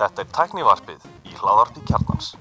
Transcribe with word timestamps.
Þetta 0.00 0.22
er 0.22 0.28
tæknivarpið 0.36 1.00
í 1.26 1.32
hláðarpi 1.38 1.80
kjarnans. 1.88 2.34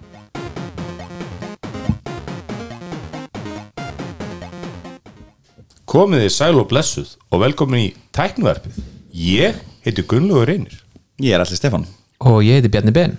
Komið 5.89 6.25
þið 6.25 6.33
sæl 6.35 6.55
og 6.61 6.67
blessuð 6.69 7.15
og 7.31 7.41
velkomin 7.45 7.87
í 7.87 7.95
tæknivarpið. 8.15 8.77
Ég 9.09 9.57
heiti 9.85 10.05
Gunnlaugur 10.05 10.47
Reynir. 10.51 10.77
Ég 11.19 11.33
er 11.33 11.41
allir 11.43 11.57
Stefán 11.59 11.87
og 12.19 12.43
ég 12.43 12.59
heiti 12.59 12.71
Bjarni 12.71 12.93
Ben 12.95 13.17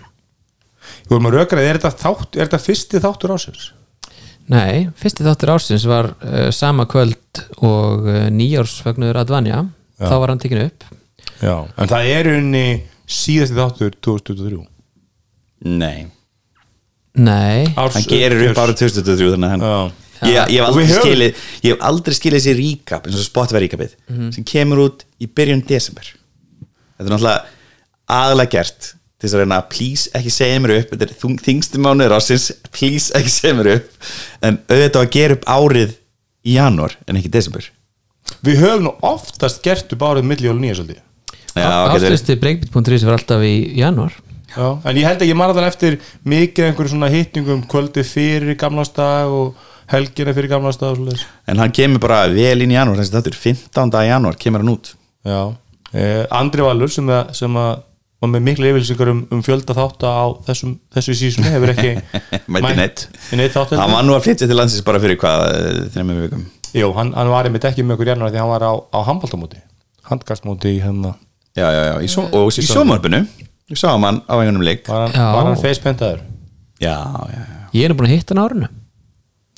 Við 1.04 1.12
vorum 1.12 1.28
að 1.30 1.36
rökraði, 1.38 1.68
er 1.68 1.78
þetta, 1.80 1.90
þátt, 2.00 2.36
er 2.36 2.48
þetta 2.48 2.60
fyrsti 2.64 3.00
þáttur 3.02 3.34
ásins? 3.34 3.66
Nei, 4.50 4.88
fyrsti 4.98 5.26
þáttur 5.26 5.52
ársins 5.54 5.84
var 5.88 6.12
uh, 6.14 6.48
sama 6.54 6.86
kvöld 6.90 7.42
og 7.60 8.08
uh, 8.08 8.22
nýjársfagnuður 8.34 9.20
Advanja 9.22 9.64
þá 10.00 10.14
var 10.16 10.32
hann 10.32 10.40
tekinu 10.42 10.66
upp 10.70 10.86
Já. 11.40 11.54
En 11.80 11.88
það 11.88 12.10
er 12.14 12.28
unni 12.36 12.64
síðasti 13.10 13.56
þáttur 13.56 13.94
2023. 14.04 14.60
Nei, 15.70 16.06
Nei, 17.20 17.66
Árs 17.76 17.96
hann 17.98 18.06
gerir 18.06 18.44
upp 18.52 18.60
árið 18.62 18.76
2023 18.84 19.32
þannig 19.34 19.48
að 19.48 19.52
hann 19.56 19.64
Já. 19.64 19.80
ég, 20.30 20.52
ég, 20.54 20.68
hef 20.76 20.92
skilið, 21.02 21.40
ég 21.64 21.72
hef 21.74 21.82
aldrei 21.88 22.14
skilið 22.16 22.38
þessi 22.44 22.54
recap 22.60 23.08
eins 23.08 23.16
og 23.18 23.24
Spotify 23.26 23.62
recapið 23.64 23.96
sem 24.36 24.46
kemur 24.46 24.82
út 24.86 25.04
í 25.20 25.26
byrjun 25.26 25.64
desember. 25.68 26.06
Þetta 27.00 27.08
er 27.08 27.14
náttúrulega 27.14 27.42
aðalega 28.20 28.52
gert 28.54 28.80
til 28.90 29.26
þess 29.28 29.36
að 29.36 29.42
reyna 29.42 29.58
að 29.60 29.68
please 29.74 30.12
ekki 30.16 30.32
segja 30.32 30.60
mér 30.64 30.74
upp. 30.78 30.92
Þetta 30.94 31.08
er 31.08 31.18
þung- 31.24 31.40
þingstu 31.44 31.82
mánuður 31.84 32.14
ásins 32.20 32.46
please 32.72 33.10
ekki 33.18 33.32
segja 33.34 33.56
mér 33.58 33.72
upp. 33.74 33.90
En 34.44 34.60
auðvitað 34.68 35.02
að 35.04 35.10
gera 35.18 35.36
upp 35.40 35.44
árið 35.56 35.96
í 36.46 36.54
janúar 36.56 36.94
en 37.08 37.16
ekki 37.20 37.32
desember. 37.32 37.66
Við 38.46 38.62
höfum 38.62 38.86
nú 38.86 38.94
oftast 39.02 39.60
gert 39.66 39.92
upp 39.92 40.04
árið 40.06 40.24
milli 40.30 40.48
og 40.52 40.56
nýja 40.62 40.78
svolítið. 40.78 41.02
Verið. 41.54 41.96
áslisti 41.96 42.36
breakbeat.is 42.40 43.04
var 43.08 43.18
alltaf 43.18 43.42
í 43.46 43.54
janúar 43.80 44.14
Já. 44.50 44.66
En 44.82 44.96
ég 44.98 45.04
held 45.06 45.20
að 45.22 45.28
ég 45.30 45.36
man 45.38 45.52
þann 45.54 45.68
eftir 45.68 45.96
mikið 46.26 46.64
einhverjum 46.70 46.90
svona 46.96 47.10
hittingum 47.12 47.60
kvöldi 47.70 48.02
fyrir 48.06 48.56
gamlastag 48.58 49.30
og 49.30 49.54
helgina 49.90 50.32
fyrir 50.34 50.50
gamlastag 50.50 50.90
og 50.94 50.98
svolítið. 50.98 51.22
en 51.46 51.58
hann 51.62 51.70
kemur 51.74 52.02
bara 52.02 52.24
vel 52.30 52.64
inn 52.64 52.72
í 52.72 52.74
janúar 52.78 52.98
þessi 52.98 53.14
þáttur, 53.14 53.36
15. 53.38 53.94
janúar 54.08 54.38
kemur 54.42 54.64
hann 54.64 54.72
út 54.74 54.90
Já. 55.26 55.54
Eh, 55.94 56.26
Andri 56.34 56.62
Valur 56.66 56.90
sem, 56.90 57.06
að, 57.10 57.30
sem 57.38 57.56
að 57.58 57.70
var 58.20 58.28
með 58.34 58.42
miklu 58.50 58.68
yfirlýsingar 58.68 59.08
um, 59.14 59.22
um 59.32 59.40
fjölda 59.42 59.74
þátt 59.78 60.02
á 60.04 60.28
þessum, 60.50 60.74
þessu 60.92 61.14
sísoni 61.16 61.48
hefur 61.54 61.70
ekki 61.72 61.94
Mætti 62.52 62.74
neitt. 62.76 63.06
neitt 63.38 63.54
þátt 63.54 63.78
hann 63.80 63.94
var 63.94 64.04
nú 64.04 64.12
að 64.18 64.26
flytja 64.26 64.50
til 64.50 64.58
landsins 64.58 64.84
bara 64.86 65.00
fyrir 65.00 65.16
hvað 65.22 65.46
eh, 65.54 65.80
þreymur 65.94 66.20
vikum 66.26 66.44
Jú, 66.76 66.90
hann, 66.98 67.14
hann 67.16 67.30
var 67.32 67.46
einmitt 67.48 67.64
ekki 67.70 67.82
með 67.86 67.96
okkur 68.00 68.12
janúar 68.12 68.34
því 68.34 68.42
hann 68.42 68.50
var 68.52 68.66
á, 68.66 68.72
á 68.76 68.98
handbóltamóti 69.08 69.62
handkastmóti 70.10 70.74
í 70.76 70.82
hérna 70.84 71.14
já, 71.56 71.66
já, 71.66 71.82
já, 71.90 71.94
í 72.02 72.10
svo, 72.10 72.26
og 72.36 72.50
í 72.50 72.64
sjómarpinu 72.66 73.22
við 73.70 73.80
sáum 73.80 74.06
hann 74.06 74.20
á 74.26 74.34
einhvernum 74.38 74.66
leik. 74.66 74.84
Var 74.88 75.06
hann, 75.08 75.34
var 75.36 75.48
hann 75.48 75.60
facepentaður 75.60 76.22
já, 76.82 76.94
já, 76.96 77.40
já, 77.40 77.60
Ég 77.76 77.86
er 77.86 77.94
búin 77.94 78.08
að 78.10 78.16
hitta 78.16 78.34
hann 78.34 78.42
á 78.42 78.46
árinu. 78.48 78.70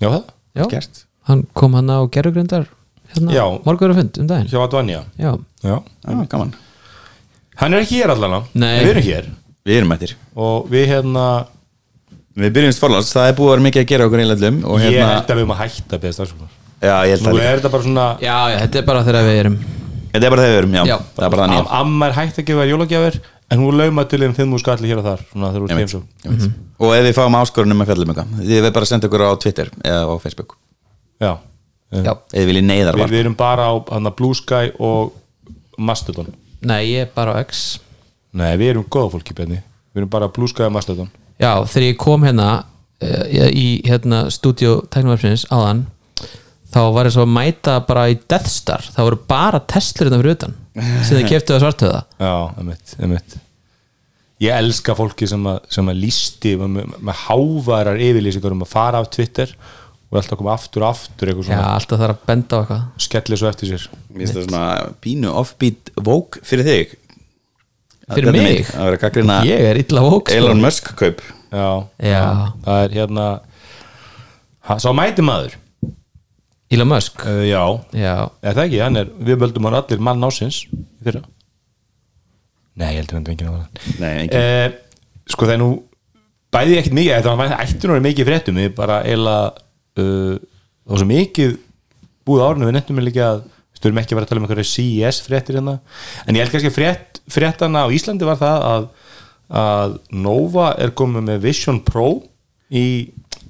Já, 0.03 0.09
það? 0.09 0.25
Já, 0.59 0.65
gert. 0.75 1.05
Hann 1.31 1.47
kom 1.57 1.79
hann 1.79 1.93
á 1.93 1.99
gerfugrindar 2.13 2.67
hérna, 3.13 3.33
Já. 3.33 3.45
morgur 3.65 3.93
og 3.95 4.01
fund 4.01 4.19
um 4.21 4.29
daginn. 4.29 4.51
Hjá 4.51 4.61
Advanja 4.65 5.05
Já, 5.17 5.33
Já. 5.63 5.77
já, 5.81 6.27
gaman, 6.29 6.53
Hann 7.57 7.75
er 7.75 7.85
ekki 7.85 8.01
hér 8.03 8.13
allan 8.17 8.43
Nei. 8.55 8.81
Við 8.83 8.91
erum 8.91 9.07
hér. 9.07 9.29
Við 9.63 9.79
erum 9.79 9.93
mættir 9.93 10.17
og 10.35 10.67
við 10.73 10.89
hérna 10.91 11.27
við 12.39 12.55
byrjumst 12.57 12.81
forláts, 12.81 13.13
það 13.13 13.29
er 13.29 13.37
búið 13.37 13.49
að 13.51 13.53
vera 13.53 13.65
mikið 13.67 13.83
að 13.83 13.91
gera 13.91 14.09
okkur 14.09 14.23
einlega 14.23 14.51
og 14.65 14.81
ég 14.81 14.87
hérna, 14.89 15.09
held 15.13 15.23
að 15.29 15.37
við 15.37 15.43
erum 15.43 15.53
að 15.55 15.61
hætta 15.63 15.97
að 15.97 16.03
beða 16.05 16.17
stafsóknar 16.17 16.51
já, 16.83 16.95
ég 17.07 17.13
held 17.13 17.23
Nú 17.23 17.29
að 17.29 17.37
líka 17.37 17.51
er 17.51 17.61
þetta 17.61 17.73
bara 17.75 17.87
svona 17.87 18.07
já, 18.23 18.37
já 18.53 18.57
þetta 18.63 18.81
er 18.81 18.87
bara 18.89 19.03
þegar 19.07 19.27
við 19.29 19.41
erum 19.43 19.57
þetta 20.13 20.27
er 20.27 20.31
bara 20.35 20.43
þegar 20.47 20.53
við 20.55 20.61
erum, 20.63 20.75
já, 20.77 20.83
Já. 20.93 20.97
það 21.17 21.25
er 21.27 21.31
bara 21.37 21.47
þannig 21.47 21.61
Am- 21.63 21.73
Amma 21.81 22.07
er 22.11 22.17
hætt 22.19 22.39
að 22.43 22.47
gefa 22.51 22.67
jólagjafir 22.71 23.21
en 23.53 23.59
hún 23.61 23.77
lauma 23.81 24.05
til 24.09 24.21
þeim 24.23 24.35
fimm 24.37 24.53
úr 24.57 24.61
skalli 24.63 24.89
hér 24.91 25.01
og 25.03 25.07
þar 25.09 25.25
svona 25.31 25.51
þegar 25.53 25.63
þú 25.63 25.71
Einmitt, 25.71 25.73
ert 25.73 25.83
heimsókn. 25.83 26.07
einmitt. 26.25 26.59
og 26.79 26.95
ef 26.97 27.05
við 27.07 27.17
fáum 27.19 27.37
áskorunum 27.41 27.83
að 27.85 27.91
fjallum 27.93 28.13
eitthvað 28.13 28.37
þið 28.43 28.61
verður 28.63 28.73
bara 28.77 28.87
að 28.87 28.93
senda 28.93 29.09
okkur 29.11 29.25
á 29.29 29.31
Twitter 29.43 29.71
eða 29.85 30.03
á 30.09 30.15
Facebook. 30.23 30.57
Já, 31.21 31.33
Já, 31.93 32.13
eða 32.33 32.47
viljið 32.49 32.65
neyðar 32.65 32.97
við, 32.97 33.11
við 33.13 33.21
erum 33.27 33.35
bara 33.37 33.67
á 33.69 33.73
hana, 33.93 34.11
Blue 34.17 34.35
Sky 34.35 34.71
og 34.81 35.13
Mastodon. 35.79 36.31
Nei, 36.63 36.81
ég 36.95 37.03
er 37.05 37.11
bara 37.15 37.35
á 37.37 37.45
X. 37.45 37.79
Nei, 38.33 38.57
við 38.57 38.71
erum 38.73 38.85
góða 38.89 39.11
fólki 39.13 39.35
benni. 39.37 39.59
Við 39.93 40.01
erum 40.05 40.09
bara 40.09 40.29
Blue 40.33 40.49
Sky 40.49 40.65
og 40.65 40.73
Mastodon. 40.73 41.11
Já, 41.43 41.53
þegar 41.69 41.87
ég 41.91 41.99
kom 42.01 42.23
hérna 42.25 42.47
uh, 43.03 43.25
í 43.53 43.83
hérna 43.85 44.23
stúdíu 44.33 44.79
teknumvarpsins 44.89 45.45
áðan 45.53 45.85
þá 46.73 46.81
var 46.97 47.09
ég 47.09 47.15
svo 47.15 47.27
að 47.27 47.35
mæta 47.37 47.79
bara 47.87 48.09
í 48.13 48.19
Death 48.19 48.51
Star. 48.51 48.85
Það 48.95 49.09
voru 49.09 49.21
bara 49.29 49.61
Tesla 49.73 50.07
hérna 50.07 50.21
fyrir 50.23 50.37
utan 50.39 50.59
sem 50.73 51.19
þið 51.19 51.29
keftu 51.29 51.57
að 51.57 51.65
svartöða 51.67 51.99
Já, 52.27 52.35
emitt, 52.63 52.95
emitt 53.05 53.37
Ég 54.43 54.57
elska 54.57 54.97
fólki 54.99 55.29
sem 55.31 55.45
að, 55.47 55.61
sem 55.71 55.87
að 55.93 56.01
lísti 56.03 56.57
með, 56.59 56.97
með, 56.97 57.19
hávarar 57.29 58.01
yfirlýsingar 58.03 58.57
um 58.57 58.65
að 58.65 58.73
fara 58.73 59.03
af 59.03 59.11
Twitter 59.15 59.53
og 60.11 60.19
alltaf 60.19 60.41
koma 60.41 60.57
aftur 60.57 60.83
og 60.83 60.97
aftur 60.97 61.31
eitthvað 61.31 61.53
Já, 61.53 61.61
alltaf 61.77 62.01
þarf 62.01 62.17
að 62.17 62.25
benda 62.33 62.59
á 62.59 62.61
eitthvað. 62.63 62.83
Skellir 63.05 63.41
svo 63.41 63.53
eftir 63.53 63.71
sér. 63.71 63.85
Mér 64.11 64.25
finnst 64.25 64.37
það 64.37 64.49
svona 64.49 64.65
pínu 65.05 65.31
offbeat 65.41 65.93
vók 66.09 66.41
fyrir 66.49 66.69
þig. 66.69 66.97
Fyrir 68.13 68.35
mig? 68.35 68.75
Ég 69.47 69.65
er 69.71 69.81
illa 69.85 70.05
vók 70.05 70.27
sko. 70.27 70.41
Elon 70.41 70.61
Musk 70.65 70.91
kaup. 70.99 71.23
Já, 71.53 71.69
Já, 72.03 72.23
það 72.67 72.83
er 72.83 72.99
hérna 72.99 73.27
ha, 74.67 74.77
Sá 74.81 74.91
mæti 74.97 75.25
maður 75.25 75.55
Elon 76.73 76.89
Musk? 76.91 77.23
Uh, 77.29 77.43
Já, 77.49 77.63
Já, 77.97 78.15
er 78.43 78.57
það 78.57 78.65
ekki, 78.67 78.81
hann 78.83 78.97
er 79.03 79.11
við 79.29 79.41
völdum 79.43 79.67
hann 79.69 79.77
allir 79.81 80.01
mann 80.09 80.25
ásins 80.29 80.63
í 80.73 81.05
fyrra. 81.05 81.23
Nei, 82.81 82.89
ég 82.95 83.03
heldur 83.03 83.19
hann 83.19 83.27
enginn 83.29 83.51
á 83.51 83.55
það 83.57 83.99
Nei, 84.01 84.13
engin. 84.23 84.39
eh, 84.39 84.79
Sko 85.33 85.47
það 85.49 85.55
er 85.57 85.61
nú 85.63 85.71
bæði 86.53 86.79
ekkert 86.81 86.97
mikið, 86.97 87.13
þetta 87.19 87.35
var 87.39 87.53
ættur 87.63 87.93
nú 87.93 87.99
mikið 88.05 88.29
fréttum. 88.29 88.59
Við 88.61 88.73
bara 88.77 88.97
eiginlega 89.07 89.53
uh, 90.03 90.37
það 90.41 90.93
var 90.95 91.03
svo 91.03 91.09
mikið 91.13 91.53
búið 92.29 92.45
árinu. 92.47 92.69
Við 92.69 92.77
nettum 92.77 92.99
við 93.01 93.07
líka 93.11 93.27
að 93.29 93.43
við 93.47 93.81
stöðum 93.83 94.01
ekki 94.03 94.13
að 94.15 94.19
vera 94.19 94.27
að 94.27 94.33
tala 94.33 94.43
um 94.43 94.47
einhverju 94.49 94.69
CES 94.73 95.21
fréttir 95.27 95.59
hérna. 95.59 95.77
En 96.27 96.37
ég 96.37 96.45
held 96.45 96.53
kannski 96.55 96.71
að 96.73 96.77
frétt, 96.77 97.21
fréttana 97.33 97.85
á 97.85 97.89
Íslandi 97.95 98.29
var 98.29 98.41
það 98.41 98.67
að, 98.73 98.89
að 99.63 99.97
Nova 100.27 100.71
er 100.83 100.93
komið 100.99 101.27
með 101.31 101.43
Vision 101.47 101.81
Pro 101.87 102.09
í 102.73 102.85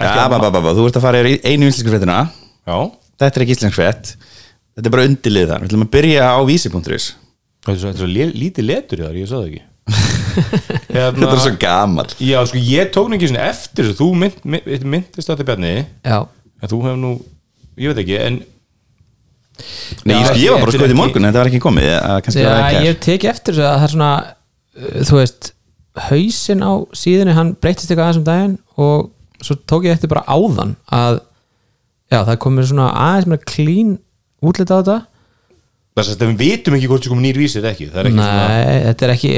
Ja, 0.02 0.26
ba, 0.26 0.38
ba, 0.40 0.48
ba, 0.50 0.58
ba. 0.64 0.72
þú 0.74 0.86
ert 0.88 0.96
að 0.98 1.04
fara 1.04 1.20
í 1.30 1.36
einu 1.46 1.68
íslensku 1.70 1.92
fréttina. 1.92 2.20
Já, 2.66 2.78
þetta 3.26 3.40
er 3.40 3.44
ekki 3.46 3.56
íslensk 3.56 3.78
frétt. 3.78 4.14
Þetta 4.72 4.88
er 4.88 4.94
bara 4.94 5.08
undilið 5.08 5.50
þar, 5.50 5.62
við 5.62 5.70
ætlum 5.70 5.84
að 5.86 5.92
byrja 5.96 6.30
á 6.32 6.40
vísi.is 6.48 7.10
þetta 7.62 7.90
er 7.92 8.00
svo, 8.00 8.08
lítið 8.10 8.66
letur 8.66 9.02
í 9.02 9.06
þar, 9.06 9.18
ég 9.20 9.30
það 9.30 9.44
ekki. 9.50 9.62
Hérna, 10.92 11.18
þetta 11.18 11.32
er 11.34 11.40
svo 11.42 11.50
gamal 11.60 12.04
Já, 12.22 12.36
sko 12.48 12.60
ég 12.62 12.90
tók 12.94 13.08
nú 13.10 13.16
ekki 13.18 13.28
svona 13.32 13.48
eftir 13.50 13.88
þessu, 13.88 13.96
þú 13.98 14.06
mynd, 14.20 14.36
mynd, 14.46 14.86
myndist 14.94 15.28
á 15.28 15.32
þetta 15.34 15.46
bjarni. 15.50 15.72
Já. 16.06 16.18
En 16.62 16.70
þú 16.70 16.78
hefur 16.86 17.00
nú, 17.02 17.10
ég 17.82 17.92
veit 17.92 18.02
ekki 18.04 18.18
en 18.22 18.38
Nei, 20.08 20.14
ég, 20.16 20.28
sko, 20.30 20.38
ég 20.40 20.54
var 20.54 20.62
bara 20.64 20.74
skoðið 20.74 20.94
í 20.94 20.98
morgun, 20.98 21.26
þetta 21.28 21.42
var 21.42 21.50
ekki 21.50 21.62
komið 21.62 21.88
að 21.98 22.20
kannski 22.26 22.44
Já, 22.46 22.84
ég 22.86 23.02
teki 23.04 23.28
eftir 23.30 23.58
þessu 23.58 23.66
að 23.68 23.74
það 23.76 23.84
er 23.86 23.92
svona 23.92 24.12
uh, 24.22 25.02
þú 25.10 25.18
veist, 25.18 25.50
hausinn 26.08 26.64
á 26.64 26.72
síðunni 26.96 27.36
hann 27.36 27.52
breytist 27.60 27.90
eitthvað 27.90 28.06
aðeins 28.06 28.22
um 28.22 28.26
daginn 28.26 28.56
og 28.80 29.44
svo 29.44 29.58
tók 29.68 29.86
ég 29.86 29.98
eftir 29.98 30.10
bara 30.10 30.24
áðan 30.30 30.74
að 30.88 31.20
já, 32.12 32.20
það 32.20 32.40
komið 32.44 32.70
svona 32.70 32.88
aðeins 33.08 33.30
með 33.32 33.44
klín 33.48 33.92
útlita 34.44 34.78
á 34.78 34.80
þetta. 34.80 34.98
Þess 35.98 36.14
að 36.16 36.26
við 36.30 36.40
vitum 36.40 36.78
ekki 36.78 36.88
hvort 36.88 37.04
það 37.04 37.12
komið 37.16 37.28
nýr 37.28 37.42
vísir 37.42 37.68
ekki. 37.68 37.90
Það 37.92 38.02
er 38.02 38.10
ekki 38.10 38.20
Nei, 38.22 38.80
þetta 38.86 39.06
er 39.06 39.14
ekki 39.16 39.32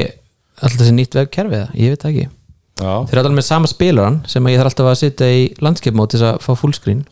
alltaf 0.55 0.81
þessi 0.81 0.97
nýtt 0.99 1.19
vegkerfi 1.19 1.61
eða, 1.61 1.69
ég 1.79 1.95
veit 1.95 2.05
það 2.05 2.13
ekki. 2.13 2.27
Svona 2.29 2.41
þeir 2.75 3.15
eru 3.15 3.21
alltaf 3.23 3.37
með 3.37 3.47
sama 3.47 3.71
spilaran 3.71 4.17
sem 4.31 4.49
ég 4.51 4.59
þarf 4.59 4.73
alltaf 4.73 4.89
að 4.91 4.97
sitja 4.99 5.29
í 5.31 5.43
landskeipmót 5.63 6.11
til 6.11 6.19
þess 6.21 6.31
að 6.33 6.41
fá 6.43 6.59
fullscreen 6.59 7.05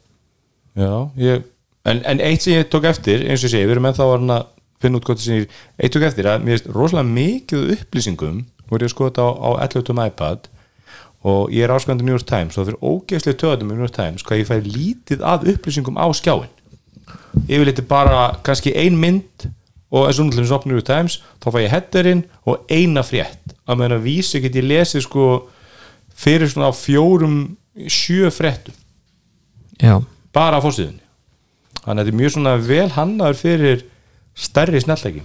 já, 0.78 0.94
ég, 1.22 1.44
en, 1.86 2.00
en 2.08 2.22
eitt 2.24 2.42
sem 2.42 2.56
ég 2.56 2.70
tók 2.72 2.88
eftir 2.90 3.22
eins 3.28 3.44
og 3.46 3.52
segi, 3.52 3.68
við 3.68 3.76
erum 3.76 3.86
ennþá 3.90 4.08
að 4.08 4.48
finna 4.82 4.98
út 4.98 5.06
hvort 5.06 5.22
það 5.22 5.36
ég 5.36 5.60
eitt 5.78 5.94
tók 5.94 6.06
eftir 6.08 6.30
að 6.32 6.42
mér 6.42 6.58
finnst 6.58 6.72
rosalega 6.74 7.14
mikið 7.14 7.70
upplýsingum 7.76 8.40
voru 8.72 8.82
ég 8.82 8.90
að 8.90 8.94
skoða 8.96 9.12
þetta 9.12 9.28
á, 9.28 9.30
á 9.38 9.50
11. 9.68 10.02
iPad 10.10 10.50
og 11.22 11.52
ég 11.54 11.64
er 11.64 11.74
áskvæmdur 11.74 12.06
New 12.06 12.16
York 12.16 12.26
Times 12.28 12.56
og 12.56 12.64
það 12.64 12.70
fyrir 12.70 12.92
ógeðslega 12.92 13.40
töðum 13.42 13.72
New 13.72 13.84
York 13.84 13.96
Times 13.96 14.26
hvað 14.26 14.42
ég 14.42 14.50
fæ 14.50 14.56
lítið 14.66 15.24
að 15.32 15.48
upplýsingum 15.54 16.00
á 16.00 16.06
skjáin 16.16 16.52
yfirleitt 17.48 17.82
er 17.82 17.88
bara 17.88 18.22
kannski 18.46 18.74
ein 18.76 18.98
mynd 18.98 19.48
og 19.92 20.08
eins 20.08 20.18
og 20.18 20.28
nútlum 20.28 20.46
sem 20.48 20.56
opnur 20.56 20.72
New 20.72 20.80
York 20.80 20.88
Times 20.88 21.20
þá 21.42 21.48
fæ 21.52 21.58
ég 21.62 21.74
headerinn 21.74 22.24
og 22.48 22.64
eina 22.72 23.04
frétt. 23.04 23.54
Að 23.68 23.78
meðan 23.78 23.98
að 23.98 24.06
vísi 24.08 24.40
get 24.42 24.56
ég 24.56 24.66
lesið 24.66 25.04
sko 25.06 25.26
fyrir 26.16 26.50
svona 26.50 26.72
fjórum 26.76 27.36
sjö 27.88 28.30
fréttum. 28.32 28.74
Já, 29.82 30.00
bara 30.32 30.58
á 30.58 30.64
fórsíðunni 30.64 31.02
þannig 31.82 31.92
að 31.92 32.02
þetta 32.02 32.12
er 32.12 32.18
mjög 32.20 32.34
svona 32.36 32.54
vel 32.66 32.88
hannaður 32.96 33.38
fyrir 33.40 33.84
stærri 34.38 34.82
snellæki 34.82 35.22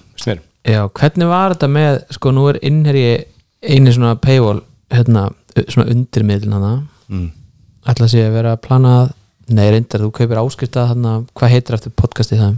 já, 0.67 0.81
hvernig 0.99 1.29
var 1.29 1.55
þetta 1.55 1.69
með 1.71 1.99
sko 2.17 2.33
nú 2.35 2.47
er 2.51 2.59
innherji 2.65 3.11
eini 3.61 3.93
svona 3.93 4.17
paywall 4.21 4.63
hérna, 4.93 5.29
svona 5.65 5.89
undirmiðlun 5.93 6.55
hana. 6.57 6.73
Mm. 7.07 7.27
ætla 7.87 8.09
sé 8.11 8.23
að 8.27 8.35
vera 8.35 8.53
að 8.55 8.63
plana 8.67 8.93
að 9.01 9.11
nei 9.57 9.67
reyndar, 9.71 10.03
þú 10.03 10.11
kaupir 10.17 10.41
áskrifta 10.41 10.87
hana, 10.89 11.13
hvað 11.37 11.53
heitir 11.53 11.77
eftir 11.77 11.93
podcastið 11.95 12.41
það? 12.43 12.55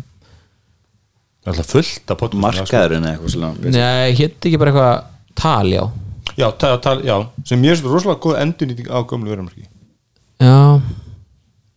Alltaf 1.50 1.70
fullt 1.72 2.12
af 2.12 2.20
podcastum 2.20 2.46
markaðurinn 2.46 3.06
eða 3.06 3.16
eitthvað 3.16 3.34
svona 3.36 3.74
Nei, 3.76 4.16
hétt 4.18 4.48
ekki 4.50 4.60
bara 4.62 4.74
eitthvað 4.74 4.96
tal, 5.40 5.70
já. 5.72 5.84
Já, 6.40 6.48
tal, 6.62 6.74
tal, 6.84 6.98
já, 7.06 7.16
sem 7.48 7.64
ég 7.66 7.76
er 7.76 7.80
svo 7.80 7.94
rosalega 7.94 8.24
góð 8.26 8.42
endurnýting 8.42 8.90
á 8.90 8.98
gömlu 9.06 9.32
vörumarki 9.32 9.66
Já, 10.40 10.82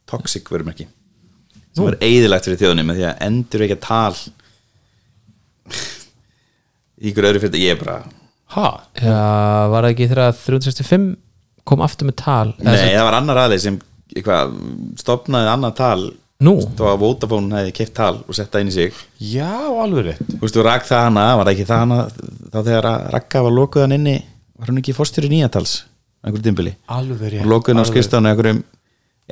toxic 0.07 0.51
vörumerki. 0.53 0.87
Sem 1.73 1.87
var 1.87 1.97
eigðilegt 2.05 2.47
fyrir 2.47 2.61
þjóðunni 2.61 2.85
með 2.87 3.01
því 3.01 3.07
að 3.09 3.23
endur 3.27 3.65
ekki 3.67 3.77
að 3.79 3.87
tal 3.87 4.17
ykkur 7.03 7.29
öðru 7.31 7.43
fyrir 7.43 7.65
ég 7.65 7.75
er 7.75 7.81
bara 7.81 7.97
ha, 8.56 8.69
já, 9.00 9.19
var 9.72 9.84
það 9.87 9.93
ekki 9.94 10.08
þegar 10.12 10.34
365 10.44 11.06
kom 11.69 11.84
aftur 11.84 12.08
með 12.10 12.16
tal? 12.22 12.49
Nei, 12.58 12.75
sem- 12.76 12.90
það 12.96 13.06
var 13.08 13.16
annar 13.20 13.40
aðeins 13.46 13.66
sem 13.69 13.78
eitthvað, 14.16 14.56
stopnaði 15.00 15.52
annað 15.54 15.76
tal. 15.78 16.02
Nú, 16.43 16.56
þá 16.75 16.82
að 16.90 16.99
Vodafone 17.04 17.54
hefði 17.54 17.72
keift 17.76 17.93
tal 17.94 18.16
og 18.26 18.34
sett 18.34 18.50
það 18.50 18.64
inn 18.64 18.70
í 18.72 18.75
sig. 18.75 18.96
Já, 19.22 19.46
alveg 19.78 20.08
rétt. 20.08 20.22
Þú 20.32 20.40
veist, 20.43 20.56
þú 20.56 20.64
rak 20.66 20.88
það 20.88 21.04
hana, 21.06 21.26
var 21.38 21.46
það 21.46 21.52
ekki 21.54 21.66
það 21.69 21.82
hana 21.84 21.99
þá 22.50 22.56
þegar 22.66 22.88
að 22.90 23.04
rakka 23.14 23.43
var 23.46 23.54
lokuð 23.60 23.84
hann 23.84 23.94
inni 24.00 24.14
var 24.58 24.72
hann 24.72 24.81
ekki 24.82 24.94
fórstjóri 24.96 25.31
nýjatals? 25.31 25.75
Einhverjum 26.22 26.46
dimbili, 26.49 26.72
alveg 26.90 27.22
rétt 27.37 27.44
og 27.46 27.50
lokuð 27.52 27.75
hann 27.76 27.82
á 27.82 27.90
skrifstofan 27.93 28.28
einhverjum 28.32 28.60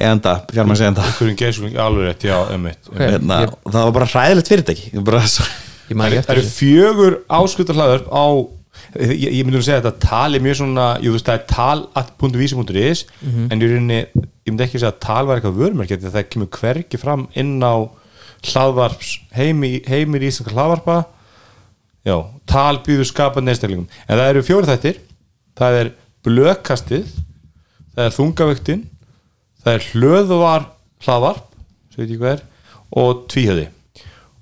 eðanda, 0.00 0.37
fjármæns 0.55 0.84
eðanda 0.87 1.05
alveg 1.82 2.06
rétt, 2.06 2.28
já, 2.31 2.37
emmitt 2.55 2.88
Ok. 2.90 2.99
hérna, 3.02 3.40
það 3.67 3.82
var 3.88 3.93
bara 3.99 4.08
hræðilegt 4.14 4.50
fyrirtæki. 4.55 5.02
Bara, 5.02 5.20
það 5.26 6.32
eru 6.37 6.46
fjögur 6.46 7.19
áskutar 7.26 7.75
hlaður 7.78 8.06
á 8.06 8.26
ég, 8.97 9.25
ég 9.39 9.45
myndi 9.45 9.59
nú 9.59 9.63
segja 9.65 9.79
að 9.81 9.87
þetta 9.89 10.09
tal 10.09 10.35
er 10.35 10.45
mjög 10.45 10.59
svona 10.61 10.87
þú 11.07 11.15
veist, 11.17 11.29
það 11.29 11.39
er 11.39 11.47
tal.vísi.is 11.55 13.05
en 13.51 13.63
í 13.63 13.71
rauninni, 13.71 14.01
ég 14.17 14.51
myndi 14.51 14.67
ekki 14.67 14.81
segja 14.83 14.93
að 14.95 15.01
tal 15.07 15.23
var 15.29 15.41
eitthvað 15.41 15.59
að 16.11 16.19
það 16.19 16.29
kemur 16.35 16.53
hvergi 16.59 17.01
fram 17.01 17.27
inn 17.35 17.57
á 17.63 17.75
hlaðvarps 18.51 19.15
heimi, 19.37 19.83
heimir 19.87 20.23
íslenska 20.25 20.55
hlaðvarpa. 20.55 21.03
Já, 22.09 22.17
tal 22.49 22.81
býður 22.81 23.05
skapandi 23.11 23.53
einstaklingum, 23.53 23.91
en 24.09 24.17
það 24.17 24.31
eru 24.31 24.43
fjóri 24.47 24.71
þættir. 24.71 25.03
Það 25.61 25.77
er 25.83 25.91
blökastið 26.25 27.11
það 27.95 28.07
er 28.07 28.17
þungavöktin 28.17 28.87
það 29.61 29.75
er 29.75 29.87
hlöðvar 29.91 30.67
hlaðvarp 31.05 31.47
ég 32.01 32.25
er 32.31 32.43
og 32.97 33.27
tvíhjöði 33.31 33.67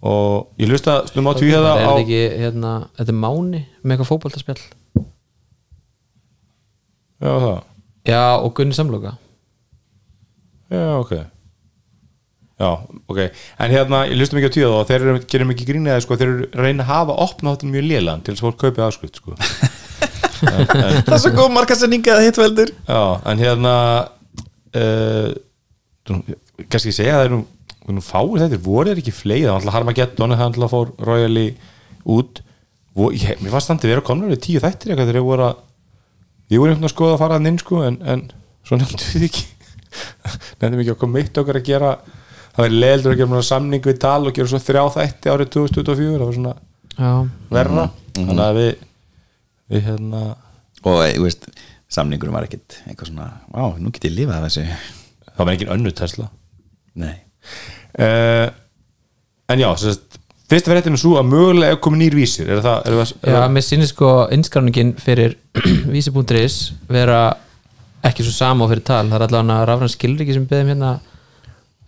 og 0.03 0.61
ég 0.61 0.71
hlusta 0.71 1.01
stundum 1.09 1.31
á 1.31 1.39
tvíhjöða 1.39 1.73
Er 1.75 1.81
á 1.83 1.91
þetta 1.91 2.05
ekki, 2.05 2.21
hérna, 2.43 2.75
þetta 2.99 3.15
er 3.15 3.19
Máni 3.19 3.63
með 3.83 3.95
eitthvað 3.95 4.11
fótboltaspjall? 4.13 4.61
Já 7.19 7.33
það, 7.43 7.59
Já, 8.09 8.23
og 8.39 8.53
Gunni 8.55 8.77
Samloka. 8.77 9.17
Já 10.71 10.85
ok. 11.01 11.13
Já 12.59 12.69
ok, 13.07 13.19
en 13.63 13.71
hérna 13.75 14.05
ég 14.09 14.19
hlusta 14.19 14.35
mikið 14.39 14.51
á 14.51 14.55
tvíhjöða 14.55 14.79
og 14.79 14.87
þeir 14.89 15.05
eru, 15.05 15.19
gerum 15.31 15.53
ekki 15.55 15.67
grínaði 15.69 16.05
sko, 16.05 16.17
þeir 16.19 16.33
reyna 16.59 16.83
að 16.87 16.91
hafa 16.91 17.19
opna 17.27 17.53
þáttin 17.55 17.75
mjög 17.75 17.85
lélan 17.91 18.23
til 18.27 18.35
þess 18.35 18.43
að 18.43 18.49
fólk 18.49 18.63
kaupið 18.65 18.87
afskrift 18.87 19.21
sko. 19.21 19.37
Það 20.39 21.13
er 21.15 21.21
svo 21.23 21.31
góð 21.35 21.53
markasendinga 21.55 22.15
að 22.15 22.25
hitt 22.29 22.37
veldur. 22.39 22.73
Já, 22.87 23.01
en 23.27 23.41
hérna 23.43 23.75
uh, 24.79 25.31
kannski 26.69 26.95
segja 26.95 27.17
að 27.17 27.19
það 27.19 27.25
er 27.27 27.33
nú, 27.35 27.41
nú 27.97 28.05
fáir 28.05 28.43
þetta, 28.43 28.61
voru 28.65 28.93
þeir 28.93 29.01
ekki 29.03 29.15
fleið 29.15 29.47
það 29.47 29.53
var 29.53 29.61
alltaf 29.61 29.77
Harmageddon, 29.79 30.35
það 30.37 30.45
alltaf 30.49 30.75
fór 30.75 30.93
Royally 31.09 31.47
út. 32.15 32.43
Vo, 32.99 33.11
ég, 33.15 33.41
mér 33.41 33.55
fannst 33.55 33.71
standið 33.71 33.95
vera 33.95 34.05
komnur 34.05 34.33
við 34.33 34.43
tíu 34.45 34.63
þættir 34.63 34.93
eitthvað 34.93 35.11
þegar 35.11 35.21
ég 35.21 35.29
voru 35.29 35.47
að 35.49 35.61
ég 36.49 36.63
voru 36.63 36.73
einhvern 36.73 36.83
veginn 36.83 36.89
að 36.91 36.95
skoða 36.95 37.17
að 37.17 37.23
fara 37.23 37.39
að 37.39 37.51
inn 37.51 37.61
sko, 37.63 37.83
en, 37.87 37.99
en 38.03 38.25
svo 38.67 38.79
nefndum 38.81 39.13
við 39.15 39.29
ekki. 39.29 39.45
Nefndum 40.61 40.83
ekki 40.83 40.95
að 40.95 41.01
koma 41.03 41.19
mitt 41.19 41.41
okkar 41.43 41.61
að 41.61 41.69
gera 41.69 41.93
það 42.59 42.65
var 42.65 42.75
leildur 42.75 43.15
að 43.15 43.23
gera 43.23 43.45
samning 43.47 43.85
við 43.87 44.01
tal 44.03 44.21
og 44.27 44.35
gera 44.35 44.51
svo 44.51 44.61
þrjá 44.63 44.83
þætti 44.97 45.33
árið 45.33 45.53
2024 45.55 46.19
það 46.19 46.27
var 46.27 46.39
svona 46.41 46.57
Já, 46.99 47.13
verra. 47.55 47.85
Þannig 48.19 48.43
að 48.43 48.57
við 48.59 48.71
við 49.69 49.85
hérna 49.85 50.23
og 50.87 51.03
þú 51.05 51.25
veist, 51.27 51.49
samningurum 51.93 52.37
var 52.37 52.47
ekkit 52.49 52.81
eitthvað 52.87 53.11
svona, 53.13 53.29
á, 53.53 53.65
nú 53.79 53.93
get 53.93 54.09
ég 54.09 54.15
lifað 54.17 54.39
af 54.39 54.47
þessu. 54.47 54.65
Það 55.29 55.43
var 55.43 55.53
engin 55.55 55.73
önnu 55.75 55.93
Tesla. 55.97 56.29
Nei, 56.99 57.15
uh, 57.99 58.47
en 59.53 59.65
já, 59.65 59.69
sérst 59.83 60.19
fyrsta 60.49 60.73
fréttin 60.73 60.97
er 60.97 61.03
svo 61.03 61.19
að 61.21 61.29
mögulega 61.33 61.77
er 61.77 61.83
komið 61.85 62.05
nýr 62.05 62.17
vísir. 62.17 62.49
Er 62.49 62.63
það, 62.65 62.79
er 62.87 62.97
það, 62.97 63.13
er 63.21 63.35
Já 63.35 63.41
það 63.43 63.53
mér 63.57 63.67
sýnir 63.67 63.91
sko 63.91 64.15
innskráningin 64.37 64.95
fyrir 65.03 65.37
vísi.is 65.95 66.57
vera 66.89 67.21
ekki 68.09 68.25
svo 68.25 68.33
sama 68.33 68.65
og 68.65 68.73
fyrir 68.73 68.87
tal. 68.89 69.05
Það 69.11 69.19
er 69.19 69.27
allavega 69.29 69.61
rafræn 69.69 69.93
skilriki 69.93 70.37
sem 70.37 70.49
beðum 70.49 70.73
hérna 70.73 70.97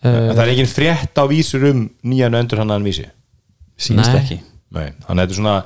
en 0.00 0.32
það 0.32 0.44
er 0.46 0.52
engin 0.54 0.70
frétt 0.70 1.18
á 1.20 1.24
vísir 1.28 1.64
um 1.68 1.84
nýjan 2.08 2.36
öndur 2.38 2.62
hann 2.62 2.84
vísi? 2.84 3.04
Sínst 3.80 4.08
Nei. 4.08 4.20
ekki. 4.20 4.38
Nei, 4.72 4.92
þannig 5.04 5.10
að 5.10 5.20
þetta 5.20 5.34
er 5.34 5.40
svona 5.40 5.56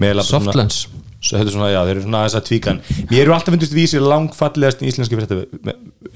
meðal 0.00 0.24
Softlands 0.24 0.78
Svo 1.22 1.38
þetta 1.38 1.48
er 1.52 1.54
svona, 1.54 1.70
já, 1.70 1.80
þeir 1.86 1.94
eru 1.94 2.04
svona 2.04 2.20
aðeins 2.24 2.34
að 2.38 2.46
tvíkan 2.48 2.80
Mér 3.12 3.20
eru 3.22 3.34
alltaf 3.36 3.54
fundist 3.54 3.74
vísir 3.76 4.02
langfallegast 4.02 4.80
í 4.82 4.88
íslenski 4.90 5.18
frétta 5.20 5.36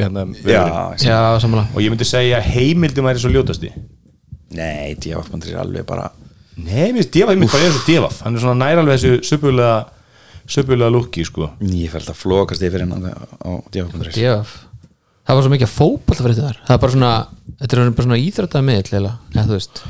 hérna, 0.01 0.25
já. 0.43 0.63
Já, 0.99 1.19
samanlega 1.43 1.71
og 1.77 1.85
ég 1.85 1.93
myndi 1.95 2.09
segja 2.09 2.41
að 2.41 2.49
heimildum 2.57 3.07
væri 3.07 3.23
svo 3.23 3.31
ljótasti 3.31 3.71
nei, 4.57 4.97
djáfmandur 5.03 5.53
er 5.55 5.61
alveg 5.63 5.87
bara 5.87 6.09
Nei, 6.57 6.89
mér 6.91 7.03
finnst 7.05 7.13
Devaf, 7.15 7.35
ég 7.37 7.41
myndi 7.43 7.53
bara 7.53 7.69
eins 7.69 7.79
og 7.79 7.87
Devaf 7.87 8.19
hann 8.25 8.35
er 8.39 8.43
svona 8.43 8.59
nær 8.65 8.81
alveg 8.83 8.99
þessu 8.99 9.31
söpulega 9.31 9.77
söpulega 10.47 10.91
lúki, 10.95 11.25
sko. 11.27 11.51
Ég 11.67 11.91
fælt 11.91 12.11
að 12.11 12.19
flokast 12.21 12.63
yfir 12.67 12.85
hennan 12.85 13.07
á 13.11 13.51
djáfmandur 13.75 14.11
DF 14.15 14.57
Það 15.27 15.39
var 15.39 15.43
svo 15.47 15.51
mikið 15.55 15.71
fótbolta 15.75 16.23
fyrir 16.23 16.37
þetta 16.39 16.67
það 16.69 16.75
er 16.77 16.83
bara 16.85 16.95
svona, 16.95 17.13
þetta 17.63 17.79
er 17.79 17.95
bara 17.99 18.07
svona 18.07 18.19
íþrættaði 18.23 18.67
miðl 18.69 18.99
eða, 19.01 19.15
eða 19.35 19.47
þú 19.49 19.57
veist 19.57 19.81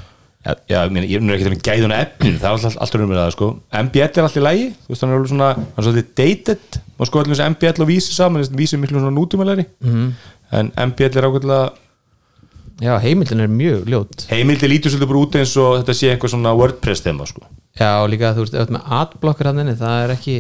Já, 0.47 0.79
ég 0.87 0.93
meina, 0.95 1.07
ég 1.11 1.23
er 1.23 1.35
ekki 1.37 1.49
að 1.51 1.63
gæða 1.67 1.87
hana 1.89 1.97
efninu 2.05 2.39
það 2.39 2.47
er 2.47 2.55
alltaf, 2.57 2.77
alltaf 2.85 3.01
um 3.03 3.15
það, 3.17 3.31
sko 3.35 3.47
MBL 3.83 4.05
er 4.07 4.23
alltaf 4.27 4.37
í 4.39 4.45
lægi, 4.45 4.67
þú 4.85 4.93
veist, 4.93 5.03
hann 5.03 5.11
er 5.11 5.17
alveg 5.19 5.31
svona 5.33 5.49
hann 5.57 5.81
er 5.81 5.87
svolítið 5.89 6.13
dated, 6.21 6.79
maður 6.99 7.11
sko 7.11 7.23
allir 7.23 7.33
þessi 7.35 7.49
MBL 7.55 7.83
og 7.83 7.91
vísi 7.91 8.15
saman, 8.15 8.45
þessi 8.45 8.61
vísi 8.61 8.77
er 8.77 8.83
miklu 8.85 9.01
svona 9.03 9.17
nútumælari 9.17 9.65
Mhm. 9.83 10.07
en 10.61 10.71
MBL 10.91 11.19
er 11.19 11.27
ákveðlega 11.31 11.65
Já, 12.77 12.93
heimildin 13.01 13.41
er 13.41 13.49
mjög 13.49 13.87
ljót 13.89 14.27
heimildi 14.31 14.69
lítur 14.69 14.93
svolítið 14.93 15.09
bara 15.09 15.23
út 15.25 15.37
eins 15.41 15.57
og 15.57 15.79
þetta 15.81 15.95
sé 15.97 16.11
einhver 16.13 16.29
svona 16.31 16.53
WordPress 16.55 17.01
þema, 17.07 17.27
sko 17.27 17.43
Já, 17.81 17.91
og 18.05 18.11
líka 18.13 18.35
þú 18.37 18.45
veist, 18.45 18.55
ert 18.55 18.71
með 18.77 18.91
adblocker 19.01 19.49
hann 19.51 19.63
inni, 19.65 19.75
það 19.81 20.05
er 20.05 20.13
ekki 20.15 20.37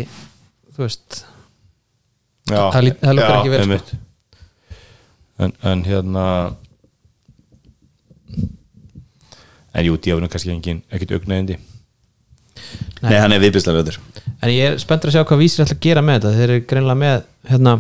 þú 0.76 0.85
veist, 0.85 1.25
já, 2.50 2.61
Það 2.70 2.93
það 3.00 3.17
já, 3.17 3.26
sko. 3.41 3.62
einmitt. 3.64 3.94
en, 5.38 5.53
en 5.62 5.82
hérna 5.85 6.26
en 9.76 9.87
jú, 9.88 9.96
djáfnum 10.00 10.31
kannski 10.32 10.52
engin 10.55 10.82
ekkert 10.90 11.17
augnaðindi 11.19 11.58
nei, 13.05 13.17
hann 13.20 13.34
er 13.37 13.43
viðbjörnslega 13.43 13.81
völdur 13.82 13.99
en 14.40 14.52
ég 14.52 14.70
er 14.73 14.78
spenntur 14.81 15.10
að 15.10 15.17
sjá 15.19 15.27
hvað 15.29 15.43
vísir 15.43 15.65
ætla 15.65 15.77
að 15.77 15.84
gera 15.86 16.03
með 16.05 16.17
þetta. 16.19 16.32
Þeir 16.39 16.53
eru 16.55 16.65
greinlega 16.70 17.00
með 17.03 17.22
hérna, 17.50 17.74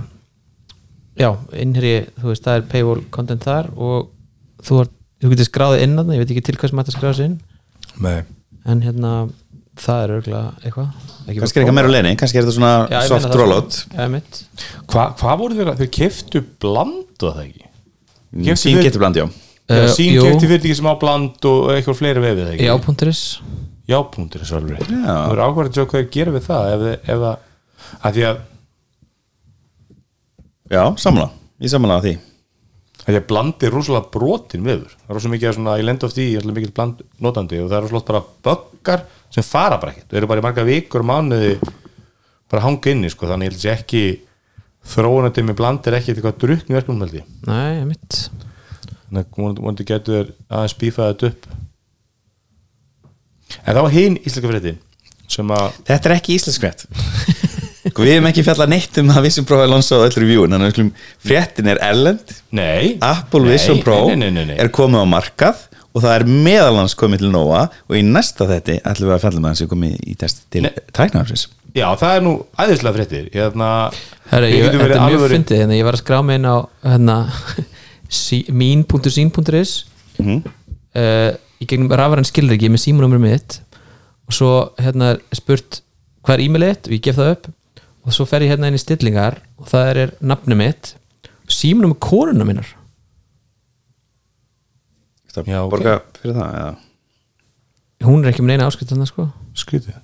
já, 1.20 1.28
innherji 1.64 1.96
þú 2.20 2.30
veist, 2.30 2.44
það 2.46 2.60
er 2.60 2.68
paywall 2.72 3.02
content 3.16 3.46
þar 3.46 3.70
og 3.76 4.10
þú, 4.66 4.78
er, 4.82 4.90
þú 5.24 5.32
getur 5.32 5.48
skráðið 5.50 5.84
inn 5.86 6.00
að 6.02 6.14
ég 6.16 6.22
veit 6.22 6.32
ekki 6.34 6.44
til 6.48 6.56
hvað 6.60 6.72
sem 6.72 6.82
ætti 6.82 6.92
að 6.94 6.98
skráða 6.98 7.18
sig 7.18 7.30
inn. 7.30 7.36
Nei. 8.04 8.16
en 8.66 8.82
hérna, 8.82 9.12
það 9.80 10.02
er 10.02 10.12
örgulega 10.16 10.48
eitthvað. 10.66 10.88
Ekki 11.26 11.40
kannski 11.40 11.58
er 11.60 11.64
eitthvað 11.64 11.78
meira 11.78 11.92
leini, 11.92 12.14
kannski 12.20 12.40
er 12.40 12.46
þetta 12.46 12.54
Já, 12.54 12.58
svona 12.58 12.72
meina 12.90 13.06
soft 13.12 13.38
rollout. 13.40 13.80
Já, 13.92 14.06
mitt 14.12 14.42
Hva, 14.92 15.04
hvað 15.20 15.40
voru 15.42 15.58
þeir 15.58 15.70
að 15.72 15.82
þeir 15.82 15.92
keftu 16.00 16.42
bland 16.64 17.26
og 17.26 17.36
það 17.36 17.42
ekki? 17.46 17.68
Fyrir- 18.36 18.86
getur 18.88 19.02
bland, 19.04 19.20
já 19.20 19.26
Já, 19.26 19.45
Uh, 19.66 19.88
sín 19.90 20.12
jú. 20.14 20.22
kefti 20.22 20.46
fyrirtæki 20.46 20.76
sem 20.78 20.86
á 20.86 20.94
bland 21.00 21.46
og 21.50 21.72
eitthvað 21.74 21.98
fleiri 21.98 22.22
vefið 22.22 22.44
það 22.44 22.52
ekki? 22.54 22.68
Já.is 22.70 23.22
jápunktur 23.86 24.42
er 24.42 24.48
svolítið 24.48 24.76
rétt. 24.76 24.92
Já. 24.92 25.14
það 25.14 25.32
er 25.32 25.42
ákvæður 25.46 25.68
að 25.68 25.74
sjá 25.76 25.84
hvað 25.84 26.00
þeir 26.00 26.12
gera 26.16 26.34
við 26.34 26.46
það 26.46 26.70
ef, 26.70 26.86
ef 27.14 27.26
að, 27.30 27.36
að 27.98 28.16
því 28.16 28.24
að 28.28 28.40
já, 30.74 30.82
samla, 31.02 31.26
ég 31.62 31.72
samla 31.74 31.98
á 31.98 32.00
því. 32.06 32.14
Að 33.06 33.10
því 33.12 33.20
að 33.20 33.26
bland 33.30 33.66
er 33.66 33.76
rosalega 33.76 34.10
brotin 34.16 34.66
vefur. 34.66 34.94
Það 34.98 35.10
er 35.10 35.18
rosalega 35.18 35.34
mikið 35.36 35.50
að 35.50 35.58
svona, 35.58 35.76
ég 35.78 35.86
lend 35.86 36.06
oft 36.08 36.18
í 36.18 36.26
ég 36.32 36.40
er 36.40 36.56
mikið 36.56 36.72
bland 36.78 37.04
notandi 37.22 37.60
og 37.62 37.68
það 37.70 37.78
er 37.78 37.86
rosalega 37.86 38.08
bara 38.10 38.24
böggar 38.48 39.04
sem 39.34 39.46
fara 39.46 39.78
bara 39.82 39.94
ekkert, 39.94 40.08
þau 40.10 40.18
eru 40.20 40.30
bara 40.30 40.42
í 40.42 40.46
marga 40.46 40.66
vikur 40.66 41.06
mánuði 41.06 41.52
bara 42.50 42.64
hanga 42.64 42.90
inni 42.90 43.10
sko, 43.12 43.28
þannig 43.30 43.50
ég 43.50 43.54
held 43.54 43.66
að 43.66 43.76
ekki 43.76 44.02
þróunandi 44.86 45.46
með 45.46 45.58
bland 45.58 45.86
er 45.86 45.98
ekki 45.98 46.14
eitthvað 46.14 46.38
drukni 46.42 46.76
verkefnum 46.76 47.02
held 47.02 47.16
ég 47.18 47.30
þannig 49.06 49.24
að 49.24 49.60
vonandi- 49.62 49.86
getur 49.88 50.16
þér 50.18 50.32
aðeins 50.50 50.76
bífað 50.80 51.12
þetta 51.12 51.30
upp. 51.30 51.46
En 53.66 53.76
þá 53.78 53.82
hinn 53.94 54.18
íslenska 54.22 54.50
fréttin 54.50 54.78
sem 55.30 55.50
að 55.54 55.76
Þetta 55.86 56.08
er 56.10 56.14
ekki 56.16 56.36
íslensk 56.36 56.62
frétt. 56.62 56.86
Sko, 57.86 58.02
Við 58.02 58.16
hefum 58.16 58.26
ekki 58.30 58.42
fjallað 58.46 58.72
neitt 58.72 58.98
um 59.00 59.10
það 59.14 59.24
Vision 59.28 59.46
Pro 59.46 59.60
er 59.62 59.70
lansað 59.70 60.02
á 60.02 60.06
öll 60.08 60.16
reviewin 60.18 60.50
Þannig 60.54 60.66
að 60.66 60.70
við 60.70 60.74
skulum, 60.74 60.90
fréttin 61.28 61.70
er 61.70 61.80
erlend. 61.86 62.32
Nei, 62.58 62.96
Apple 63.06 63.44
nei, 63.44 63.52
Vision 63.54 63.82
Pro 63.84 63.98
nei, 64.10 64.16
nei, 64.18 64.30
nei, 64.34 64.44
nei. 64.50 64.56
er 64.58 64.70
komið 64.74 65.06
á 65.06 65.12
markað 65.14 65.62
og 65.96 66.02
það 66.04 66.12
er 66.18 66.24
meðalans 66.28 66.92
komið 66.98 67.22
til 67.22 67.30
Nóa 67.32 67.62
og 67.86 67.94
í 67.96 68.02
næsta 68.04 68.44
þetti 68.50 68.80
ætlum 68.82 69.08
við 69.08 69.14
að 69.16 69.22
fjalla 69.22 69.40
með 69.40 69.48
hans 69.54 69.62
sem 69.62 69.70
komið 69.70 69.94
í 70.02 70.16
test 70.20 70.42
til 70.52 70.66
Nei. 70.66 70.72
tæknafsins 70.92 71.46
já, 71.76 71.86
það 71.96 72.10
er 72.18 72.24
nú 72.26 72.34
æðislega 72.60 72.96
fréttir. 72.98 73.30
Hérna, 73.32 73.70
Herra, 74.30 74.50
ég, 74.50 74.66
þetta 74.72 74.98
er 74.98 75.06
mjög 75.14 75.24
fyndið, 75.32 75.62
hérna, 75.62 75.78
ég 75.78 75.86
var 75.88 75.96
að 75.96 76.02
skrá 76.02 76.18
mig 76.26 76.38
inn 76.40 76.48
á 76.48 76.56
hérna, 76.84 77.16
sí- 78.08 78.46
mín.sín.is 78.50 79.84
Mhm. 80.18 80.42
uh, 80.96 81.32
í 81.60 81.66
gegnum 81.66 81.88
rafræn 81.92 82.24
skilriki 82.24 82.68
með 82.72 82.82
símanúmer 82.84 83.20
mitt. 83.20 83.60
Og 84.26 84.32
svo 84.34 84.50
hérna 84.78 85.14
er 85.16 85.20
spurt 85.36 85.80
hvað 86.24 86.34
er 86.34 86.40
e-mailið 86.46 86.72
þitt 86.74 86.86
og 86.88 86.92
ég 86.96 87.02
gef 87.02 87.16
það 87.16 87.30
upp. 87.36 87.46
Og 88.06 88.12
svo 88.12 88.24
fer 88.26 88.40
ég 88.42 88.50
hérna 88.52 88.68
inn 88.68 88.74
í 88.78 88.82
stillingar 88.82 89.40
og 89.58 89.66
það 89.68 89.96
er 89.96 90.10
nafnið 90.22 90.56
mitt. 90.56 90.94
Símanum 91.48 91.92
með 91.94 92.00
koruna 92.00 92.44
minnar 92.44 92.66
Það 95.36 95.46
Já, 95.52 95.58
ok. 95.62 95.70
borga 95.70 95.94
fyrir 96.16 96.34
það 96.38 96.54
eða? 96.56 96.76
hún 98.06 98.24
er 98.24 98.30
ekki 98.32 98.42
með 98.44 98.52
neina 98.52 98.66
áskrift 98.70 99.06
sko. 99.08 99.26
Skrítið. 99.56 99.96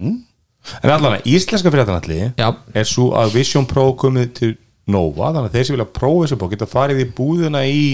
En 0.00 0.90
allan 0.92 1.16
að 1.18 1.24
íslenska 1.28 1.70
fréttanalli 1.72 2.32
er 2.36 2.84
svo 2.88 3.10
að 3.16 3.32
Vision 3.34 3.66
Pro 3.66 3.92
komið 3.96 4.32
til 4.34 4.56
Nova 4.90 5.30
þannig 5.34 5.50
að 5.50 5.56
þeir 5.56 5.68
sem 5.68 5.76
vilja 5.76 5.88
prófa 5.98 6.24
þessu 6.24 6.38
bók 6.40 6.54
geta 6.54 6.68
farið 6.70 7.02
í 7.04 7.08
búðina 7.16 7.62
í 7.68 7.84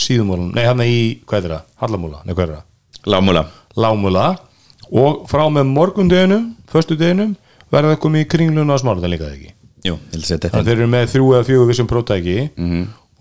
síðumúlun, 0.00 0.52
nei 0.56 0.64
hann 0.64 0.82
í, 0.84 0.98
hvað 1.28 1.46
er 1.48 1.54
það, 1.54 1.64
Hallamúla, 1.82 2.22
nei 2.24 2.34
hvað 2.34 2.44
er 2.46 2.52
það? 2.56 2.66
Lámúla 3.10 3.44
Lámúla 3.80 4.26
og 4.90 5.22
frá 5.30 5.44
með 5.52 5.70
morgundeginum, 5.70 6.50
föstudeginum 6.72 7.36
verða 7.70 7.94
það 7.94 8.02
komið 8.04 8.24
í 8.24 8.30
kringluna 8.34 8.76
á 8.76 8.82
smálutan 8.82 9.12
líka 9.12 9.28
eða 9.28 9.38
ekki? 9.38 9.54
Jú, 9.86 9.94
ég 9.96 10.16
vil 10.16 10.26
segja 10.26 10.40
þannig 10.40 10.50
þetta. 10.50 10.60
að 10.60 10.70
þeir 10.70 10.78
eru 10.80 10.90
með 10.92 11.12
þrjú 11.14 11.30
eða 11.34 11.48
fjögur 11.48 11.70
Vision 11.70 11.88
Pro 11.90 12.02
tæki 12.04 12.38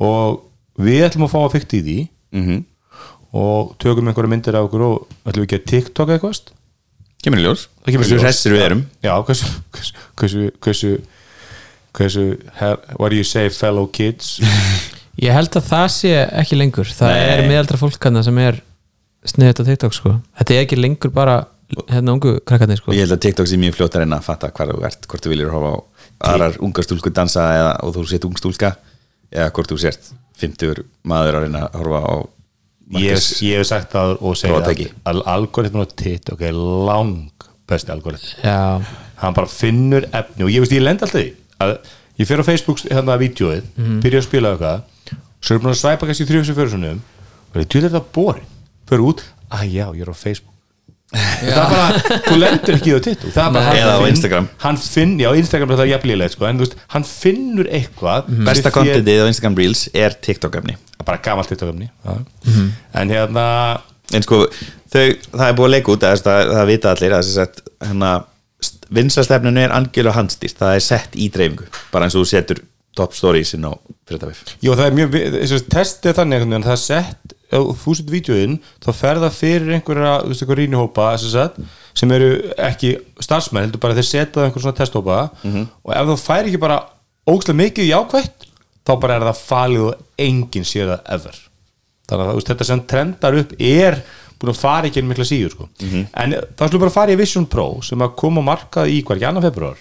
og 0.09 0.41
við 0.79 1.05
ætlum 1.05 1.27
að 1.27 1.33
fá 1.33 1.39
að 1.43 1.53
fykta 1.55 1.77
í 1.79 1.85
því. 1.85 1.97
Mm 2.35 2.59
og 3.29 3.75
tökum 3.81 4.07
einhverja 4.09 4.31
myndir 4.31 4.55
af 4.57 4.67
okkur 4.67 4.83
og 4.85 4.95
ætlum 5.27 5.43
við 5.43 5.47
ekki 5.47 5.59
að 5.59 5.67
TikTok 5.69 6.13
eitthvað 6.15 6.39
Kemur 7.19 7.41
í 7.41 7.43
ljós. 7.43 7.65
Hversu 7.83 8.15
ljós. 8.15 8.23
hressir 8.23 8.53
við 8.55 8.61
erum 8.63 8.81
Já, 9.03 9.11
hversu 11.99 12.25
what 12.97 13.11
do 13.11 13.19
you 13.19 13.27
say 13.27 13.51
fellow 13.53 13.85
kids? 13.91 14.37
Ég 15.25 15.35
held 15.35 15.51
að 15.59 15.65
það 15.67 15.87
sé 15.91 16.11
ekki 16.39 16.57
lengur. 16.57 16.87
Það 16.95 17.11
Nei. 17.11 17.23
er 17.33 17.45
meðaldra 17.49 17.79
fólk 17.81 17.97
kannar 17.99 18.23
sem 18.23 18.37
er 18.39 18.61
sniðut 19.27 19.59
á 19.59 19.63
TikTok 19.67 19.95
sko. 19.97 20.13
Þetta 20.39 20.55
er 20.55 20.61
ekki 20.63 20.79
lengur 20.79 21.11
bara 21.11 21.41
hérna 21.91 22.15
ungu 22.15 22.37
krakkarnir 22.47 22.79
sko. 22.79 22.93
Ég 22.95 23.03
held 23.03 23.17
að 23.17 23.23
TikTok 23.27 23.49
sé 23.51 23.59
mjög 23.59 23.75
fljótt 23.77 23.97
að 23.97 24.05
reyna 24.05 24.21
að 24.21 24.29
fatta 24.29 24.49
hvað 24.55 24.71
þú 24.73 24.85
ert 24.89 25.09
hvort 25.11 25.25
þú 25.25 25.33
viljir 25.33 25.51
horfa 25.53 25.73
á 25.75 25.77
aðrar 26.29 26.57
ungar 26.65 26.87
stúlkur 26.87 27.13
dansa 27.15 27.45
eða, 27.57 27.73
og 27.83 27.93
þú 27.95 28.05
sért 28.09 28.27
ung 28.27 28.39
stúlka 28.39 28.71
eða 29.29 29.51
hvort 29.55 29.71
þú 29.71 29.79
sért 29.83 30.09
50 30.39 30.81
maður 31.07 31.37
að 31.37 31.45
reyna 31.45 31.65
að 31.67 31.77
horfa 31.81 32.01
á 32.01 32.15
ég, 32.99 33.27
ég 33.45 33.59
hef 33.59 33.69
sagt 33.69 33.93
það 33.93 34.15
og 34.17 34.39
segja 34.39 34.55
Prófatæki. 34.55 34.87
að 35.03 35.11
al 35.11 35.23
algoritmin 35.35 35.85
á 35.85 35.87
TikTok 36.01 36.41
er 36.47 36.57
lang 36.57 37.45
besti 37.69 37.93
algoritm 37.93 38.41
já, 38.41 38.81
hann 39.21 39.37
bara 39.37 39.51
finnur 39.51 40.07
efni 40.09 40.47
og 40.47 40.51
ég 40.51 40.63
veist 40.63 40.73
ég 40.73 40.83
lend 40.83 41.03
alltaf 41.05 41.21
því 41.21 41.27
að 41.63 41.75
ég 42.19 42.27
fer 42.29 42.41
á 42.43 42.49
Facebook 42.49 42.83
hérna 42.85 43.15
að 43.15 43.23
vídjóið, 43.25 43.63
byrja 44.03 44.19
að 44.23 44.27
spila 44.27 44.53
eitthvað 44.55 45.17
svo 45.39 45.55
er 45.55 45.61
búin 45.63 45.71
að 45.73 45.79
svæpa 45.81 46.07
kannski 46.09 46.27
þrjóðsum 46.29 46.57
fyrir 46.59 46.71
svonum 46.73 47.01
og 47.53 47.59
ég 47.61 47.67
tjóð 47.71 47.85
þetta 47.89 48.01
borin. 48.13 48.47
Fyrir 48.89 49.03
út, 49.07 49.21
að 49.55 49.63
já, 49.71 49.85
ég 49.95 50.01
er 50.03 50.11
á 50.11 50.15
Facebook. 50.19 50.55
Það 51.09 51.49
er 51.49 51.71
bara, 51.71 51.85
þú 52.27 52.35
lendur 52.37 52.75
ekki 52.75 52.89
í 52.91 52.93
það 52.93 52.99
TikTok 53.07 53.31
það 53.33 53.45
er 53.47 53.53
bara, 53.55 53.61
Nei. 53.63 53.69
hann 53.69 53.79
Eða 53.79 53.93
á 53.97 54.01
finn- 54.03 54.49
hann 54.61 54.77
finn, 54.77 55.13
já, 55.23 55.29
Instagram 55.39 55.71
er 55.73 55.79
það 55.79 55.87
jafnlíðilegt 55.89 56.35
sko, 56.35 56.45
en 56.45 56.59
þú 56.59 56.65
veist, 56.67 56.75
hann 56.93 57.05
finnur 57.09 57.69
eitthvað 57.79 58.27
Besta 58.29 58.53
sem 58.53 58.67
þér- 58.69 58.75
kontentið 58.77 59.21
á 59.25 59.29
Instagram 59.31 59.55
Reels 59.57 59.81
er 59.97 60.17
TikTok-efni 60.27 60.75
bara 61.07 61.17
gamalt 61.25 61.49
TikTok-efni 61.49 61.89
en 62.93 63.09
hérna 63.15 63.45
En 64.13 64.21
sko, 64.25 64.43
þau, 64.93 65.07
það 65.33 65.45
er 65.47 65.57
búið 65.57 65.65
að 65.69 65.73
leika 65.73 65.91
út 65.95 66.05
að 66.11 66.21
það, 66.27 66.53
það 66.59 66.69
vita 66.69 66.93
allir 66.93 67.17
að 67.17 67.33
að 67.45 67.59
hérna, 67.89 68.11
vinsastefninu 68.95 69.63
er 69.63 69.73
algjörlega 69.75 70.17
handstýrt. 70.17 70.59
Það 70.59 70.75
er 70.75 70.85
sett 70.85 71.15
í 71.15 71.29
dreifingu 71.33 71.69
bara 71.93 72.07
eins 72.07 72.17
og 72.17 72.25
þú 72.25 72.31
setur 72.33 72.61
top 72.97 73.15
stories 73.15 73.53
inn 73.55 73.67
á 73.67 73.73
fréttavif 74.09 74.41
Jó, 74.63 74.73
það 74.73 74.85
er 74.85 74.95
mjög, 74.97 75.17
þess 75.35 75.55
að 75.55 75.67
testið 75.75 76.15
þannig 76.17 76.43
veginn, 76.43 76.65
það 76.65 76.75
er 76.75 76.81
sett, 76.83 77.35
þú 77.51 77.95
setur 77.95 78.13
vídeoinn, 78.15 78.55
þá 78.83 78.89
fer 78.97 79.21
það 79.23 79.35
fyrir 79.37 79.73
einhverja, 79.77 80.13
þú 80.23 80.31
veist, 80.31 80.43
einhver 80.45 80.61
rínihópa 80.63 81.09
sem 81.99 82.13
eru 82.15 82.29
ekki 82.69 82.93
starfsmenn, 83.19 83.67
heldur 83.67 83.83
bara 83.83 83.97
þeir 83.97 84.07
setja 84.07 84.33
það 84.37 84.47
einhver 84.47 84.63
svona 84.65 84.77
testhópa. 84.77 85.19
Og 85.83 85.93
ef 85.95 86.09
þú 86.09 86.17
fær 86.21 86.47
ekki 86.49 86.61
bara 86.61 86.79
ógstlega 87.29 87.59
mikið 87.59 87.89
jákvætt, 87.89 88.47
þá 88.87 88.93
bara 89.01 89.17
er 89.17 89.27
það 89.27 89.43
falið 89.49 89.85
og 89.89 90.25
enginn 90.25 90.67
sér 90.67 90.93
það 90.93 91.13
ever. 91.17 91.41
Þannig 92.09 92.31
að 92.31 92.43
þetta 92.49 92.69
sem 92.69 92.85
trendar 92.89 93.39
upp 93.41 93.51
er 93.59 93.99
búin 94.39 94.53
að 94.53 94.61
fara 94.61 94.87
ekki 94.87 95.01
inn 95.01 95.09
mikla 95.09 95.27
síður, 95.27 95.51
sko. 95.51 95.69
En 96.13 96.33
það 96.33 96.67
skulle 96.67 96.83
bara 96.85 96.95
fara 96.95 97.13
í 97.13 97.19
Vision 97.19 97.45
Pro 97.45 97.81
sem 97.83 98.01
að 98.01 98.15
koma 98.15 98.41
á 98.41 98.49
markað 98.53 98.91
í 98.93 99.03
hver, 99.03 99.21
janna 99.21 99.43
februar 99.43 99.77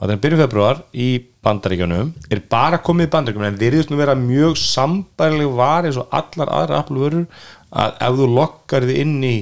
og 0.00 0.08
þannig 0.08 0.20
byrjun 0.24 0.40
februar 0.40 0.78
í 0.96 1.08
bandaríkjunum 1.44 2.12
er 2.32 2.42
bara 2.48 2.80
komið 2.80 3.08
í 3.08 3.12
bandaríkjunum 3.12 3.48
en 3.50 3.58
virðist 3.60 3.90
nú 3.92 3.98
vera 4.00 4.16
mjög 4.16 4.56
sambærileg 4.56 5.50
var 5.56 5.88
eins 5.88 5.98
og 6.00 6.08
allar 6.16 6.52
aðra 6.56 6.78
Apple 6.80 7.02
vörur 7.02 7.26
að 7.70 7.98
ef 8.06 8.16
þú 8.20 8.28
lokkar 8.38 8.86
þið 8.88 9.00
inn 9.02 9.18
í 9.28 9.34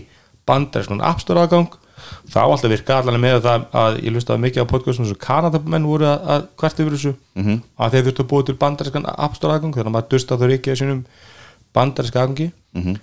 bandaríkjunum 0.50 1.04
App 1.06 1.22
Store 1.22 1.44
aðgang 1.44 1.70
þá 2.32 2.40
alltaf 2.42 2.72
virka 2.72 2.98
allan 2.98 3.20
með 3.22 3.40
það 3.46 3.66
að 3.82 4.00
ég 4.02 4.14
lustaði 4.14 4.44
mikið 4.46 4.66
á 4.66 4.70
podcastum 4.72 5.06
og 5.06 5.20
Kanadamenn 5.22 5.88
voru 5.88 6.08
að, 6.08 6.26
að 6.34 6.46
hvert 6.60 6.82
yfir 6.82 6.96
þessu 6.96 7.12
-hmm. 7.14 7.60
að 7.78 7.94
þeir 7.94 8.06
þurftu 8.08 8.24
að 8.24 8.30
búa 8.32 8.46
til 8.48 8.58
bandarískan 8.62 9.08
App 9.14 9.36
Store 9.38 9.54
aðgang 9.54 9.74
þannig 9.76 9.90
að 9.90 9.96
maður 9.96 10.10
dusta 10.14 10.38
þau 10.38 10.48
ekki 10.50 10.72
að 10.72 10.80
sínum 10.82 11.04
bandaríska 11.76 12.22
aðgangi 12.22 12.50
-hmm. 12.74 12.98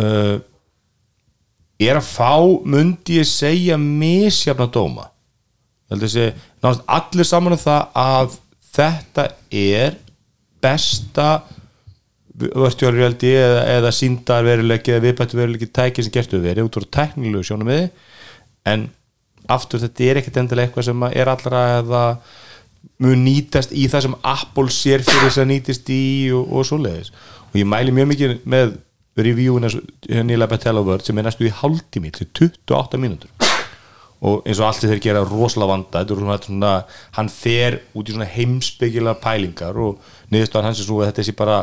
Uh, 0.00 0.36
er 1.82 1.98
að 1.98 2.06
fá 2.06 2.36
mundi 2.64 3.18
ég 3.20 3.28
segja 3.28 3.78
misjafna 3.80 4.68
dóma. 4.70 5.08
Sé 6.08 6.30
allir 6.62 7.28
saman 7.28 7.56
um 7.56 7.60
það 7.60 7.98
að 8.00 8.36
þetta 8.72 9.26
er 9.50 9.98
besta 10.62 11.42
reality 12.32 13.34
eða, 13.36 13.64
eða 13.76 13.90
síndar 13.92 14.46
veruleiki 14.46 14.94
eða 14.94 15.04
viðbættu 15.04 15.36
veruleiki 15.36 15.68
tæki 15.68 16.04
sem 16.04 16.14
gertu 16.14 16.40
verið 16.40 16.68
út 16.68 16.78
úr 16.80 16.86
teknilegu 16.88 17.44
sjónum 17.44 17.68
við 17.68 17.90
en 18.64 18.86
aftur 19.52 19.82
þetta 19.82 20.06
er 20.06 20.20
ekkert 20.20 20.38
endilega 20.40 20.70
eitthvað 20.70 20.88
sem 20.88 21.04
er 21.10 21.28
allra 21.28 21.62
eða 21.80 22.04
mun 23.02 23.24
nýtast 23.26 23.74
í 23.74 23.84
það 23.90 24.06
sem 24.06 24.16
Apple 24.32 24.72
sér 24.72 25.04
fyrir 25.04 25.26
þess 25.26 25.42
að 25.42 25.50
nýtist 25.50 25.92
í 25.92 26.02
og, 26.34 26.48
og 26.48 26.66
svoleiðis. 26.66 27.12
Og 27.52 27.60
ég 27.60 27.68
mæli 27.68 27.94
mjög 27.94 28.10
mikið 28.12 28.34
með 28.48 28.76
reviewin 29.18 29.68
nýla 30.28 30.48
Betella 30.50 30.82
Word 30.84 31.04
sem 31.06 31.18
er 31.18 31.26
næstu 31.26 31.46
í 31.48 31.52
hálftími 31.52 32.12
til 32.14 32.28
28 32.30 33.00
mínútur. 33.02 33.30
Og 34.22 34.46
eins 34.46 34.60
og 34.62 34.68
allt 34.68 34.84
þeir 34.86 35.02
gera 35.02 35.24
rosalega 35.26 35.72
vanda 35.72 36.02
þetta 36.02 36.14
er 36.14 36.20
svona, 36.20 36.38
svona, 36.46 36.72
hann 37.18 37.30
fer 37.32 37.80
út 37.98 38.08
í 38.08 38.14
svona 38.14 38.28
heimsbyggilega 38.30 39.18
pælingar 39.22 39.80
og 39.82 39.98
niðurstofan 40.30 40.68
hans 40.70 40.82
er 40.82 40.86
svo 40.86 41.00
að 41.00 41.10
þetta 41.10 41.26
sé 41.26 41.34
bara 41.38 41.58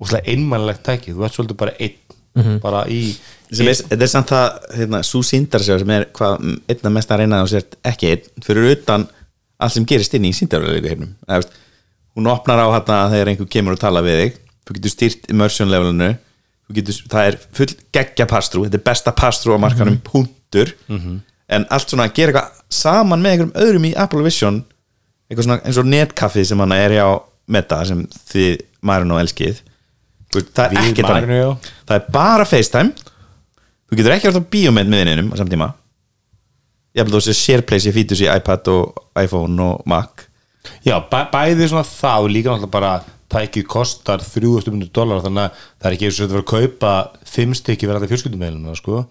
rosalega 0.00 0.34
einmannlegt 0.34 0.82
tæki, 0.88 1.14
þú 1.14 1.28
ert 1.28 1.38
svolítið 1.38 1.60
bara 1.62 1.76
einn 1.78 2.58
bara 2.62 2.86
í 2.88 3.02
sem 3.52 3.68
er, 3.68 3.76
þetta 3.76 4.06
er 4.06 4.10
samt 4.10 4.30
það, 4.32 4.46
hérna, 4.78 5.02
svo 5.04 5.20
síndarsjá 5.28 5.76
sem 5.82 5.90
er 5.92 6.06
hvað 6.16 6.46
einna 6.72 6.92
mest 6.94 7.10
að 7.12 7.20
reyna 7.20 7.42
og 7.44 7.50
sért 7.52 7.76
ekki 7.86 8.08
einn 8.08 8.46
fyrir 8.46 8.70
utan 8.72 9.04
allt 9.62 9.76
sem 9.76 9.86
gerist 9.86 10.16
inn 10.16 10.26
í 10.26 10.32
síndarverðleiku 10.34 10.90
hernum 10.90 11.12
veist, 11.28 11.52
hún 12.16 12.28
opnar 12.32 12.60
á 12.60 12.66
hérna 12.72 12.98
þegar 13.12 13.32
einhver 13.32 13.50
kemur 13.52 13.76
og 13.76 13.82
tala 13.82 14.02
við 14.04 14.18
þig. 14.20 14.38
Þú 14.62 14.76
getur 14.76 14.94
styrt 14.94 15.30
immersion 15.32 15.70
levelinu 15.72 16.12
getur, 16.76 16.98
það 17.12 17.28
er 17.30 17.38
full 17.58 17.68
geggja 17.96 18.26
pastrú 18.30 18.64
þetta 18.66 18.80
er 18.80 18.86
besta 18.86 19.14
pastrú 19.16 19.56
á 19.56 19.62
markanum 19.62 19.98
punktur. 20.06 20.72
En 21.52 21.66
allt 21.70 21.90
svona 21.92 22.08
að 22.08 22.14
gera 22.16 22.32
eitthvað 22.32 22.62
saman 22.72 23.22
með 23.22 23.34
einhverjum 23.34 23.66
öðrum 23.66 23.88
í 23.90 23.92
Apple 23.96 24.24
Vision 24.24 24.62
eitthvað 25.28 25.48
svona 25.48 25.60
eins 25.66 25.80
og 25.82 25.90
netkaffið 25.92 26.48
sem 26.48 26.64
hann 26.64 26.76
er 26.78 26.96
hjá 26.98 27.06
Meta 27.52 27.82
sem 27.84 28.06
þið 28.30 28.60
maðurinn 28.86 29.14
og 29.16 29.20
elskið 29.24 29.62
það 30.32 30.64
er 30.64 30.78
ekki 30.86 31.04
þannig. 31.04 31.70
Það 31.84 31.96
er 31.98 32.04
bara 32.14 32.44
FaceTime. 32.48 32.92
Þú 33.90 33.98
getur 33.98 34.14
ekki 34.14 34.30
á 34.32 34.50
bíómynd 34.54 34.88
með 34.88 35.02
þinninum 35.02 35.32
á 35.34 35.36
samtíma 35.42 35.72
ég 36.92 37.00
held 37.00 37.14
að 37.14 37.18
þú 37.18 37.22
sé 37.26 37.36
SharePlace 37.38 37.88
í 37.88 37.94
fítus 37.96 38.22
í 38.22 38.28
iPad 38.28 38.68
og 38.72 39.02
iPhone 39.20 39.64
og 39.64 39.86
Mac. 39.88 40.26
Já, 40.84 40.98
bæ, 41.10 41.24
bæði 41.32 41.70
svona 41.70 41.86
og 42.20 42.28
líka 42.30 42.52
náttúrulega 42.52 42.72
bara 42.72 42.92
tækið 43.32 43.66
kostar 43.70 44.22
3000 44.24 44.92
dólar 44.94 45.24
þannig 45.24 45.48
að 45.48 45.64
það 45.64 45.88
er 45.88 45.96
ekki 45.96 46.08
eins 46.08 46.18
og 46.18 46.26
þetta 46.26 46.38
var 46.38 46.44
að 46.44 46.52
kaupa 46.52 46.92
fimm 47.32 47.56
stykki 47.58 47.90
verið 47.90 48.06
að 48.06 48.14
fjölskyldumæluna 48.14 48.76
sko. 48.78 49.02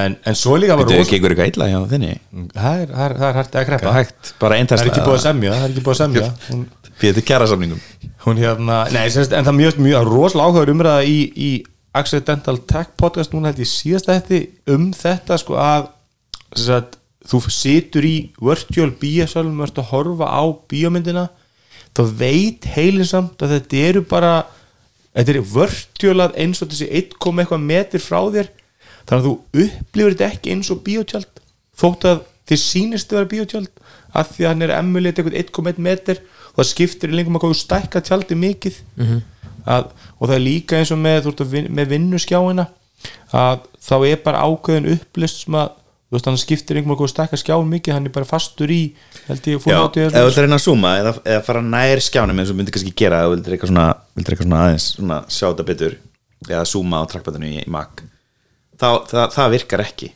en, 0.00 0.18
en 0.26 0.38
svo 0.38 0.58
líka 0.60 0.76
var 0.76 0.86
Þetta 0.86 0.98
er 0.98 1.06
ekki 1.06 1.18
eitthvað 1.20 1.52
illa 1.52 1.70
hjá 1.70 1.80
þinni? 1.94 2.12
Það 2.54 2.84
er, 2.84 2.92
það 2.94 3.06
er, 3.06 3.16
það 3.22 3.28
er 3.30 3.40
hægt 3.40 3.54
að 3.54 3.62
er 3.62 3.98
hægt, 3.98 4.34
það 4.38 4.76
er 4.78 4.92
ekki 4.92 5.06
búið 5.06 5.16
að 5.16 5.24
semja 5.24 5.56
það 5.56 5.64
er 5.64 5.74
ekki 5.74 5.86
búið 5.86 5.96
að 5.96 6.02
semja. 6.04 6.30
Hún, 6.50 6.62
þetta 7.00 7.26
kjæra 7.30 7.50
samningum 7.50 7.82
hún 8.26 8.40
hérna, 8.40 8.84
nei, 8.92 9.06
semst, 9.12 9.32
en 9.32 9.46
það 9.46 9.54
er 9.54 9.58
mjög, 9.58 9.82
mjög 9.86 10.08
rosalega 10.08 10.48
áhugaður 10.48 10.72
umræða 10.74 11.04
í, 11.08 11.18
í 11.32 11.50
Accidental 11.96 12.58
Tech 12.68 12.92
podcast 13.00 13.32
núna 13.34 13.50
held 13.50 13.62
ég 13.64 13.70
síðast 13.70 14.10
þetta 14.10 14.40
um 14.74 14.90
þetta 14.94 15.38
sko 15.40 15.56
að, 15.58 15.88
sagt, 16.54 16.98
þú 17.30 17.40
situr 17.52 18.06
í 18.06 18.14
virtual 18.40 18.92
bíasölum 19.00 19.58
og 19.60 19.68
ert 19.68 19.80
að 19.80 19.90
horfa 19.94 20.28
á 20.28 20.42
bíómyndina 20.70 21.26
þá 21.96 22.02
veit 22.20 22.66
heilin 22.76 23.08
samt 23.08 23.42
að 23.42 23.56
þetta 23.56 23.84
eru 23.90 24.02
bara 24.08 24.32
þetta 25.16 25.34
er 25.34 25.40
virtualað 25.54 26.36
eins 26.40 26.62
og 26.62 26.70
þessi 26.70 26.88
1, 27.00 27.14
eitthvað 27.18 27.64
metir 27.66 28.02
frá 28.04 28.20
þér. 28.30 28.50
Þannig 29.08 29.20
að 29.20 29.26
þú 29.26 29.64
upplifir 29.64 30.14
þetta 30.14 30.28
ekki 30.28 30.54
eins 30.54 30.70
og 30.70 30.82
bíotjald 30.86 31.42
þótt 31.80 32.06
að 32.10 32.20
þið 32.50 32.60
sýnist 32.62 33.12
að 33.12 33.18
vera 33.18 33.30
bíotjald 33.30 33.82
að 34.10 34.30
því 34.34 34.44
að 34.44 34.52
hann 34.52 34.64
er 34.66 34.74
emuleit 34.76 35.18
eitthvað 35.18 35.38
1,1 35.40 35.82
meter 35.86 36.20
og 36.50 36.60
það 36.60 36.70
skiptir 36.70 37.12
í 37.12 37.16
lengum 37.16 37.38
að 37.38 37.44
hvað 37.44 37.58
stækka 37.60 38.02
tjaldi 38.06 38.38
mikið. 38.38 38.80
Að, 39.70 39.90
og 40.18 40.28
það 40.28 40.36
er 40.36 40.44
líka 40.44 40.78
eins 40.78 40.90
og 40.94 40.98
með, 41.02 41.26
vin, 41.50 41.66
með 41.74 41.90
vinnuskjáina 41.94 42.64
að 43.36 43.66
þá 43.80 43.96
er 44.08 44.22
bara 44.24 44.44
ákveðin 44.46 44.88
upplist 44.94 45.44
sem 45.44 45.56
að 45.60 45.74
þú 46.10 46.18
veist 46.18 46.28
hann 46.28 46.40
skiptir 46.42 46.80
einhverjum 46.80 46.96
okkur 46.96 47.12
stakka 47.12 47.38
skjáin 47.38 47.70
mikið 47.70 47.96
hann 47.96 48.10
er 48.10 48.14
bara 48.14 48.28
fastur 48.28 48.70
í 48.74 48.80
held 49.28 49.46
ég 49.46 49.66
Já, 49.70 49.80
ef 49.86 50.14
þú 50.14 50.26
vildir 50.26 50.46
reyna 50.46 50.58
að 50.58 50.64
zooma 50.66 50.94
eða, 50.98 51.16
eða 51.22 51.44
fara 51.46 51.62
nær 51.62 52.02
skjánum 52.02 52.42
eins 52.42 52.50
og 52.50 52.58
myndir 52.58 52.74
kannski 52.74 52.94
gera 52.98 53.24
þú 53.26 53.36
vildir 53.36 53.56
eitthvað 53.56 53.72
svona, 53.72 53.88
vildir 54.18 54.34
eitthvað 54.34 54.50
svona 54.50 54.62
aðeins 54.66 54.88
svona 54.96 55.20
sjá 55.30 55.44
þetta 55.48 55.68
betur 55.70 56.00
eða 56.48 56.64
zooma 56.66 57.04
á 57.04 57.10
trackpadinu 57.12 57.52
í, 57.52 57.60
í 57.62 57.70
Mac 57.70 58.02
þá, 58.80 58.90
það, 59.10 59.24
það 59.36 59.54
virkar 59.56 59.84
ekki. 59.84 60.10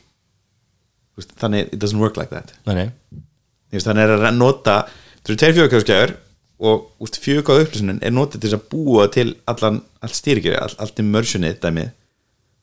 Þú 1.15 1.21
veist, 1.21 1.33
þannig, 1.41 1.71
it 1.71 1.81
doesn't 1.81 2.01
work 2.01 2.19
like 2.19 2.33
that. 2.33 2.53
Nei. 2.67 2.89
Þú 3.71 3.83
þannig 3.83 4.05
er 4.05 4.27
að 4.29 4.37
nota 4.37 4.77
það 4.85 5.31
eru 5.31 5.37
tveir 5.41 5.55
fjögurkjáðskjáður 5.57 6.15
og 6.65 7.11
fjögurkjáða 7.19 7.65
upplýsunin 7.65 8.01
er 8.05 8.13
notið 8.15 8.45
til 8.45 8.55
að 8.55 8.65
búa 8.71 9.07
til 9.11 9.27
allan, 9.51 9.81
allt 10.05 10.17
stýrikjöri, 10.17 10.59
allt, 10.61 10.77
allt 10.79 11.01
immersionið 11.03 11.57
dæmið, 11.63 11.89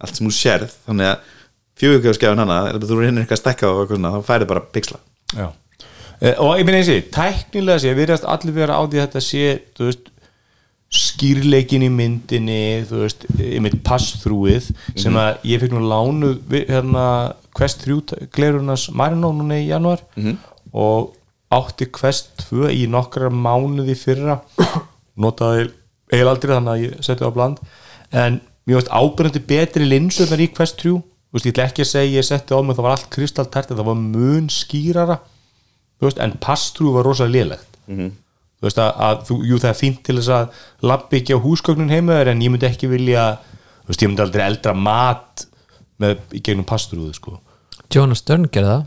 allt 0.03 0.19
sem 0.19 0.29
þú 0.29 0.35
sérð 0.37 0.77
þannig 0.87 1.11
að 1.11 1.33
fjögurkjáðskjáðun 1.81 2.45
hana 2.45 2.61
ef 2.73 2.87
þú 2.87 3.01
reynir 3.01 3.23
eitthvað 3.23 3.39
að 3.39 3.43
stekka 3.43 3.73
og 3.73 3.91
svona 3.91 4.15
þá 4.15 4.31
færið 4.31 4.51
bara 4.53 4.65
pixla. 4.75 5.01
Já. 5.33 5.47
Eh, 6.23 6.35
og 6.39 6.57
ég 6.61 6.67
minna 6.67 6.81
eins 6.83 6.91
og 6.93 7.13
tæknilega 7.15 7.83
sé, 7.83 7.95
við 7.97 8.11
erum 8.11 8.27
allir 8.35 8.57
vera 8.57 8.79
á 8.79 8.83
því 8.85 9.01
að 9.01 9.07
þetta 9.07 9.23
sé 9.27 9.47
veist, 9.81 10.11
skýrleikin 10.93 11.87
í 11.87 11.89
myndinni 11.91 12.61
þú 12.87 13.01
veist, 13.07 13.25
einmitt 13.41 13.79
pass-þrúið 13.87 14.69
sem 15.01 15.17
að 15.17 15.47
ég 15.49 15.63
fikk 15.63 15.73
nú 15.73 15.81
lánu 15.89 16.35
hérna, 16.53 17.07
Quest 17.57 17.83
3 17.85 18.29
glerurnas 18.33 18.91
Marino 18.97 19.33
núna 19.33 19.59
í 19.61 19.67
januar 19.71 20.05
og 20.73 21.15
átti 21.53 21.89
Quest 21.93 22.47
2 22.49 22.71
í 22.73 22.87
nokkra 22.89 23.29
mánuði 23.33 23.97
fyrra. 23.99 24.39
Notaði 25.21 25.67
eiginlega 26.13 26.33
aldrei 26.33 26.55
þannig 26.55 26.73
að 26.73 26.85
ég 26.85 27.03
setti 27.05 27.25
það 27.25 27.33
á 27.33 27.37
bland. 27.37 27.59
En 28.13 28.39
mér 28.69 28.79
veist 28.79 28.93
ábyrjandi 28.93 29.43
betri 29.49 29.89
linsunar 29.89 30.41
í 30.41 30.49
Quest 30.55 30.79
3 30.85 30.95
þú 31.33 31.39
veist, 31.39 31.47
ég 31.49 31.53
ætla 31.55 31.65
ekki 31.71 31.83
að 31.85 31.91
segja 31.93 32.19
ég 32.21 32.27
setti 32.29 32.53
á 32.53 32.59
mig 32.63 32.77
það 32.77 32.85
var 32.87 32.95
allt 32.97 33.09
kristaltært 33.15 33.71
það 33.73 33.87
var 33.89 33.97
mun 34.01 34.49
skýrara. 34.53 35.17
Þú 35.99 36.09
veist, 36.09 36.19
en 36.21 36.35
pass-through 36.43 36.93
var 36.99 37.07
rosalega 37.09 37.33
lélegt. 37.39 37.79
Þú 37.89 38.69
veist 38.69 38.79
að, 38.79 38.91
að 39.09 39.23
þú, 39.29 39.37
jú 39.49 39.59
það 39.63 39.71
er 39.73 39.79
fínt 39.81 40.03
til 40.07 40.17
þess 40.21 40.33
að 40.37 40.61
lappi 40.87 41.19
ekki 41.23 41.35
á 41.35 41.45
húsgögnun 41.45 41.91
heimaður 41.91 42.31
en 42.35 42.43
ég 42.45 42.53
myndi 42.53 42.69
ekki 42.69 42.91
vilja 42.93 43.25
þú 43.83 43.91
veist, 43.91 44.03
ég 44.05 44.11
myndi 44.13 44.23
aldrei 44.27 44.45
eldra 44.47 44.75
mat 44.79 45.47
með, 46.03 46.21
í 46.37 46.41
gegnum 46.45 46.67
pass-through 46.69 47.15
sko. 47.17 47.39
Jonas 47.93 48.23
Stern 48.23 48.47
gerði 48.53 48.77
það. 48.77 48.85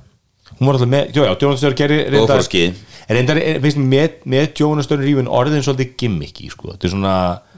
Hún 0.55 0.67
var 0.69 0.77
alltaf 0.77 0.89
með, 0.93 1.07
já, 1.11 1.23
já, 1.25 1.33
Jonas 1.41 1.63
á 1.65 2.45
skíði. 2.45 2.75
reyndar, 3.09 3.37
er- 3.41 3.59
finnst 3.63 3.77
mér 3.81 3.89
með, 3.91 4.13
með 4.31 4.45
Jonas 4.61 4.85
Stjórn 4.87 5.03
rífin 5.03 5.27
orðin 5.27 5.63
svolítið 5.65 5.95
gimmicky, 5.99 6.47
sko, 6.53 6.71
þetta 6.71 6.87
er 6.87 6.93
svona 6.93 7.15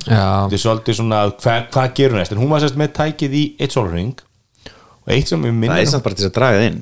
þetta 0.07 0.57
er 0.57 0.63
svolítið 0.63 0.97
svona, 0.97 1.19
hvað 1.43 1.67
hva 1.75 1.83
gerur 1.93 2.17
næst? 2.17 2.31
En 2.33 2.41
hún 2.41 2.49
var 2.49 2.63
sérst 2.63 2.79
með 2.79 2.93
tækið 2.97 3.35
í 3.37 3.43
eitt 3.61 3.75
sólring 3.75 4.15
og 5.07 5.13
eitt 5.15 5.31
sem 5.31 5.39
ég 5.39 5.53
það 5.53 5.59
minnir 5.63 5.83
er 5.83 5.91
samt 5.93 6.03
bara 6.05 6.19
til 6.19 6.27
að 6.27 6.35
draga 6.37 6.59
það 6.59 6.67
inn. 6.71 6.81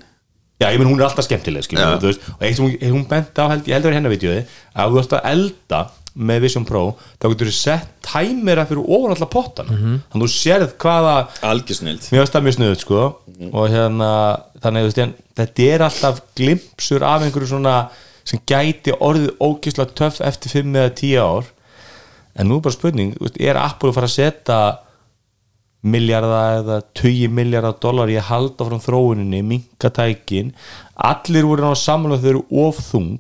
Já, 0.56 0.70
ég 0.72 0.80
menn 0.80 0.88
hún 0.88 1.02
er 1.02 1.10
alltaf 1.10 1.26
skemmtileg 1.28 1.66
skilur, 1.68 1.98
veist, 2.02 2.22
og 2.32 2.44
eitt 2.48 2.56
sem 2.58 2.66
hún, 2.66 2.76
hún 2.96 3.06
bent 3.12 3.38
á 3.38 3.46
held, 3.52 3.66
ég 3.68 3.76
heldur 3.76 3.96
hennar 3.96 4.14
vídeoði 4.14 4.46
að 4.74 4.94
þú 4.94 5.02
ert 5.02 5.16
að 5.18 5.26
elda 5.34 5.82
með 6.16 6.46
Vision 6.46 6.64
Pro 6.64 6.84
þá 7.20 7.26
getur 7.28 7.50
þú 7.50 7.56
sett 7.58 7.90
tæmera 8.08 8.64
fyrir 8.70 8.86
ofan 8.88 9.12
alltaf 9.12 9.32
pottana. 9.34 9.76
Þannig 9.76 10.16
að 10.16 10.24
þú 10.24 10.30
sérð 10.32 10.76
hvaða 10.80 11.16
algjörsnild 11.50 12.08
varst 12.16 12.38
það 12.38 12.46
mjög 12.46 12.56
snuðut 12.56 12.86
sko. 12.86 13.02
Og 13.52 13.68
hérna, 13.74 14.12
þannig 14.64 14.88
að 14.88 15.14
þetta 15.42 15.68
er 15.74 15.84
alltaf 15.90 16.22
glimpsur 16.40 17.04
af 17.04 17.26
einhverju 17.28 17.52
svona 17.52 17.76
sem 18.26 18.40
gæti 18.48 18.96
orðið 18.96 19.36
ógislega 19.44 19.92
töff 20.00 20.22
eftir 20.24 20.56
5 20.56 20.80
eða 20.80 20.96
10 20.96 21.20
ár. 21.20 21.52
En 22.40 22.48
nú 22.48 22.58
er 22.58 22.64
bara 22.64 22.76
spurning, 22.80 23.12
er 23.40 23.60
Apple 23.60 23.92
að 23.92 24.00
fara 24.00 24.08
að 24.10 24.16
setja 24.16 24.62
milljarða 25.86 26.40
eða 26.60 26.78
20 26.98 27.34
milljarða 27.38 27.74
dólar 27.84 28.10
í 28.12 28.18
að 28.20 28.28
halda 28.32 28.66
frá 28.68 28.78
þróuninni, 28.88 29.42
minka 29.46 29.92
tækin. 29.94 30.52
Allir 30.96 31.46
voru 31.46 31.62
náttúrulega 31.66 31.82
saman 31.84 32.16
og 32.16 32.24
þau 32.24 32.30
eru 32.32 32.44
of 32.66 32.80
þung 32.90 33.12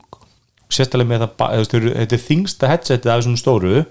sérstaklega 0.75 1.11
með 1.11 1.25
það, 1.27 1.67
þetta 2.01 2.17
er 2.17 2.23
þingsta 2.25 2.69
headsetið 2.71 3.11
af 3.13 3.19
þessum 3.21 3.37
stóru. 3.39 3.83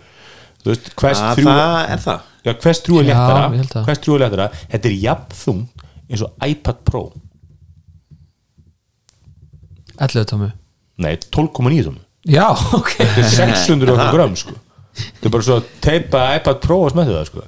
Þú 0.64 0.72
veist, 0.72 0.88
Quest 0.98 1.22
að 1.22 1.38
3 1.42 1.44
það 1.50 1.92
er 1.94 2.02
það. 2.04 2.24
Já, 2.44 2.52
Quest 2.64 2.87
3 2.88 2.98
er 3.00 3.06
léttara. 3.10 3.84
Quest 3.87 4.04
3 4.08 4.16
er 4.18 4.22
léttara, 4.24 4.48
þetta 4.72 4.90
er 4.90 4.96
jafn 5.04 5.38
þungt 5.44 5.84
eins 6.10 6.24
og 6.26 6.48
iPad 6.50 6.82
Pro. 6.88 7.04
11 10.00 10.26
tómi 10.32 10.50
Nei, 10.98 11.14
12,9 11.18 11.84
tómi 11.87 12.00
Já, 12.24 12.48
ok. 12.74 12.94
Þetta 12.98 13.20
er 13.20 13.32
600 13.54 13.90
og 13.92 13.98
eitthvað 13.98 14.14
grömm 14.16 14.37
sko. 14.40 14.54
Þetta 14.96 15.28
er 15.28 15.32
bara 15.34 15.44
svo 15.44 15.56
að 15.60 15.66
teipa 15.84 16.22
iPad 16.38 16.60
Pro 16.64 16.78
og 16.87 16.92
smettu 16.94 17.12
það 17.18 17.26
sko 17.28 17.42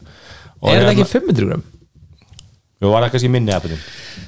Og 0.62 0.70
Er 0.72 0.80
hérna- 0.80 0.92
ekki 0.94 1.06
500 1.10 1.48
gram? 1.50 1.64
Jú, 2.76 2.90
var 2.92 3.06
það 3.06 3.12
kannski 3.14 3.30
minni 3.32 3.52
iPadin 3.56 3.78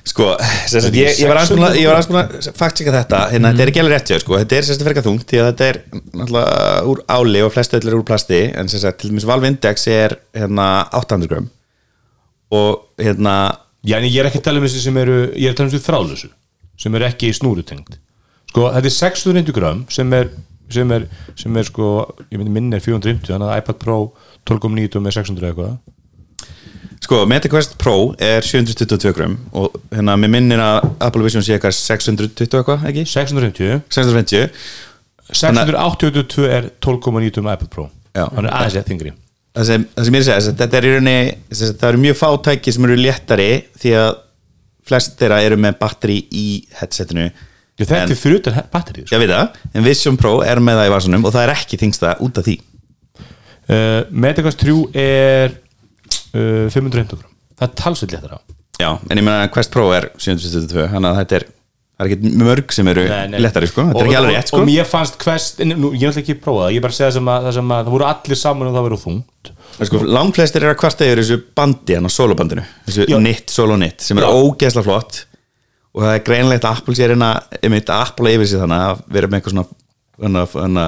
Sko, 0.09 0.27
sem 0.67 0.81
sagt, 0.81 0.95
ég, 0.97 1.19
ég 1.21 1.29
var 1.29 1.37
aðeins 1.43 2.09
búin 2.09 2.21
að- 2.23 2.37
að 2.39 2.55
fact-checka 2.57 2.95
þetta, 2.95 3.19
hérna, 3.33 3.51
þetta 3.53 3.65
er 3.65 3.71
ekki 3.73 3.81
alveg 3.83 3.93
rétt 3.93 4.09
hjá, 4.09 4.19
sko, 4.23 4.39
þetta 4.41 4.57
er 4.57 4.63
sérst 4.69 4.81
að 4.81 4.89
ferka 4.89 5.03
þungt, 5.05 5.27
því 5.29 5.41
að 5.43 5.49
þetta 5.51 5.67
er 5.69 5.79
náttúrulega 6.17 6.87
úr 6.89 7.03
áli 7.13 7.43
og 7.45 7.53
flest 7.53 7.77
öll 7.77 7.89
er 7.89 7.97
úr 7.99 8.07
plasti, 8.09 8.41
en 8.57 8.69
sem 8.73 8.81
sagt, 8.81 8.99
til 9.03 9.11
dæmis 9.11 9.27
Valve 9.29 9.51
Index 9.53 9.87
er 9.93 10.17
hérna 10.35 10.89
800 10.97 11.29
gram. 11.29 11.51
Og 12.51 12.89
hérna 12.99 13.59
Já, 13.85 13.99
en 13.99 14.09
ég 14.09 14.19
er 14.19 14.27
ekki 14.31 14.41
að 14.41 14.47
tala 14.49 14.59
um 14.59 14.65
þessi 14.67 14.81
sem 14.83 14.97
eru 14.97 15.19
Ég 15.37 15.49
er 15.49 15.53
að 15.53 15.59
tala 15.61 15.69
um 15.69 15.75
þessi 15.75 15.87
þráðlösu 15.87 16.31
Sem 16.81 16.95
eru 16.99 17.05
ekki 17.07 17.31
snúrutengt 17.37 17.99
Sko, 18.49 18.71
þetta 18.73 18.89
er 18.89 18.97
600 18.97 19.53
grömm 19.55 19.85
sem 19.93 20.13
er 20.17 20.31
sem 20.69 20.91
er, 20.93 21.07
sem 21.37 21.55
er 21.57 21.65
sko, 21.65 21.87
ég 22.29 22.37
myndi 22.37 22.53
minni 22.53 22.77
er 22.77 22.83
450 22.85 23.31
þannig 23.31 23.49
að 23.49 23.61
iPad 23.63 23.79
Pro 23.81 23.95
12,9 24.49 24.89
tómi 24.93 25.09
er 25.09 25.17
600 25.17 25.49
eitthvað 25.53 25.79
Sko, 26.99 27.23
MetaQuest 27.31 27.77
Pro 27.79 27.97
er 28.19 28.43
722 28.43 29.15
gram 29.15 29.37
og 29.57 29.77
hérna, 29.93 30.17
mér 30.19 30.33
minnir 30.35 30.63
að 30.63 30.89
Apple 31.05 31.23
Vision 31.23 31.45
sé 31.47 31.55
eitthvað 31.55 31.77
620 31.79 32.59
eitthvað, 32.59 32.85
ekki? 32.91 33.07
650 33.07 33.81
650 33.95 34.51
682 35.39 36.51
er 36.51 36.69
12,9 36.83 37.33
tómi 37.37 37.55
iPad 37.55 37.71
Pro. 37.71 37.89
Já. 38.17 38.27
Þannig 38.27 38.53
aðeins 38.53 38.79
ég 38.81 38.87
þingri 38.89 39.15
það 39.59 39.69
sem, 39.69 39.85
það 39.95 40.07
sem 40.07 40.17
ég 40.17 40.23
er 40.23 40.25
að 40.25 40.41
segja, 40.47 40.57
þetta 40.61 40.79
er 40.79 40.87
í 40.87 40.95
rauninni 40.95 41.19
það 41.59 41.87
eru 41.91 42.01
mjög 42.05 42.19
fátæki 42.21 42.75
sem 42.75 42.89
eru 42.89 42.99
léttari 42.99 43.51
því 43.83 43.95
að 43.99 44.11
flest 44.89 45.19
þeirra 45.21 45.43
eru 45.45 45.59
með 45.61 45.79
batteri 45.83 46.19
í 46.33 46.47
headsetinu. 46.79 47.29
Ég 47.79 47.87
þetta 47.87 48.15
er 48.15 48.19
fyrir 48.19 48.41
utan 48.41 48.57
batterið 48.73 49.07
sko. 49.07 49.15
ég 49.15 49.23
veit 49.23 49.33
það, 49.35 49.59
en 49.75 49.87
Vision 49.87 50.19
Pro 50.19 50.39
er 50.43 50.61
með 50.65 50.81
það 50.81 50.89
í 50.89 50.93
vasunum 50.95 51.27
og 51.29 51.35
það 51.35 51.45
er 51.45 51.55
ekki 51.55 51.81
þingsta 51.83 52.15
út 52.25 52.41
af 52.41 52.49
því. 52.49 52.57
Uh, 53.69 54.01
Metacast 54.09 54.63
3 54.65 54.77
er 54.99 55.59
uh, 56.35 56.67
550 56.73 57.19
gram 57.19 57.35
Það 57.59 57.67
er 57.67 57.77
talsveit 57.81 58.13
léttara. 58.15 58.37
Já, 58.79 58.91
en 59.11 59.19
ég 59.19 59.25
meina 59.27 59.47
að 59.47 59.53
Quest 59.57 59.73
Pro 59.75 59.89
er 59.91 60.05
722 60.23 60.85
þannig 60.93 61.09
að 61.09 61.17
þetta 61.19 61.39
er, 61.41 61.45
það 61.99 62.05
er 62.05 62.13
ekki 62.15 62.31
mörg 62.39 62.75
sem 62.77 62.91
eru 62.93 63.07
Nei, 63.11 63.25
nei. 63.33 63.41
léttari, 63.43 63.67
sko, 63.71 63.87
þetta 63.89 63.99
og, 63.99 64.03
er 64.05 64.11
ekki 64.11 64.19
alveg 64.21 64.37
rétt, 64.37 64.53
sko. 64.53 64.61
og 64.61 64.69
mér 64.69 64.87
fannst 64.87 65.19
Quest, 65.19 65.63
en, 65.65 65.75
nú, 65.83 65.91
ég 65.99 66.13
ætla 66.13 66.23
ekki 66.23 66.37
að 66.37 66.45
prófa 66.45 66.69
það 66.69 66.77
ég 66.77 66.85
bara 66.85 66.95
að 66.95 67.01
segja 67.01 67.17
sem 67.17 67.31
að, 67.33 67.49
það 67.49 67.57
sem 67.57 67.73
að 67.75 67.81
það 67.89 67.97
voru 67.97 68.07
allir 68.13 68.41
saman 68.45 68.71
og 68.71 68.77
það 68.79 68.87
verið 68.87 69.03
þungt. 69.09 69.51
En 69.79 69.91
sko, 69.91 70.03
langflestir 70.19 70.63
eru 70.63 70.75
að 70.77 70.79
kvarta 70.85 71.09
yfir 71.09 71.23
þessu 71.25 71.41
bandi 71.59 71.99
hann 71.99 72.07
á 72.07 72.13
solobandinu, 72.15 72.67
þessu 72.87 73.09
Já. 73.11 73.19
nitt, 73.27 73.51
solo 73.51 73.81
nitt 73.83 74.07
sem 74.07 74.23
er 74.23 74.29
Já. 74.29 74.31
ógeðslega 74.39 74.87
flott. 74.87 75.21
Og 75.99 76.05
það 76.07 76.15
er 76.15 76.25
greinlegt 76.31 76.69
að 76.69 76.79
Apple 76.79 76.95
sé 76.95 77.09
að 77.09 77.13
reyna 77.17 77.33
einmitt 77.59 77.91
að 77.91 78.07
Apple 78.07 78.37
yfir 78.37 78.51
sig 78.53 78.63
þannig 78.63 78.87
að 78.87 79.05
vera 79.19 79.31
með 79.33 79.41
eitthvað 79.41 79.57
svona 79.57 79.67
hana, 80.23 80.47
hana, 80.55 80.87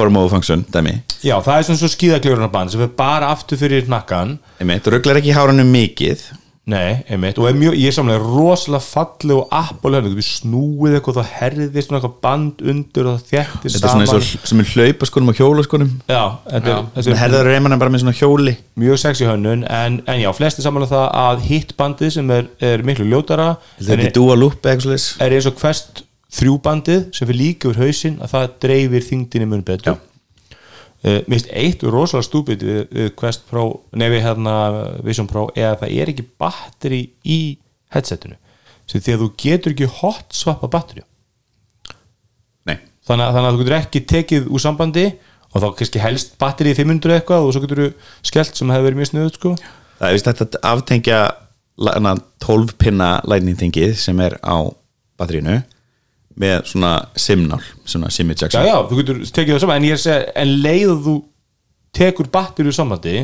form 0.00 0.20
of 0.20 0.30
function 0.32 0.66
dæmi, 0.72 0.98
Já, 1.20 1.36
það 1.44 1.56
er 1.56 1.66
svona 1.68 1.80
svo 1.84 1.94
skíðakljóðunarband 1.94 2.72
sem 2.72 2.84
er 2.86 2.92
bara 2.96 3.32
aftur 3.34 3.60
fyrir 3.60 3.88
nakkan 3.92 4.38
einmitt, 4.60 4.88
rugglar 4.88 5.20
ekki 5.20 5.34
í 5.34 5.36
hárunum 5.36 5.68
mikið. 5.70 6.30
Nei, 6.70 7.00
einmitt, 7.10 7.38
og 7.40 7.48
er 7.48 7.54
mjög, 7.56 7.74
ég 7.80 7.88
er 7.88 7.94
samlega 7.96 8.20
rosalega 8.20 8.84
falleg 8.84 9.38
og 9.40 9.54
Apple 9.56 9.96
hérna, 9.96 10.10
við 10.14 10.26
snúið 10.28 10.98
eitthvað 10.98 11.16
þá 11.18 11.30
herðist 11.38 11.88
svona 11.88 11.98
eitthvað 11.98 12.18
band 12.26 12.60
undir 12.70 13.08
og 13.08 13.16
það 13.16 13.30
þjættist 13.30 13.76
þetta 13.78 13.88
er 13.88 13.94
svona 13.94 13.94
saman 13.94 14.04
eins 14.04 14.34
og 14.44 14.50
sem 14.52 14.60
er 14.62 14.68
hlaupa 14.74 15.08
skonum 15.08 15.32
og 15.32 15.40
hjóla 15.40 15.64
skonum 15.66 15.94
Já, 16.04 16.20
þetta 16.44 16.74
er, 16.74 16.84
þetta 16.98 17.14
er 17.14 17.18
herðar 17.22 17.50
reymanna 17.50 17.80
bara 17.80 17.94
með 17.94 18.04
svona 18.04 18.14
hjóli. 18.20 18.54
Mjög 18.84 19.00
sexy 19.02 19.26
hönnun 19.26 19.64
en, 19.66 19.98
en 20.04 20.20
já, 20.22 20.28
flesti 20.36 20.66
samanlega 20.66 20.92
það 20.92 21.08
að 21.24 21.42
hitbandið 21.48 22.14
sem 22.18 22.30
er, 22.36 22.52
er 22.70 22.86
miklu 22.86 23.08
ljótara 23.08 23.48
þetta 23.80 23.96
en 23.96 24.04
er 24.06 24.14
dúa 24.20 24.38
loop 24.38 24.60
eða 24.60 24.76
eitthvað 24.76 25.26
er 25.26 25.38
eins 25.40 25.50
og 25.50 25.58
Quest 25.58 26.04
þrjúbandið 26.30 27.08
sem 27.16 27.26
fyrir 27.28 27.40
líka 27.40 27.70
úr 27.70 27.80
hausinn 27.82 28.20
að 28.22 28.32
það 28.34 28.52
dreifir 28.64 29.06
þingdinni 29.08 29.48
mun 29.50 29.64
betur. 29.66 29.98
Uh, 31.00 31.22
mér 31.24 31.38
finnst 31.38 31.50
eitt 31.56 31.82
rosalega 31.88 32.26
stúpid 32.28 32.62
við, 32.66 32.80
við 32.92 33.08
Quest 33.16 33.46
Pro, 33.48 33.64
nei 33.96 34.10
við 34.12 34.20
hérna 34.26 34.54
Vision 35.06 35.26
Pro, 35.30 35.46
er 35.56 35.70
að 35.72 35.78
það 35.86 35.94
er 36.02 36.12
ekki 36.12 36.26
batteri 36.42 37.00
í 37.24 37.38
headsetinu. 37.94 38.36
Sem 38.90 39.00
því 39.00 39.14
að 39.16 39.22
þú 39.24 39.28
getur 39.40 39.72
ekki 39.74 39.88
hot 40.00 40.34
swappa 40.36 40.68
batteri 40.70 41.02
nei, 42.68 42.76
þannig, 43.06 43.24
að- 43.24 43.34
þannig 43.36 43.48
að 43.48 43.54
þú 43.54 43.60
getur 43.62 43.76
ekki 43.78 44.00
tekið 44.12 44.48
úr 44.50 44.62
sambandi 44.64 45.04
og 45.50 45.62
þá 45.62 45.68
kannski 45.78 46.02
helst 46.02 46.34
batteri 46.38 46.72
í 46.74 46.78
500 46.78 47.16
eitthvað 47.16 47.46
og 47.46 47.52
svo 47.54 47.62
getur 47.64 47.80
þú 47.84 47.90
skellt 48.30 48.58
sem 48.60 48.70
hefur 48.70 48.86
verið 48.88 48.98
mjög 49.00 49.10
sniðut 49.12 49.38
sko. 49.40 49.52
Það 50.00 50.08
er 50.08 50.16
vist 50.18 50.30
að 50.30 50.58
aftengja 50.72 51.20
la- 51.80 51.94
hana 51.96 52.12
12 52.44 52.76
pinna 52.78 53.10
lightning 53.30 53.56
tengið 53.58 53.96
sem 53.96 54.20
er 54.20 54.36
á 54.44 54.56
batterínu 55.18 55.62
með 56.38 56.64
svona 56.70 56.92
simnál 57.18 57.62
svona 57.84 58.10
sim 58.14 58.30
já 58.30 58.36
ejection 58.36 58.66
já, 58.66 58.76
þú 58.88 59.00
getur 59.00 59.20
tekið 59.26 59.54
það 59.56 59.62
saman 59.64 59.80
en 59.80 59.88
ég 59.90 59.98
segja, 60.00 60.26
en 60.42 60.54
leið 60.62 60.92
þú 61.06 61.14
tekur 61.96 62.30
batteri 62.32 62.70
úr 62.70 62.76
sambandi 62.76 63.16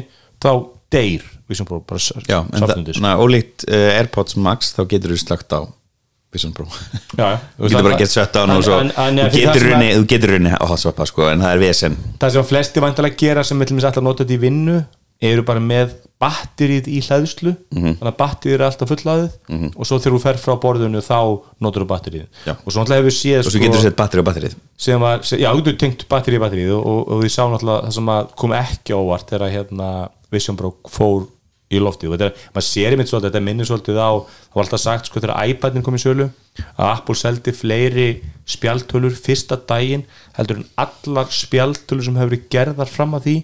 þá 0.42 0.50
deyr 0.92 1.22
Vision 1.48 1.66
Pro 1.68 1.80
bara 1.86 2.00
Já, 2.26 2.40
en 2.42 2.66
það, 2.66 2.70
ólíkt 3.22 3.66
uh, 3.70 3.98
Airpods 4.00 4.36
Max 4.42 4.72
þá 4.74 4.82
getur 4.90 5.14
þú 5.14 5.18
slagt 5.22 5.54
á 5.54 5.60
Vision 6.34 6.52
Pro. 6.52 6.66
Já, 7.16 7.28
já. 7.30 7.38
Þú 7.56 7.68
getur 7.70 7.86
bara 7.86 7.98
gett 8.00 8.10
sett 8.12 8.34
á 8.34 8.40
hann 8.42 8.52
og 8.56 8.64
svo 8.66 8.80
En- 8.82 8.90
en- 8.90 9.20
en 9.22 9.30
Þú 9.30 9.38
það 9.38 9.46
getur 9.46 9.66
runni, 9.70 9.90
á 10.58 10.64
hotswappa 10.66 11.06
sko, 11.06 11.28
en 11.30 11.44
það 11.46 11.54
er 11.54 11.62
vesen. 11.62 11.94
Það 12.20 12.34
sem 12.34 12.48
flesti 12.50 12.82
vantilega 12.82 13.16
gera 13.22 13.44
sem 13.46 13.62
alltaf 13.86 14.04
nota 14.04 14.24
þetta 14.26 14.34
í 14.34 14.40
vinnu 14.42 14.76
eru 15.30 15.44
bara 15.46 15.62
með 15.62 15.94
batterið 16.20 16.86
í 16.88 17.00
hlæðslu 17.04 17.52
Mhm. 17.76 17.96
þannig 18.00 18.12
að 18.12 18.16
batterið 18.22 18.54
er 18.56 18.64
alltaf 18.66 18.88
fullaðið 18.88 19.30
og 19.76 19.84
svo 19.86 19.98
þegar 20.00 20.14
þú 20.16 20.20
fer 20.22 20.38
frá 20.40 20.54
borðinu 20.62 21.02
þá 21.04 21.18
notar 21.60 21.82
þú 21.84 21.88
batterið 21.92 22.26
Já. 22.46 22.52
og 22.56 22.72
svo 22.72 22.80
náttúrulega 22.80 23.02
hefur 23.04 23.16
séð 23.18 23.40
sko 23.42 23.48
og 23.48 23.52
svo 23.52 23.60
getur 23.60 23.78
þú 23.80 23.82
sett 23.82 23.96
batteri 24.00 24.22
á 24.24 24.28
batterið 24.30 24.54
sem 24.78 25.00
var, 25.00 25.22
sem, 25.22 25.38
já, 25.38 25.50
þú 25.52 25.76
tengt 25.76 26.06
batterið 26.08 26.38
í 26.38 26.42
batterið 26.46 26.72
og, 26.78 26.86
og, 26.86 27.00
og 27.12 27.22
við 27.22 27.32
sáum 27.36 27.52
náttúrulega 27.52 27.84
það 27.84 27.92
sem 27.98 28.12
að 28.16 28.30
kom 28.36 28.52
ekki 28.56 28.96
á 28.96 28.98
óvart 28.98 29.28
þegar 29.28 29.52
hérna 29.52 29.90
Vision 30.32 30.56
Pro 30.56 30.72
fór 30.88 31.26
í 31.72 31.80
loftið. 31.82 32.12
Og 32.12 32.20
þetta, 32.20 32.46
maður 32.54 32.66
sér 32.66 32.94
einmitt 32.94 33.10
svolítið, 33.10 33.30
þetta 33.30 33.44
minnir 33.46 33.68
svolítið 33.68 33.98
á 33.98 34.10
það 34.22 34.56
var 34.56 34.64
alltaf 34.64 34.82
sagt 34.82 35.10
sko 35.10 35.22
þegar 35.22 35.50
iPadin 35.50 35.84
kom 35.86 35.98
í 35.98 36.02
sölu 36.02 36.26
að 36.76 36.90
Apple 36.92 37.16
seldi 37.18 37.54
fleiri 37.56 38.06
spjaltölur 38.48 39.16
fyrsta 39.18 39.58
daginn 39.68 40.04
heldur 40.38 40.60
en 40.60 40.68
allar 40.80 41.32
spjaltölur 41.34 42.06
sem 42.06 42.18
hefur 42.18 42.32
verið 42.32 42.46
gerðar 42.54 42.90
fram 42.90 43.16
að 43.18 43.26
því. 43.28 43.36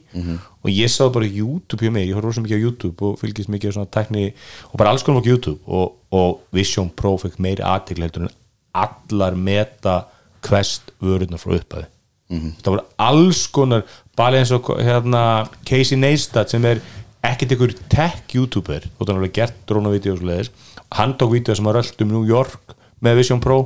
Og 0.62 0.70
ég 0.70 0.92
sá 0.94 1.02
bara 1.10 1.26
YouTube 1.26 1.82
hjá 1.82 1.90
mig, 1.90 2.06
ég 2.06 2.14
horf 2.14 2.28
rosa 2.28 2.44
mikið 2.44 2.62
á 2.62 2.64
YouTube 2.64 3.08
og 3.08 3.18
fylgist 3.18 3.50
mikið 3.50 3.74
á 3.74 3.76
svona 3.78 3.90
tækni 3.90 4.28
og 4.70 4.76
bara 4.78 4.94
alls 4.94 5.02
konar 5.02 5.26
á 5.26 5.28
YouTube. 5.28 5.58
Og, 5.66 5.98
og 6.14 6.46
Vision 6.54 6.92
Pro 6.94 7.16
fekk 7.18 7.40
meiri 7.42 7.66
aðtikli 7.66 8.06
heldur 8.06 8.28
en 8.28 8.36
allar 8.72 9.34
meta 9.34 10.04
quest 10.42 10.94
vörurnar 11.02 11.42
frá 11.42 11.58
upphæði 11.58 11.90
það 12.32 12.70
voru 12.70 12.84
alls 13.02 13.44
konar 13.52 13.84
bara 14.16 14.40
eins 14.40 14.52
og 14.54 14.70
hérna, 14.80 15.48
Casey 15.68 15.98
Neistat 15.98 16.52
sem 16.52 16.64
er 16.68 16.80
ekkert 17.22 17.54
ykkur 17.56 17.74
tech 17.92 18.34
youtuber 18.34 18.84
þótt 18.84 19.08
hann 19.12 19.20
alveg 19.20 19.36
gert 19.36 19.58
drónavídeó 19.70 20.16
og 20.16 20.22
svoleiðis 20.22 20.50
hann 20.98 21.14
tók 21.18 21.32
vídeo 21.36 21.54
sem 21.56 21.66
var 21.68 21.78
rölt 21.78 22.04
um 22.04 22.12
New 22.12 22.26
York 22.28 22.76
með 23.02 23.22
Vision 23.22 23.40
Pro 23.42 23.62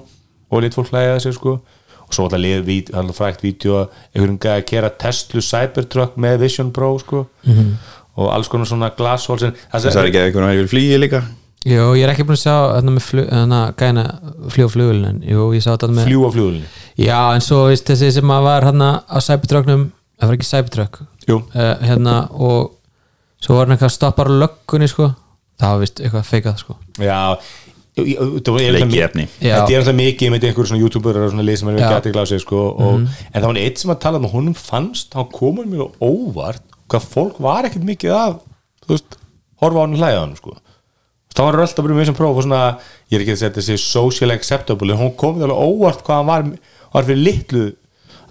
og 0.51 0.63
lit 0.63 0.77
fólk 0.77 0.93
hlæða 0.93 1.17
þessu 1.17 1.35
sko. 1.37 1.57
Og 2.07 2.15
svo 2.15 2.27
alltaf 2.27 2.39
liðið 2.39 2.93
hann 2.95 3.11
frækt 3.15 3.43
vídeo 3.43 3.81
að 3.81 3.97
einhverjum 4.15 4.39
gæði 4.39 4.61
að 4.61 4.69
kera 4.71 4.93
Tesla 5.03 5.43
Cybertruck 5.43 6.21
með 6.23 6.45
Vision 6.45 6.71
Pro 6.75 6.93
sko. 7.03 7.25
Og 8.17 8.31
alls 8.33 8.49
konar 8.49 8.69
svona 8.71 8.93
glassholes 8.97 9.49
en 9.49 9.59
það 9.73 9.91
er 9.91 10.11
ekki 10.11 10.21
að 10.23 10.29
einhvern 10.31 10.49
veginn 10.53 10.71
flýja 10.71 11.01
líka. 11.03 11.25
Jú, 11.67 11.83
ég 11.99 12.07
er 12.07 12.13
ekki 12.13 12.23
búin 12.23 12.37
að 12.37 12.45
sjá 12.45 12.55
þarna 12.77 12.93
með 12.95 13.05
flug, 13.09 13.25
þarna 13.27 13.61
gæna 13.81 14.03
fljóð 14.55 14.69
flugulin 14.77 15.07
en 15.09 15.17
jú, 15.27 15.47
ég 15.57 15.65
sá 15.65 15.73
þetta 15.73 15.89
með 15.97 16.07
fljúa 16.07 16.29
fljóðulinni 16.37 16.69
Já, 17.03 17.19
en 17.35 17.43
svo 17.43 17.65
veist 17.67 17.91
þessi 17.91 18.11
sem 18.15 18.33
að 18.37 18.45
var 18.47 18.67
hérna 18.69 18.91
á 19.03 19.19
Cybertrucknum, 19.27 19.83
það 20.15 20.31
var 20.31 20.37
ekki 20.39 20.47
Cybertruck? 20.47 21.01
Jú. 21.27 21.41
uh, 21.57 21.73
hérna 21.83 22.15
og 22.39 22.76
svo 23.47 23.55
var 23.57 23.67
hann 23.69 23.77
eitthvað 23.77 23.91
að 23.93 23.97
stoppa 23.97 24.27
á 24.27 24.29
löggunni 24.43 24.89
sko, 24.91 25.09
það 25.61 25.73
var 25.77 25.81
vist 25.87 26.03
eitthvað 26.03 26.27
feikað 26.33 26.61
sko 26.65 26.77
Já, 26.99 27.21
þetta 27.97 28.55
er 28.61 28.75
Leikið 28.77 28.83
alltaf- 28.83 29.05
efni. 29.07 29.25
Já. 29.41 29.55
Þetta 29.57 29.73
er 29.73 29.79
alltaf 29.81 29.95
mikið 29.97 30.31
með 30.35 30.43
einhverjum 30.51 30.69
svona 30.69 30.83
youtuber 30.83 31.17
og 31.23 31.31
svona 31.33 31.45
lið 31.47 31.57
sem 31.63 31.69
er 31.69 31.73
Já. 31.73 31.77
Mhm. 31.79 31.87
ekki 31.87 31.97
aðtegla 32.01 32.23
á 32.23 32.27
sig 32.29 32.41
sko, 32.43 32.61
og, 32.77 32.95
en 33.33 33.43
það 33.43 33.47
var 33.47 33.57
eitt 33.63 33.79
sem 33.79 33.91
að 33.95 34.01
tala 34.01 34.19
um 34.21 34.25
að 34.29 34.35
honum 34.37 34.55
fannst 34.55 35.11
þá 35.15 35.21
komur 35.33 35.65
mér 35.67 35.87
á 35.87 35.89
óvart 36.05 36.63
hvað 36.91 37.07
fólk 37.15 37.41
var 37.41 37.65
ekkert 37.65 37.85
mikið 37.89 38.13
að 38.13 38.37
þú 38.87 38.93
veist, 38.93 39.17
horfa 39.63 39.79
á 39.81 39.85
hann 39.87 39.97
hlæða 39.97 40.21
hann 40.21 40.37
sko. 40.37 40.53
þá 41.37 41.41
var 41.45 41.53
hann 41.53 41.61
alltaf 41.67 41.85
bara 41.85 41.95
með 41.95 42.05
þessum 42.05 42.17
próf 42.21 42.37
og 42.37 42.43
svona, 42.45 42.79
ég 43.11 43.17
er 43.19 43.25
ekki 43.25 43.33
að 43.33 43.41
segja 43.41 43.57
þessi 43.57 43.79
social 43.81 44.31
acceptable 44.31 44.93
en 44.93 44.99
hún 45.01 45.17
komið 45.17 45.43
alveg 45.49 45.65
óvart 45.67 46.05
hvað 46.05 46.17
hann 46.21 46.27
var, 46.27 46.59
var 46.95 47.05
fyrir 47.05 47.25
litlu 47.25 47.65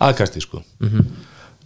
aðkasti 0.01 0.41
sko. 0.41 0.62
Mhm. 0.80 1.06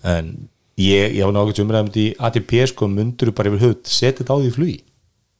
en 0.03 0.48
ég, 0.79 1.17
ég 1.17 1.25
var 1.25 1.35
nákvæmt 1.35 1.63
umræðum 1.63 1.89
þetta 1.89 2.03
í 2.03 2.11
ATP 2.29 2.53
sko, 2.71 2.89
mundur 2.91 3.33
bara 3.35 3.51
yfir 3.51 3.65
hut 3.67 3.89
setja 3.89 4.21
þetta 4.21 4.37
á 4.37 4.39
því 4.39 4.53
flugi? 4.55 4.77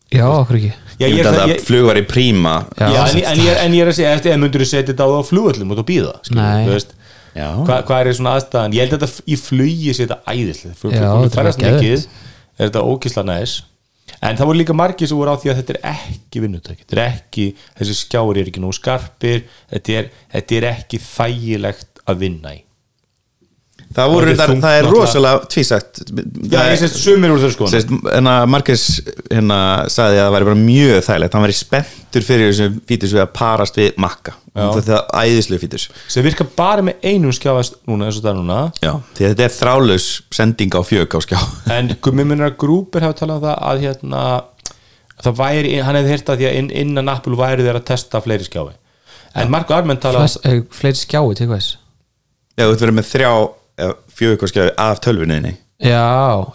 Já, 0.09 0.25
okkur 0.25 0.57
ekki. 0.57 0.69
Já, 0.97 1.05
ég 1.05 1.11
ég, 1.11 1.19
myndi 1.19 1.29
að 1.29 1.35
ég, 1.37 1.59
það 1.59 1.65
flug 1.67 1.83
var 1.85 1.99
í 1.99 2.05
príma. 2.09 2.53
Já. 2.73 2.85
Já, 2.89 3.01
en, 3.03 3.19
en, 3.29 3.41
ég, 3.45 3.59
en 3.61 3.75
ég 3.77 3.83
er 3.83 3.91
að 3.91 3.97
segja 3.99 4.13
eftir 4.17 4.33
að 4.33 4.39
myndur 4.41 4.63
þú 4.63 4.69
setja 4.71 4.89
þetta 4.89 5.05
á 5.05 5.21
flugöllum 5.27 5.73
og 5.73 5.79
þú 5.79 5.85
býða 5.91 6.13
hvað, 7.67 7.83
hvað 7.85 7.99
er 8.01 8.17
svona 8.17 8.35
aðstæðan 8.39 8.73
ég 8.73 8.85
held 8.87 8.95
að 8.97 9.03
þetta 9.05 9.25
í 9.29 9.35
flugi 9.39 9.93
sé 9.93 10.07
þetta 10.07 10.33
æðislega 10.33 10.93
er 11.21 11.35
færast 11.35 11.61
mikið 11.61 11.99
er 11.99 12.71
þetta 12.71 12.85
ókísla 12.89 13.25
næs. 13.29 13.53
En 14.25 14.39
það 14.39 14.49
voru 14.49 14.59
líka 14.59 14.75
margir 14.75 15.07
sem 15.07 15.19
voru 15.19 15.35
á 15.37 15.39
því 15.39 15.51
að 15.51 15.59
þetta 15.61 15.75
er 15.75 15.83
ekki 15.93 16.41
vinnutæk 16.43 16.81
þetta 16.81 16.97
er 16.97 17.03
ekki, 17.05 17.45
þessi 17.77 17.97
skjári 17.99 18.41
er 18.41 18.49
ekki 18.49 18.63
nú 18.63 18.73
skarpir 18.75 19.45
þetta 19.69 19.99
er, 19.99 20.09
þetta 20.33 20.57
er 20.57 20.67
ekki 20.73 20.99
þægilegt 21.05 22.01
að 22.09 22.25
vinna 22.25 22.55
í 22.57 22.63
það, 23.95 24.11
voru, 24.13 24.33
það, 24.33 24.51
þungt 24.51 24.65
það 24.65 24.75
er 24.77 24.87
rosalega 24.89 25.47
tvísagt. 25.53 26.01
Já, 26.49 26.59
ég 26.69 26.81
sést 26.81 26.99
sumir 27.01 27.33
úr 27.33 27.41
þessu 27.41 27.55
sko 27.55 27.69
Sérst, 27.71 27.93
hérna, 28.05 28.35
Marcus 28.49 28.83
hérna, 29.29 29.59
sagði 29.91 30.19
að 30.19 30.25
það 30.25 30.35
væri 30.35 30.47
bara 30.49 30.59
mjög 30.61 30.99
þægilegt. 31.07 31.37
Hann 31.37 31.45
væri 31.45 31.57
spenntur 31.57 32.27
fyrir 32.27 32.51
þessum 32.51 32.77
fítus 32.89 33.15
við 33.15 33.23
að 33.23 33.33
parast 33.39 33.79
við 33.79 33.99
makka. 34.05 34.35
Þetta 34.59 34.95
er 34.97 35.29
æðislega 35.29 35.63
fítus. 35.63 35.87
Sem 36.11 36.25
virkar 36.25 36.49
bara 36.57 36.85
með 36.85 36.95
einum 37.05 37.33
skjáast 37.35 37.79
núna 37.89 38.09
eins 38.09 38.19
og 38.19 38.25
það 38.25 38.31
er 38.33 38.39
núna. 38.41 38.59
Já, 38.83 38.93
því 39.17 39.25
að 39.25 39.33
þetta 39.33 39.47
er 39.47 39.55
þrálaus 39.57 40.07
sending 40.35 40.71
á 40.75 40.81
fjög 40.85 41.15
á 41.15 41.19
skjá. 41.25 41.39
En 41.77 41.93
gummi 42.03 42.25
minnur 42.27 42.49
að 42.49 42.59
grúper 42.61 43.05
hafa 43.05 43.21
talað 43.21 43.39
um 43.39 43.45
það 43.47 43.57
að 43.69 43.85
hérna 43.87 44.25
það 45.19 45.39
væri, 45.39 45.71
hann 45.83 45.97
hefði 45.99 46.13
heyrt 46.13 46.29
að 46.31 46.41
því 46.41 46.47
að 46.49 46.57
inn, 46.59 46.69
innan 46.83 47.11
Apple 47.11 47.39
væri 47.39 47.65
þeir 47.65 47.79
að 47.79 47.87
testa 47.89 48.21
fleiri 48.23 48.45
skjái. 48.47 48.75
En 49.39 49.51
Marko 49.53 49.75
Armenn 49.75 49.99
talað 50.01 50.39
Fleiri 50.73 50.97
skjái 50.97 51.21
til 53.79 54.35
hvers 54.39 54.39
Já, 54.39 54.39
þú 54.39 54.39
ert 54.39 54.39
verið 54.39 54.39
með 54.39 54.39
þrjá 54.39 54.39
fjög 54.39 54.43
á 54.43 54.47
skjá 54.51 54.63
af 54.85 55.01
tölvuninni 55.05 55.55
Já, 55.79 56.05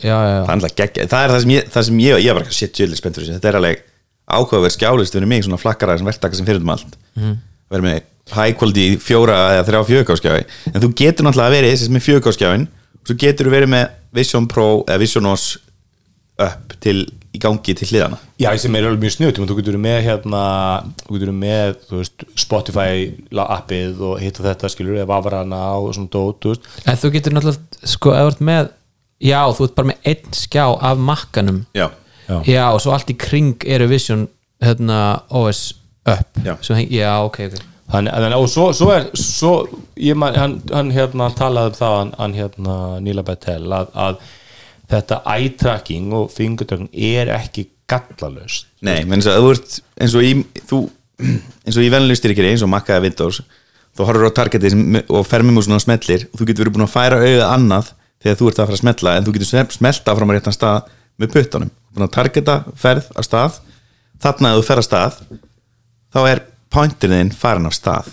já, 0.04 0.16
já, 0.28 0.38
það 0.44 0.64
er, 0.84 1.06
það 1.08 1.22
er 1.22 1.30
það 1.32 1.42
sem 1.42 1.52
ég, 1.54 1.68
það 1.72 1.86
sem 1.86 2.00
ég, 2.04 2.18
ég 2.20 2.30
er 2.30 2.36
bara 2.36 2.50
shit, 2.52 2.80
jöldið 2.80 2.98
spennt 3.00 3.16
fyrir 3.16 3.30
þessu, 3.30 3.38
þetta 3.38 3.48
er 3.48 3.56
alveg 3.60 3.84
ákveðverð 4.24 4.74
skjálist 4.74 5.16
fyrir 5.16 5.30
mig, 5.30 5.44
svona 5.46 5.60
flakkara 5.60 5.96
sem 5.96 6.08
verktaka 6.08 6.36
sem 6.36 6.48
fyrir 6.48 6.60
um 6.60 6.72
allt. 6.74 6.98
Mm. 7.16 7.38
verið 7.72 7.86
með 7.86 8.02
high 8.34 8.56
quality 8.56 8.84
fjóra 9.00 9.38
eða 9.54 9.64
þrjá 9.68 9.80
fjögkáskjáði 9.90 10.44
en 10.70 10.82
þú 10.84 10.90
getur 11.00 11.26
náttúrulega 11.26 11.54
verið 11.56 11.74
þessi 11.74 11.92
með 11.92 12.04
fjögkáskjáin 12.06 12.66
og 12.68 13.08
svo 13.08 13.16
getur 13.20 13.48
þú 13.48 13.54
verið 13.54 13.72
með 13.74 13.96
Vision 14.16 14.48
Pro 14.48 14.68
eða 14.84 15.00
Vision 15.02 15.28
OS 15.28 15.46
upp 16.44 16.76
til, 16.84 17.04
í 17.34 17.40
gangi 17.42 17.74
til 17.74 17.88
hliðana 17.90 18.20
já, 18.38 18.48
sem 18.62 18.76
er 18.78 18.86
alveg 18.86 19.02
mjög 19.02 19.16
snöðtum 19.16 19.48
þú 19.50 19.58
getur 19.58 19.80
með 19.82 19.98
hérna 20.06 20.44
þú 21.02 21.16
getur 21.16 21.34
með, 21.34 21.74
þú 21.88 21.98
veist, 22.00 22.24
Spotify 22.38 23.10
appið 23.44 24.00
og 24.06 24.22
hitt 24.22 24.38
og 24.38 24.48
þetta 24.48 24.70
skilur 24.70 25.00
eða 25.00 25.10
Vavarana 25.10 25.64
og 25.80 25.90
svona 25.96 26.12
dót, 26.14 26.40
þú 26.44 26.54
veist. 26.54 26.70
En 26.86 27.00
þú 27.00 27.10
getur 27.16 27.34
náttúrulega, 27.34 27.90
sko, 27.94 28.14
þú 28.14 28.32
ert 28.32 28.42
með 28.52 28.72
Já, 29.24 29.40
þú 29.56 29.68
ert 29.68 29.76
bara 29.78 29.88
með 29.92 30.08
einn 30.10 30.34
skjá 30.36 30.64
af 30.84 30.98
makkanum. 31.00 31.60
Já, 31.76 31.86
Já. 32.28 32.64
og 32.72 32.80
svo 32.82 32.92
allt 32.92 33.12
í 33.12 33.16
kring 33.16 33.62
eru 33.68 33.86
Vision 33.88 34.26
hérna, 34.64 35.22
OS 35.30 35.74
up 36.08 36.40
Já. 36.44 36.56
Svo 36.60 36.76
heng, 36.76 36.90
já 36.92 37.12
ok, 37.24 37.38
ok. 37.48 37.62
Hann, 37.92 38.08
en, 38.08 38.32
og 38.36 38.48
svo, 38.48 38.70
svo 38.72 38.90
er 38.94 39.06
svo, 39.18 39.66
ég 40.00 40.16
man, 40.16 40.34
hann, 40.36 40.56
hann 40.72 40.90
hérna 40.92 41.28
talaði 41.36 41.74
um 41.74 41.78
það 41.78 41.96
hann, 41.98 42.12
hann 42.18 42.36
hérna 42.38 42.76
Nila 43.04 43.24
Betel 43.26 43.68
að, 43.76 43.90
að 43.94 44.22
þetta 44.90 45.20
eye-tracking 45.34 46.12
og 46.16 46.30
fingertracking 46.34 46.90
er 46.92 47.32
ekki 47.34 47.68
gallalöst 47.90 48.68
nei, 48.84 49.02
að 49.04 49.42
þú 49.44 49.52
ert 49.54 49.76
eins 50.00 50.16
og 50.16 50.24
í, 50.24 50.32
þú, 50.70 50.80
eins 51.64 51.78
og 51.78 51.84
í 51.84 51.92
venlu 51.92 52.16
styrkiri 52.18 52.52
eins 52.52 52.64
og 52.64 52.72
Mac 52.72 52.88
eða 52.90 53.04
Windows 53.06 53.42
þú 53.94 54.08
horfur 54.08 54.30
á 54.32 54.36
targetið 54.40 54.76
og 55.06 55.26
fermimúsuna 55.28 55.78
og 55.78 55.84
smellir 55.84 56.26
og 56.30 56.40
þú 56.40 56.48
getur 56.50 56.66
verið 56.66 56.76
búin 56.76 56.86
að 56.88 56.94
færa 56.94 57.20
auðið 57.22 57.44
annað 57.46 57.92
þegar 58.24 58.38
þú 58.40 58.50
ert 58.50 58.58
að 58.58 58.68
fara 58.68 58.78
að 58.78 58.82
smetla 58.82 59.16
en 59.16 59.26
þú 59.26 59.34
getur 59.36 59.50
smelta 59.76 60.16
frá 60.16 60.24
maður 60.24 60.40
réttan 60.40 60.56
stað 60.56 60.92
með 61.20 61.34
puttunum, 61.36 61.70
búin 61.94 62.06
að 62.08 62.14
targeta 62.16 62.56
ferð 62.80 63.10
á 63.14 63.20
stað, 63.22 63.60
þarna 64.22 64.50
að 64.50 64.56
þú 64.58 64.66
fer 64.66 64.80
að 64.80 64.86
stað 64.88 65.18
þá 66.14 66.20
er 66.26 66.40
pointin 66.74 67.14
þinn 67.14 67.34
farin 67.38 67.70
á 67.70 67.72
stað 67.74 68.10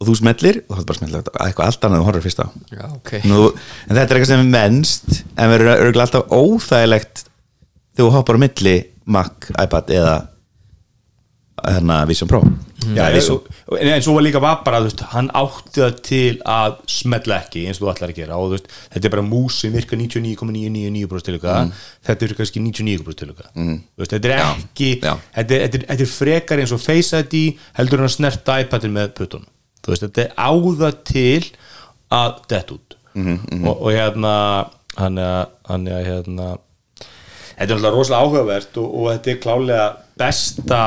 og 0.00 0.08
þú 0.08 0.14
smellir 0.16 0.62
og 0.66 0.76
þá 0.76 0.80
er 0.80 0.86
bara 0.88 0.98
smellir 0.98 1.22
eitthvað 1.44 1.66
allt 1.68 1.84
annað 1.88 2.00
þú 2.00 2.08
horfir 2.08 2.24
fyrst 2.26 2.40
á. 2.40 2.46
Já, 2.72 2.84
ok. 2.96 3.12
Nú, 3.28 3.40
en 3.52 3.94
þetta 3.98 4.06
er 4.06 4.16
eitthvað 4.20 4.30
sem 4.32 4.44
er 4.46 4.54
venst 4.56 5.20
en 5.36 5.52
verður 5.52 5.72
örgulega 5.76 6.06
alltaf 6.08 6.32
óþægilegt 6.32 7.24
þegar 7.26 8.06
þú 8.06 8.10
hoppar 8.16 8.40
á 8.40 8.42
milli 8.46 8.76
Mac, 9.10 9.50
iPad 9.58 9.88
eða 9.92 10.16
hérna 11.60 12.06
Vision 12.08 12.28
Pro. 12.30 12.40
Já, 12.80 12.94
Já, 12.96 13.12
Vision. 13.12 13.40
og- 13.68 13.78
en, 13.78 13.88
en 13.92 14.00
svo 14.02 14.14
var 14.14 14.22
líka 14.24 14.40
var 14.40 14.62
bara, 14.64 14.78
þú 14.80 14.86
veist, 14.88 15.00
hann 15.12 15.28
átti 15.36 15.80
það 15.82 15.98
til 16.02 16.38
að 16.48 16.76
smetla 16.88 17.36
ekki 17.44 17.66
eins 17.68 17.76
og 17.80 17.84
þú 17.84 17.90
ætlar 17.92 18.12
að 18.14 18.16
gera 18.16 18.38
og 18.40 18.46
þú 18.48 18.54
veist, 18.56 18.70
þetta 18.94 19.04
er 19.04 19.10
bara 19.12 19.26
mús 19.26 19.58
sem 19.60 19.72
virkar 19.74 19.98
99,999% 20.00 21.26
tilöka 21.28 21.58
þetta 22.06 22.24
virkar 22.24 22.40
kannski 22.40 22.62
99% 22.64 23.20
tilöka 23.20 23.50
veist, 23.52 24.14
þetta 24.14 24.30
er 24.30 24.36
ekki. 24.40 24.90
Þetta, 25.02 25.18
þetta, 25.36 25.54
er, 25.60 25.84
þetta 25.90 26.06
er 26.06 26.12
frekar 26.14 26.58
eins 26.64 26.72
og 26.72 26.80
Face 26.80 27.20
ID 27.20 27.58
heldur 27.76 28.00
hann 28.00 28.08
að 28.08 28.16
snerta 28.16 28.60
iPadin 28.64 28.96
með 28.96 29.12
puttunum 29.20 29.46
þú 29.80 29.92
veist, 29.92 30.06
þetta 30.06 30.24
er 30.24 30.32
áða 30.36 30.90
til 31.08 31.44
að 32.10 32.42
dett 32.50 32.74
út. 32.74 32.96
Og, 33.66 33.72
og 33.74 33.88
hérna 33.90 34.34
hann 34.96 35.18
er 35.20 36.04
hérna 36.06 36.52
þetta 37.60 37.66
er 37.66 37.76
alltaf 37.76 37.94
rosalega 37.94 38.24
áhugavert 38.24 38.78
og, 38.80 38.92
og 38.94 39.08
þetta 39.10 39.32
er 39.32 39.40
klálega 39.42 39.86
besta 40.20 40.82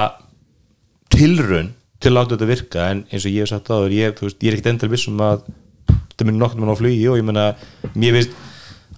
tilraun 1.14 1.74
til 2.02 2.12
að 2.12 2.18
láta 2.18 2.36
þetta 2.36 2.50
virka. 2.50 2.88
En 2.92 3.04
eins 3.10 3.28
og 3.28 3.34
ég 3.34 3.46
hef 3.46 3.52
sagt 3.52 3.72
áður 3.72 3.94
ég, 3.96 4.24
ég 4.24 4.50
er 4.50 4.58
ekkert 4.58 4.72
endal 4.74 4.92
vissum 4.92 5.22
að 5.24 5.46
þetta 6.14 6.32
nokkuð 6.32 6.64
mann 6.64 6.74
á 6.74 6.80
flugi 6.80 7.06
og 7.12 7.20
ég 7.20 7.28
meina 7.28 7.46
mér 7.94 8.18
veist 8.18 8.34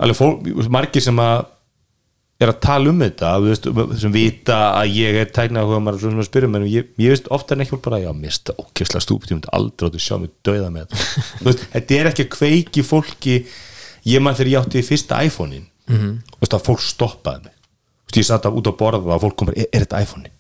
alveg 0.01 0.19
fólk, 0.19 0.47
margir 0.71 1.03
sem 1.03 1.19
að 1.21 1.45
er 2.41 2.52
að 2.52 2.58
tala 2.65 2.91
um 2.91 3.00
þetta 3.00 3.32
veist, 3.43 3.67
sem 4.02 4.12
vita 4.12 4.58
að 4.76 4.98
ég 4.98 5.19
er 5.21 5.30
tæknað 5.32 5.71
og 5.71 5.84
maður 5.84 5.98
er 5.98 6.04
svona 6.04 6.24
að 6.24 6.28
spyrja 6.28 6.50
mér 6.52 6.65
um 6.65 6.71
ég, 6.71 6.89
ég 7.00 7.13
veist 7.13 7.30
ofta 7.32 7.56
en 7.56 7.63
ekki 7.63 7.80
bara 7.86 8.00
að 8.02 8.08
ég 8.10 8.17
mista 8.19 8.56
okkjöfslega 8.60 9.06
stúpt 9.06 9.32
ég 9.32 9.38
myndi 9.38 9.52
aldrei 9.56 9.88
átt 9.88 9.95
að 9.95 10.04
sjá 10.04 10.17
mig 10.19 10.34
döða 10.43 10.71
með 10.74 10.89
þetta 10.89 11.24
veist, 11.48 11.63
þetta 11.76 11.98
er 12.00 12.10
ekki 12.12 12.26
að 12.26 12.34
kveiki 12.36 12.84
fólki 12.84 13.38
ég 14.06 14.24
maður 14.24 14.41
þegar 14.41 14.52
ég 14.52 14.65
átti 14.65 14.82
í 14.82 14.88
fyrsta 14.89 15.21
iPhone-in 15.24 15.63
mm 15.63 15.95
-hmm. 15.95 16.17
veist, 16.41 16.58
að 16.58 16.65
fólk 16.67 16.84
stoppaði 16.84 17.48
mig 17.48 17.56
veist, 17.56 18.19
ég 18.19 18.28
satt 18.28 18.50
út 18.52 18.67
á 18.67 18.74
borða 18.76 19.15
og 19.15 19.24
fólk 19.24 19.39
komur 19.39 19.56
er, 19.56 19.71
er 19.71 19.88
þetta 19.88 20.04
iPhone-in? 20.04 20.36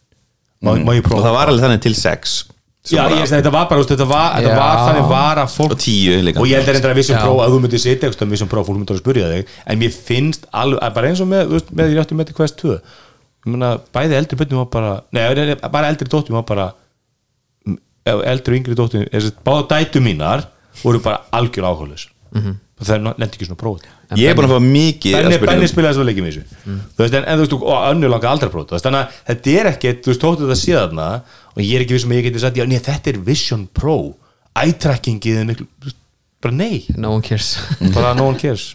Mm 0.65 0.83
-hmm. 0.83 1.13
og 1.15 1.23
það 1.23 1.37
var 1.39 1.47
alveg 1.47 1.63
þannig 1.63 1.85
til 1.87 1.95
6 1.95 2.35
Já, 2.85 3.01
ég 3.09 3.17
veist 3.17 3.33
að 3.33 3.39
þetta 3.39 3.53
var 3.55 3.65
bara, 3.69 3.81
úst, 3.81 3.89
þetta 3.89 4.05
var, 4.09 4.27
þetta 4.35 4.57
var 4.59 4.81
þannig 4.83 5.07
var 5.09 5.39
að 5.41 5.49
fólk. 5.55 5.71
Og, 5.73 5.79
tíu, 5.81 6.19
líka, 6.21 6.41
og 6.41 6.49
ég 6.49 6.59
held 6.59 6.69
að 6.69 6.77
þetta 6.77 6.91
er 6.91 6.99
vissum 6.99 7.17
próf 7.17 7.39
að 7.41 7.55
þú 7.55 7.61
myndir 7.63 7.81
sitja 7.81 8.09
eitthvað 8.09 8.35
vissum 8.35 8.51
próf, 8.51 8.67
fólk 8.67 8.77
myndir 8.77 8.95
að 8.95 9.01
spyrja 9.01 9.31
þig 9.31 9.55
en 9.65 9.81
mér 9.81 9.95
finnst 9.95 10.45
alveg, 10.51 10.93
bara 10.93 11.09
eins 11.09 11.23
og 11.25 11.31
með 11.31 11.55
með 11.71 11.95
ég 11.95 12.03
átti 12.03 12.17
með 12.17 12.29
þetta 12.29 12.37
quest 12.37 12.61
2 12.61 12.77
myrna, 13.45 13.75
bæði 13.93 14.17
eldri 14.19 14.39
bötnum 14.39 14.63
var 14.63 14.69
bara 14.73 14.91
nei, 15.13 15.55
bara 15.69 15.89
eldri 15.91 16.09
dóttum 16.09 16.37
var 16.37 16.45
bara 16.49 16.67
eldri 18.05 18.53
og 18.53 18.59
yngri 18.59 18.77
dóttum 18.77 19.05
báða 19.45 19.65
dætu 19.73 20.01
mínar 20.03 20.47
voru 20.81 21.01
bara 21.03 21.23
algjör 21.33 21.67
áhugaðlis 21.69 22.07
mm 22.31 22.41
-hmm 22.41 22.55
það 22.83 23.05
lendi 23.15 23.37
ekki 23.37 23.47
svona 23.47 23.59
próf 23.61 23.83
ég 24.19 24.29
er 24.29 24.35
búin 24.37 24.45
að 24.49 24.53
fá 24.55 24.61
mikið 24.65 25.15
af 25.15 25.23
Benni. 25.25 25.37
Benni 25.47 25.67
spilaði 25.71 25.95
svo 25.97 26.03
leikið 26.05 26.25
með 26.25 26.33
þessu. 26.35 26.59
Þú 26.95 27.03
veist, 27.05 27.15
en, 27.15 27.23
en 27.25 27.39
þú 27.39 27.45
veist, 27.45 27.55
og 27.55 27.85
önnu 27.89 28.09
langa 28.11 28.31
aldrei 28.33 28.51
próf 28.51 28.73
þannig 28.73 28.99
að 28.99 29.19
þetta 29.29 29.53
er 29.61 29.69
ekkert, 29.71 30.01
þú 30.03 30.11
veist, 30.11 30.21
tóttu 30.25 30.45
þetta 30.49 30.59
síðan 30.59 31.01
og 31.55 31.61
ég 31.63 31.75
er 31.77 31.85
ekki 31.85 31.95
vissum 31.95 32.11
að 32.11 32.19
ég 32.19 32.27
geti 32.27 32.41
sagt, 32.43 32.59
já, 32.59 32.65
nei, 32.67 32.79
þetta 32.83 33.13
er 33.13 33.21
Vision 33.25 33.63
Pro. 33.71 33.95
Eye-trackingið 34.59 35.39
er 35.39 35.47
miklu, 35.47 35.67
bara 36.43 36.55
nei. 36.55 36.83
No 36.99 37.13
one 37.15 37.23
cares. 37.23 37.53
Bara 37.95 38.13
no 38.15 38.27
one 38.27 38.39
cares. 38.39 38.73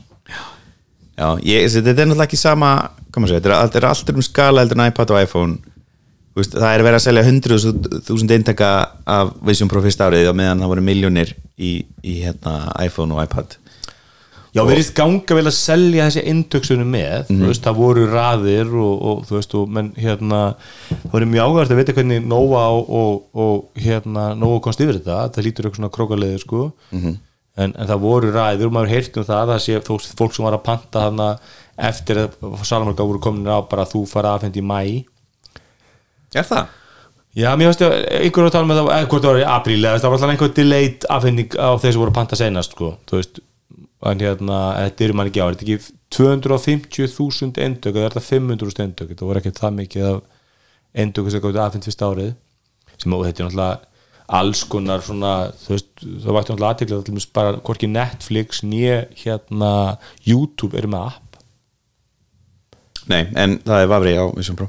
Já, 1.21 1.37
ég, 1.45 1.67
þessi- 1.67 1.85
þetta 1.85 2.01
er 2.01 2.09
náttúrulega 2.09 2.29
ekki 2.31 2.41
sama 2.41 2.71
hvað 3.11 3.21
maður 3.21 3.33
segja, 3.35 3.43
þetta 3.45 3.53
er, 3.53 3.67
þetta 3.69 3.81
er 3.83 3.89
alltaf 3.91 4.17
um 4.17 4.25
skala 4.25 4.65
heldur 4.65 4.81
en 4.81 4.87
iPad 4.89 5.13
og 5.13 5.23
iPhone. 5.23 5.59
Veist, 6.39 6.55
það 6.55 6.73
er 6.73 6.85
verið 6.87 6.99
að 7.01 7.05
selja 7.05 7.25
100.000 7.27 8.37
eintaka 8.37 8.69
af 9.05 9.33
Vision 9.45 9.69
Pro 9.69 9.83
fyrsta 9.85 10.07
árið 10.09 10.29
og 10.31 10.37
meðan 10.39 10.63
það 10.63 10.71
voru 10.73 10.85
miljónir 10.87 11.33
í, 11.59 11.73
í 12.07 12.21
hérna, 12.23 12.71
iPhone 12.87 13.17
og 13.17 13.25
iPad 13.27 13.57
Já, 14.51 14.65
verið 14.67 14.89
ganga 14.99 15.37
vel 15.39 15.47
að 15.47 15.55
selja 15.55 16.07
þessi 16.09 16.23
indöksunum 16.33 16.89
með, 16.91 17.29
þú 17.29 17.47
veist, 17.47 17.63
það 17.63 17.77
voru 17.79 18.07
raðir 18.11 18.73
og, 18.83 18.95
og 19.07 19.21
þú 19.29 19.37
veist, 19.37 19.53
og 19.61 19.69
menn 19.77 19.91
hérna, 19.95 20.41
það 20.91 21.13
voru 21.13 21.29
mjög 21.31 21.51
ágæðast 21.53 21.75
að 21.77 21.81
vita 21.85 21.95
hvernig 22.01 22.25
Nova 22.33 22.63
og, 22.75 22.89
og, 23.01 23.21
og 23.45 23.83
hérna 23.85 24.25
Nova 24.41 24.59
komst 24.65 24.83
yfir 24.83 24.99
þetta, 24.99 25.19
það 25.37 25.47
lítur 25.47 25.69
eitthvað 25.69 25.79
svona 25.85 25.93
krókaleði 25.95 26.41
sko, 26.43 26.65
en, 26.99 27.15
en 27.77 27.87
það 27.93 28.03
voru 28.03 28.33
raðir 28.35 28.67
og 28.67 28.75
maður 28.75 28.93
heyrst 28.97 29.21
um 29.23 29.29
það, 29.29 29.53
það 29.55 29.63
sé 29.69 29.79
þú 29.87 29.99
veist, 30.01 30.17
fólk 30.19 30.35
sem 30.35 30.49
var 30.49 30.57
að 30.59 30.65
panta 30.67 31.05
þarna 31.07 31.29
eftir 31.91 32.21
að 32.25 32.35
Salamarka 32.67 33.07
voru 33.07 33.23
komin 33.23 33.47
á 33.47 33.63
bara 33.71 33.87
að 33.87 33.95
þú 33.95 34.03
fara 34.11 34.35
aðfend 34.35 34.59
í 34.59 34.65
mæ 34.67 34.81
Er 36.35 36.47
það? 36.47 36.67
Já, 37.39 37.53
mér 37.55 37.71
finnst 37.71 37.83
að 37.87 37.95
einhver 38.19 38.43
var 38.43 38.49
að 38.51 38.55
tala 38.57 38.67
með 38.67 38.79
það, 38.81 38.89
eða 38.97 39.09
hvort 39.11 39.23
það 39.23 39.31
var 39.31 39.41
í 39.41 39.47
apríl 39.55 39.79
eða 39.85 39.99
það 40.03 40.11
var 40.11 40.17
alltaf 40.19 40.33
einhver 40.35 40.53
delayed 40.57 41.07
afhending 41.15 41.55
á 41.55 41.71
þeir 41.79 41.93
sem 41.95 42.01
voru 42.03 42.11
að 42.11 42.19
panta 42.19 42.39
senast, 42.39 42.75
sko, 42.75 42.91
þú 43.07 43.21
veist 43.21 43.41
en 44.09 44.23
hérna, 44.25 44.59
þetta 44.87 45.05
eru 45.05 45.17
mann 45.17 45.29
ekki 45.29 45.43
á 45.45 45.49
þetta 45.51 45.67
er 45.67 45.75
ekki 45.75 45.97
250.000 46.17 47.65
endök 47.67 47.99
eða 47.99 48.09
er 48.09 48.15
þetta 48.15 48.27
500.000 48.27 48.85
endök, 48.87 49.13
þetta 49.13 49.29
voru 49.29 49.43
ekki 49.43 49.53
það 49.59 49.77
mikið 49.77 50.07
af 50.09 50.23
endök 51.05 51.31
sem 51.31 51.45
gáði 51.45 51.63
afhend 51.63 51.89
fyrst 51.89 52.05
árið 52.07 52.31
sem 52.97 53.17
og 53.17 53.25
þetta 53.27 53.45
er 53.45 53.51
náttúrulega 53.51 53.91
alls 54.41 54.63
konar 54.71 55.03
svona, 55.05 55.33
þú 55.59 55.75
veist 55.75 55.91
það 56.01 56.37
vakti 56.37 56.55
náttúrulega 56.55 56.71
aðtekla, 56.75 57.01
það 57.03 57.21
er 57.21 57.29
bara 57.37 57.63
hvorki 57.67 57.91
Netflix 57.91 58.63
nýja 58.63 59.01
hérna 59.25 59.73
YouTube 60.27 60.79
eru 60.79 60.91
með 60.93 61.09
app. 61.11 61.41
Nei, 63.11 63.25
en 63.35 63.59
það 63.67 63.83
er 63.83 63.91
vafri 63.91 64.15
á 64.15 64.25
Vision 64.37 64.59
Pro. 64.59 64.69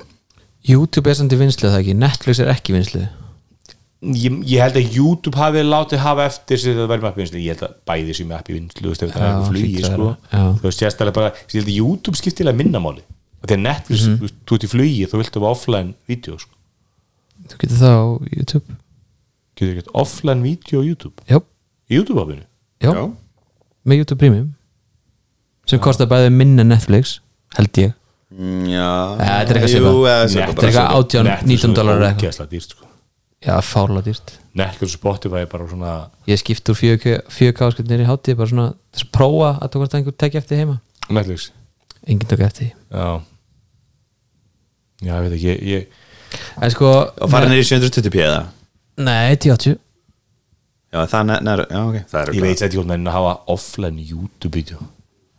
YouTube 0.65 1.09
er 1.09 1.19
samt 1.19 1.33
í 1.33 1.39
vinslið 1.39 1.69
það 1.69 1.83
ekki, 1.83 1.97
Netflix 2.01 2.41
er 2.41 2.51
ekki 2.53 2.73
í 2.73 2.79
vinslið 2.79 3.09
ég, 4.01 4.37
ég 4.49 4.61
held 4.63 4.77
að 4.79 4.95
YouTube 4.97 5.37
hafi 5.37 5.61
látið 5.65 6.01
hafa 6.01 6.25
eftir 6.29 6.57
sér 6.61 6.73
þetta 6.75 6.87
verður 6.89 7.03
með 7.05 7.11
appi 7.11 7.21
vinslu 7.21 7.41
ég 7.43 7.53
held 7.53 7.65
að 7.67 7.73
bæði 7.91 8.15
sem 8.17 8.29
með 8.31 8.37
appi 8.39 8.55
vinslu 8.57 8.81
þú 8.81 8.91
veist 8.91 9.03
það 9.03 9.11
Já, 9.11 9.27
er 9.29 9.89
sko. 9.91 10.07
já. 10.31 10.41
þú 10.57 10.65
veist 10.67 10.81
sérstæðlega 10.81 11.17
bara 11.19 11.33
ég 11.37 11.57
held 11.59 11.69
að 11.69 11.77
YouTube 11.77 12.17
skiptilega 12.21 12.57
minnamáli 12.61 13.03
og 13.41 13.45
þegar 13.49 13.61
Netflix 13.65 14.05
þú 14.07 14.15
veist, 14.25 14.37
þú 14.49 14.57
ert 14.57 14.65
í 14.65 14.71
flugi 14.71 15.05
þá 15.11 15.15
viltu 15.21 15.39
hafa 15.41 15.51
offline 15.55 15.93
vídeo 16.09 16.37
sko. 16.41 16.53
Þú 17.51 17.57
getur 17.63 17.79
það 17.81 17.95
á 17.97 18.05
YouTube. 18.37 18.75
Getur 19.57 19.71
ekki 19.81 19.93
offline 20.03 20.43
vídeo 20.45 20.81
á 20.81 20.83
YouTube? 20.85 21.23
Já, 21.29 21.39
í 21.89 21.97
YouTube 21.97 22.21
appinu 22.21 22.43
já, 22.81 22.91
Já. 22.93 23.05
með 23.85 24.01
YouTube 24.03 24.19
Premium. 24.21 24.51
Sem 25.69 25.79
kostar 25.81 26.09
bæði 26.09 26.29
minna 26.33 26.61
en 26.65 26.69
Netflix 26.73 27.19
held 27.57 27.81
ég. 27.81 27.93
Mm, 28.31 28.69
Já, 28.71 28.87
þetta 29.17 29.41
er 29.41 29.57
eitthvað 29.57 29.73
jú, 29.73 29.81
svipað. 29.81 29.99
eða 30.05 30.21
Net- 30.21 30.31
svipað 30.31 30.53
Þetta 30.53 30.61
er 30.61 30.71
eitthvað 30.71 30.95
18, 31.01 31.49
19 31.51 31.75
dólarar 31.77 32.17
já, 33.41 33.55
fárlega 33.65 34.05
dýrt. 34.09 34.33
Netflix 34.53 34.93
og 34.95 34.99
Spotify 34.99 35.43
er 35.45 35.49
bara 35.51 35.67
svona 35.69 35.91
ég 36.27 36.39
skipt 36.41 36.69
úr 36.71 36.77
4K 36.77 37.69
skildinir 37.75 38.03
í 38.05 38.09
hátíð 38.09 38.37
bara 38.41 38.51
svona 38.51 38.67
þess 38.93 39.07
að 39.07 39.11
prófa 39.17 39.51
að 39.61 39.71
þú 39.73 39.81
hvort 39.81 39.97
einhver 39.99 40.17
tekja 40.23 40.41
eftir 40.43 40.61
heima. 40.61 40.79
Netflix? 41.09 41.51
Enginn 42.07 42.27
tók 42.31 42.43
eftir 42.47 42.71
já. 42.71 43.21
Já 45.01 45.13
ég 45.17 45.23
veit 45.25 45.37
ekki 45.37 45.49
ég, 45.49 45.61
ég, 45.65 45.87
en 46.61 46.73
sko 46.73 46.91
Og 47.21 47.31
fara 47.31 47.47
niður 47.49 47.63
í 47.63 47.69
720p 47.71 48.21
eða? 48.21 48.43
nei, 49.01 49.33
1080 49.37 49.79
Já, 50.91 51.05
það 51.07 51.29
er 51.31 51.61
já, 51.71 51.81
ok. 51.87 51.97
Það 52.11 52.21
er 52.21 52.33
ég 52.35 52.43
veit 52.43 52.61
ekki 52.67 52.81
menn 52.89 53.07
að 53.07 53.13
hafa 53.15 53.35
offline 53.53 54.03
YouTube 54.03 54.57
vídeo. 54.59 54.81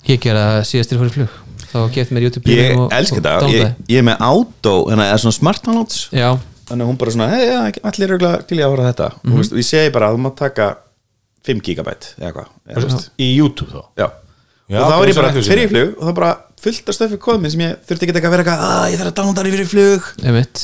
Ég 0.08 0.22
gera 0.24 0.44
það 0.56 0.62
síðastir 0.70 1.00
fyrir 1.02 1.12
flug. 1.12 1.34
Þá 1.72 1.76
geft 1.92 2.14
mér 2.16 2.24
YouTube 2.26 2.48
Ég 2.48 2.56
Premium 2.62 2.80
og- 2.86 2.94
elska 2.96 3.18
og 3.20 3.26
þetta, 3.26 3.50
ég, 3.52 3.98
er 4.00 4.06
með 4.08 4.24
auto 4.24 4.72
Þannig 4.88 5.04
að 5.04 5.10
það 5.10 5.12
er 5.12 5.22
svona 5.22 5.36
smart 5.38 5.62
downloads 5.66 5.98
já, 6.12 6.30
Þannig 6.72 6.87
að 6.87 6.90
hún 6.92 6.98
bara 7.02 7.12
svona, 7.14 7.28
hei, 7.28 7.44
já, 7.50 7.61
allir 7.90 8.14
eru 8.16 8.30
til 8.48 8.58
í 8.58 8.62
að 8.64 8.72
horfa 8.72 8.88
þetta. 8.88 9.08
Mhm. 9.22 9.32
Og 9.35 9.42
veist, 9.42 9.52
ég 9.61 9.68
segi 9.68 9.92
bara 9.92 10.08
að 10.08 10.16
þú 10.16 10.22
mátt 10.24 10.37
taka 10.40 10.68
5 11.46 11.61
gigabæt 11.66 12.08
eða 12.22 12.32
hvað 12.32 12.85
veist. 12.87 13.11
í 13.20 13.28
YouTube 13.37 13.70
þá? 13.74 13.82
Já, 14.00 14.08
Já, 14.72 14.78
og 14.80 14.88
þá 14.88 14.94
er 15.02 15.08
ég 15.11 15.16
bara 15.18 15.32
fyrir 15.37 15.66
í 15.66 15.70
flug 15.72 15.96
og 15.98 16.06
þá 16.08 16.14
bara 16.16 16.30
fullt 16.62 16.88
af 16.88 16.94
stöfi 16.96 17.18
komið 17.18 17.50
sem 17.52 17.61
ég 17.66 17.80
þurfti 17.88 18.06
ekki 18.06 18.14
að 18.22 18.30
vera 18.32 18.44
eitthvað 18.44 18.62
að 18.68 18.85
ég 18.92 19.00
þarf 19.02 19.11
að 19.11 19.16
downloada 19.18 19.48
í 19.50 19.52
fyrir 19.56 19.68
flug. 19.72 20.06
Emitt 20.30 20.62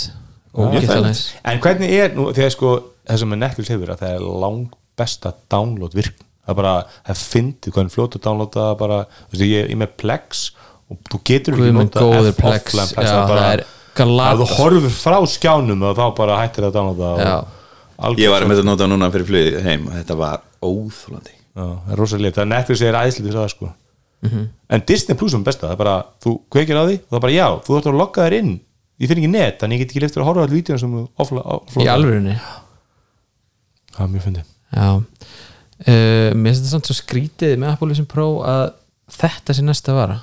og 0.54 0.62
Já, 0.72 0.80
geta 0.80 0.92
það 0.92 0.98
er- 1.02 1.08
næs 1.08 1.22
En 1.44 1.60
hvernig 1.60 1.90
er 1.98 2.14
nú, 2.14 2.28
þegar 2.32 2.50
sko 2.54 2.70
það 3.08 3.18
sem 3.18 3.32
er 3.32 3.40
Netflix 3.42 3.68
hefur 3.74 3.90
að 3.92 3.98
það 4.04 4.14
er 4.14 4.24
lang 4.44 4.62
besta 4.98 5.32
download 5.50 5.92
virk, 5.98 6.14
það 6.46 6.54
er 6.54 6.58
bara 6.62 6.74
það 7.08 7.20
fyndið 7.34 7.74
hvernig 7.76 7.92
fljótt 7.92 8.16
að 8.16 8.24
downloada 8.28 8.78
bara, 8.78 8.98
þú 9.28 9.34
veist, 9.34 9.44
ég 9.50 9.70
er 9.70 9.76
með 9.82 9.92
Plex 9.98 10.50
og 10.88 10.96
þú 11.10 11.20
getur 11.24 11.58
ekki 11.58 11.74
nota 11.76 12.00
góður 12.00 12.32
F- 12.32 12.40
Plex, 12.40 12.94
það 12.94 13.34
er 13.52 13.64
það 13.98 14.06
er 14.06 14.14
galata. 14.14 14.32
að 14.32 14.42
þú 14.42 14.58
horfir 14.62 14.94
frá 14.94 15.18
skjánum 15.34 15.82
og 15.88 15.96
þá 15.98 16.04
bara 16.18 16.38
hættir 16.42 16.68
að 16.68 16.78
og 16.78 16.98
algjör- 17.98 18.22
Ég 18.22 18.30
var 18.30 18.46
með 18.46 18.60
að 18.62 18.68
nota 18.70 18.86
núna 18.86 19.10
fyrir 19.10 19.26
flug 19.26 19.58
heim 19.64 19.86
og 19.88 19.92
þetta 19.98 20.16
var 20.16 20.40
óþólandi 20.62 21.34
Já, 21.58 21.64
það 21.66 21.92
er 21.92 21.98
rosalega, 21.98 22.34
það 22.36 22.44
er 22.44 22.50
Netflix 22.52 22.80
er 22.86 22.94
æðslið 22.94 23.32
það 23.34 23.48
sko. 23.50 23.72
Mhm. 24.22 24.48
en 24.70 24.82
Disney 24.86 25.16
Plus 25.18 25.34
er 25.34 25.42
besta, 25.46 25.66
það 25.66 25.72
er 25.72 25.76
bara 25.76 25.96
þú 26.22 26.32
kveikir 26.50 26.78
á 26.78 26.82
því 26.86 26.96
og 26.98 27.08
það 27.10 27.16
er 27.18 27.24
bara 27.26 27.32
já, 27.34 27.46
þú 27.66 27.78
ættir 27.78 27.92
að 27.92 27.98
logga 27.98 28.22
þér 28.28 28.36
inn. 28.38 28.60
Ég 28.98 29.08
finn 29.08 29.18
ekki 29.18 29.30
net, 29.30 29.58
þannig 29.60 29.74
ég 29.78 29.78
get 29.84 29.90
ekki 29.92 30.00
leftur 30.02 30.22
að 30.22 30.26
horfa 30.26 30.42
all 30.42 30.54
vídeon 30.54 30.78
sem 30.78 30.94
offla 31.18 31.42
í 31.78 31.86
alvörunni. 31.86 32.34
Það 33.94 34.02
er 34.04 34.10
mjög 34.14 34.24
fyndið. 34.26 34.48
Já. 34.74 34.88
Uh, 35.78 36.34
mér 36.34 36.50
finnst 36.50 36.62
þetta 36.64 36.72
samt 36.74 36.88
svo 36.90 36.96
skrítið 36.98 37.52
með 37.62 37.70
Apple 37.72 37.88
Vision 37.92 38.06
Pro 38.10 38.26
að 38.42 38.64
þetta 39.14 39.54
sé 39.54 39.62
næsta 39.62 39.94
vara 39.94 40.16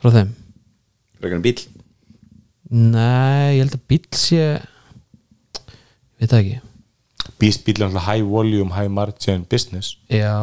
frá 0.00 0.10
þeim. 0.14 0.30
Frekar 1.20 1.36
en 1.36 1.44
bíl 1.44 1.58
nei, 2.70 3.56
ég 3.58 3.64
held 3.64 3.76
að 3.78 3.84
bíl 3.90 4.02
sé 4.16 4.42
veit 6.20 6.30
það 6.30 6.40
ekki. 6.42 6.58
Beast 7.40 7.64
bíl 7.66 7.78
er 7.80 7.86
alltaf 7.88 8.06
high 8.10 8.26
volume, 8.26 8.72
high 8.76 8.90
margin 8.92 9.46
business. 9.50 9.94
Já, 10.12 10.34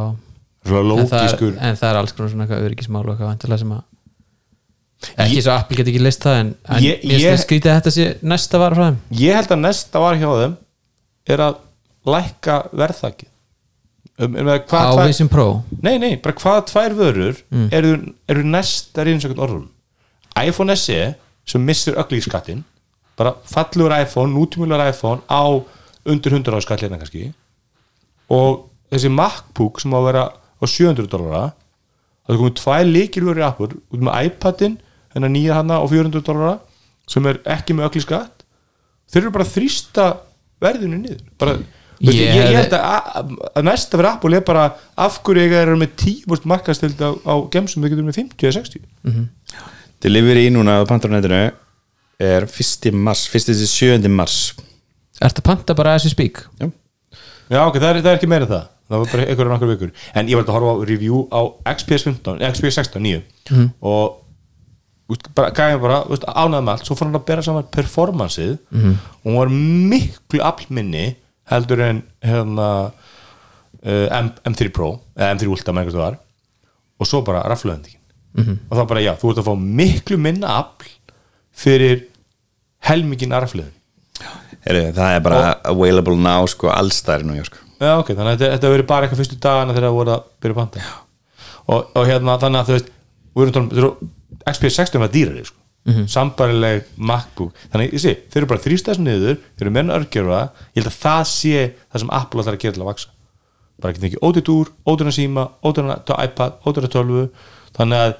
en 0.68 1.08
það, 1.12 1.28
er, 1.38 1.60
en 1.70 1.78
það 1.80 1.90
er 1.94 2.00
alls 2.02 2.16
konar 2.18 2.32
svona 2.34 2.48
eitthvað 2.48 2.66
öryggismál 2.68 3.04
og 3.06 3.13
eitthvað 3.13 3.30
vantilega 3.32 3.62
sem 3.62 3.76
að 3.78 3.86
ekki 5.22 5.42
svo 5.46 5.54
Apple 5.54 5.78
get 5.78 5.90
ekki 5.92 6.02
list 6.02 6.24
það 6.26 6.40
en, 6.42 6.48
en 6.74 6.84
Ég- 6.84 7.04
ég- 7.06 7.40
skrítið 7.44 7.70
að 7.72 7.76
þetta 7.78 7.94
sé 7.94 8.06
næsta 8.26 8.60
vara 8.60 8.76
frá 8.76 8.86
þeim. 8.90 8.98
Ég 9.22 9.38
held 9.38 9.54
að 9.54 9.62
næsta 9.62 10.02
var 10.02 10.18
hjá 10.18 10.30
þeim 10.42 10.56
er 11.36 11.44
að 11.46 11.60
lækka 12.08 12.56
verðþakið 12.82 13.30
um, 14.26 14.36
um, 14.42 14.50
á 14.50 14.56
hvað 14.58 14.90
tvær, 14.98 15.08
Vision 15.12 15.30
Pro? 15.32 15.46
Nei, 15.86 15.94
nei, 16.02 16.16
bara 16.24 16.36
hvaða 16.42 16.66
tvær 16.72 16.96
vörur 16.98 17.40
eru, 17.78 17.94
eru 18.28 18.44
næsta 18.50 19.06
reynsökun 19.06 19.44
orðum 19.46 19.68
iPhone 20.42 20.76
SE 20.80 21.13
sem 21.48 21.64
missir 21.64 21.98
ögli 22.00 22.20
í 22.22 22.26
skattin 22.26 22.64
bara 23.18 23.34
fallur 23.50 23.94
iPhone, 23.96 24.34
nútímulegur 24.34 24.92
iPhone 24.92 25.24
á 25.26 25.44
undir 26.08 26.36
100 26.36 26.54
á 26.54 26.62
skallina 26.62 27.00
kannski. 27.02 27.32
Og 28.30 28.68
þessi 28.92 29.10
MacBook 29.12 29.82
sem 29.82 29.96
á 29.96 29.98
að 29.98 30.08
vera 30.12 30.26
á 30.34 30.66
700 30.66 31.10
dólara 31.12 31.48
það 32.28 32.36
er 32.36 32.42
komið 32.42 32.58
tvær 32.60 32.86
líkilvöru 32.92 33.42
í 33.42 33.48
Apple 33.48 33.80
út 33.80 34.04
með 34.04 34.30
iPadin, 34.30 34.78
hennar 35.16 35.34
nýja 35.34 35.58
hana 35.58 35.80
á 35.82 35.86
400 35.88 36.24
dólara 36.28 36.58
sem 37.08 37.26
er 37.32 37.42
ekki 37.56 37.76
með 37.76 37.90
ögli 37.90 38.04
skatt 38.04 38.46
þeir 39.08 39.24
eru 39.24 39.34
bara 39.36 39.48
að 39.48 39.54
þrýsta 39.56 40.08
verðinu 40.64 41.02
niður. 41.02 41.22
Bara, 41.40 41.58
Ég 41.98 42.14
ég, 42.14 42.28
ég, 42.30 42.52
ég 42.52 42.58
held 42.60 42.74
að, 42.78 43.32
að, 43.56 43.64
næsta 43.66 43.98
fyrir 43.98 44.10
Apple 44.12 44.38
er 44.38 44.44
bara 44.46 44.68
af 45.02 45.16
hverju 45.26 45.48
eiga 45.48 45.64
eru 45.64 45.80
með 45.82 45.96
10% 46.04 46.46
markastöld 46.46 47.00
á, 47.02 47.10
á 47.26 47.36
gemsum 47.50 47.82
við 47.82 47.96
getum 47.96 48.06
með 48.06 48.20
50 48.20 48.46
eða 48.46 48.58
60 48.60 48.84
Delivery 50.04 50.50
núna 50.54 50.78
á 50.78 50.86
Pantarnetinu 50.86 51.52
er 52.20 52.46
1. 52.46 52.92
mars 52.94 53.26
1. 53.34 53.46
til 53.50 53.68
7. 53.68 54.10
mars 54.10 54.56
Ertu 55.18 55.42
að 55.42 55.48
panta 55.48 55.74
bara 55.74 55.96
as 55.98 56.06
we 56.06 56.10
speak? 56.14 56.44
Já, 56.62 56.70
Já, 57.50 57.64
ok, 57.66 57.80
það 57.80 57.90
er, 57.90 58.02
það 58.04 58.12
er 58.12 58.20
ekki 58.20 58.30
meira 58.30 58.46
en 58.46 58.52
það 58.52 58.66
Það 58.88 59.02
var 59.02 59.10
bara 59.12 59.24
einhverjum 59.28 59.52
nokkur 59.52 59.72
vikur 59.74 59.92
En 60.14 60.30
ég 60.30 60.38
var 60.38 60.46
að 60.46 60.54
horfa 60.56 60.74
á 60.78 60.84
review 60.88 61.28
á 61.34 61.42
XPS 61.74 62.04
15 62.08 62.38
eh, 62.42 62.52
XPS 62.54 62.78
16 62.80 63.02
9 63.04 63.22
og 63.82 64.24
úst, 65.10 65.28
bara, 65.36 65.50
gæði 65.56 65.82
bara, 65.82 66.04
úst, 66.12 66.24
ánæði 66.28 66.64
með 66.64 66.72
allt 66.74 66.86
svo 66.86 66.96
fór 66.96 67.08
hann 67.08 67.16
að 67.20 67.26
bera 67.28 67.42
saman 67.44 67.68
performanceið 67.74 68.54
og 68.78 69.26
hún 69.26 69.38
var 69.40 69.50
miklu 69.50 70.40
aflminni 70.44 71.16
heldur 71.50 71.80
en 71.82 72.04
hérna 72.22 72.92
uh, 73.84 74.08
M, 74.22 74.32
M3 74.52 74.70
Pro 74.76 75.02
eða 75.18 75.34
M3 75.36 75.48
Ultra 75.48 75.74
með 75.74 75.88
einhvers 75.88 75.98
það 75.98 76.06
var 76.06 76.18
og 77.00 77.08
bara 78.36 78.44
raflöðendingin 78.44 78.60
og 78.70 78.78
þá 78.78 78.84
bara 78.90 79.02
já, 79.06 79.13
þú 79.22 79.30
ert 79.32 79.40
að 79.42 79.48
fá 79.48 79.56
miklu 79.82 80.18
minna 80.22 80.48
afl 80.60 80.90
fyrir 81.58 82.04
helmingin 82.88 83.34
Heru, 84.68 84.82
það 84.94 85.16
er 85.16 85.22
bara 85.24 85.42
available 85.70 86.16
now 86.20 86.46
sko 86.50 86.68
allstæðir 86.74 87.24
nú, 87.28 87.36
sko. 87.46 87.58
Já, 87.80 87.94
ok, 88.02 88.10
þannig 88.18 88.32
að 88.34 88.40
þetta, 88.42 88.52
þetta 88.58 88.72
verið 88.74 88.88
bara 88.90 89.06
eitthvað 89.06 89.22
fyrstu 89.22 89.38
dagana 89.40 89.74
þegar 89.76 89.88
það 89.88 89.98
voru 90.00 90.13
að 90.16 90.24
byrja 90.44 90.58
panta 90.58 90.86
og, 91.68 91.92
og 91.96 92.08
hérna 92.10 92.38
þannig 92.42 92.60
að 92.63 92.68
þú 92.72 92.76
veist 92.78 92.90
við 93.38 93.44
erum 93.44 93.54
talað 93.54 93.63
um- 93.63 93.72
þeir 93.78 93.86
eru- 93.86 94.12
XPS 94.48 94.78
16 94.82 95.02
var 95.04 95.12
dýrari 95.13 95.46
sko. 95.46 95.58
sambarileg 96.12 96.84
MacBook. 97.00 97.54
Þannig 97.72 97.94
ég 97.96 98.02
sé, 98.04 98.12
þeir 98.28 98.42
eru 98.42 98.48
bara 98.52 98.60
þrýstæðs 98.66 98.98
niður 99.00 99.38
þeir 99.56 99.68
eru 99.68 99.72
menn 99.72 99.94
örgjörfa, 99.96 100.40
ég 100.76 100.82
held 100.82 100.90
að 100.92 100.98
það 101.00 101.22
sé 101.32 101.62
það 101.94 102.02
sem 102.04 102.10
Apple 102.18 102.42
ætlar 102.44 102.58
að 102.58 102.63
gera 102.66 102.76
til 102.76 102.82
að 102.84 102.90
vaksa 102.90 103.13
bara 103.82 103.94
ekki 103.94 104.10
ekki 104.10 104.20
ódýrna 104.90 105.13
síma 105.16 105.46
ódýrna 105.63 105.96
iPad, 106.26 106.58
ódýrna 106.66 106.90
12 106.92 107.30
þannig 107.78 108.04
að 108.06 108.16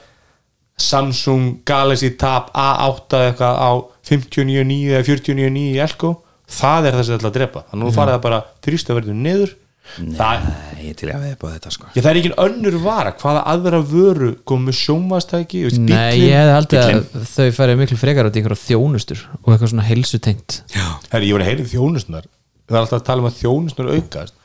Samsung 0.78 1.46
Galaxy 1.65 2.12
Tab 2.22 2.52
A8 2.54 3.17
eða 3.17 3.30
eitthvað 3.32 3.62
á 3.62 3.72
59.9 4.06 4.91
eða 4.93 5.06
49.9 5.08 5.63
í 5.63 5.80
Elko 5.88 6.12
það 6.48 6.89
er 6.89 6.98
það 6.98 7.08
sem 7.08 7.17
þetta 7.17 7.32
að 7.32 7.39
drepa. 7.39 7.63
Þannig 7.72 7.82
að 7.82 7.88
nú 7.88 7.96
farið 7.96 8.15
það 8.15 8.28
bara 8.28 8.43
þrýstæðverðin 8.67 9.26
niður. 9.26 9.56
Það, 9.88 10.46
Nei, 10.52 10.86
ég 10.89 10.96
til 11.00 11.08
að 11.13 11.22
við 11.24 11.36
på 11.39 11.50
þetta 11.50 11.70
sko. 11.72 11.89
Já, 11.96 12.02
það 12.02 12.10
er 12.10 12.17
ekki 12.20 12.32
önnur 12.43 12.76
vara, 12.84 13.13
hvaða 13.22 13.43
aðra 13.54 13.78
vöru 13.88 14.32
kom 14.48 14.65
með 14.67 14.76
sjónvastæki 14.82 15.62
Nei, 15.80 16.26
ég 16.26 16.34
hefði 16.36 16.56
haldið 16.58 16.82
að 16.84 17.30
þau 17.32 17.46
færið 17.56 17.80
miklu 17.80 18.00
frekar 18.02 18.28
í 18.28 18.34
einhverja 18.34 18.65
þjónustur 18.65 19.22
og 19.39 19.54
eitthvað 19.54 19.72
svona 19.72 19.86
heilsutengt. 19.88 20.58
Herri, 21.13 21.30
ég 21.30 21.38
var 21.38 21.46
að 21.46 21.52
heyra 21.54 21.70
þjónusnar 21.72 22.28
það 22.67 22.76
er 22.76 22.82
alltaf 22.82 23.00
að 23.00 23.06
tala 23.08 23.24
um 23.24 23.30
að 23.30 23.38
þjónusnar 23.39 23.91
aukast. 23.96 24.36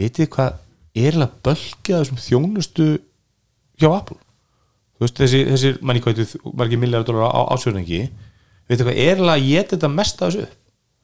Vitið 0.00 0.30
hvað 0.34 0.50
er 0.50 1.06
eiginlega 1.06 1.44
bölkið 1.48 1.96
af 1.96 2.02
þessum 2.04 2.20
þjónustu 2.26 2.88
hjá 3.80 3.88
Apple 3.94 4.20
þú 5.00 5.06
veist 5.06 5.20
þessi, 5.24 5.42
þessi 5.48 5.70
manni 5.80 6.02
þetta 6.04 6.52
margir 6.60 6.78
milljar 6.82 7.04
dólar 7.08 7.32
á 7.32 7.40
ásvörningi 7.56 8.02
vitið 8.68 8.82
þið 8.84 8.88
hvað 8.90 8.98
er 9.08 9.22
að 9.34 9.46
geta 9.48 9.76
þetta 9.78 9.88
mest 9.96 10.20
af 10.22 10.28
þessu? 10.34 10.48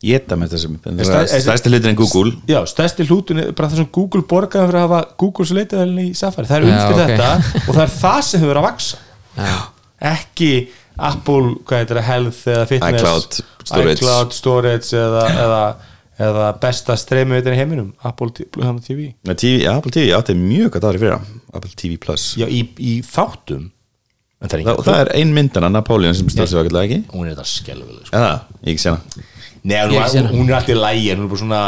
Geta 0.06 0.36
með 0.36 0.50
þessum 0.52 0.74
stæ- 0.84 1.40
Stærsti 1.40 1.70
hlutin 1.72 1.88
en 1.88 1.96
Google. 1.96 2.32
Já, 2.46 2.58
stærsti 2.68 3.06
hlutun 3.08 3.38
er 3.40 3.52
bara 3.56 3.70
þessum 3.72 3.88
Google 3.96 4.20
borgaði 4.28 4.68
fyrir 4.68 4.76
að 4.82 4.84
hafa 4.90 4.98
Googles 5.22 5.52
leitaðalinn 5.56 6.10
í 6.10 6.14
Safari. 6.14 6.46
Það 6.50 6.56
er 6.58 6.66
Já, 6.66 6.74
undir 6.76 6.92
ok. 6.92 7.08
þetta 7.08 7.62
og 7.62 7.70
það 7.78 7.82
er 7.86 7.94
það 7.96 8.18
sem 8.28 8.42
hefur 8.44 8.60
að 8.60 8.66
vaksa 8.68 8.98
Já. 9.40 9.56
ekki 10.12 10.50
Apple, 10.96 11.54
hvað 11.68 11.80
heitir 11.82 11.98
það, 11.98 12.06
Health 12.10 12.42
eða 12.52 12.66
Fitness 12.70 13.02
iCloud 13.02 13.38
storage. 13.64 13.96
iCloud 14.00 14.32
storage 14.36 14.96
eða, 15.00 15.24
eða, 15.46 15.62
eða 16.28 16.46
besta 16.62 16.96
streymi 17.00 17.40
í 17.40 17.56
heiminum 17.58 17.90
Apple 18.08 18.30
T- 18.36 18.46
hann 18.62 18.78
TV 18.84 19.10
Já, 19.24 19.32
TV, 19.34 19.54
já, 19.64 19.72
Apple 19.76 19.92
TV 19.96 20.12
átti 20.16 20.36
mjög 20.40 20.70
gott 20.76 20.86
ári 20.88 21.00
fyrir 21.02 21.16
Apple 21.56 21.72
TV 21.76 21.96
Plus. 22.00 22.34
Já, 22.40 22.46
í, 22.48 22.62
í 22.80 22.94
þáttum 23.04 23.66
en 24.42 24.50
það 24.50 24.58
er 24.58 24.64
Þa, 24.66 24.74
ekki 24.74 24.86
Það 24.86 25.00
er 25.00 25.10
ein 25.20 25.32
myndana, 25.36 25.70
Napoleon 25.72 26.16
sem 26.18 26.28
stóð 26.32 26.50
sér 26.52 26.62
ágætlega 26.64 26.84
ekki? 26.88 26.98
Hún 27.14 27.26
er 27.26 27.34
þetta 27.34 27.48
skelvileg 27.52 28.10
sko. 28.10 28.22
Ég 28.66 28.74
ekki 28.74 28.84
sena 28.84 29.24
Nei, 29.66 29.78
hún, 29.80 29.96
Ég 29.96 30.52
er 30.52 30.58
alltaf 30.58 30.72
í 30.72 30.78
lægi 30.78 31.10
hún 31.14 31.24
er 31.24 31.30
bara 31.32 31.42
svona 31.42 31.62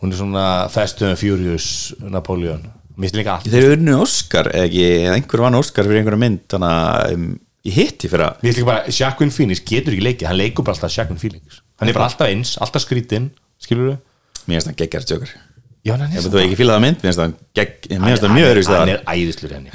hún 0.00 0.14
er 0.14 0.20
svona 0.20 0.44
Fast 0.72 1.02
and 1.06 1.20
Furious 1.20 1.68
Napoleon 2.00 2.64
minnst 3.00 3.16
líka 3.16 3.36
allt 3.36 3.48
Þeir 3.50 3.66
eru 3.66 3.76
unnu 3.78 4.00
Oscar, 4.04 4.50
eða 4.52 4.68
ekki, 4.68 4.88
eða 5.04 5.14
einhver 5.18 5.44
vann 5.44 5.58
Oscar 5.60 5.88
fyrir 5.88 6.02
einhverja 6.02 6.22
mynd, 6.24 6.42
þannig 6.52 6.74
að 6.80 7.14
um, 7.16 7.28
ég 7.68 7.76
hitti 7.76 8.10
fyrir 8.12 8.26
að 8.26 8.42
finnst 8.44 8.60
líka 8.60 8.70
bara, 8.72 8.96
Jacqueline 8.96 9.36
Phoenix 9.36 9.64
getur 9.68 9.96
ekki 9.96 10.06
leikið 10.08 10.30
hann 10.30 10.40
leikur 10.40 10.66
bara 10.66 10.76
alltaf 10.76 10.96
Jacqueline 10.96 11.22
Phoenix. 11.22 11.60
Hann 11.80 11.92
er 11.92 11.96
bara 11.96 12.08
alltaf 12.10 12.28
eins, 12.32 12.56
alltaf 12.60 12.84
skrítinn 12.84 13.30
skilur 13.62 13.92
við? 13.92 13.96
Mér 14.44 14.58
finnst 14.58 14.70
það 14.72 14.78
geggjart 14.82 15.14
sjökar 15.14 15.32
Já, 15.80 15.94
hann 15.94 16.04
er 16.04 16.18
Ef 16.20 16.28
þú 16.28 16.42
ekki 16.42 16.58
fílaði 16.60 16.76
að 16.76 16.84
mynd, 16.84 17.00
mér 17.00 17.08
finnst 17.08 17.22
það 17.22 18.04
finnst 18.04 18.24
það 18.26 18.34
mjög 18.36 18.50
öðru 18.50 18.64
Hann 18.74 18.92
er 18.92 19.02
æðislur 19.08 19.54
henni 19.56 19.72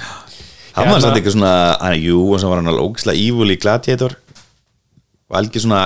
Hann 0.76 0.90
var 0.90 0.96
Hérna- 0.98 1.02
samt 1.06 1.18
eitthvað 1.20 1.36
svona, 1.38 1.52
hann, 1.82 2.00
jú, 2.04 2.18
og 2.34 2.40
svo 2.42 2.50
var 2.52 2.60
hann 2.62 2.68
alveg 2.72 2.84
ógislega 2.90 3.22
evil 3.26 3.54
í 3.54 3.60
Gladiator. 3.64 4.16
Og 5.30 5.38
algjör 5.40 5.64
svona 5.66 5.84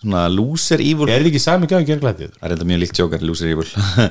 svona 0.00 0.22
loser 0.32 0.80
evil. 0.80 1.08
Er 1.12 1.20
þið 1.22 1.28
ekki 1.32 1.42
sami 1.44 1.68
gæði 1.70 1.82
að 1.84 1.90
gera 1.90 2.02
glætið? 2.06 2.30
Það 2.38 2.46
er 2.48 2.54
enda 2.56 2.68
mjög 2.70 2.80
líkt 2.82 2.98
sjókar, 2.98 3.26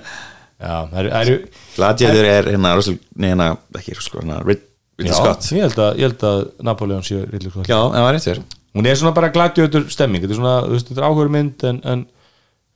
Já, 0.62 0.75
það 0.91 1.08
eru 1.25 1.36
Gladiator 1.75 2.27
er 2.30 2.49
hérna, 2.54 2.75
Russell, 2.77 2.99
nei 3.17 3.32
hérna, 3.32 3.47
ekki 3.80 3.95
sko, 3.97 4.19
hérna, 4.21 4.36
Rid- 4.45 4.67
Ridley 5.01 5.10
Já, 5.10 5.17
Scott. 5.17 5.47
ég 5.58 5.63
held 5.65 5.80
að, 5.82 5.95
ég 5.97 6.06
held 6.06 6.25
að 6.30 6.41
Napoleon 6.67 7.01
sé 7.06 7.17
Ridley 7.25 7.49
Scott. 7.49 7.65
Já, 7.71 7.80
það 7.82 8.06
var 8.06 8.13
rétt 8.13 8.27
þér. 8.27 8.41
Hún 8.77 8.88
er 8.91 8.99
svona 8.99 9.13
bara 9.17 9.32
glætjöður 9.34 9.88
stemming 9.91 10.21
Þetta 10.23 10.36
er 10.36 10.39
svona, 10.39 10.54
þú 10.67 10.75
veist, 10.75 10.91
þetta 10.91 11.01
er 11.01 11.08
áhugur 11.10 11.32
mynd 11.34 11.65
en, 11.71 11.80
en 11.91 12.04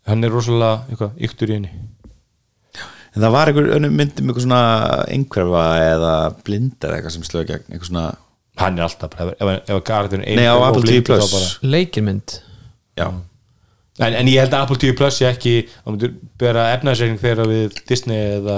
hann 0.09 0.25
er 0.25 0.33
rosalega, 0.33 1.11
yktur 1.29 1.53
í 1.53 1.59
henni 1.59 1.69
En 3.15 3.23
það 3.23 3.31
var 3.35 3.47
einhver 3.51 3.69
önnum 3.77 3.93
myndum 3.95 4.27
eitthvað 4.29 4.43
svona 4.45 4.61
einhverfa 5.07 5.63
eða 5.85 6.13
blindar 6.43 6.89
eða 6.91 6.97
eitthvað 6.99 7.15
sem 7.15 7.27
slög 7.27 7.47
gegn 7.51 7.69
eitthvað 7.71 7.91
svona, 7.91 8.05
Hann 8.59 8.77
er 8.79 8.85
alltaf, 8.85 9.09
bara- 9.11 9.33
ef, 9.35 9.39
ef, 9.41 9.69
ef 9.75 9.79
Garðin 9.87 10.21
Nei, 10.23 10.45
á 10.47 10.55
Apple 10.63 10.83
TV 10.87 11.01
Plus. 11.03 11.57
Leikirmynd. 11.63 12.37
Já, 12.95 13.09
en, 13.99 14.13
en 14.15 14.27
ég 14.31 14.39
held 14.39 14.53
að 14.55 14.61
Apple 14.63 14.79
TV 14.79 14.95
Plus 14.95 15.17
sé 15.19 15.27
ekki 15.27 15.55
Það 15.67 15.89
myndir 15.91 16.13
bera 16.39 16.69
efnaðsreining 16.77 17.19
þegar 17.19 17.49
við 17.51 17.81
Disney 17.89 18.21
eða 18.37 18.57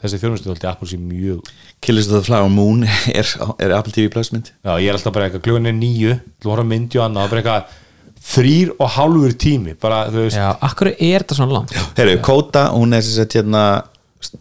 þessi 0.00 0.20
þjónustu 0.22 0.48
Þóldi 0.50 0.68
Apple 0.70 0.88
sé 0.88 1.00
mjög 1.00 1.52
Killers 1.84 2.08
of 2.08 2.16
the 2.16 2.24
Flower 2.24 2.48
Moon 2.52 2.84
er, 2.88 3.28
er 3.60 3.76
Apple 3.76 3.92
TV 3.92 4.08
Plus 4.12 4.32
mynd. 4.32 4.48
Já, 4.64 4.72
ég 4.80 4.88
er 4.88 4.96
alltaf 4.96 5.12
bara 5.12 5.28
eitthvað, 5.28 5.44
klugan 5.44 5.68
er 5.68 5.76
nýju 5.76 6.16
Þú 6.40 6.54
að 6.56 6.68
myndi 6.72 7.00
og 7.00 7.06
annað, 7.10 7.32
bara 7.34 7.42
eitthvað 7.44 7.80
Þrýr 8.24 8.70
og 8.80 8.88
hálfur 8.94 9.34
tími, 9.36 9.74
bara, 9.76 10.06
þú 10.08 10.22
veist. 10.22 10.38
Já, 10.40 10.46
akkur 10.64 10.88
er 10.94 11.20
þetta 11.20 11.36
svona 11.36 11.58
langt? 11.58 11.74
Herru, 11.98 12.14
Kóta, 12.24 12.62
hún 12.72 12.96
er 12.96 13.02
þess 13.04 13.20
að 13.20 13.34
hérna 13.36 13.64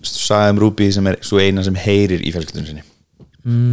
sagði 0.08 0.56
um 0.56 0.62
Ruby 0.64 0.90
sem 0.96 1.08
er 1.12 1.20
svo 1.26 1.42
eina 1.44 1.64
sem 1.66 1.78
heyrir 1.84 2.24
í 2.24 2.34
fjölskyldunum 2.36 2.70
sinni. 2.72 2.86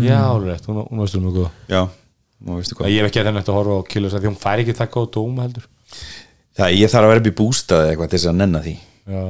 Já, 0.07 0.19
alveg 0.27 0.65
hún, 0.67 0.81
hún 0.89 1.03
veistur 1.05 1.23
mjög 1.23 1.37
góð 1.37 1.51
Já, 1.71 1.83
og 1.87 2.57
veistu 2.59 2.79
hvað. 2.79 2.91
Ég 2.91 3.05
hef 3.05 3.11
ekki 3.11 3.21
að 3.23 3.29
þennan 3.29 3.43
eftir 3.43 3.55
að 3.55 3.61
horfa 3.61 3.77
á 3.77 3.81
af 3.81 4.23
því 4.25 4.31
hún 4.31 4.41
fær 4.41 4.63
ekki 4.65 4.75
það 4.81 4.91
góð 4.97 5.11
dóma 5.15 5.47
heldur. 5.47 5.69
Það, 6.59 6.75
ég 6.81 6.91
þarf 6.91 7.07
að 7.07 7.13
vera 7.13 7.23
upp 7.23 7.31
í 7.31 7.37
bústað 7.39 7.85
eða 7.85 7.93
eitthvað 7.95 8.11
til 8.11 8.21
þess 8.21 8.31
að 8.33 8.71
Já, 9.11 9.23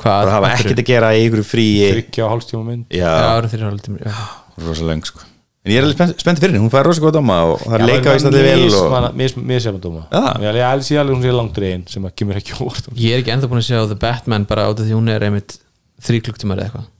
Hvað? 0.00 0.22
bara 0.24 0.36
hafa 0.36 0.52
ekkert 0.56 0.80
að 0.80 0.88
gera 0.88 1.10
í 1.16 1.24
ykkur 1.26 1.42
fríi. 1.44 1.88
Þryggja 1.90 2.24
og 2.24 2.30
hálfstíma 2.34 2.62
mynd. 2.64 2.86
Já, 2.94 3.04
Já, 3.04 3.26
ára 3.34 3.50
þeirra 3.52 3.68
hálfum 3.68 3.84
tíma 3.84 4.00
já. 4.06 4.20
rosa 4.64 4.86
löng 4.88 5.04
sko. 5.04 5.26
En 5.60 5.72
ég 5.74 5.76
er 5.76 5.84
alveg 5.84 6.14
spennt, 6.16 6.40
fyrir 6.40 6.54
henni, 6.54 6.62
hún 6.62 6.72
fær 6.72 6.86
rosa 6.88 7.02
góð 7.04 7.18
dóma 7.18 7.36
og 7.50 7.60
það 7.66 7.74
er 7.76 7.84
leika 7.90 8.14
á 8.14 8.16
Íslandi 8.16 8.44
vel 8.46 8.76
og 8.78 9.18
Mísjafn 9.50 9.80
dóma. 9.82 10.06
Já. 10.08 10.22
Ég 10.40 10.56
ég 10.56 10.86
ég 10.94 11.02
alveg 11.02 11.16
hún 11.18 11.24
sé 11.26 11.34
langt 11.36 11.58
reyn 11.60 11.82
sem 11.90 12.06
að 12.08 12.14
kemur 12.16 12.38
ekki 12.40 12.56
óvart. 12.64 12.88
Ég 12.96 13.12
er 13.12 13.20
ekki 13.20 13.34
ennþá 13.34 13.50
búin 13.50 13.60
að 13.60 13.66
sjá 13.68 13.82
The 13.90 13.98
Batman 14.00 14.46
bara 14.48 14.64
át 14.70 14.80
af 14.80 14.88
því 14.88 14.96
hún 14.96 15.12
er 15.12 15.26
einmitt 15.28 15.58
þrý 16.06 16.20
klukktímar 16.26 16.60
eða 16.60 16.68
eitthvað? 16.70 16.90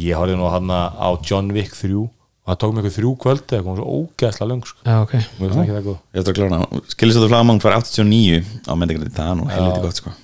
Ég 0.00 0.18
horfði 0.20 0.38
nú 0.38 0.48
hann 0.52 0.70
á 0.70 1.08
John 1.26 1.50
Wick 1.54 1.74
3 1.74 1.96
og 2.00 2.10
það 2.50 2.58
tók 2.62 2.74
mig 2.74 2.82
eitthvað 2.84 2.96
þrjú 2.98 3.12
kvöld 3.24 3.54
eða 3.54 3.64
kom 3.66 3.76
svo 3.78 3.96
ógeðslega 3.96 4.50
löng 4.50 4.62
sko. 4.68 4.78
Já, 4.86 4.96
ok. 5.04 5.12
Mér 5.16 5.40
finnst 5.40 5.56
það 5.56 5.64
ekki 5.64 5.74
það 5.76 5.88
góð. 5.88 5.98
Ég 6.00 6.22
ætla 6.22 6.32
að 6.32 6.38
klára 6.38 6.60
hana. 6.60 6.80
Skilist 6.94 7.20
þú 7.20 7.28
flagamang 7.30 7.60
fær 7.64 7.76
89 7.76 8.40
á 8.64 8.72
menningarnir 8.80 9.12
það 9.16 9.32
er 9.32 9.38
nú 9.40 9.48
helviti 9.50 9.84
gott 9.84 10.00
sko. 10.00 10.14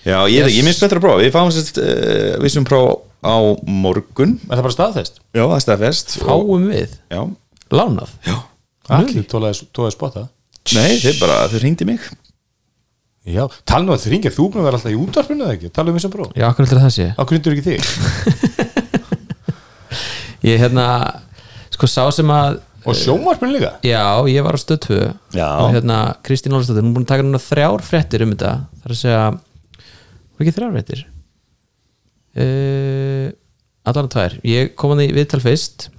Já, 0.00 0.16
ég, 0.32 0.40
yes. 0.40 0.54
ég 0.56 0.64
minnst 0.64 0.80
betra 0.84 1.00
að 1.00 1.04
prófa. 1.04 1.20
Við 1.20 1.34
fáum 1.34 1.50
sérst 1.52 1.80
uh, 1.82 2.38
vissum 2.40 2.64
próf 2.66 3.02
á 3.20 3.36
morgun. 3.68 4.38
Er 4.48 4.56
það 4.56 4.64
bara 4.64 4.76
staðfest? 4.78 5.20
Já, 5.36 5.42
það 5.44 5.56
er 5.58 5.64
staðfest. 5.66 6.16
Og- 6.22 6.30
Fáum 6.30 6.70
við? 6.70 6.96
Já, 7.12 7.20
Lánað? 7.70 8.14
Já. 8.26 8.38
Allir 8.90 9.26
tólaði 9.30 9.94
spotta 9.94 10.26
Nei, 10.74 10.98
þið 11.00 11.20
bara, 11.22 11.44
þau 11.50 11.60
ringdi 11.62 11.86
mig 11.88 12.04
Já, 13.28 13.42
tala 13.68 13.84
nú 13.84 13.92
að 13.92 14.06
þið 14.06 14.12
ringir, 14.14 14.32
þú 14.32 14.44
búin 14.48 14.62
að 14.62 14.66
vera 14.70 14.78
alltaf 14.78 14.92
í 14.94 14.96
útvarpinu 14.96 15.44
eða 15.44 15.56
ekki? 15.58 15.68
Tala 15.76 15.92
um 15.92 15.96
þessum 15.98 16.12
bró 16.14 16.26
Já, 16.32 16.44
akkur 16.48 16.64
heldur 16.64 16.78
það 16.80 16.94
sé? 16.94 17.08
Hvernig 17.18 17.48
er 17.50 17.56
ekki 17.56 17.66
þig? 17.66 17.80
Ég 20.48 20.62
hérna 20.62 20.86
Sko 21.74 21.90
sá 21.90 22.06
sem 22.16 22.32
að 22.32 22.62
Og 22.88 22.96
sjónvarpinu 22.96 23.52
líka? 23.52 23.74
Já, 23.84 24.24
ég 24.32 24.40
var 24.40 24.56
á 24.56 24.60
stöð 24.60 24.78
2 24.86 25.00
Já. 25.36 25.48
og 25.60 25.74
hérna 25.74 25.98
Kristín 26.24 26.56
Ólastóttir, 26.56 26.80
hún 26.80 26.94
er 26.94 26.96
búin 26.96 27.04
að 27.04 27.10
taka 27.10 27.26
núna 27.26 27.40
þrjár 27.44 27.84
fréttir 27.84 28.24
um 28.24 28.32
þetta. 28.32 28.52
Það 28.80 28.86
er 28.88 28.94
að 28.94 29.00
segja 29.02 29.18
var 29.28 30.44
ekki 30.46 30.54
þrjár 30.56 30.72
fréttir? 30.78 31.02
Uh, 32.40 33.26
allan 33.84 34.08
tvær. 34.16 34.38
Ég 34.48 34.72
kom 34.80 34.94
hann 34.94 35.04
í 35.04 35.10
viðtal 35.12 35.42
fyrst 35.44 35.90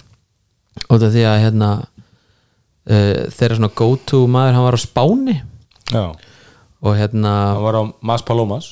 og 0.88 0.96
þetta 0.96 1.12
því 1.14 1.28
að 1.30 1.40
hérna 1.46 1.70
uh, 1.86 3.22
þeirra 3.38 3.60
svona 3.62 3.74
go 3.78 3.92
to 4.10 4.24
maður 4.26 4.58
hann 4.58 4.68
var 4.72 4.82
á 4.82 4.86
Spáni. 4.88 5.38
Já 5.94 6.06
og 6.82 6.98
hérna 6.98 7.34
Það 7.56 7.66
var 7.68 7.78
á 7.78 7.84
Mas 8.12 8.26
Palomas 8.26 8.72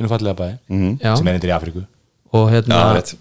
Hinn 0.00 0.10
fallega 0.10 0.36
bæði 0.38 0.54
mm. 0.72 0.92
já, 1.02 1.14
Sem 1.18 1.28
er 1.28 1.36
endur 1.36 1.50
í 1.50 1.56
Afríku. 1.56 1.82
Og 2.30 2.46
Já, 2.46 2.52
hérna 2.54 2.78
rétt. 2.96 3.16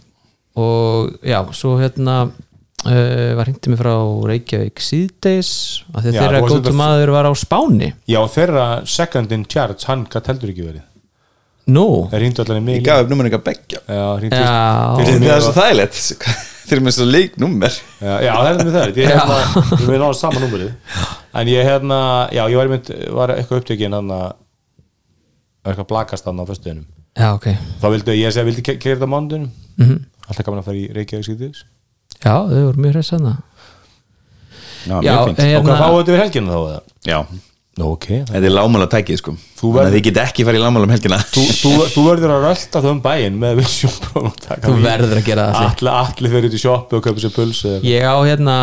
Og 0.59 1.25
já, 1.25 1.39
svo 1.55 1.73
hérna 1.79 2.15
uh, 2.29 3.31
var 3.37 3.47
hringtið 3.47 3.73
mig 3.73 3.79
frá 3.79 3.93
Reykjavík 4.31 4.83
síðdeis 4.83 5.51
af 5.93 6.03
því 6.03 6.11
að 6.11 6.17
Já, 6.17 6.21
þeirra 6.21 6.43
góttu 6.45 6.75
maður 6.77 7.13
var 7.15 7.29
á 7.29 7.33
Spáni. 7.37 7.91
Já, 8.09 8.19
þeirra 8.35 8.67
second 8.87 9.35
in 9.35 9.47
charge, 9.49 9.87
hann 9.89 10.05
gætt 10.11 10.31
heldur 10.31 10.53
ekki 10.53 10.67
verið. 10.67 10.85
Nú, 11.69 11.85
Það 12.09 12.23
rýndu 12.23 12.43
allan 12.43 12.61
í 12.61 12.65
mig 12.65 12.79
Ég 12.79 12.85
gaf 12.87 13.03
upp 13.03 13.11
eitthvað 13.13 13.43
beggja. 13.45 13.81
Já, 13.85 14.05
hringdu 14.17 14.39
Já. 14.39 14.55
fyrst- 14.97 15.19
Það 15.27 15.35
er 15.35 15.43
svo 15.45 15.55
þægilegt 15.59 15.99
Þeir 16.69 16.77
eru 16.77 16.85
með 16.85 16.95
svo 16.97 17.05
leiknummer 17.09 17.73
Já, 17.99 18.13
já, 18.23 18.31
það 18.35 18.49
er 18.49 18.59
með 18.61 18.75
það. 18.77 18.91
Ég 18.99 19.09
er 19.09 19.15
hérna, 19.15 19.97
náðu 20.03 20.17
sama 20.19 20.43
númerið 20.43 20.69
En 21.39 21.49
ég 21.51 21.65
hérna, 21.65 21.97
já, 22.35 22.43
ég 22.53 22.59
var, 22.61 22.69
mynd, 22.71 22.91
var 23.17 23.33
eitthvað 23.35 23.61
upptökin 23.63 23.95
hann 23.97 24.13
að 24.13 24.29
eitthvað 25.69 25.89
blakast 25.91 26.25
hann 26.29 26.39
á 26.39 26.45
föstuðinum 26.49 26.85
já 27.19 27.33
ok. 27.35 27.47
Þá 27.81 27.85
vildu, 27.91 28.13
ég 28.15 28.31
segi, 28.31 28.45
vildi 28.47 28.63
kera 28.69 28.95
þetta 28.95 29.09
á 29.09 29.13
mándunum 29.15 29.49
mm 29.49 29.83
Mhm. 29.83 29.89
-hmm. 29.91 30.05
Alltaf 30.29 30.45
gaman 30.45 30.59
að 30.61 30.65
fara 30.69 30.77
í 30.77 30.87
Reykjavík 30.93 31.25
skýtis 31.25 31.63
Já, 32.23 32.33
þau 32.47 32.63
voru 32.69 32.81
mjög 32.83 32.93
hress 32.93 33.13
að 33.13 33.21
Já, 34.87 34.95
mjög 35.01 35.25
fínt. 35.27 35.39
Og 35.39 35.45
hérna 35.45 35.63
hvað 35.69 35.81
fáið 35.83 35.97
þetta 35.99 36.13
við 36.13 36.21
helgina 36.23 36.51
þá? 36.51 36.59
eða? 36.69 36.81
Já, 37.09 37.19
Nú, 37.79 37.93
ok. 37.95 38.05
Það- 38.11 38.31
þetta 38.33 38.47
er 38.49 38.53
lámála 38.57 38.87
tækið 38.91 39.17
sko 39.21 39.31
Þannig 39.59 39.73
verður- 39.75 39.87
að 39.89 39.93
þið 39.95 40.03
get 40.09 40.17
ekki 40.23 40.43
farið 40.47 40.59
í 40.59 40.63
lámála 40.63 40.83
um 40.87 40.91
helgina. 40.93 41.17
Þú, 41.31 41.43
þú, 41.59 41.69
þú 41.93 42.01
verður 42.09 42.31
að 42.35 42.43
rölda 42.45 42.81
þau 42.83 42.89
um 42.91 43.01
bæinn 43.05 43.37
með 43.39 43.55
Vision 43.59 43.93
Pro 44.03 44.23
og 44.29 44.35
taka 44.43 44.67
Þú 44.67 44.73
verður 44.83 45.17
að 45.19 45.25
gera 45.29 45.45
það 45.53 45.67
allir. 45.69 45.91
Allir, 45.99 46.31
fyrir 46.33 46.47
út 46.49 46.57
í 46.57 46.61
shoppu 46.63 46.99
og 46.99 47.03
köpa 47.07 47.23
sér 47.23 47.33
pulsu 47.35 47.67
eða 47.69 47.79
eitthvað. 47.79 47.89
Ég 47.89 48.03
á 48.03 48.15
hérna, 48.27 48.55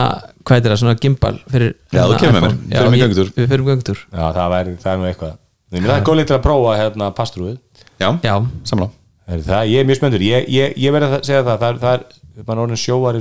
hvað 0.46 0.56
er 0.56 0.70
það, 0.70 0.80
svona 0.82 0.96
gimbal 1.00 1.34
fyrir 1.50 1.72
Já, 1.92 2.02
þú 2.02 2.12
hérna, 2.12 2.20
kemur 2.20 2.40
með 2.40 2.52
mér. 2.52 2.60
í 2.76 2.96
ég- 2.96 3.02
göngutúr. 3.06 3.32
Við 3.36 3.48
fyrir 3.52 3.64
göngutúr 3.70 3.98
Já, 4.12 4.24
það, 4.36 4.48
væri, 4.54 4.76
það 4.84 4.92
er 4.92 4.98
nú 5.00 5.08
eitthvað. 5.10 5.34
Þannig, 5.66 5.86
Það 5.90 5.96
er 5.96 6.06
góð 6.06 6.16
til 6.26 6.36
að 6.36 6.44
prófa 6.46 6.76
hérna 6.78 7.10
pastrúið 7.16 7.58
Já, 8.00 8.08
Já, 8.22 8.34
samlá 8.64 8.90
er 9.26 9.40
ég 9.66 9.80
er 9.80 9.84
mjög 9.88 9.96
spenntur. 9.98 10.20
Ég, 10.22 10.46
ég, 10.48 10.76
ég 10.78 10.92
verð 10.94 11.16
að 11.16 11.24
segja 11.26 11.42
það 11.42 11.58
það 11.58 11.70
er, 11.72 11.78
það 11.82 11.94
er 11.96 12.44
mann 12.46 12.58
orðin 12.62 12.78
sjóari 12.78 13.20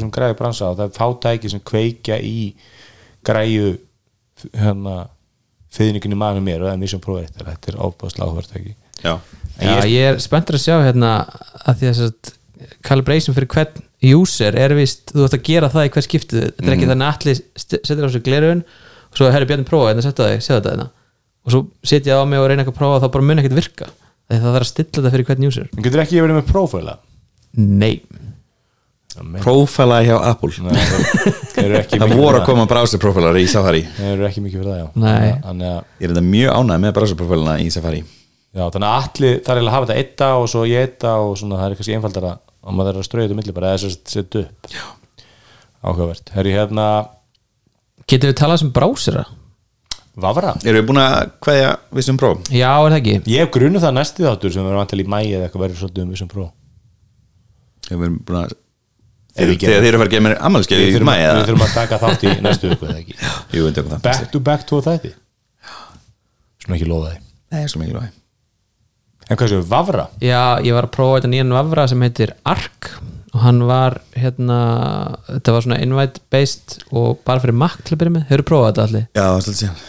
það 5.76 5.86
er 5.86 5.92
kveikja 5.92 6.00
í 6.00 6.02
hérna 6.06 6.20
maður 6.24 6.46
mér 6.48 6.62
og 6.64 6.70
það 6.70 6.74
er 6.76 6.82
Mission 6.84 7.02
Pro 7.04 7.18
1 7.20 7.36
þetta 7.44 7.72
er 7.74 7.80
ofbáslega 7.88 8.30
áhvertæki 8.30 8.76
Já, 9.04 9.14
Já, 9.60 9.74
ég 9.86 10.10
er 10.14 10.18
spenntur 10.24 10.56
að 10.58 10.64
sjá 10.66 10.76
hérna 10.84 11.10
að 11.68 11.82
því 11.82 11.90
að 11.92 12.32
calibration 12.88 13.36
fyrir 13.36 13.50
hvern 13.52 13.84
user 14.16 14.56
er 14.60 14.74
vist, 14.78 15.12
þú 15.12 15.26
ætti 15.28 15.38
að 15.40 15.46
gera 15.50 15.70
það 15.74 15.86
í 15.88 15.92
hver 15.96 16.06
skiptið. 16.06 16.42
Þetta 16.46 16.64
er 16.64 16.66
Mhm. 16.66 16.74
ekki 16.76 16.90
þannig 16.92 17.06
að 17.06 17.16
allir 17.16 17.40
setur 17.86 18.06
á 18.08 18.10
sig 18.12 18.24
glerun 18.24 18.62
og 19.12 19.18
svo 19.18 19.32
herri 19.32 19.46
Bjarni 19.50 19.66
prófa, 19.68 19.94
þetta 19.94 20.04
setja 20.06 20.60
þetta 20.60 20.72
hérna. 20.74 20.88
Og 21.46 21.52
svo 21.52 21.62
setja 21.84 22.14
ég 22.16 22.20
á 22.20 22.26
mig 22.28 22.40
og 22.40 22.48
reyna 22.50 22.64
eitthvað 22.64 22.76
að 22.76 22.80
prófa 22.82 22.96
og 22.96 23.02
þá 23.04 23.12
bara 23.12 23.24
mun 23.24 23.40
ekkert 23.40 23.56
virka. 23.60 23.88
Það 24.32 24.42
þarf 24.42 24.66
að 24.66 24.72
stilla 24.72 24.92
þetta 24.96 25.12
fyrir 25.16 25.26
hvern 25.30 25.48
user. 25.48 25.70
En 25.78 25.84
getur 25.84 26.02
ekki 26.02 26.22
verið 26.22 26.40
með 26.42 26.48
prófæla 26.52 26.98
Nei, 27.58 28.02
prófæla 29.44 30.02
hjá 30.06 30.16
Apple 30.32 30.52
það 31.56 31.76
ekki 31.80 32.00
Það 32.00 32.10
mikið 32.10 32.20
voru 32.20 32.40
að 32.40 32.46
koma 32.50 32.66
browserprófælar 32.70 33.40
í 33.40 33.46
Safari 33.52 33.84
það 33.96 34.12
eru 34.12 34.28
ekki 34.28 34.44
mikið 34.44 34.62
fyrir 34.62 34.72
það 34.72 34.82
já 34.82 34.88
Nei. 35.06 35.32
þannig 35.46 35.70
að, 35.72 35.80
Ég 36.00 36.08
er 36.08 36.14
þetta 36.14 36.26
mjög 36.30 36.60
ánægð 36.60 36.84
með 36.84 36.96
browserprófælana 36.98 37.56
í 37.64 37.70
Safari 37.74 38.02
já, 38.02 38.66
þannig 38.66 38.90
að 38.90 38.98
allir 39.00 39.40
það 39.46 39.56
er 39.56 39.64
að 39.64 39.76
hafa 39.76 39.90
þetta 39.90 40.02
eitt 40.04 40.26
og 40.28 40.50
svo 40.52 40.66
ég 40.68 40.90
eitt 40.90 41.08
og 41.12 41.38
svona 41.40 41.62
það 41.62 41.68
er 41.70 41.80
kannski 41.80 41.98
einfaldara 42.00 42.34
og 42.66 42.76
maður 42.76 42.92
er 42.92 43.02
að 43.02 43.08
strauja 43.08 43.28
þetta 43.30 43.40
milli 43.40 43.56
bara 43.56 43.72
eða 43.72 43.82
þess 43.86 43.96
að 43.96 44.14
setja 44.16 44.44
upp 44.44 44.70
já. 44.74 44.84
áhugavert, 45.86 46.36
er 46.36 46.52
ég 46.52 46.60
hérna 46.60 46.88
getur 48.10 48.32
við 48.32 48.40
talað 48.42 48.62
sem 48.64 48.76
brásera? 48.76 49.26
Vavra 50.16 50.54
Erum 50.64 50.80
við 50.80 50.86
búin 50.88 51.02
að 51.02 51.16
kveðja 51.44 51.72
Vision 51.98 52.20
Pro? 52.20 52.30
Já, 52.48 52.70
er 52.72 52.94
það 52.94 53.00
ekki? 53.02 53.16
Ég 53.34 53.42
hef 53.44 53.50
grunum 53.52 53.84
það 53.84 53.98
næsti 53.98 54.24
þáttur 54.24 54.54
sem 54.54 54.64
við 54.64 54.72
erum 54.72 54.80
vantilega 54.80 55.10
í 55.10 55.12
mæi 55.12 55.24
eða 55.26 55.48
eitthvað 55.50 55.66
verður 55.66 55.82
svolítið 55.82 56.06
um 56.06 56.14
Vision 56.16 56.30
Pro 56.32 56.46
Við 57.90 57.98
erum 57.98 58.22
búin 58.24 58.40
að 58.40 58.54
Þegar 59.36 59.56
þeir 59.60 59.88
eru 59.90 59.98
að 59.98 60.02
fara 60.02 60.08
að 60.08 60.14
gefa 60.16 60.26
mér 60.26 60.36
ammálskeiði 60.48 60.84
Við 60.84 60.90
í 60.90 60.96
þurfum, 60.96 61.10
að, 61.12 61.18
við 61.20 61.30
eða? 61.30 61.46
þurfum 61.50 61.66
að 61.66 61.74
taka 61.76 61.98
þátt 62.04 62.22
í 62.24 62.36
næstu 62.46 62.70
ekki? 62.96 63.16
Það 63.20 63.96
Back 64.06 64.30
to 64.32 64.40
back 64.40 64.68
to 64.70 64.80
þætti? 64.86 65.12
Svona 66.64 66.78
ekki 66.78 66.88
því. 66.92 67.18
Nei, 67.52 67.66
svo 67.70 67.82
mikið 67.82 67.98
lóði 67.98 68.14
En 69.26 69.40
hvað 69.40 69.52
séu, 69.52 69.66
Vavra? 69.66 70.06
Já, 70.22 70.62
ég 70.62 70.76
var 70.78 70.86
að 70.86 70.94
prófa 70.94 71.18
þetta 71.18 71.30
nýjan 71.32 71.54
vafra 71.56 71.86
sem 71.90 72.04
heitir 72.06 72.34
Arc 72.46 72.92
og 73.36 73.42
hann 73.44 73.64
var 73.68 73.98
hérna, 74.16 74.58
þetta 75.28 75.56
var 75.56 75.66
svona 75.66 75.80
invite 75.84 76.22
based 76.32 76.76
og 76.96 77.18
bara 77.28 77.42
fyrir 77.44 77.58
Mac 77.58 77.80
til 77.84 77.96
að 77.96 78.04
byrja 78.04 78.14
með, 78.16 78.28
hefur 78.30 78.46
prófað 78.52 78.70
þetta 78.70 78.86
allir? 78.86 79.08
Já, 79.18 79.26
svolítið 79.44 79.62
síðan. 79.64 79.82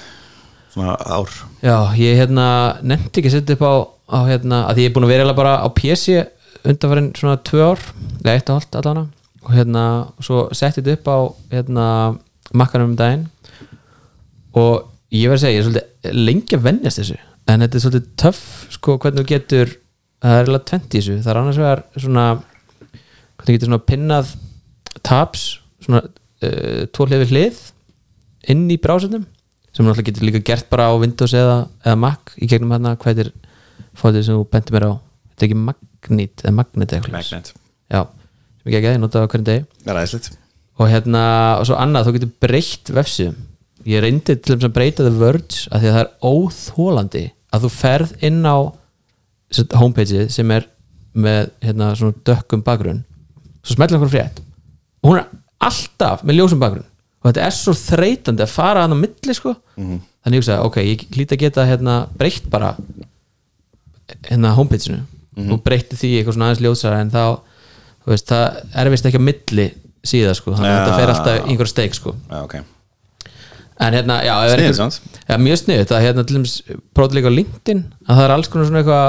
Svona 0.76 0.96
ár. 1.16 1.36
Já, 1.62 1.76
ég 2.00 2.18
hérna 2.22 2.46
nefndi 2.82 3.20
ekki 3.22 3.30
að 3.30 3.36
setja 3.36 3.58
upp 3.58 3.62
á, 3.68 3.74
á 4.16 4.18
hérna, 4.32 4.62
að 4.72 4.80
ég 4.82 4.90
er 4.90 4.96
búin 4.96 5.06
að 5.06 5.12
vera 5.14 5.36
bara 5.36 5.54
á 5.62 5.68
PC 5.76 6.16
undanfærin 6.66 7.12
svona 7.20 7.36
tvö 7.46 7.62
ár 7.70 7.84
eða 8.24 8.34
eitt 8.34 8.50
og 8.50 8.58
allt 8.58 8.80
allana 8.80 9.04
og 9.46 9.54
hérna, 9.54 9.86
svo 10.24 10.46
setti 10.56 10.82
þetta 10.82 10.96
upp 10.98 11.08
á 11.08 11.18
hérna, 11.54 11.86
makkanum 12.56 12.92
um 12.92 12.98
daginn. 12.98 13.26
Og 14.56 14.86
ég 15.14 15.30
verð 15.30 15.38
að 15.38 15.44
segja, 15.44 15.56
ég 15.56 15.62
er 15.62 15.68
svolítið 15.68 16.20
lengi 16.26 16.58
að 16.58 16.66
vennjast 16.66 17.02
þessu. 17.02 17.18
En 17.46 17.62
þetta 17.62 17.78
er 17.78 17.84
svolítið 17.84 18.08
töff, 18.18 18.44
sko, 18.74 18.96
hvernig 19.02 19.22
þú 19.22 19.28
getur 19.30 19.76
það 20.22 20.34
er 20.34 20.42
eiginlega 20.42 20.68
20 20.72 20.86
í 20.86 20.98
þessu, 20.98 21.16
það 21.22 21.32
er 21.32 21.40
annars 21.40 21.60
vegar 21.60 21.82
svona, 22.02 22.26
hvernig 23.36 23.46
þú 23.46 23.56
getur 23.56 23.70
svona 23.70 23.86
pinnað 23.86 24.34
tabs 25.06 25.46
svona 25.84 26.02
uh, 26.02 26.82
tvo 26.90 27.06
hlið 27.06 27.24
við 27.24 27.34
hlið 27.34 27.62
inn 28.52 28.66
í 28.72 28.78
brásetnum 28.82 29.26
sem 29.76 29.84
náttúrulega 29.84 30.08
getur 30.10 30.26
líka 30.26 30.42
gert 30.46 30.70
bara 30.72 30.88
á 30.88 30.94
Windows 30.96 31.34
eða, 31.36 31.66
eða 31.84 32.00
Mac 32.00 32.32
í 32.40 32.48
gegnum 32.50 32.72
hérna 32.74 32.94
hvað 33.00 33.26
er 33.26 33.32
fótið 33.96 34.28
sem 34.28 34.38
þú 34.38 34.46
bentir 34.52 34.76
mér 34.76 34.88
á? 34.88 34.92
Þetta 35.32 35.44
er 35.44 35.48
ekki 35.50 35.58
Magnet 35.60 36.44
eða 36.44 36.54
Magnet 36.56 36.94
eitthvað. 36.96 37.16
Magnet. 37.16 37.52
Já, 37.92 38.00
sem 38.66 38.72
ég 38.72 38.80
ekki 38.80 38.90
að 38.90 38.96
ég 38.96 39.02
nota 39.02 39.22
á 39.22 39.30
hverjum 39.30 39.46
Það 39.46 39.92
er 39.92 40.00
aðeinslegt 40.00 40.34
og 40.76 40.90
hérna, 40.92 41.22
og 41.56 41.68
svo 41.68 41.76
annað, 41.80 42.08
þú 42.08 42.12
getur 42.18 42.32
breytt 42.44 42.90
vefsíðum. 42.92 43.36
Ég 43.86 44.02
reyndi 44.02 44.34
til 44.42 44.56
að 44.58 44.72
breyta 44.74 45.06
The 45.06 45.12
Verge 45.16 45.70
að 45.70 45.84
því 45.84 45.88
að 45.88 45.94
það 45.94 46.00
er 46.02 46.10
óþólandi 46.26 47.22
að 47.54 47.62
þú 47.64 47.70
ferð 47.72 48.12
inn 48.28 48.42
á 48.44 48.56
homepageið 49.80 50.26
sem 50.34 50.52
er 50.52 50.66
með 51.16 51.48
hérna 51.64 51.92
svona 51.96 52.18
dökkum 52.26 52.64
bakgrunn. 52.66 53.00
Svo 53.62 53.78
smellir 53.78 53.96
okkur 53.96 54.12
frétt. 54.12 54.42
Og 55.00 55.12
hún 55.12 55.22
er 55.22 55.30
alltaf 55.64 56.26
með 56.26 56.40
ljósum 56.42 56.60
bakgrunn. 56.60 56.88
Og 57.22 57.30
þetta 57.30 57.46
er 57.46 57.56
svo 57.56 57.72
þreytandi 57.78 58.44
að 58.44 58.52
fara 58.52 58.84
hann 58.84 58.92
á 58.92 58.98
milli 59.00 59.34
sko. 59.38 59.54
Þannig 59.78 60.36
ég 60.36 60.42
hugsa, 60.42 60.58
ok, 60.66 60.76
ég 60.82 61.06
hlýt 61.14 61.32
að 61.32 61.42
geta 61.46 61.64
hérna 61.70 61.96
breytt 62.18 62.50
bara 62.52 62.74
hérna 64.28 64.52
homepageinu. 64.58 65.06
Og 65.54 65.62
breytti 65.64 65.96
því 65.96 66.12
eitthvað 66.18 66.36
svona 66.36 66.50
aðeins 66.50 66.64
ljósara 66.66 67.00
en 67.00 67.10
þá, 67.14 67.24
veist, 68.14 68.30
það 68.30 68.62
er 68.82 68.90
vist 68.94 69.06
ekki 69.10 69.18
á 69.20 69.28
milli 69.28 69.66
síða 70.06 70.32
sko, 70.38 70.54
þannig 70.54 70.70
að 70.72 70.80
þetta 70.86 70.98
fer 71.00 71.12
alltaf 71.14 71.36
í 71.36 71.50
einhver 71.52 71.70
steik 71.70 71.94
sko. 71.98 72.14
Já, 72.30 72.40
ok. 72.44 72.56
En 73.86 73.92
hérna, 73.92 74.20
já, 74.24 74.32
einhver- 74.46 74.74
samt. 74.78 75.00
já, 75.28 75.36
mjög 75.42 75.58
sniðut, 75.60 75.88
það 75.90 75.98
er 76.00 76.04
hérna 76.06 76.24
til 76.26 76.36
dæmis 76.38 76.54
prófið 76.96 77.16
líka 77.18 77.28
á 77.28 77.36
LinkedIn, 77.38 77.80
að 78.08 78.16
það 78.20 78.24
er 78.28 78.34
alls 78.36 78.48
konar 78.52 78.68
svona 78.70 78.82
eitthvað 78.82 79.08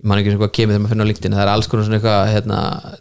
ég 0.00 0.06
man 0.08 0.18
ekki 0.22 0.30
svona 0.32 0.40
hvað 0.44 0.52
kemur 0.56 0.72
þegar 0.72 0.80
maður 0.84 0.92
finnur 0.94 1.04
á 1.04 1.10
LinkedIn 1.10 1.34
það 1.36 1.42
er 1.44 1.50
alls 1.52 1.66
konar 1.68 1.84
svona 1.84 1.98
eitthvað 1.98 2.30
hérna, 2.32 2.60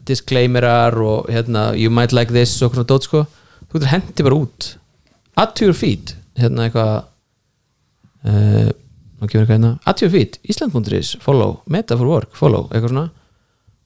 disclaimerar 0.09 0.97
og 0.99 1.29
hérna, 1.31 1.61
you 1.79 1.89
might 1.93 2.11
like 2.11 2.33
this 2.35 2.57
og 2.65 2.73
svona 2.73 2.87
dót 2.89 3.07
sko, 3.07 3.21
þú 3.69 3.77
getur 3.77 3.93
hendi 3.93 4.25
bara 4.27 4.35
út. 4.41 4.73
Add 5.39 5.53
to 5.55 5.69
your 5.69 5.77
feed 5.77 6.11
hérna 6.35 6.65
eitthvað 6.67 7.05
uh, 8.25 8.67
nú 9.19 9.27
kemur 9.29 9.45
eitthvað 9.45 9.55
hérna, 9.55 9.71
add 9.87 9.99
to 9.99 10.05
your 10.07 10.13
feed, 10.17 10.39
Ísland.is 10.49 11.13
follow, 11.23 11.61
meta 11.71 11.95
for 11.99 12.07
work, 12.09 12.33
follow. 12.35 12.67
Eitthvað 12.73 12.93
svona 12.93 13.07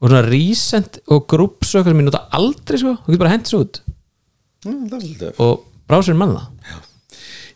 og 0.03 0.11
svona 0.11 0.23
recent 0.27 0.99
og 1.07 1.27
eitthvað 1.79 1.93
sem 1.95 2.01
ég 2.03 2.09
nota 2.09 2.25
aldrei 2.35 2.79
sko, 2.81 2.97
þú 3.05 3.13
getur 3.13 3.23
bara 3.23 3.33
hendis 3.33 3.55
út. 3.55 3.79
Mm, 4.67 4.87
og 5.43 5.63
brásirinn 5.87 6.19
mann 6.19 6.35
það 6.37 6.81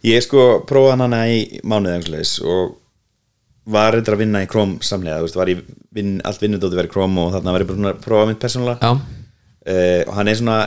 Ég 0.08 0.24
sko 0.24 0.43
prófaði 0.68 1.02
hana 1.04 1.22
í 1.32 1.38
mánuði 1.68 1.95
og 2.48 2.76
var 3.68 3.95
reyndar 3.95 4.16
að 4.16 4.22
vinna 4.24 4.43
í 4.45 4.48
Chrome 4.48 4.80
samlega, 4.86 5.20
þú 5.20 5.28
veist, 5.28 5.39
var 5.39 5.52
í 5.52 5.56
vinn, 5.98 6.18
allt 6.28 6.43
vinnudóti 6.43 6.78
verið 6.78 6.93
Chrome 6.93 7.26
og 7.26 7.34
þarna 7.36 7.56
var 7.56 7.64
ég 7.64 7.72
bara 7.72 7.91
að 7.91 8.04
prófa 8.06 8.28
mitt 8.30 8.39
persónulega. 8.43 8.91
Uh, 9.68 10.06
og 10.08 10.14
hann 10.16 10.30
er 10.32 10.38
svona 10.39 10.58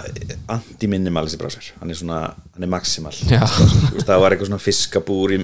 anti-minimal 0.52 1.24
þessi 1.24 1.40
brásar, 1.40 1.68
hann 1.80 1.92
er 1.92 1.96
svona 1.96 2.18
hann 2.34 2.66
er 2.66 2.68
maximal, 2.68 3.14
það 3.16 4.20
var 4.20 4.34
eitthvað 4.34 4.50
svona 4.50 4.60
fiskabúr 4.60 5.32
í 5.32 5.38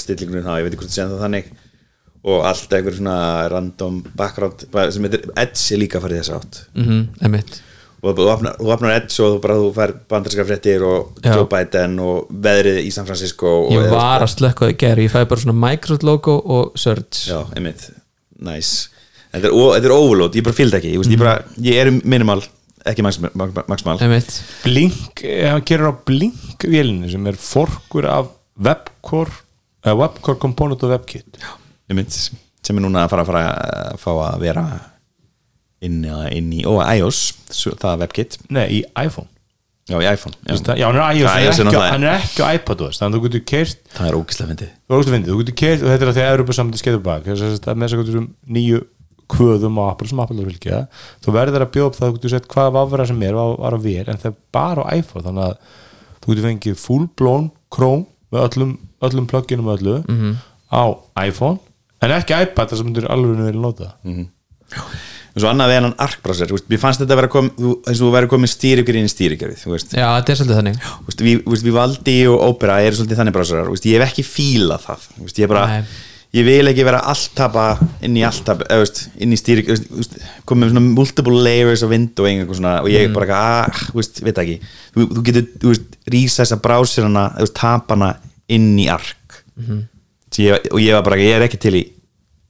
stillingunum 0.00 0.46
þá, 0.46 0.54
ég 0.56 0.64
veit 0.64 0.72
ekki 0.72 0.86
hvort 0.86 0.94
það 0.94 1.12
það 1.12 1.24
þannig 1.26 1.50
og 2.24 2.46
allt 2.48 2.72
eitthvað 2.72 2.98
svona 2.98 3.18
random 3.52 4.00
background, 4.16 4.66
sem 4.72 5.06
heitir 5.06 5.28
Edge 5.36 5.74
er 5.74 5.80
líka 5.82 6.00
farið 6.00 6.22
þess 6.22 6.36
átt. 6.38 6.60
Mhm, 6.74 7.06
emitt 7.28 7.60
og 8.04 8.18
þú 8.18 8.24
opnar, 8.28 8.56
þú 8.60 8.72
opnar 8.74 8.94
Edge 8.98 9.22
og 9.24 9.34
þú 9.34 9.42
bara 9.44 9.56
þú 9.60 9.68
fær 9.78 9.92
bandarska 10.12 10.44
fréttir 10.44 10.82
og 10.84 11.20
Já. 11.24 11.36
Joe 11.38 11.46
Biden 11.48 11.94
og 12.04 12.32
veðrið 12.44 12.80
í 12.84 12.90
San 12.92 13.06
Francisco 13.08 13.52
og 13.62 13.72
ég 13.72 13.88
var 13.92 14.24
að 14.24 14.34
slökka 14.34 14.68
í 14.72 14.76
gerð, 14.80 15.06
ég 15.06 15.14
fæði 15.14 15.30
bara 15.30 15.44
svona 15.44 15.56
Microsoft 15.62 16.04
logo 16.04 16.36
og 16.56 16.76
search 16.80 17.24
Já, 17.30 17.38
einmitt, 17.56 17.86
nice. 18.44 18.90
Þetta 19.34 19.50
er, 19.50 19.86
er 19.88 19.96
overload, 19.96 20.36
ég 20.38 20.44
bara 20.46 20.54
fylgd 20.54 20.78
ekki. 20.78 20.92
Ég, 20.92 21.00
veist, 21.00 21.10
ég, 21.10 21.18
bara, 21.18 21.38
ég 21.64 21.80
er 21.80 21.90
minimal, 21.96 22.44
ekki 22.86 23.02
maximal, 23.02 23.32
Blink, 24.62 25.24
eh, 25.24 25.48
hann 25.48 25.64
gerir 25.66 25.90
á 25.90 25.94
Blink 26.06 26.68
vélinu 26.68 27.10
sem 27.10 27.26
er 27.32 27.40
forkur 27.40 28.06
af 28.06 28.30
webcore 28.54 29.32
eða 29.82 29.96
webcore 30.04 30.38
component 30.44 30.84
og 30.86 30.92
webkit. 30.94 31.40
Einmitt, 31.40 31.63
sem 32.64 32.76
er 32.78 32.82
núna 32.86 33.04
að 33.04 33.10
fara 33.12 33.22
að 33.22 33.26
fara 33.30 33.44
að 33.92 33.98
fá 34.00 34.10
að 34.30 34.40
vera 34.40 34.64
inn, 35.84 36.00
inn 36.32 36.50
í 36.56 36.62
ó, 36.64 36.72
iOS 36.96 37.18
það 37.52 37.90
er 37.92 37.98
WebKit. 38.04 38.38
Nei, 38.50 38.66
í 38.80 38.82
iPhone. 39.04 39.28
Já, 39.84 39.98
í 40.00 40.06
iPhone 40.14 40.32
Já, 40.48 40.54
það- 40.64 40.78
já, 40.80 40.86
hann 40.88 40.96
er 40.96 41.18
iOS, 41.18 41.34
iOS 41.44 41.58
er 41.60 41.66
er 41.66 41.68
ekki, 41.74 41.90
hann 41.92 42.04
er 42.08 42.14
ekki 42.22 42.40
á 42.40 42.48
iPad 42.56 42.78
þannig 42.86 43.04
að 43.04 43.14
þú 43.18 43.22
getur 43.26 43.42
keirt 43.50 43.78
það 43.92 44.06
er 44.08 44.16
ógislega 44.16 44.48
fyndið. 44.54 44.70
Þú 44.88 44.96
veist, 44.96 45.10
fyndið, 45.12 45.28
þú 45.34 45.38
getur 45.42 45.56
keirt 45.60 45.82
og 45.84 45.88
þetta 45.92 46.04
er 46.06 46.08
að 46.08 46.16
því 46.16 46.22
að 46.24 46.32
Európa 46.38 46.56
saman 46.56 46.80
skeiður 46.80 47.02
bak. 47.04 47.24
Þess 47.28 47.42
að 47.68 47.76
með 47.76 47.84
þess 47.84 47.94
að 47.98 48.00
getur 48.04 48.28
nýju 48.56 48.80
kvöðum 49.34 49.76
á 49.80 49.84
Apple 49.90 50.08
sem 50.08 50.20
Apple 50.24 50.40
er 50.40 50.48
fylgja. 50.48 50.78
Þú 51.24 51.32
verður 51.36 51.64
að 51.66 51.70
bjóða 51.74 51.86
upp 51.90 51.96
það 51.98 52.06
að 52.06 52.10
þú 52.10 52.16
getur 52.16 52.32
sett 52.32 52.48
hvaða 52.48 52.72
vafra 52.78 53.06
sem 53.08 53.22
er 53.28 53.34
var, 53.36 53.54
var 53.60 53.76
á 53.76 53.78
vér 53.84 54.08
en 54.08 54.16
það 54.20 54.30
er 54.32 54.36
bara 54.56 54.82
á 54.84 54.92
iPhone 54.96 55.24
þannig 55.28 55.44
að 55.44 55.54
þú 56.24 56.32
getur 56.32 56.48
fengið 56.48 56.76
full 56.80 57.06
blown 57.20 57.50
Chrome 57.74 58.06
með 58.32 58.48
öllum, 58.48 58.72
öllum 59.04 59.26
plugginum 59.28 59.68
öllu 59.76 59.96
Mhm. 60.08 60.34
á 60.72 60.84
iPhone 61.28 61.58
en 62.02 62.10
ekki 62.18 62.36
iPad 62.42 62.70
þar 62.72 62.76
sem 62.80 62.86
myndir 62.88 63.06
alveg 63.10 63.36
vilja 63.44 63.60
nota 63.60 63.92
Mhm. 64.04 64.26
og 65.34 65.42
svo 65.42 65.48
annað 65.50 65.70
við 65.70 65.76
hennan 65.80 65.94
arkbrásar 65.98 66.50
mér 66.70 66.78
fannst 66.82 67.00
þetta 67.02 67.14
að 67.14 67.20
vera 67.20 67.28
kom, 67.32 67.50
þú- 67.58 67.76
eins 67.88 68.00
og 68.00 68.06
þú 68.06 68.12
verður 68.14 68.30
komið 68.34 68.50
stýrigjur 68.54 68.96
inn 69.00 69.08
í 69.08 69.12
veist 69.74 69.92
já, 69.94 70.06
þetta 70.14 70.30
er 70.34 70.38
svolítið 70.40 70.58
þannig 70.60 70.80
Þú 70.84 71.06
veist, 71.08 71.20
við, 71.26 71.36
þú 71.44 71.50
veist, 71.54 71.64
Vivaldi 71.68 72.16
og 72.30 72.40
Opera 72.48 72.80
eru 72.82 72.96
svolítið 72.96 73.18
þannig 73.20 73.34
brásarar, 73.36 73.66
þú 73.66 73.74
veist, 73.76 73.86
ég 73.90 74.00
hef 74.00 74.08
ekki 74.12 74.24
fílað 74.28 74.84
það 74.86 75.06
þú 75.14 75.22
veist, 75.26 75.38
ég 75.42 75.48
bara, 75.48 75.64
ég 76.34 76.44
vil 76.48 76.66
ekki 76.70 76.84
vera 76.84 77.00
alltapa 77.12 77.64
inn 78.02 78.16
í 78.18 78.22
alltapa 78.26 78.66
eða, 78.66 78.78
þú 78.78 78.84
veist, 78.86 79.00
inn 79.22 79.32
í 79.34 79.38
stýri, 79.38 79.64
þú 79.66 79.74
veist, 79.74 79.88
þú 79.90 79.96
veist, 80.02 80.14
komið 80.46 80.64
með 80.64 80.70
svona 80.74 80.94
multiple 80.94 81.42
layers 81.46 81.82
of 81.82 81.90
window 81.90 82.24
eitthvað 82.46 82.58
svona, 82.60 82.76
og 82.82 82.88
ég 82.90 83.12
bara, 83.14 83.40
ah, 83.66 83.70
þú 83.90 83.98
veist, 84.00 84.20
veit 84.26 84.38
ekki 84.44 84.60
þú, 84.94 85.08
þú 85.14 85.22
getur, 85.30 85.48
þú 85.58 85.72
veist, 85.74 85.98
rísa 86.14 86.42
þessa 86.44 86.60
veist, 87.42 87.54
tapana 87.58 88.16
inn 88.48 88.78
í 88.78 88.86
ark 88.90 89.42
mm 89.58 89.82
ég, 90.40 90.68
og 90.72 90.80
ég 90.82 90.96
var 90.96 91.04
bara, 91.06 91.20
ég 91.20 91.36
er 91.36 91.46
ekki 91.46 91.60
til 91.62 91.74
í 91.78 91.82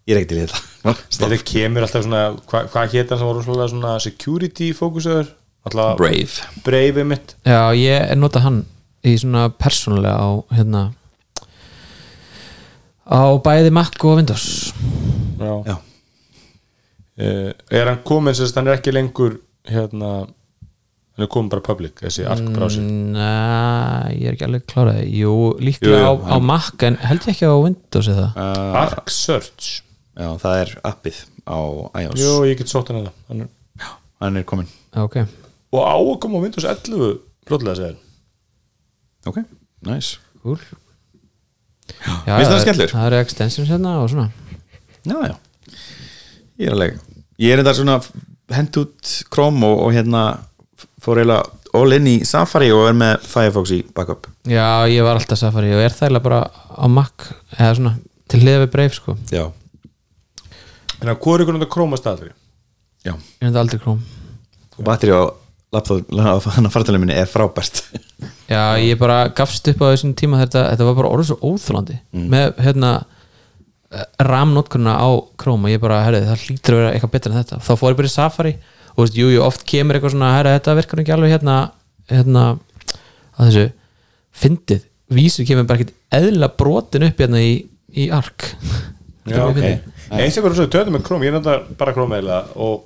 ég 0.04 0.14
er 0.14 0.20
ekki 0.20 0.30
til 0.32 0.40
í 0.40 0.44
þetta. 0.44 0.62
Þetta 1.18 1.40
kemur 1.48 1.86
alltaf 1.86 2.04
svona 2.04 2.24
hva, 2.50 2.66
hvað 2.72 2.96
hétt 2.96 3.12
hann 3.12 3.22
sem 3.22 3.30
rosalega 3.30 3.70
svona 3.72 3.94
security 4.04 4.72
fókusöður 4.76 5.32
alltaf 5.64 5.96
Brave. 6.00 6.50
Brave 6.66 7.06
mitt 7.08 7.36
já, 7.44 7.60
ég 7.76 8.10
er 8.12 8.20
notað 8.20 8.48
hann 8.48 8.60
í 9.04 9.16
svona 9.20 9.48
persónulega 9.52 10.16
á 10.16 10.28
hérna 10.56 10.84
á 13.04 13.36
bæði 13.44 13.72
Mac 13.74 13.98
og 14.00 14.16
Windows. 14.16 14.72
Já. 15.40 15.54
Já. 15.68 15.76
Uh, 17.14 17.50
er 17.70 17.90
hann 17.90 18.00
komin 18.02 18.34
sérst, 18.34 18.56
hann 18.58 18.66
er 18.66 18.80
ekki 18.80 18.94
lengur 18.94 19.36
hérna 19.68 20.24
hann 21.14 21.24
er 21.26 21.30
komin 21.30 21.50
bara 21.52 21.62
public, 21.62 22.00
þessi 22.02 22.24
ark 22.26 22.48
browser 22.56 22.82
Næ, 22.82 23.28
ég 24.18 24.28
er 24.30 24.34
ekki 24.36 24.46
alveg 24.48 24.64
kláraði 24.70 25.04
Jú, 25.20 25.34
líklega 25.62 26.00
Jú, 26.00 26.00
jú, 26.02 26.14
á, 26.26 26.34
á 26.34 26.36
Mac 26.42 26.82
en 26.88 26.98
held 27.04 27.22
ég 27.28 27.34
ekki 27.36 27.46
á 27.46 27.54
Windows 27.54 28.10
eða? 28.10 28.28
Uh, 28.34 28.78
Arc 28.82 29.12
Search. 29.14 29.68
Já, 30.18 30.28
það 30.42 30.58
er 30.64 30.72
appið 30.90 31.20
á 31.46 31.58
iOS. 32.02 32.18
Jú, 32.22 32.32
ég 32.50 32.58
get 32.58 32.70
sótt 32.72 32.90
hann 32.90 33.04
eða 33.04 33.14
hann 33.30 33.44
er, 33.46 33.52
hann 34.22 34.40
er 34.40 34.46
komin 34.48 34.70
Ok, 34.98 35.20
og 35.74 35.80
á 35.86 35.94
að 35.94 36.14
koma 36.24 36.42
á 36.42 36.44
Windows 36.46 36.66
11 36.66 37.18
fljótlega 37.46 37.78
segir 37.78 38.00
ok, 39.30 39.40
nice. 39.88 40.18
Cool. 40.44 40.58
Já, 42.26 42.36
Finnst 42.36 42.68
það? 42.68 42.90
Það 42.92 43.06
eru 43.06 43.18
extensions 43.22 43.70
hérna 43.70 43.94
og 44.02 44.10
svona. 44.12 44.26
Já, 45.04 45.16
já. 45.30 45.34
Ég 46.60 46.68
er 46.68 46.74
alveg 46.76 46.98
Ég 47.40 47.52
er 47.54 47.60
þetta 47.62 47.74
svona 47.78 47.96
hent 48.54 48.76
út 48.78 49.14
Chrome 49.32 49.66
og, 49.66 49.80
og 49.86 49.94
hérna 49.96 50.24
fór 51.04 51.20
eiginlega 51.20 51.44
all 51.74 51.92
in 51.96 52.06
í 52.10 52.14
Safari 52.28 52.70
og 52.74 52.86
er 52.88 52.96
með 52.98 53.24
Firefox 53.28 53.72
í 53.74 53.80
backup. 53.96 54.28
Já, 54.48 54.86
ég 54.90 55.02
var 55.06 55.18
alltaf 55.20 55.38
Safari 55.40 55.72
og 55.74 55.82
er 55.84 55.92
það 55.94 56.08
eiginlega 56.08 56.26
bara 56.28 56.40
á 56.50 56.86
Mac 56.88 57.28
eða 57.58 57.72
svona 57.78 57.94
til 58.30 58.40
hliða 58.44 58.64
við 58.64 58.70
Brave 58.74 58.94
sko. 58.96 59.16
Já, 59.34 59.44
en 61.02 61.10
að 61.12 61.18
hvað 61.20 61.34
er 61.38 61.44
ykkur 61.44 61.58
þetta 61.58 61.72
króma 61.74 61.98
staðri 62.00 62.30
já. 63.04 63.14
Ég 63.14 63.48
þetta 63.50 63.60
aldrei 63.64 63.80
Chrome. 63.82 64.22
Og 64.78 64.84
batteri 64.86 65.12
á 65.14 65.22
laptop 65.74 66.14
hann 66.54 66.68
að 66.68 66.72
fartalegu 66.72 67.02
minni 67.02 67.16
er 67.18 67.26
frábært. 67.30 67.82
Já, 68.54 68.76
ég 68.78 68.98
bara 69.00 69.24
gafst 69.34 69.66
upp 69.72 69.80
á 69.82 69.90
þessum 69.90 70.12
tíma 70.16 70.38
þetta, 70.42 70.62
þetta 70.70 70.86
var 70.86 70.96
bara 71.00 71.10
orðið 71.10 71.30
svo 71.32 71.38
óþólandi 71.50 71.96
Mm. 72.14 72.26
með 72.30 72.60
hérna 72.62 72.90
ramnótkunna 74.22 74.94
á 74.98 75.08
Chrome 75.40 75.68
og 75.68 75.72
ég 75.74 75.80
bara, 75.82 76.00
herrið, 76.06 76.26
það 76.28 76.44
hlýtur 76.46 76.74
að 76.76 76.80
vera 76.80 76.92
eitthvað 76.94 77.12
betra 77.14 77.32
en 77.32 77.38
þetta. 77.42 77.58
Þá 77.62 77.72
fór 77.80 77.92
ég 77.92 77.98
bara 78.00 78.10
í 78.10 78.14
Safari 78.14 78.52
og 78.94 79.02
veist, 79.02 79.18
jú, 79.18 79.28
jú, 79.32 79.42
oft 79.42 79.64
kemur 79.68 79.98
eitthvað 79.98 80.14
svona, 80.14 80.32
herrið, 80.36 80.58
þetta 80.58 80.76
virkar 80.78 81.02
ekki 81.02 81.14
alveg 81.16 81.34
hérna, 81.34 81.56
hérna 82.10 82.44
að 83.34 83.48
þessu, 83.48 83.64
fyndið. 84.44 84.84
Vísur 85.14 85.46
kemur 85.48 85.66
bara 85.68 85.80
ekkert 85.80 85.96
eðla 86.14 86.50
brotin 86.58 87.06
upp 87.08 87.22
hérna 87.22 87.42
í, 87.42 87.56
í 87.94 88.08
ark. 88.14 88.48
Já, 89.30 89.40
ok. 89.48 89.62
Eins 90.12 90.36
eitthvað 90.36 90.58
svo 90.58 90.68
töðum 90.68 90.98
með 90.98 91.06
Chrome, 91.08 91.26
ég 91.26 91.34
nota 91.34 91.56
bara 91.80 91.94
Chrome 91.96 92.18
eða 92.20 92.42
og 92.60 92.84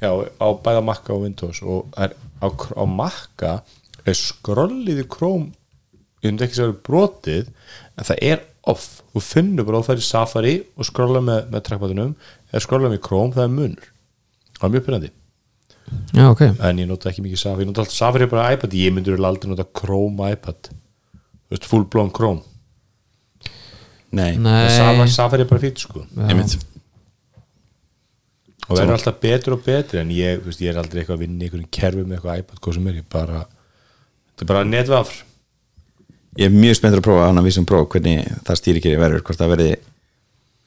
já, 0.00 0.08
á 0.08 0.46
bæða 0.64 0.82
Mac 0.86 1.10
og 1.12 1.24
Windows 1.26 1.60
og 1.60 1.98
er, 2.00 2.14
á, 2.40 2.48
á 2.48 2.84
Mac 2.88 3.44
er 3.44 4.16
skrollið 4.16 5.02
í 5.02 5.08
Chrome 5.12 5.50
ég 6.24 6.30
myndi 6.30 6.46
ekki 6.46 6.56
segja 6.56 6.78
brotið 6.88 7.50
en 7.50 8.08
það 8.08 8.24
er 8.24 8.42
off, 8.72 8.88
þú 9.12 9.22
finnur 9.24 9.68
bara 9.68 9.82
að 9.82 9.90
það 9.90 9.98
er 9.98 10.06
Safari 10.08 10.56
og 10.76 10.88
skrolla 10.88 11.22
með, 11.24 11.46
með 11.52 11.64
trackpadunum 11.68 12.16
eða 12.50 12.64
skrolla 12.64 12.92
með 12.92 13.02
Chrome, 13.04 13.36
það 13.36 13.46
er 13.46 13.56
munur. 13.58 13.90
Það 14.56 14.66
er 14.66 14.74
mjög 14.74 14.86
pyrrandi 14.88 15.12
Já, 16.14 16.24
ok, 16.30 16.42
en 16.46 16.78
ég 16.82 16.88
nota 16.90 17.10
ekki 17.10 17.22
mikið 17.24 17.40
Safari, 17.42 17.64
ég 17.64 17.70
nota 17.70 17.84
alltaf 17.84 17.96
Safari 17.96 18.28
bara 18.30 18.46
á 18.46 18.54
iPad, 18.54 18.74
ég 18.78 18.94
myndur 18.94 19.18
aldrei 19.26 19.50
nota 19.50 19.66
Chrome 19.66 20.22
á 20.22 20.34
iPad 20.34 20.70
full 21.66 21.86
blown 21.90 22.10
Chrome. 22.14 22.42
Nei, 24.10 24.36
nei. 24.38 24.66
Safari, 25.10 25.42
er 25.44 25.50
bara 25.50 25.62
fýtt 25.62 25.82
sko. 25.86 26.04
Og 28.70 28.78
verður 28.78 28.94
alltaf 28.94 29.18
betur 29.22 29.56
og 29.56 29.64
betri 29.66 29.98
en 29.98 30.12
ég, 30.14 30.42
veist, 30.44 30.62
ég 30.62 30.70
er 30.70 30.78
aldrei 30.78 31.00
eitthvað 31.02 31.16
að 31.16 31.24
vinna 31.24 31.42
í 31.42 31.48
einhverjum 31.48 31.70
kerfi 31.74 32.04
með 32.04 32.18
eitthvað 32.18 32.42
iPad, 32.44 32.60
hvað 32.62 32.76
sem 32.76 32.90
er, 32.90 32.98
ég 33.00 33.06
bara 33.10 33.40
þetta 33.42 34.44
er 34.44 34.50
bara 34.52 34.66
netvafr. 34.68 35.22
Ég 36.38 36.46
er 36.46 36.54
mjög 36.54 36.76
spenntur 36.78 37.02
að 37.02 37.06
prófa 37.08 37.24
hann 37.26 37.40
að 37.40 37.48
vísum 37.48 37.66
prófa 37.66 37.90
hvernig 37.96 38.28
það 38.46 38.60
stýrikeri 38.60 39.00
verður, 39.00 39.24
hvort 39.26 39.40
það 39.40 39.54
verði 39.56 39.70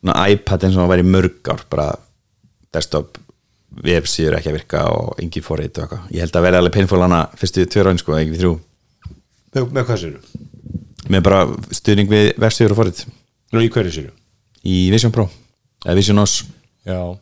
iPad 0.04 0.66
eins 0.68 0.76
og 0.76 0.82
það 0.82 0.92
væri 0.92 1.08
mörg 1.14 1.54
ár 1.54 1.64
bara 1.72 1.88
desktop 2.76 3.23
vefsíður 3.84 4.38
ekki 4.38 4.52
að 4.52 4.58
virka 4.60 4.84
og 4.94 5.20
engi 5.22 5.42
forrið 5.42 5.78
og 5.78 5.84
eitthvað, 5.84 6.08
ég 6.14 6.26
held 6.26 6.36
að 6.38 6.46
verði 6.48 6.62
alveg 6.62 6.76
painful 6.78 7.02
hana 7.02 7.22
fyrstu 7.40 7.66
tvö 7.66 7.86
raun 7.88 8.02
sko, 8.02 8.18
ekki 8.18 8.34
við 8.36 8.44
þrjú. 8.44 8.56
Með, 9.54 9.70
með 9.70 9.88
hvað 9.90 10.02
sér 10.04 10.18
með 11.14 11.24
bara 11.26 11.40
stuðning 11.76 12.10
við 12.10 12.30
vefsíður 12.40 12.76
og 12.76 12.80
forrið 12.80 13.06
Nú 13.54 13.62
í 13.62 13.70
hverju 13.70 13.92
sér 13.94 14.12
í 14.64 14.78
Vision 14.94 15.12
Pro 15.14 15.28
eða 15.84 15.98
Vision 16.00 16.22
OS 16.24 16.44
Já. 16.84 17.16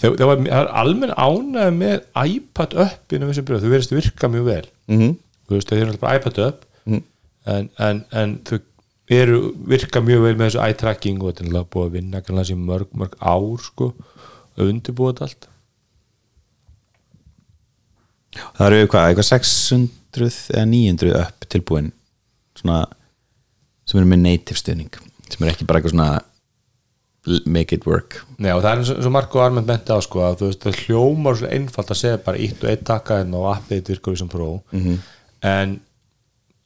Það, 0.00 0.14
það 0.16 0.30
var 0.30 0.70
almenn 0.80 1.12
ánægð 1.12 1.74
með 1.76 1.96
iPad 2.22 2.76
uppinu 2.86 3.28
þessu 3.28 3.44
bröð, 3.44 3.64
þú 3.64 3.72
verðist 3.74 3.92
virka 3.92 4.30
mjög 4.32 4.46
vel. 4.46 4.68
Mm 4.88 5.00
-hmm. 5.00 5.16
þú 5.48 5.56
veist, 5.56 5.68
það 5.68 5.76
er 5.76 5.84
náttúrulega 5.84 6.04
bara 6.06 6.16
iPad 6.16 6.38
upp. 6.46 6.64
Mhm. 6.86 7.02
en, 7.46 7.70
en, 7.78 8.04
en 8.10 8.40
þau 8.44 8.58
eru 9.08 9.54
virka 9.66 10.00
mjög 10.00 10.22
vel 10.22 10.36
með 10.36 10.46
þessu 10.46 10.62
eye 10.64 10.74
tracking 10.74 11.22
og 11.22 11.28
þetta 11.28 11.44
er 11.44 11.46
náttúrulega 11.46 11.72
búið 11.74 11.86
að 11.86 11.92
vinna 11.92 12.20
kannski 12.20 12.54
mörg, 12.54 12.88
mörg 12.92 13.14
ár 13.20 13.60
sko, 13.62 13.94
þetta 14.56 15.22
allt 15.22 15.48
það 18.58 18.66
eru 18.72 18.86
hvað, 18.92 19.08
eitthvað 19.10 19.28
600 19.32 20.30
eða 20.56 20.66
900 20.70 21.12
upp 21.24 21.48
tilbúin 21.52 21.92
svona 22.56 22.86
sem 23.86 24.00
eru 24.00 24.08
með 24.10 24.22
native 24.24 24.58
stuðning 24.60 24.96
sem 25.30 25.42
eru 25.44 25.52
ekki 25.54 25.66
bara 25.68 25.80
eitthvað 25.80 25.94
svona 25.96 26.10
make 27.46 27.74
it 27.74 27.86
work 27.86 28.20
og 28.38 28.62
það 28.62 28.68
er 28.70 28.78
eins 28.80 28.90
og- 28.94 29.10
Marko 29.12 29.40
Armend 29.42 29.66
benti 29.66 29.90
á 29.92 29.98
sko, 30.00 30.20
að 30.22 30.36
þú 30.40 30.46
veist, 30.50 30.60
það 30.62 30.80
hljómar 30.86 31.36
svo 31.40 31.48
einfalt 31.50 31.90
að 31.90 31.98
segja 32.00 32.20
bara 32.24 32.38
ítt 32.38 32.62
og 32.62 32.70
eitt 32.70 32.84
taka 32.86 33.20
en 33.20 33.34
og 33.34 33.48
appið 33.56 33.80
þetta 33.80 33.92
virkar 33.94 34.14
í 34.14 34.18
sem 34.18 34.28
pró 34.28 34.62
Mhm. 34.72 34.98
en 35.42 35.80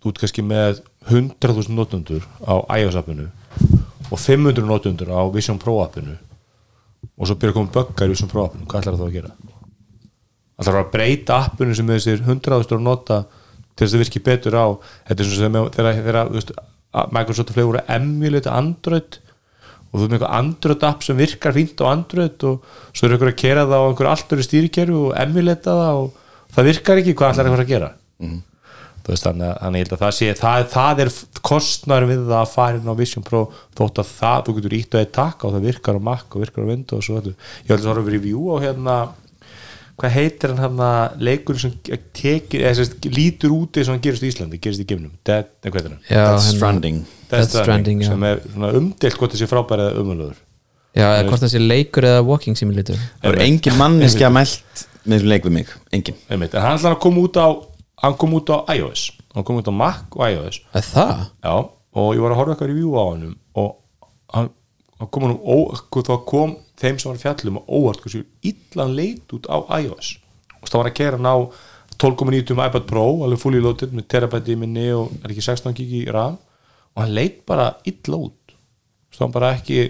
þú 0.02 0.08
ert 0.08 0.18
kannski 0.20 0.42
með 0.44 0.80
100.000 1.08 1.68
notundur 1.74 2.22
á 2.44 2.54
iOS 2.78 2.94
appinu 2.96 3.30
og 4.10 4.18
500 4.18 4.64
notundur 4.66 5.08
á 5.08 5.20
Vision 5.32 5.58
Pro 5.58 5.80
appinu 5.84 6.16
og 7.18 7.26
svo 7.26 7.34
byrja 7.36 7.52
að 7.52 7.54
koma 7.54 7.72
böggar 7.72 8.06
í 8.06 8.08
Vision 8.12 8.28
Pro 8.28 8.44
appinu, 8.46 8.66
hvað 8.66 8.80
ætlar 8.82 8.96
það 9.00 9.08
að 9.08 9.12
gera? 9.12 9.30
Ætlar 10.60 10.76
það 10.76 10.82
að 10.84 10.92
breyta 10.94 11.38
appinu 11.46 11.76
sem 11.76 11.88
þessir 11.88 12.22
100.000 12.26 12.76
að 12.76 12.84
nota 12.84 13.22
til 13.74 13.86
þess 13.86 13.96
að 13.96 14.04
virki 14.04 14.22
betur 14.26 14.58
á. 14.60 14.66
Þetta 15.08 15.24
er 15.24 15.32
svona 15.32 15.64
þegar, 15.72 16.20
að 16.90 17.16
Microsoft 17.16 17.52
og 17.52 17.56
fleiri 17.56 17.70
voru 17.70 17.82
að 17.82 17.92
emulate 17.96 18.52
Android 18.52 19.20
og 19.90 19.96
þú 19.98 20.04
erum 20.04 20.14
eitthvað 20.16 20.36
Android 20.38 20.84
app 20.86 21.02
sem 21.06 21.18
virkar 21.18 21.56
fínt 21.56 21.82
á 21.82 21.90
Android 21.90 22.44
og 22.46 22.68
svo 22.92 23.08
er 23.08 23.16
ykkur 23.16 23.32
að 23.32 23.40
kera 23.40 23.66
það 23.66 23.82
á 23.82 23.88
einhver 23.88 24.10
alltur 24.10 24.44
stýrikerfi 24.46 25.00
og 25.00 25.16
emulata 25.18 25.74
það 25.80 26.02
og 26.04 26.54
það 26.54 26.70
virkar 26.70 27.00
ekki, 27.02 27.16
hvað 27.18 27.32
ætlar 27.32 27.50
eitthvað 27.50 27.64
að 27.64 27.72
gera? 27.72 27.90
Þú 29.00 29.14
veist, 29.14 29.24
þannig 29.24 29.48
að 29.48 29.56
að 29.64 29.76
ég 29.78 29.84
held 29.86 29.94
að 29.96 30.02
það 30.04 30.14
sé 30.18 30.28
það, 30.38 30.66
það 30.74 31.02
er 31.02 31.10
kostnar 31.48 32.06
við 32.06 32.20
það 32.28 32.36
að 32.42 32.52
fara 32.52 32.78
inn 32.78 32.90
á 32.92 33.00
Vision 33.00 33.24
Pro 33.26 33.40
þótt 33.78 34.02
að 34.02 34.10
það, 34.12 34.42
þú 34.46 34.54
getur 34.58 34.76
ítt 34.76 34.94
að 34.94 35.02
þið 35.02 35.12
taka 35.16 35.48
og 35.48 35.54
það 35.56 35.66
virkar 35.70 35.98
á 35.98 36.06
Mac 36.10 36.36
og 36.36 36.44
virkar 36.44 36.66
á 36.68 36.70
Windows 36.70 37.08
og 37.08 37.18
þetta 37.18 37.32
ég 37.32 37.72
held 37.72 37.78
að 37.78 37.86
það 37.86 37.90
var 37.90 38.02
að 38.02 38.12
review 38.14 38.44
á 38.44 38.56
hérna 38.66 38.96
hvað 40.00 40.14
heitir 40.16 40.52
hann 40.54 40.62
hann 40.64 40.82
að 40.84 41.24
leikur 41.28 41.58
sem 41.60 41.72
tekir, 42.16 42.62
eða 42.64 42.76
sérst, 42.78 43.08
lítur 43.12 43.52
út 43.52 43.76
eins 43.76 43.90
og 43.90 43.96
hann 43.96 44.04
gerist 44.04 44.24
í 44.24 44.30
Íslandi, 44.32 44.60
gerist 44.62 44.80
í 44.80 44.86
geimnum? 44.88 45.12
Dead, 45.26 45.48
nei 45.60 45.70
hvað 45.72 45.80
heitir 45.80 45.94
hann? 45.94 46.04
Já, 46.06 46.20
Death 46.20 46.30
hérna- 46.30 46.54
Stranding. 46.56 47.00
Death 47.30 47.56
Stranding, 47.56 48.04
sem 48.08 48.28
er 48.30 48.40
svona 48.46 48.70
umdelt 48.80 49.18
hvort 49.20 49.34
þessi 49.36 49.50
frábæri 49.50 49.88
eða 49.88 50.04
umöluður 50.04 50.38
Já, 50.96 51.06
eða 51.06 51.26
hvort 51.28 51.44
það 51.44 51.52
sé 51.52 51.60
leikur 51.62 52.06
eða 52.08 52.22
walking 52.26 52.56
simulator. 52.58 52.96
Það 53.22 53.28
eru 53.30 53.42
engin 53.44 53.76
manneski 53.78 54.24
að 54.26 54.32
mælt 54.34 54.86
með 55.04 55.12
þessum 55.14 55.30
leik 55.30 55.44
við 55.46 55.54
mig, 55.54 55.74
engin. 55.94 56.16
Einmitt. 56.28 56.54
en 56.56 56.64
hann 56.64 56.78
ætlar 56.80 56.96
að 56.96 57.02
koma 57.04 57.22
út 57.28 57.38
á 57.38 57.46
hann 58.02 58.16
kom 58.18 58.34
út 58.34 58.50
á 58.50 58.58
iOS. 58.74 59.04
Hann 59.34 59.46
kom 59.46 59.60
út 59.60 59.68
á 59.70 59.74
Mac 59.74 60.16
og 60.16 60.24
iOS. 60.26 60.60
Er 60.74 60.82
það? 60.82 61.20
Já, 61.44 61.54
og 61.94 62.08
ég 62.16 62.24
var 62.24 62.34
að 62.34 62.40
horfa 62.40 62.56
eitthvað 62.56 62.72
review 62.72 62.96
á 62.98 63.04
honum 63.04 63.36
og 63.60 63.76
hann, 64.34 64.50
hann 65.00 65.10
kom 65.14 65.26
sko, 65.80 66.04
þá 66.06 66.14
kom 66.28 66.54
þeim 66.80 67.00
sem 67.00 67.10
var 67.10 67.18
að 67.18 67.24
fjallum 67.24 67.60
og 67.62 67.72
óvart 67.80 68.04
hversu 68.04 68.22
illan 68.50 68.94
leit 68.96 69.34
út 69.36 69.48
á 69.48 69.58
iOS. 69.80 70.14
Og 70.60 70.68
það 70.68 70.80
var 70.82 70.90
að 70.90 70.98
kera 71.00 71.18
hann 71.18 71.30
á 71.30 71.36
12.9 72.00 72.54
um 72.54 72.62
iPad 72.64 72.86
Pro, 72.88 73.06
alveg 73.24 73.40
fully 73.42 73.60
loaded 73.64 73.96
með 73.96 74.06
terabæti 74.12 74.56
minni 74.56 74.86
og 74.96 75.10
er 75.20 75.32
ekki 75.32 75.44
16 75.44 75.76
gig 75.76 75.96
í 76.02 76.04
RAM. 76.12 76.38
Og 76.94 77.02
hann 77.04 77.16
leit 77.16 77.42
bara 77.48 77.72
illa 77.88 78.22
út. 78.28 78.54
Það 79.10 79.26
var 79.26 79.34
bara 79.36 79.52
ekki 79.58 79.82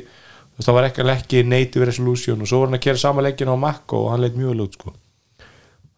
það 0.65 0.77
var 0.77 0.89
ekki, 0.89 1.07
ekki 1.15 1.43
native 1.47 1.89
resolution 1.89 2.43
og 2.43 2.49
svo 2.49 2.61
var 2.61 2.71
hann 2.71 2.79
að 2.79 2.85
kera 2.87 3.01
sama 3.01 3.25
leikinu 3.25 3.57
á 3.57 3.59
Mac 3.61 3.95
og 3.97 4.11
hann 4.13 4.23
leit 4.25 4.37
mjög 4.37 4.53
vel 4.53 4.67
út 4.67 4.77
sko. 4.77 4.93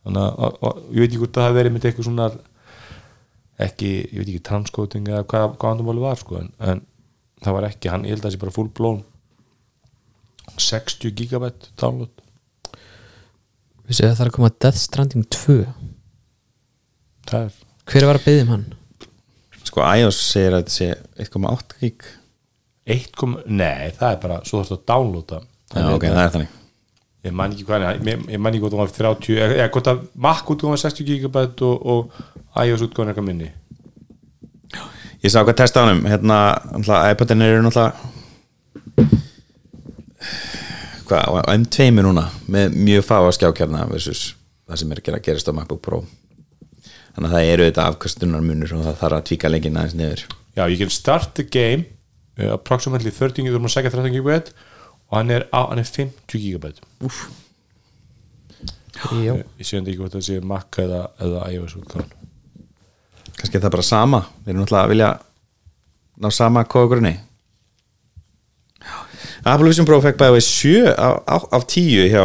þannig 0.03 0.23
að 0.23 0.41
og, 0.47 0.57
og, 0.67 0.81
ég 0.91 1.03
veit 1.03 1.11
ekki 1.11 1.21
hvort 1.23 1.37
það 1.37 1.47
hafi 1.47 1.59
verið 1.59 1.75
með 1.75 1.87
eitthvað 1.89 2.09
svona 2.09 2.29
ekki, 3.63 3.91
ég 4.11 4.19
veit 4.19 4.31
ekki 4.33 4.45
transcoding 4.49 5.11
eða 5.11 5.27
hvað, 5.31 5.57
hvað 5.59 5.75
andamáli 5.75 6.03
var 6.03 6.21
sko, 6.23 6.39
en, 6.41 6.51
en 6.59 6.83
það 7.43 7.57
var 7.57 7.67
ekki, 7.69 7.91
hann, 7.93 8.07
ég 8.07 8.15
held 8.17 8.23
að 8.23 8.29
það 8.29 8.35
sé 8.37 8.43
bara 8.43 8.55
full 8.57 8.71
blown. 8.79 9.01
60 10.59 11.15
gigabyte 11.19 11.73
download. 11.81 12.23
Við 13.87 13.99
séum 13.99 14.13
að 14.13 14.17
það 14.19 14.25
er 14.25 14.31
að 14.31 14.37
koma 14.39 14.53
Death 14.63 14.81
Stranding 14.81 15.29
2 15.33 15.59
það 17.29 17.45
er 17.47 17.61
Hver 17.93 18.07
var 18.07 18.19
að 18.21 18.27
byggja 18.29 18.47
um 18.47 18.53
hann? 18.55 18.65
sko 19.67 19.85
iOS 19.97 20.19
segir 20.29 20.55
að 20.57 20.65
þetta 20.65 20.75
sé 20.75 20.89
1,8 21.25 21.79
gig. 21.81 22.09
1, 22.93 23.37
nei, 23.47 23.93
það 23.97 24.09
er 24.11 24.19
bara 24.23 24.41
svo 24.45 24.61
þarfst 24.61 24.75
að 24.77 24.83
downloada. 24.91 25.39
Já 25.73 25.87
ok, 25.95 26.05
það 26.11 26.25
er 26.27 26.35
þannig 26.35 26.59
ég 27.23 27.35
man 27.39 27.53
ekki 27.55 27.67
hvað, 27.69 27.85
ég, 28.03 28.23
ég 28.35 28.41
man 28.43 28.51
ekki 28.53 28.65
hvað 28.65 28.75
það 28.75 28.81
var 28.81 28.95
30, 28.97 29.37
eða 29.39 29.59
eða 29.59 29.73
hvort 29.77 29.91
að 29.93 30.01
Mac 30.27 30.49
útgáðan 30.51 30.81
60 30.83 31.07
gigabyte 31.07 31.67
og, 31.69 31.85
og 31.93 32.65
iOS 32.67 32.83
útgáðan 32.89 33.13
eitthvað 33.13 33.29
minni 33.29 33.51
ég 35.23 35.31
sá 35.31 35.41
hvað 35.43 35.59
testa 35.63 35.83
á 35.83 35.87
hann 35.87 36.03
hérna, 36.07 36.39
náttúrulega, 36.73 37.13
iPadin 37.15 37.47
eru 37.47 37.63
náttúrulega 37.67 37.93
hvað, 41.09 41.41
á 41.47 41.53
M2 41.55 41.89
núna 42.01 42.27
með 42.51 42.77
mjög 42.77 43.07
fáa 43.07 43.31
skjákjarna 43.37 43.87
versus 43.91 44.33
það 44.67 44.83
sem 44.83 44.93
er 44.93 45.03
að 45.03 45.09
gera 45.09 45.25
gerist 45.25 45.51
á 45.51 45.53
MacBook 45.55 45.83
Pro. 45.85 46.03
Þannig 47.13 47.29
að 47.29 47.35
það 47.35 47.51
eru 47.53 47.67
þetta 47.69 47.89
afkastunar 47.91 48.45
munur 48.45 48.73
og 48.77 48.87
það 48.87 49.01
þarf 49.03 49.17
að 49.19 49.27
tvíka 49.29 49.51
leikinn 49.51 49.77
aðeins 49.77 49.97
niður. 49.99 50.23
Já, 50.57 50.63
ég 50.69 50.79
can 50.81 50.93
start 50.93 51.35
the 51.37 51.45
game 51.45 51.85
uh, 52.39 52.53
approximately 52.57 53.13
13 53.13 53.47
gigabyte 53.47 53.69
og 53.69 53.75
segja 53.75 53.93
13 53.93 54.15
gigabyte 54.15 54.55
og 55.11 55.19
hann 55.19 55.33
er, 55.35 55.47
á, 55.53 55.61
hann 55.69 55.81
er 55.83 55.89
50 55.89 56.41
gigabyte 56.41 56.81
Jó. 59.23 59.39
ég 59.59 59.67
sé 59.67 59.81
ekki 59.81 59.99
hvort 59.99 60.15
það 60.15 60.27
sé 60.29 60.41
Mac 60.45 60.79
eða, 60.81 61.07
eða 61.21 61.47
iOS 61.53 61.77
útgáðan 61.81 62.22
kannski 63.43 63.59
er 63.59 63.67
það 63.67 63.77
bara 63.77 63.91
sama. 63.91 64.23
Við 64.47 64.55
erum 64.55 64.63
náttúrulega 64.63 64.87
að 64.87 64.95
vilja 64.95 65.13
ná 66.23 66.31
sama 66.31 66.63
kóðgrunni 66.71 67.17
Apple 69.43 69.67
Vision 69.67 69.87
Pro 69.89 69.99
fekk 70.03 70.21
bæði 70.21 70.41
7 70.47 70.73
af, 70.93 71.17
af, 71.27 71.47
af 71.51 71.65
10 71.67 72.11
hjá 72.13 72.23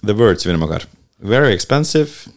The 0.00 0.14
Words 0.16 0.46
vinnum 0.48 0.64
okkar. 0.64 0.86
Very 1.20 1.52
expensive. 1.52 2.32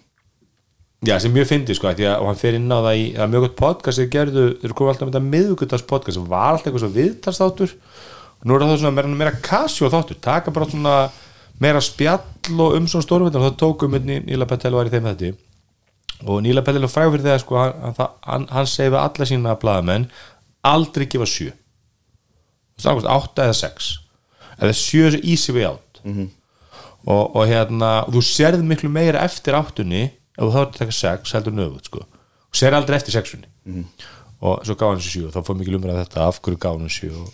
Já, 1.07 1.15
sem 1.21 1.31
mjög 1.33 1.47
fyndi 1.49 1.73
sko, 1.77 1.89
að 1.89 2.03
og 2.11 2.27
hann 2.27 2.37
fer 2.37 2.57
inn 2.57 2.67
á 2.69 2.77
það 2.83 2.97
í 2.99 3.05
það 3.15 3.31
mjög 3.31 3.45
gott 3.45 3.55
podcast 3.61 4.01
þeir 4.01 4.09
gerðu, 4.15 4.43
þeir 4.61 4.73
komið 4.77 4.91
alltaf 4.91 5.07
með 5.07 5.13
þetta 5.15 5.31
miðugudags 5.35 5.85
podcast 5.89 6.17
sem 6.19 6.27
var 6.29 6.49
alltaf 6.49 6.67
eitthvað 6.67 6.83
svo 6.83 6.91
viðtalsþáttur. 6.97 7.75
Og 8.41 8.49
nú 8.49 8.57
er 8.57 8.65
það 8.65 8.75
svona 8.83 8.93
meira, 8.97 9.13
meira 9.21 9.33
casual 9.47 9.93
þáttur, 9.95 10.19
taka 10.27 10.53
bara 10.53 10.67
svona 10.69 10.97
meira 11.61 11.81
spjall 11.81 12.59
og 12.59 12.77
um 12.77 12.91
svona 12.91 13.07
stórvindar 13.07 13.41
og 13.41 13.47
það 13.47 13.57
tókum 13.63 13.95
með 13.95 14.11
Níla 14.27 14.49
Petel 14.49 14.75
var 14.75 14.89
í 14.89 14.93
þeim 14.93 15.09
þetta 15.09 15.31
og 16.25 16.43
Níla 16.45 16.61
Petel 16.65 16.85
er 16.85 16.91
frægur 16.91 17.23
það 17.23 17.39
sko, 17.41 17.57
hann, 17.57 17.97
hann, 18.27 18.45
hann, 18.51 18.69
segi 18.69 18.91
við 18.91 18.99
alla 19.01 19.27
sína 19.27 19.55
blaðamenn 19.61 20.07
aldrei 20.67 21.07
gefa 21.09 21.27
sjö. 21.29 21.49
Átta 22.81 23.47
eða 23.47 23.57
sex. 23.57 23.91
Eða 24.61 24.77
sjö 24.77 25.09
er 25.09 25.19
easy 25.21 25.53
way 25.55 25.65
out. 25.65 26.01
Og, 27.01 27.35
og 27.35 27.45
hérna 27.49 27.91
og 28.05 28.13
þú 28.13 28.21
sérð 28.25 28.65
miklu 28.65 28.89
meira 28.93 29.23
eftir 29.25 29.57
áttunni 29.57 30.03
ef 30.37 30.41
þú 30.41 30.51
þá 30.53 30.59
er 30.59 30.65
að 30.67 30.75
taka 30.77 30.93
sex 30.93 31.33
heldur 31.33 31.55
nöfut 31.57 31.89
sko. 31.89 32.03
og 32.05 32.57
sér 32.57 32.75
aldrei 32.77 32.97
eftir 32.99 33.15
sexunni. 33.15 33.47
Og 34.41 34.61
svo 34.65 34.75
gaf 34.77 34.93
hann 34.93 35.01
sér 35.01 35.15
sjö 35.15 35.27
og 35.29 35.33
þá 35.33 35.47
fór 35.47 35.57
mikil 35.57 35.77
umræð 35.79 36.03
þetta 36.03 36.27
af 36.27 36.41
hverju 36.41 36.61
gaf 36.61 36.77
hann 36.77 36.93
sér 36.93 37.17
og, 37.17 37.29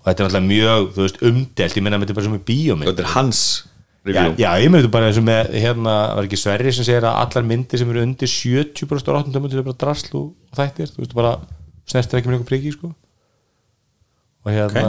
og 0.00 0.08
þetta 0.08 0.22
er 0.22 0.28
alltaf 0.30 0.46
mjög, 0.48 0.90
veist, 0.96 1.22
umdelt. 1.22 1.76
Ég 1.76 1.84
meina 1.84 2.00
þetta 2.00 2.14
er 2.14 2.18
bara 2.20 2.28
sem 2.28 2.36
með 2.36 2.46
bíómynd. 2.48 2.88
Þetta 2.90 3.04
er 3.04 3.12
hans 3.12 3.42
review. 4.08 4.34
já, 4.40 4.48
ég 4.62 4.70
meina 4.70 4.82
þetta 4.84 4.92
bara 4.96 5.08
eins 5.10 5.18
og 5.20 5.26
með 5.26 5.50
hérna, 5.62 5.94
var 6.18 6.28
ekki 6.28 6.38
Sverri 6.40 6.72
sem 6.76 6.86
segir 6.86 7.04
að 7.08 7.18
allar 7.24 7.46
myndir 7.50 7.80
sem 7.82 7.90
eru 7.92 8.02
undir 8.06 8.30
70% 8.32 9.10
á 9.10 9.12
8. 9.20 9.40
myndir 9.42 9.60
er 9.62 9.66
bara 9.66 9.80
drasl 9.82 10.10
og, 10.20 10.26
og 10.52 10.58
þættir, 10.60 10.92
þú 10.94 11.02
veist, 11.04 11.14
bara 11.18 11.34
snertir 11.86 12.18
ekki 12.20 12.30
með 12.30 12.38
einhver 12.38 12.50
priki, 12.50 12.72
sko. 12.76 12.92
Og 14.46 14.52
hérna 14.54 14.82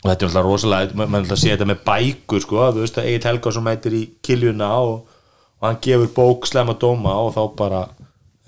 og 0.00 0.08
þetta 0.08 0.24
er 0.24 0.28
alltaf 0.30 0.46
rosalega, 0.46 0.96
ma- 0.96 1.06
maður 1.10 1.26
alltaf 1.26 1.40
sé 1.42 1.50
þetta 1.52 1.66
með 1.68 1.80
bækur 1.84 2.40
sko, 2.46 2.60
þú 2.72 2.84
veist 2.86 3.00
að 3.02 3.08
Egil 3.10 3.26
Helgason 3.28 3.66
mætir 3.66 3.96
í 3.98 4.02
kiljuna 4.24 4.68
og, 4.80 4.94
og 5.60 5.66
hann 5.66 5.80
gefur 5.84 6.12
bók 6.16 6.46
slemma 6.48 6.72
dóma 6.80 7.12
og 7.20 7.34
þá 7.36 7.42
bara 7.58 7.82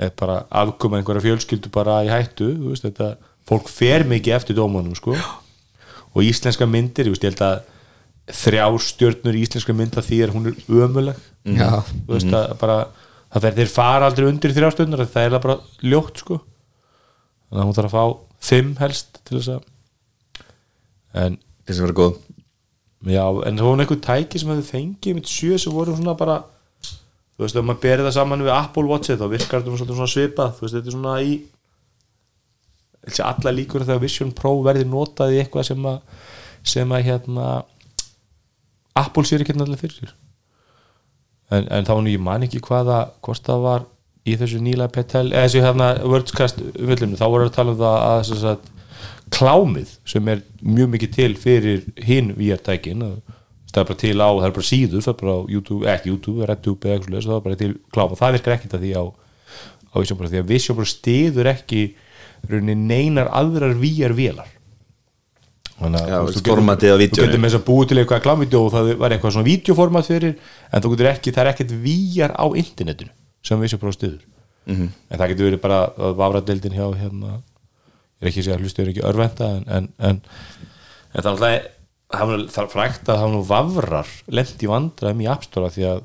er 0.02 0.14
bara 0.18 0.38
afkoma 0.62 0.96
einhverja 0.98 1.22
fjölskyldu 1.26 1.68
bara 1.74 1.98
í 2.06 2.08
hættu, 2.10 2.48
þú 2.56 2.72
veist 2.72 2.86
þetta 2.88 3.10
fólk 3.50 3.68
fer 3.68 4.06
mikið 4.08 4.36
eftir 4.38 4.56
dómanum 4.56 4.96
sko. 4.96 5.12
Og 6.16 6.24
íslenska 6.24 6.64
myndir, 6.68 7.10
ég 7.10 7.14
veist 7.14 7.26
ég 7.26 7.34
held 7.34 7.44
að 7.44 7.60
þrjár 8.30 8.78
stjörnur 8.82 9.36
í 9.36 9.42
íslenska 9.46 9.74
mynda 9.74 10.02
því 10.04 10.18
er 10.22 10.32
hún 10.34 10.50
er 10.52 10.58
ömuleg 10.70 11.18
Já. 11.48 11.82
þú 11.82 12.14
veist 12.14 12.34
að 12.38 12.52
bara 12.60 12.76
það 13.32 13.46
fer, 13.46 13.56
þeir 13.58 13.72
fara 13.72 14.08
aldrei 14.08 14.28
undir 14.28 14.54
þrjár 14.54 14.76
stjörnur 14.76 15.02
það 15.02 15.26
er 15.26 15.42
bara 15.42 15.58
ljótt 15.82 16.22
sko. 16.22 16.38
Þannig 17.50 17.62
að 17.62 17.68
hún 17.68 17.78
þarf 17.78 17.90
að 17.90 17.96
fá 17.96 18.04
fimm 18.52 18.76
helst 18.80 19.18
til 19.26 19.38
þess 19.38 19.56
að 19.56 19.68
en 21.22 21.38
þess 21.66 21.78
að 21.78 21.84
vera 21.86 21.98
góð. 21.98 22.20
Já, 23.10 23.24
en 23.26 23.58
það 23.58 23.66
var 23.66 23.82
einhver 23.82 24.02
tæki 24.06 24.40
sem 24.40 24.52
hefði 24.52 24.68
fengið 24.68 25.16
mitt 25.18 25.30
sjö 25.30 25.58
sem 25.58 25.74
voru 25.74 25.96
svona 25.96 26.14
bara 26.18 26.38
þú 26.86 27.42
veist, 27.44 27.58
ef 27.58 27.66
maður 27.66 27.82
berið 27.82 28.06
það 28.06 28.16
saman 28.16 28.44
við 28.46 28.54
Apple 28.54 28.86
Watch 28.86 29.10
þá 29.10 29.26
virkar 29.32 29.64
þetta 29.64 29.74
svolítið 29.80 29.98
svona 29.98 30.12
svipað. 30.14 30.54
Þú 30.56 30.64
veist, 30.64 30.76
þetta 30.76 30.92
er 30.92 30.96
svona 30.96 31.16
í 31.26 31.34
þessi 33.02 33.24
alla 33.26 33.54
líkur 33.56 33.84
þegar 33.86 34.02
Vision 34.04 34.32
Pro 34.36 34.54
verði 34.62 34.86
notað 34.86 35.34
í 35.34 35.40
eitthvað 35.42 35.68
sem 35.72 35.88
að 35.90 36.20
sem 36.72 36.92
að 36.94 37.06
hérna 37.08 37.46
Apple 38.98 39.24
sér 39.28 39.44
ekki 39.44 39.56
allir 39.56 39.80
fyrir 39.80 39.96
sér. 39.96 40.12
En, 41.52 41.66
en 41.68 41.88
þá 41.88 41.94
nú 42.00 42.12
ég 42.12 42.22
man 42.22 42.44
ekki 42.46 42.62
hvaða 42.64 43.04
hvort 43.24 43.44
það 43.46 43.66
var 43.66 43.88
í 44.28 44.36
þessu 44.38 44.60
Níla 44.62 44.88
Petel 44.92 45.32
eða 45.32 45.46
þessu 45.48 45.62
hérna 45.64 45.88
Wordscast 46.06 46.62
umfjöldinu 46.62 47.18
þá 47.18 47.26
voru 47.26 47.48
að 47.48 47.56
tala 47.56 47.74
um 47.74 47.80
það 47.80 47.96
að 48.06 48.22
þess 48.28 48.48
að 48.52 48.68
klámið 49.32 49.94
sem 50.12 50.28
er 50.30 50.42
mjög 50.62 50.92
mikið 50.92 51.14
til 51.16 51.32
fyrir 51.40 51.86
hinn 52.06 52.30
VR-tækin 52.36 53.02
það 53.72 53.80
er 53.82 53.88
bara 53.88 53.98
til 54.02 54.14
á, 54.20 54.28
það 54.28 54.46
er 54.46 54.54
bara 54.58 54.68
síður 54.68 55.04
það 55.04 55.12
er 55.12 55.18
bara 55.22 55.34
á 55.34 55.40
YouTube, 55.48 55.88
ekki 55.90 56.12
YouTube, 56.12 56.46
RedTube 56.48 56.88
eða 56.88 56.98
eitthvað 56.98 57.26
það 57.26 57.36
er 57.36 57.44
bara 57.46 57.60
til 57.62 57.72
klám 57.94 58.14
og 58.14 58.20
það 58.20 58.34
virkar 58.36 58.56
ekkert 58.56 58.76
að 58.78 58.84
því 58.86 58.92
á, 58.94 59.04
á 59.92 59.96
Pro, 60.02 60.28
því 60.28 60.42
að 60.42 60.76
Pro 60.76 60.88
stiður 60.92 61.50
ekki 61.52 61.82
rauninni 62.50 62.76
neinar 62.92 63.30
aðrar 63.32 63.74
VR-vélar 63.80 64.50
þannig 64.50 64.58
Já, 64.58 64.61
þú 65.90 66.26
veist, 66.28 66.38
þú 67.10 67.22
getur- 67.26 67.40
með 67.42 67.48
þess 67.50 67.58
að 67.60 67.66
búið 67.68 67.88
til 67.88 67.98
eitthvað 68.02 68.22
klámvídeó 68.26 68.60
og 68.66 68.72
það 68.72 68.90
var 69.02 69.10
eitthvað 69.16 69.32
svona 69.36 69.48
vídeoformat 69.48 70.06
fyrir 70.06 70.34
en 70.72 70.82
þú 70.82 70.92
getur 70.94 71.10
ekki, 71.12 71.32
það 71.32 71.42
er 71.46 71.50
ekkert 71.52 71.72
VR 71.84 72.32
á 72.38 72.44
internetinu 72.62 73.10
sem 73.42 73.60
Vision 73.60 73.80
Pro 73.82 73.90
stiður 73.92 74.20
Mhm. 74.66 74.88
en 75.10 75.18
það 75.18 75.28
getur 75.32 75.48
verið 75.50 75.60
bara 75.60 75.80
vafradeildin 76.14 76.72
hjá 76.78 76.86
hérna 76.94 77.42
ég 78.22 78.22
er 78.22 78.28
ekki 78.30 78.38
að 78.40 78.44
segja 78.46 78.56
að 78.56 78.62
hlustu 78.62 78.82
er 78.82 78.90
ekki 78.92 79.02
örvenda 79.08 79.48
en, 79.56 79.64
en, 79.66 79.88
en, 79.98 80.20
en 81.14 81.22
það 81.22 81.26
er 81.26 81.32
alltaf 81.32 82.52
það 82.52 82.62
er 82.62 82.70
frægt 82.70 83.08
að 83.08 83.16
það 83.16 83.22
var 83.26 83.32
nú 83.34 83.42
vafrar 83.48 84.06
lent 84.28 84.62
í 84.62 84.68
vandræðum 84.70 85.22
í 85.24 85.28
appstóra 85.32 85.70
því 85.74 85.86
að 85.90 86.02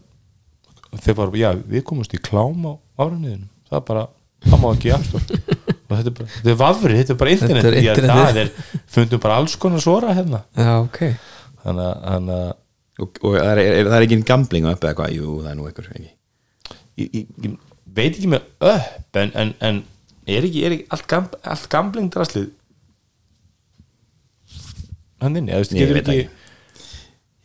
þeir 1.03 1.15
bara, 1.19 1.31
já, 1.37 1.51
við 1.67 1.83
komumst 1.83 2.13
í 2.15 2.21
klám 2.23 2.65
á 2.65 2.73
vafraniðinu, 2.97 3.47
það 3.69 3.77
er 3.77 3.85
bara 3.91 4.07
það 4.47 4.61
má 4.63 4.67
ekki 4.73 4.89
í 4.89 4.95
appstóra 4.95 5.25
og 5.67 5.76
þetta 5.95 6.11
er 6.11 6.15
bara, 6.19 6.29
þetta 6.35 6.49
er 6.51 6.55
vafri, 6.59 6.93
þetta 6.99 7.13
er 7.13 7.19
bara 7.21 7.31
internet, 7.31 7.63
Þetta 7.63 7.77
er 7.77 7.81
internetið. 7.81 8.27
það 8.27 8.41
er 8.41 8.49
fundum 8.97 9.19
bara 9.23 9.35
alls 9.39 9.55
konar 9.55 9.79
svora 9.79 10.13
hérna. 10.17 10.43
Já, 10.57 10.73
ok. 10.83 10.99
Þannig 11.63 11.87
að- 11.87 12.03
að 12.11 12.53
og, 12.99 13.19
og 13.23 13.33
það, 13.37 13.51
er, 13.51 13.57
er, 13.59 13.85
það 13.85 13.95
er 14.01 14.05
ekki 14.07 14.19
gambling 14.25 14.65
á 14.65 14.71
uppi 14.73 14.87
eða 14.87 14.97
hvað, 14.97 15.11
jú, 15.15 15.33
það 15.43 15.49
er 15.51 15.55
nú 15.55 15.67
einhver 15.69 15.89
ég, 16.97 17.09
ég, 17.13 17.27
ég 17.45 17.57
veit 17.93 18.15
ekki 18.17 18.27
með 18.27 18.41
upp 18.73 19.15
en, 19.21 19.31
en, 19.35 19.53
en 19.61 19.83
er 20.27 20.43
ekki, 20.49 20.63
er 20.65 20.71
ekki 20.75 20.87
allt, 20.89 21.05
gam, 21.07 21.27
allt 21.45 21.67
gambling 21.69 22.09
draslið? 22.13 22.47
Hann 25.21 25.35
inni, 25.39 25.51
Ég 25.53 25.93
veit 25.93 26.01
ekki 26.03 26.17
ekki. 26.23 26.29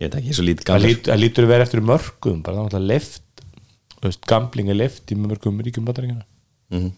ég 0.00 0.08
veit 0.08 0.16
ekki, 0.18 0.26
ég 0.28 0.32
er 0.32 0.38
svo 0.38 0.44
lítið 0.46 0.64
það 0.66 0.72
gambling 0.72 0.96
lít- 0.96 1.08
það 1.12 1.20
lítur 1.22 1.44
að 1.46 1.52
vera 1.52 1.66
eftir 1.66 1.84
mörgum 1.88 2.42
bara 2.44 2.56
það 2.56 2.60
er 2.60 2.66
alltaf 2.68 2.86
left 2.90 3.44
þú 4.02 4.08
veist, 4.08 4.26
gambling 4.32 4.68
er 4.72 4.78
left 4.80 5.12
í 5.14 5.16
mörgum 5.20 5.60
ríkjum 5.64 5.84
bataringina 5.88 6.24
Mhm. 6.72 6.90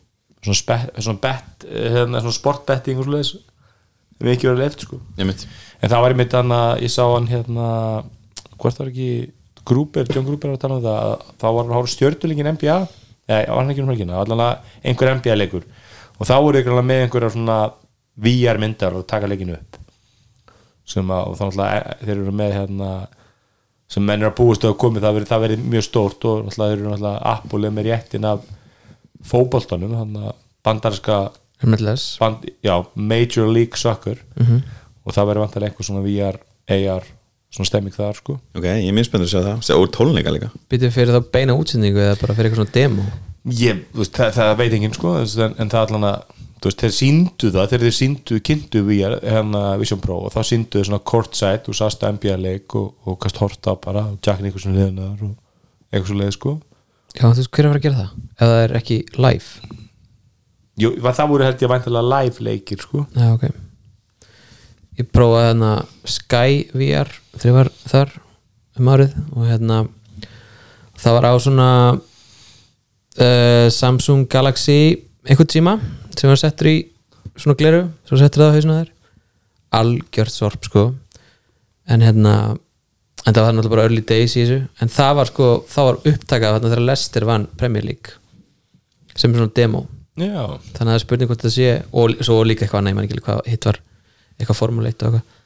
Svona, 0.45 0.59
spe- 0.61 1.03
svona, 1.03 1.21
bet, 1.25 1.67
hérna, 1.69 2.21
svona 2.23 2.37
sportbetting 2.39 3.01
og 3.01 3.09
svoleiðis. 3.09 3.35
Við 4.23 4.35
ekki 4.37 4.49
verið 4.51 4.63
left 4.63 4.85
sko. 4.87 5.01
En 5.83 5.91
það 5.91 6.03
var 6.05 6.15
einmitt 6.15 6.37
hann 6.39 6.53
að 6.55 6.85
ég 6.85 6.93
sá 6.95 7.03
hann 7.05 7.27
hérna 7.29 7.69
hvort 8.61 8.79
var 8.81 8.93
ekki 8.93 9.09
Gruber, 9.65 10.05
John 10.13 10.27
Gruber 10.29 10.53
var 10.53 10.59
að 10.59 10.63
tala 10.63 10.77
um 10.77 10.85
það 10.85 10.99
að 11.01 11.25
þá 11.41 11.47
var 11.49 11.63
hann 11.65 11.73
að 11.73 11.79
hóra 11.79 11.93
stjörtulingin 11.95 12.51
NBA 12.53 12.77
eða 13.33 13.55
var 13.55 13.63
hann 13.63 13.73
ekki 13.73 13.83
um 13.83 13.91
helgina, 13.91 14.19
allan 14.21 14.43
að 14.45 14.75
einhver 14.85 15.15
NBA 15.19 15.37
leikur. 15.41 15.65
Og 16.21 16.29
þá 16.29 16.35
voru 16.45 16.61
ykkur 16.61 16.83
með 16.85 17.05
einhverja 17.07 17.33
svona 17.35 17.59
VR 18.25 18.61
myndar 18.61 18.95
og 18.99 19.07
taka 19.11 19.29
leikinu 19.31 19.57
upp. 19.57 19.79
Sem 20.85 21.09
að, 21.11 21.31
og 21.31 21.39
þá 21.39 21.45
náttúrulega 21.49 21.95
þeir 22.05 22.15
eru 22.19 22.35
með 22.37 22.57
hérna 22.59 22.91
sem 23.95 24.05
menn 24.05 24.23
er 24.23 24.31
að 24.31 24.37
búist 24.39 24.65
að 24.67 24.77
komi 24.81 25.01
það 25.03 25.23
verið, 25.23 25.65
mjög 25.65 25.87
stórt 25.87 26.27
og 26.29 26.53
þeir 26.53 26.77
eru 26.77 26.91
náttúrulega 26.91 27.33
Apple 27.33 27.69
er 27.69 27.75
með 27.75 27.89
réttin 27.89 28.29
af 28.29 28.45
fótboltanum 29.29 29.97
þannig 29.99 30.29
að 30.31 30.39
bandarska 30.65 31.19
MLS 31.65 32.07
band, 32.21 32.49
já, 32.65 32.75
Major 32.95 33.49
League 33.49 33.81
Soccer. 33.81 34.21
Og 35.05 35.13
það 35.13 35.29
verið 35.31 35.45
vantilega 35.45 35.73
einhver 35.73 35.87
svona 35.87 36.05
VR, 36.05 36.41
AR 36.75 37.07
svona 37.55 37.69
stemming 37.69 37.95
þar 37.95 38.17
sko. 38.19 38.39
Ok, 38.57 38.65
ég 38.67 38.89
er 38.89 38.97
mjög 38.97 39.11
spenntur 39.11 39.29
að 39.29 39.35
sjá 39.35 39.43
það. 39.45 39.75
Og 39.79 39.91
tónleika 39.95 40.33
líka. 40.35 40.49
Býtum 40.73 40.95
fyrir 40.95 41.15
þá 41.15 41.29
beina 41.37 41.57
útsendingu 41.59 42.03
eða 42.03 42.17
bara 42.23 42.37
fyrir 42.37 42.51
eitthvað 42.51 42.65
svona 42.65 42.75
demo? 42.75 43.05
Ég, 43.55 43.85
veist, 43.95 44.17
það, 44.17 44.33
það 44.39 44.55
veit 44.63 44.75
enginn 44.79 44.97
sko 44.97 45.13
en, 45.21 45.55
en 45.61 45.71
það 45.71 45.83
allan 45.85 46.09
að 46.09 46.43
þú 46.65 46.71
veist, 46.71 46.81
þeir 46.81 46.95
síndu 46.97 47.51
það 47.53 47.67
þegar 47.71 47.85
þeir 47.85 47.97
síndu, 47.99 48.39
kynntu 48.49 48.83
VR 48.89 49.17
hérna 49.21 49.65
Vision 49.81 50.01
Pro 50.01 50.17
og 50.25 50.33
þá 50.33 50.39
síndu 50.49 50.81
þeir 50.81 50.89
svona 50.89 51.03
courtside 51.13 51.69
og 51.69 51.77
sast 51.77 52.07
NBA 52.09 52.39
leik 52.41 52.77
og, 52.81 52.95
og 53.05 53.19
kast 53.21 53.41
horta 53.43 53.77
bara 53.85 54.07
og 54.09 54.17
Jack 54.25 54.41
Nicholson 54.41 54.73
liðnar 54.79 55.21
og 55.27 55.35
eitthvað 55.93 56.09
svo 56.09 56.17
leið 56.23 56.33
sko 56.39 56.55
Já, 57.15 57.29
þú 57.29 57.39
veist, 57.39 57.51
hver 57.55 57.65
er 57.65 57.69
að 57.69 57.75
fara 57.75 57.81
að 57.81 57.85
gera 57.85 58.01
það? 58.01 58.15
Ef 58.35 58.49
það 58.51 58.61
er 58.63 58.73
ekki 58.81 58.97
live? 59.23 59.75
Jú, 60.83 60.89
það 60.99 61.29
voru 61.31 61.47
held 61.47 61.61
ég 61.63 61.71
væntalega 61.71 62.11
live 62.11 62.47
leikir 62.49 62.83
sko. 62.83 63.05
Já, 63.15 63.29
ok. 63.37 63.45
Ég 64.99 65.11
prófaði 65.15 65.47
hérna 65.49 65.71
Sky 66.07 66.65
VR 66.75 67.11
þegar 67.35 67.49
ég 67.51 67.57
var 67.59 67.71
þar 67.91 68.17
um 68.79 68.91
árið 68.91 69.15
og 69.35 69.47
hérna 69.47 69.79
það 70.99 71.17
var 71.17 71.27
á 71.31 71.35
svona 71.43 71.69
uh, 71.95 73.67
Samsung 73.75 74.27
Galaxy 74.31 74.79
einhvern 75.27 75.51
tíma 75.51 75.77
sem 76.15 76.31
var 76.31 76.39
settur 76.41 76.71
í 76.71 76.77
svona 77.39 77.59
gleru 77.59 77.85
var 78.11 78.23
settur 78.23 78.45
það 78.45 78.51
á 78.51 78.55
hausna 78.59 78.79
þér. 78.81 78.93
Algjört 79.75 80.35
sorp 80.35 80.67
sko. 80.67 80.85
En 81.91 82.03
hérna 82.03 82.35
en 83.25 83.33
það 83.33 83.47
var 83.47 83.57
náttúrulega 83.57 83.75
bara 83.75 83.87
early 83.89 84.05
days 84.05 84.37
í 84.37 84.43
þessu. 84.45 84.61
En 84.85 84.93
það 84.93 85.17
var 85.21 85.31
sko, 85.31 85.49
þá 85.71 85.81
var 85.81 86.01
upptakað 86.13 86.57
þarna 86.57 86.73
þegar 86.73 86.87
Lester 86.91 87.29
vann 87.29 87.47
Premier 87.61 87.87
League 87.87 88.19
sem 89.15 89.31
er 89.33 89.41
svona 89.41 89.57
demo. 89.57 89.85
Já, 90.15 90.43
þannig 90.75 90.81
að 90.81 90.91
það 90.91 90.97
er 90.97 91.03
spurning 91.03 91.31
hvort 91.31 91.45
það 91.45 91.55
sé 91.57 91.71
og 91.91 92.19
svo 92.23 92.43
líka 92.47 92.67
eitthvað, 92.67 92.85
nei, 92.87 92.95
mann 92.95 93.09
ekki 93.09 93.23
hvað 93.25 93.41
hitt 93.51 93.67
var 93.67 93.81
eitthvað 94.39 94.61
formuleitt 94.61 95.03
og 95.03 95.09
eitthvað. 95.09 95.41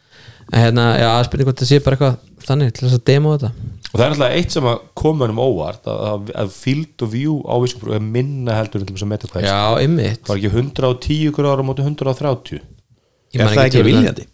En 0.48 0.62
hérna, 0.64 0.84
já, 0.96 1.06
það 1.08 1.20
er 1.20 1.28
spurning 1.28 1.48
hvort 1.48 1.62
það 1.62 1.70
sé 1.70 1.80
bara 1.84 1.98
eitthvað 1.98 2.46
þannig 2.48 2.74
til 2.74 2.86
þess 2.86 2.98
að 2.98 3.04
demo 3.08 3.34
þetta. 3.36 3.50
Og 3.88 3.94
það 3.94 4.04
er 4.04 4.14
alltaf 4.14 4.34
eitt 4.36 4.56
sem 4.56 4.68
að 4.68 4.82
koma 5.00 5.28
um 5.32 5.40
óvart 5.40 5.88
að, 5.88 6.32
að, 6.42 6.50
field 6.52 7.04
of 7.04 7.12
view 7.14 7.38
á 7.48 7.56
Pro 7.80 7.94
er 7.96 8.04
minna 8.04 8.58
heldur 8.58 8.82
en 8.82 8.88
til 8.90 8.96
þess 8.96 9.06
að 9.06 9.12
meta 9.14 9.30
hvað 9.32 9.46
já, 9.48 9.60
ymmit 9.84 10.28
var 10.28 10.40
ekki 10.40 10.50
110 10.52 11.32
gráður 11.36 11.62
á 11.64 11.68
móti 11.68 11.86
130 11.86 12.60
er 13.32 13.48
það 13.54 13.64
ekki 13.64 13.84
viljandi? 13.86 14.26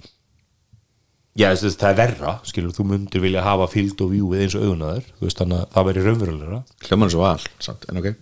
Já, 1.34 1.48
þess, 1.50 1.64
þess, 1.64 1.78
það 1.80 1.90
er 1.90 1.96
verra, 1.98 2.32
skilur, 2.46 2.74
þú 2.76 2.84
mundir 2.92 3.22
vilja 3.24 3.42
hafa 3.42 3.66
field 3.72 4.04
of 4.04 4.12
view 4.12 4.28
eins 4.38 4.54
og 4.54 4.68
augunaður 4.68 5.08
þú 5.08 5.26
veist 5.26 5.40
þannig 5.40 5.58
að 5.64 5.72
það 5.74 5.88
veri 5.88 6.04
raunverulegra. 6.04 6.60
Hljóman 6.86 7.10
svo 7.10 7.24
val, 7.24 7.48
samt, 7.64 7.88
en 7.90 7.98
ok. 7.98 8.12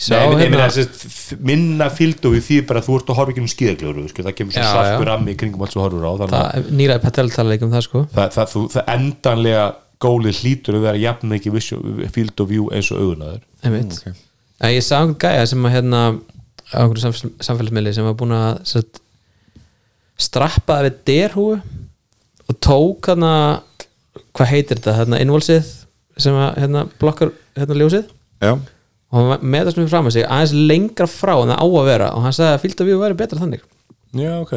Sá, 0.00 0.14
Nei, 0.14 0.38
hérna, 0.40 0.40
hérna, 0.40 0.68
þess, 0.72 1.34
minna 1.44 1.90
field 1.92 2.24
of 2.24 2.32
view 2.32 2.46
því 2.46 2.62
bara 2.70 2.80
að 2.80 2.88
þú 2.88 2.96
ert 2.96 3.12
að 3.12 3.18
horfa 3.20 3.34
ekki 3.34 3.44
um 3.44 3.50
skíðagljóru 3.52 4.06
það 4.16 4.32
kemur 4.38 4.56
svo 4.56 5.04
rammi 5.10 5.34
í 5.34 5.38
kringum 5.42 5.66
allt 5.66 5.74
sem 5.74 5.82
þú 5.82 5.84
horfur 5.84 6.08
á 6.08 6.12
það, 6.32 6.70
nýraði 6.72 7.04
Patel 7.04 7.26
tala 7.34 7.52
líka 7.52 7.68
um 7.68 7.74
það 7.74 7.84
sko. 7.84 8.02
Það, 8.14 8.32
það, 8.38 8.48
þú, 8.54 8.62
það 8.72 8.90
endanlega 8.94 9.66
gólið 10.00 10.40
hlýtur 10.40 10.78
að 10.78 10.86
vera 10.88 11.02
jafn 11.02 11.34
mikið 11.34 11.58
field 12.14 12.40
of 12.40 12.48
view 12.48 12.70
eins 12.72 12.88
og 12.94 13.02
augunaður 13.04 13.42
einmitt. 13.60 13.98
Ok. 14.00 14.22
en 14.64 14.72
ég 14.72 14.86
sá 14.86 14.94
einhvern 15.02 15.18
gæja 15.20 15.44
sem 15.52 15.68
að 15.68 15.76
hérna 15.76 16.00
á 16.72 16.78
einhverju 16.80 17.04
samfélags, 17.04 17.44
samfélagsmiðli 17.44 17.92
sem 17.96 18.08
var 18.08 18.16
búin 18.16 18.32
að 18.36 18.50
satt, 18.70 19.02
strappaði 20.20 20.88
við 20.88 20.98
derhúu 21.10 21.60
og 22.50 22.58
tók 22.64 23.10
hérna 23.10 23.32
hvað 24.34 24.50
heitir 24.50 24.80
þetta, 24.80 24.96
hérna 24.98 25.20
innvolsið 25.22 25.70
sem 26.20 26.36
að 26.36 26.60
hérna 26.64 26.84
blokkar 27.00 27.32
hérna 27.56 27.78
ljósið? 27.78 28.10
Já, 28.42 28.52
og 29.10 29.18
hann 29.18 29.30
var 29.32 29.44
með 29.44 29.68
það 29.68 29.74
sem 29.74 29.84
við 29.84 29.92
fram 29.92 30.08
að 30.10 30.16
sig 30.16 30.26
aðeins 30.26 30.56
lengra 30.70 31.06
frá 31.10 31.32
en 31.36 31.52
það 31.52 31.62
á 31.62 31.66
að 31.66 31.88
vera. 31.88 32.10
Og 32.14 32.26
hann 32.26 32.34
sagði 32.36 32.54
að 32.54 32.64
fylgta 32.64 32.86
við 32.86 33.00
væri 33.00 33.16
betra 33.18 33.40
þannig. 33.40 33.64
Já, 34.20 34.32
ok. 34.38 34.52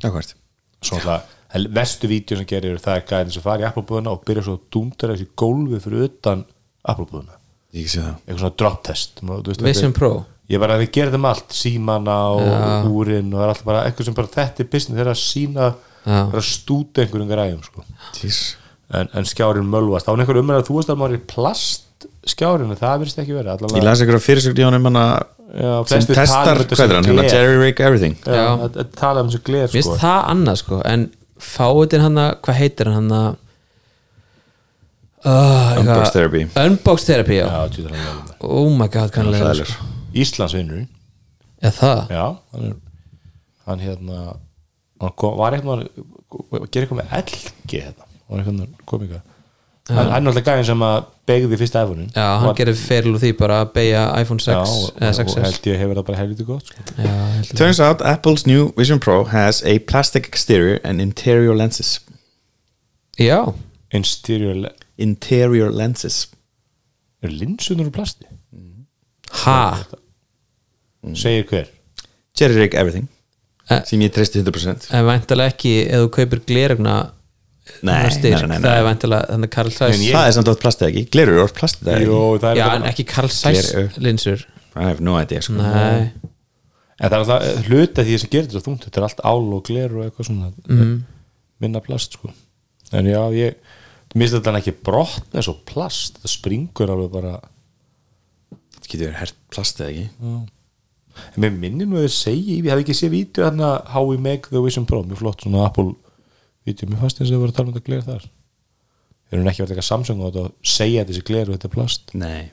Ákvært 0.00 0.34
Svo 0.80 0.96
alltaf, 0.96 1.36
vestu 1.76 2.08
vídeo 2.08 2.38
sem 2.38 2.48
gerir 2.48 2.78
það 2.80 2.96
er 2.96 3.06
gæðin 3.10 3.34
sem 3.34 3.44
fari 3.44 3.66
í 3.66 3.68
Apple-búðuna 3.68 4.14
og 4.14 4.24
byrja 4.26 4.46
svo 4.46 4.56
að 4.56 4.62
dúndra 4.72 5.12
þessi 5.12 5.28
gólfið 5.38 5.82
fyrir 5.84 6.06
utan 6.06 6.44
það. 7.28 7.36
Eitthvað 8.24 8.40
svona 8.40 8.58
drop 8.62 8.78
test 8.86 9.20
Vision 9.60 9.92
þetta 9.92 9.98
Pro. 9.98 10.12
Ég 10.50 10.62
bara 10.62 10.74
að 10.78 10.82
við 10.86 10.90
þeim 11.14 11.28
allt, 11.30 11.52
símana 11.54 12.16
og 12.34 12.40
Já. 12.42 12.88
úrin 12.90 13.28
og 13.30 13.36
það 13.38 13.44
er 13.44 13.52
alltaf 13.52 13.68
bara 13.68 13.82
eitthvað 13.86 14.08
sem 14.08 14.16
bara 14.16 14.32
þetta 14.34 14.64
er 14.64 14.70
business 14.72 14.98
þeirra 14.98 15.14
að 15.14 15.20
sína 15.20 15.68
Já. 16.06 16.16
þeirra 16.30 16.40
að 16.40 16.48
stúta 16.48 17.02
einhverjum 17.04 17.30
græjum 17.30 17.62
sko. 17.66 17.84
En, 18.90 19.08
en 19.14 19.26
skjárin 19.28 19.68
mölvast 19.70 20.08
þá 20.08 20.14
er 20.16 20.22
einhver 20.24 20.40
umræð 20.40 20.62
að 20.62 20.68
þú 20.70 20.78
veist 20.80 20.90
að 20.90 20.98
maður 20.98 21.18
er 21.18 21.26
plast 21.30 22.06
skjárin, 22.26 22.72
það 22.80 22.96
virðist 23.02 23.20
ekki 23.22 23.34
verið 23.36 23.50
ég 23.50 23.58
allavega, 23.60 23.84
las 23.86 24.00
einhverja 24.02 24.24
fyrirsögn 24.24 24.58
í 24.60 24.64
honum 24.66 24.86
sem 25.90 26.04
testar, 26.08 26.56
um 26.56 26.62
þetta 26.64 26.76
hvað 26.78 26.90
er 26.90 26.96
hann, 26.96 27.08
hérna. 27.10 27.24
Jerry 27.30 27.56
Rig 27.60 27.80
Everything 27.84 28.16
að- 28.24 28.80
tala 28.96 29.22
um 29.24 29.30
þessu 29.30 29.42
gler 29.46 29.66
Mér 29.66 29.70
sko. 29.70 29.76
finnst 29.76 30.02
það 30.02 30.20
annað 30.32 30.58
sko 30.62 30.80
en 30.90 31.06
fáiðin 31.40 32.04
hann 32.06 32.20
að, 32.24 32.30
hvað 32.46 32.58
heitir 32.60 32.90
hann 32.90 32.98
hann 33.00 33.16
að 33.20 33.30
uh, 35.24 35.80
Unbox 35.80 36.10
Therapy 36.16 36.42
Unbox 36.64 37.04
Therapy, 37.08 37.38
já, 37.40 37.46
Já, 37.46 38.22
oh 38.40 38.70
my 38.72 38.88
god, 38.88 39.10
kannlega 39.14 39.44
Hræðilegur. 39.44 39.74
sko. 39.74 39.90
Íslandsvinnur 40.24 40.86
Já, 41.60 41.70
það, 41.76 41.98
Já, 42.16 42.26
hann 42.54 42.70
er 42.70 42.76
hann 43.70 43.82
hérna 43.84 44.20
hann 45.00 45.16
kom, 45.16 45.36
var 45.40 45.56
eitthvað 45.56 45.84
að 45.84 46.70
gera 46.70 46.86
eitthvað 46.86 47.00
með 47.02 47.12
LG 47.20 47.82
hérna, 47.86 48.08
var 48.28 48.42
eitthvað 48.42 48.66
komika 48.90 49.22
hann 49.90 50.10
hann 50.12 50.26
er 50.26 50.30
alltaf 50.30 50.44
gæðin 50.46 50.66
sem 50.68 50.82
að 50.86 50.98
begði 51.26 51.56
fyrsta 51.58 51.80
iPhone-in 51.84 52.10
já, 52.14 52.26
hann 52.42 52.54
gerir 52.58 52.76
feril 52.78 53.14
úr 53.16 53.22
því 53.22 53.30
bara 53.40 53.56
að 53.64 53.72
beigja 53.74 54.02
iPhone 54.20 54.42
6 54.44 54.52
Já, 54.52 54.60
og, 54.60 55.00
eða 55.00 55.10
og, 55.10 55.18
6S 55.18 55.46
held 55.46 55.66
ég 55.70 55.80
hefur 55.82 55.98
það 55.98 56.06
bara 56.10 56.20
helviti 56.20 56.46
gott 56.46 56.68
sko. 56.70 56.84
Já, 56.94 57.14
held 57.34 57.48
ég. 57.50 57.56
Turns 57.58 57.80
out 57.82 58.04
Apple's 58.06 58.46
new 58.46 58.68
Vision 58.78 59.00
Pro 59.02 59.24
has 59.32 59.62
a 59.66 59.78
plastic 59.90 60.28
exterior 60.30 60.78
and 60.84 61.00
interior 61.02 61.56
lenses. 61.56 61.96
Já, 63.18 63.40
Interior 63.90 64.54
le- 64.54 64.74
Interior 65.00 65.72
lenses. 65.74 66.28
Er 67.22 67.32
linsunar 67.34 67.88
úr 67.90 67.94
plasti? 67.94 68.28
Ha? 69.42 69.58
Segir 71.14 71.48
hver? 71.50 71.66
Jerry 72.38 72.60
Rig 72.60 72.74
Everything. 72.74 73.08
Eh. 73.10 73.19
Sem 73.86 74.00
ég 74.04 74.12
treysti 74.14 74.42
100% 74.42 74.90
en 74.98 75.06
væntalega 75.08 75.52
ekki 75.54 75.72
ef 75.86 76.04
þú 76.04 76.10
kaupir 76.18 76.40
glerugna 76.48 76.98
Nei, 77.86 78.08
styrk, 78.10 78.40
nei, 78.42 78.48
nei, 78.48 78.56
nei. 78.58 78.64
það 78.64 78.78
er 78.80 78.86
væntalega 78.88 79.26
þannig 79.30 79.50
Karl 79.54 79.70
Zeiss 79.70 79.94
En 79.94 80.02
ég- 80.02 80.14
Það 80.16 80.26
er 80.26 80.32
samt 80.34 80.48
átt 80.50 80.62
plastið 80.64 80.86
ekki, 80.88 81.02
glerur 81.14 81.36
er 81.36 81.42
orð 81.44 81.52
plastið 81.54 81.86
það 81.90 82.00
Jó, 82.02 82.16
ekki 82.34 82.40
það 82.42 82.50
er 82.50 82.56
já, 82.58 82.64
bara- 82.66 82.80
en 82.80 82.88
ekki 82.90 83.04
Karl 83.12 83.28
Zeiss 83.30 83.98
linsur. 83.98 84.42
I 84.74 84.82
have 84.88 85.00
no 85.00 85.14
idea 85.20 85.40
sko. 85.44 85.52
nei, 85.54 86.10
en 87.00 87.10
það 87.10 87.12
er 87.12 87.18
alltaf 87.20 87.68
hluta 87.68 88.02
því 88.08 88.18
sem 88.18 88.30
gerir 88.32 88.48
þetta 88.50 88.64
þungt 88.66 88.84
þetta 88.88 88.98
er 89.00 89.06
allt 89.06 89.22
ál 89.24 89.54
og 89.54 89.62
gler 89.70 89.94
og 89.96 90.04
eitthvað 90.08 90.26
svona. 90.30 90.50
Mhm. 90.68 91.02
minna 91.60 91.80
plast 91.80 92.12
sko. 92.18 92.32
En 92.92 93.04
já, 93.06 93.22
ég 93.38 93.54
minnst 94.16 94.34
þetta 94.34 94.56
ekki 94.58 94.74
brott 94.82 95.22
eins 95.34 95.48
og 95.48 95.62
plast. 95.64 96.18
Það 96.24 96.34
springur 96.34 96.90
alveg 96.90 97.12
bara 97.12 97.40
Það 98.80 98.88
getur 98.88 99.06
verið 99.06 99.20
hert 99.20 99.34
plastið 99.52 99.86
ekki 99.90 100.08
en 101.34 101.42
mér 101.44 101.56
minnir 101.56 101.88
nú 101.88 101.98
að 102.00 102.06
þið 102.08 102.14
segi 102.16 102.58
ég 102.58 102.70
hef 102.70 102.82
ekki 102.82 102.96
séð 102.96 103.14
vídeo 103.14 103.46
hérna 103.46 103.70
How 103.92 104.06
we 104.08 104.18
make 104.20 104.50
the 104.50 104.62
Vision 104.62 104.86
Pro 104.88 105.02
mjög 105.04 105.22
flott 105.22 105.44
svona 105.44 105.66
Apple 105.66 105.92
vídeo. 106.66 106.88
Mér 106.90 107.02
fannst 107.02 107.20
eins 107.20 107.30
og 107.30 107.36
þau 107.36 107.42
voru 107.44 107.52
að 107.52 107.58
tala 107.58 107.70
um 107.70 107.76
þetta 107.76 107.88
gler 107.88 108.06
þar. 108.06 108.24
Þeir 109.30 109.38
eru 109.38 109.50
ekki 109.52 109.62
verið 109.62 109.74
eitthvað 109.74 109.88
Samsung 109.88 110.22
á 110.22 110.26
þetta 110.26 110.44
og 110.46 110.72
segja 110.76 111.04
að 111.04 111.12
þessi 111.12 111.26
gler 111.28 111.48
og 111.48 111.56
þetta 111.56 111.68
er 111.68 111.74
plast. 111.76 112.14
Nei, 112.18 112.50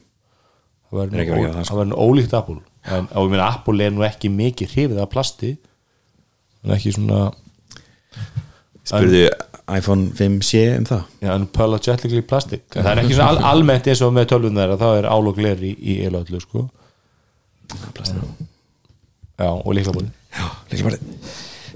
það 0.87 0.99
var 0.99 1.07
að 1.07 1.17
gera 1.17 1.27
það, 1.27 1.47
nú, 1.47 1.51
sko. 1.57 1.67
það 1.69 1.81
var 1.81 1.89
nú 1.89 1.99
ólíkt 2.05 2.37
Apple. 2.37 2.59
En 2.87 3.09
á 3.09 3.19
ég 3.19 3.31
meina 3.33 3.49
Apple 3.49 3.87
er 3.87 3.95
nú 3.95 4.07
ekki 4.07 4.31
mikið 4.33 4.75
hrifið 4.75 5.03
af 5.03 5.11
plasti. 5.13 5.53
En 6.63 6.75
ekki 6.77 6.93
svona 6.95 7.21
spurðu 8.87 9.23
iPhone 9.67 10.11
5C 10.15 10.61
um 10.77 10.85
það? 10.87 11.07
Ja, 11.25 11.33
unapologetically 11.35 12.23
plastic. 12.23 12.63
En 12.71 12.85
það 12.85 12.91
er 12.93 13.01
ekki 13.03 13.17
svona 13.17 13.33
al 13.33 13.55
almennt 13.55 13.89
eins 13.91 14.03
og 14.05 14.13
með 14.15 14.29
tölvunar 14.31 14.75
að 14.75 14.85
það 14.85 14.99
er 15.01 15.09
ál 15.11 15.31
og 15.31 15.35
gler 15.35 15.65
í, 15.65 15.73
í 15.75 15.97
eilu 16.05 16.21
öllu 16.21 16.39
sko. 16.43 16.67
Plastið 17.97 18.21
já, 19.37 19.49
og 19.49 19.75
líka 19.77 19.93
búin 19.95 20.09
Já, 20.33 20.47
líka 20.71 20.89
bara 20.89 21.01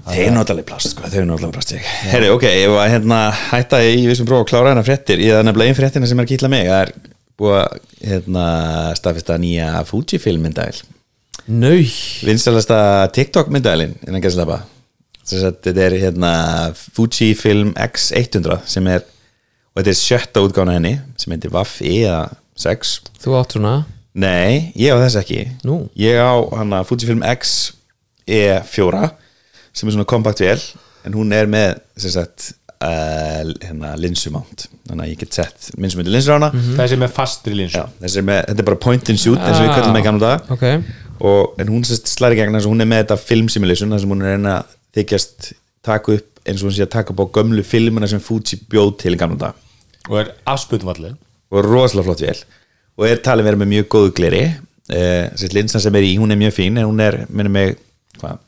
Þeir 0.02 0.24
eru 0.24 0.34
náttúrulega 0.34 0.66
plast, 0.66 0.90
sko, 0.90 1.06
þeir 1.06 1.20
eru 1.22 1.28
náttúrulega 1.30 1.54
plast 1.54 1.74
Herri, 2.10 2.30
ok, 2.34 2.46
ég 2.50 2.72
var 2.74 2.90
hérna 2.90 3.20
hætta 3.52 3.78
í 3.86 4.02
vissum 4.10 4.26
próf 4.26 4.42
að 4.42 4.48
klára 4.50 4.72
hérna 4.72 4.82
fréttir 4.86 5.22
Ég 5.22 5.30
það 5.34 5.42
er 5.44 5.46
nefnilega 5.46 5.72
ein 5.72 5.78
fréttina 5.78 6.10
sem 6.10 6.18
er 6.18 6.26
að 6.26 6.32
kýtla 6.32 6.50
mig 6.50 6.66
Það 6.66 6.80
er 6.80 6.92
búið 7.38 7.54
að 7.60 7.78
hérna, 8.10 8.46
staðfesta 8.98 9.38
nýja 9.42 9.70
Fujifilm 9.86 10.42
myndæl 10.42 10.82
nau 11.46 11.78
Vinsælasta 12.26 12.80
TikTok 13.14 13.50
myndælin 13.54 13.94
innan 14.08 14.22
gæslepa 14.22 14.60
Þetta 15.22 15.72
er 15.86 15.96
hérna 16.02 16.32
Fujifilm 16.74 17.72
X100 17.78 18.58
sem 18.66 18.90
er 18.90 19.06
og 19.72 19.80
þetta 19.80 19.92
er 19.94 19.96
sjötta 19.96 20.42
útgána 20.44 20.74
henni 20.76 20.96
sem 21.16 21.32
heitir 21.32 21.52
Vaff 21.54 21.78
E 21.80 22.02
eða 22.02 22.26
6 22.60 22.96
Þú 23.22 23.36
átt 23.38 23.54
svona 23.56 23.76
Nei, 24.14 24.72
ég 24.76 24.92
á 24.92 25.00
þess 25.00 25.16
ekki. 25.22 25.42
Nú. 25.64 25.86
Ég 25.96 26.18
á 26.20 26.36
hana 26.58 26.82
Fujifilm 26.84 27.22
X 27.32 27.72
E4 28.28 29.06
sem 29.72 29.88
er 29.88 29.94
svona 29.96 30.04
kompakt 30.08 30.42
vel 30.44 30.58
en 31.06 31.14
hún 31.16 31.32
er 31.34 31.48
með 31.50 31.78
sem 31.98 32.12
sagt 32.14 32.50
uh, 32.84 33.40
hérna 33.64 33.94
linsumánt 33.98 34.66
þannig 34.86 35.06
að 35.06 35.10
ég 35.14 35.22
get 35.22 35.38
sett 35.38 35.70
minnsmyndi 35.80 36.12
linsur 36.12 36.36
á 36.36 36.38
hana 36.38 36.50
þessi 36.76 36.98
með 37.00 37.14
fastri 37.16 37.56
linsu. 37.56 37.80
Já, 37.80 37.86
þessi 38.04 38.20
er 38.20 38.26
með, 38.28 38.42
þetta 38.50 38.62
er 38.64 38.68
bara 38.68 38.80
point 38.84 39.10
and 39.14 39.22
shoot 39.22 39.40
eins 39.40 39.56
og 39.58 39.64
við 39.64 39.72
Ah. 39.72 39.78
kallum 39.80 39.96
með 39.96 40.04
gamla 40.06 40.30
dag 40.36 40.52
Ok, 40.52 40.66
og, 41.24 41.56
en 41.64 41.72
hún 41.72 41.88
slæri 41.88 42.36
gegn 42.38 42.52
þess 42.54 42.68
að 42.68 42.74
hún 42.74 42.84
er 42.84 42.90
með 42.92 43.02
þetta 43.06 43.18
film 43.24 43.48
simulation 43.54 43.90
þar 43.96 44.04
sem 44.04 44.14
hún 44.14 44.22
er 44.26 44.36
reyna 44.36 44.54
að 44.60 44.76
þykjast 45.00 45.52
taka 45.88 46.16
upp 46.18 46.42
eins 46.46 46.62
og 46.62 46.68
hún 46.68 46.76
sé 46.76 46.84
að 46.86 46.92
taka 46.98 47.14
upp 47.16 47.24
á 47.24 47.26
gömlu 47.40 47.64
filmuna 47.66 48.08
sem 48.12 48.20
Fuji 48.22 48.60
bjóð 48.70 48.96
til 49.02 49.16
í 49.16 49.20
gamla 49.24 49.40
dag 49.48 50.10
og 50.10 50.18
er 50.20 50.32
afspötumvalleg 50.52 51.16
og 51.52 51.58
er 51.62 51.68
rosalega 51.70 52.06
flott 52.10 52.22
vel 52.28 52.38
og 52.98 53.08
er 53.08 53.22
talið 53.24 53.48
vera 53.48 53.60
með 53.62 53.72
mjög 53.72 53.90
góðu 53.94 54.14
gleri. 54.18 54.44
Eh, 54.92 55.46
linsan 55.54 55.80
sem 55.80 55.94
er 55.96 56.04
í, 56.04 56.16
hún 56.20 56.34
er 56.34 56.40
mjög 56.40 56.56
fín 56.56 56.78
en 56.80 56.88
hún 56.88 57.00
er, 57.00 57.22
minnum 57.30 57.54
mig, 57.54 57.76
hvað? 58.18 58.40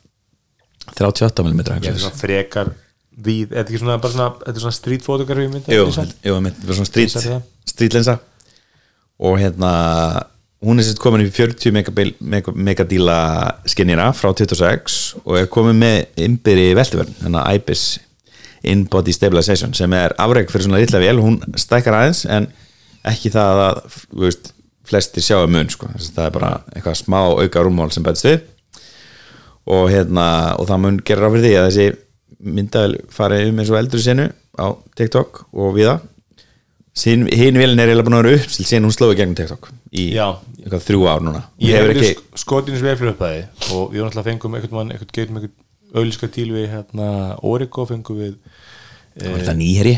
38 0.93 1.43
mm 1.43 1.61
ég 1.81 1.89
er 1.89 1.97
svona 1.97 2.19
frekar 2.19 2.69
við, 3.15 3.49
er 3.49 3.63
þetta 3.63 3.71
ekki 3.71 3.81
svona, 3.81 3.97
svona, 4.03 4.29
þetta 4.43 4.53
er 4.53 4.63
svona 4.63 4.77
street 4.77 5.05
photography 5.05 5.49
mynd 5.51 5.69
Jú, 5.71 5.87
jú, 6.27 6.37
mitt, 6.43 6.61
bara 6.61 6.77
svona 6.77 6.89
street, 6.89 7.11
Lýsa 7.15 7.23
það? 7.25 7.43
street 7.71 7.97
lensa 7.97 8.17
og 9.25 9.37
hérna 9.39 9.71
hún 10.65 10.81
er 10.81 10.87
sérst 10.87 11.01
komin 11.01 11.23
upp 11.23 11.31
í 11.31 11.35
40 11.35 11.75
megabil, 11.75 12.13
meg, 12.19 12.49
megadíla 12.53 13.17
skinnina 13.69 14.09
frá 14.17 14.31
26 14.35 14.99
og 15.23 15.39
er 15.39 15.49
komin 15.51 15.79
með 15.79 16.25
innbyrði 16.27 16.75
veltuvörn, 16.77 17.15
hérna 17.23 17.45
IBIS 17.55 17.85
In-Body 18.65 19.13
Stabilization 19.13 19.75
sem 19.77 19.93
er 19.93 20.15
afreg 20.21 20.49
fyrir 20.49 20.67
svona 20.67 20.81
litla 20.81 21.01
vel, 21.01 21.19
hún 21.21 21.39
stækkar 21.59 21.99
aðeins 21.99 22.23
en 22.25 22.49
ekki 23.11 23.31
það 23.33 23.61
að 23.65 23.99
veist, 24.23 24.51
flestir 24.85 25.25
sjáu 25.25 25.45
mun 25.49 25.69
sko. 25.73 25.89
Að 25.93 26.09
það 26.15 26.27
er 26.27 26.33
bara 26.35 26.51
eitthvað 26.73 26.99
smá 27.01 27.19
auka 27.25 27.65
rúmmál 27.65 27.91
sem 27.93 28.05
bætist 28.05 28.29
við. 28.29 28.41
Og 29.75 29.87
hérna 29.89 30.25
og 30.61 30.67
það 30.69 30.83
mun 30.83 30.99
gera 31.05 31.25
ráð 31.25 31.37
fyrir 31.37 31.47
því 31.47 31.55
að 31.59 31.69
þessi 31.69 31.87
myndavel 32.55 32.99
farið 33.13 33.47
um 33.49 33.61
eins 33.61 33.71
og 33.73 33.79
eldri 33.79 34.03
senu 34.03 34.27
á 34.61 34.67
TikTok 34.97 35.45
og 35.55 35.73
viða 35.75 35.99
hinn 36.95 37.27
vélinn 37.59 37.81
er 37.81 37.89
eiginlega 37.89 38.07
búin 38.07 38.15
að 38.15 38.27
vera 38.29 38.39
uppstilt 38.39 38.69
síðan 38.69 38.85
hún 38.87 38.93
slóði 38.95 39.17
gegnum 39.19 39.35
TikTok 39.35 39.67
í 39.91 40.05
eitthvað 40.15 40.85
þrjú 40.85 41.07
ár 41.11 41.25
núna. 41.25 41.41
Ég 41.59 41.75
hefur 41.75 41.91
hef 41.91 42.05
ekki, 42.07 42.39
skotinu 42.39 42.79
sem 42.79 42.87
er 42.91 42.99
fyrir 42.99 43.11
upphæði 43.11 43.41
og 43.75 43.89
við 43.91 44.05
náttúrulega 44.05 44.27
fengum 44.29 44.55
einhvern 44.55 44.77
mann, 44.77 44.93
einhvern 44.93 45.11
geitum 45.17 45.39
einhvern 45.41 45.55
auðlíska 45.95 46.29
tíl 46.31 46.47
við 46.55 46.69
hérna 46.71 47.09
Origo 47.43 47.85
fengum 47.89 48.21
við 48.21 48.37
var 49.19 49.41
þetta 49.41 49.57
nýheri 49.59 49.95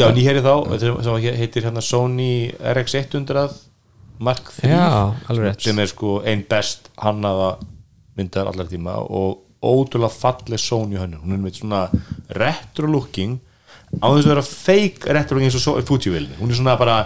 já 0.00 0.08
nýherri 0.16 0.42
þá, 0.44 0.54
sem 0.80 1.36
heitir 1.40 1.66
hérna 1.68 1.84
Sony 1.84 2.30
RX100 2.58 3.58
Mark 4.20 4.50
3 4.60 4.72
já, 4.72 4.88
sem 5.60 5.78
er 5.80 5.88
sko 5.88 6.18
ein 6.28 6.42
best 6.48 6.90
hannaða 7.00 7.54
myndar 8.18 8.50
allar 8.50 8.68
tíma 8.68 8.98
og 9.00 9.46
ótrúlega 9.60 10.12
falleg 10.12 10.60
Sony 10.60 10.96
hönnun. 11.00 11.20
Hún 11.20 11.36
er 11.36 11.40
með 11.42 11.60
svona 11.60 11.86
retro 12.36 12.88
looking 12.88 13.38
á 14.00 14.08
þess 14.08 14.26
að 14.26 14.32
vera 14.32 14.44
fake 14.46 15.14
retro 15.16 15.36
looking 15.36 15.50
eins 15.50 15.68
og 15.68 15.80
Fuji-vilni, 15.88 16.36
hún 16.40 16.52
er 16.52 16.60
svona 16.60 16.76
bara 16.80 16.98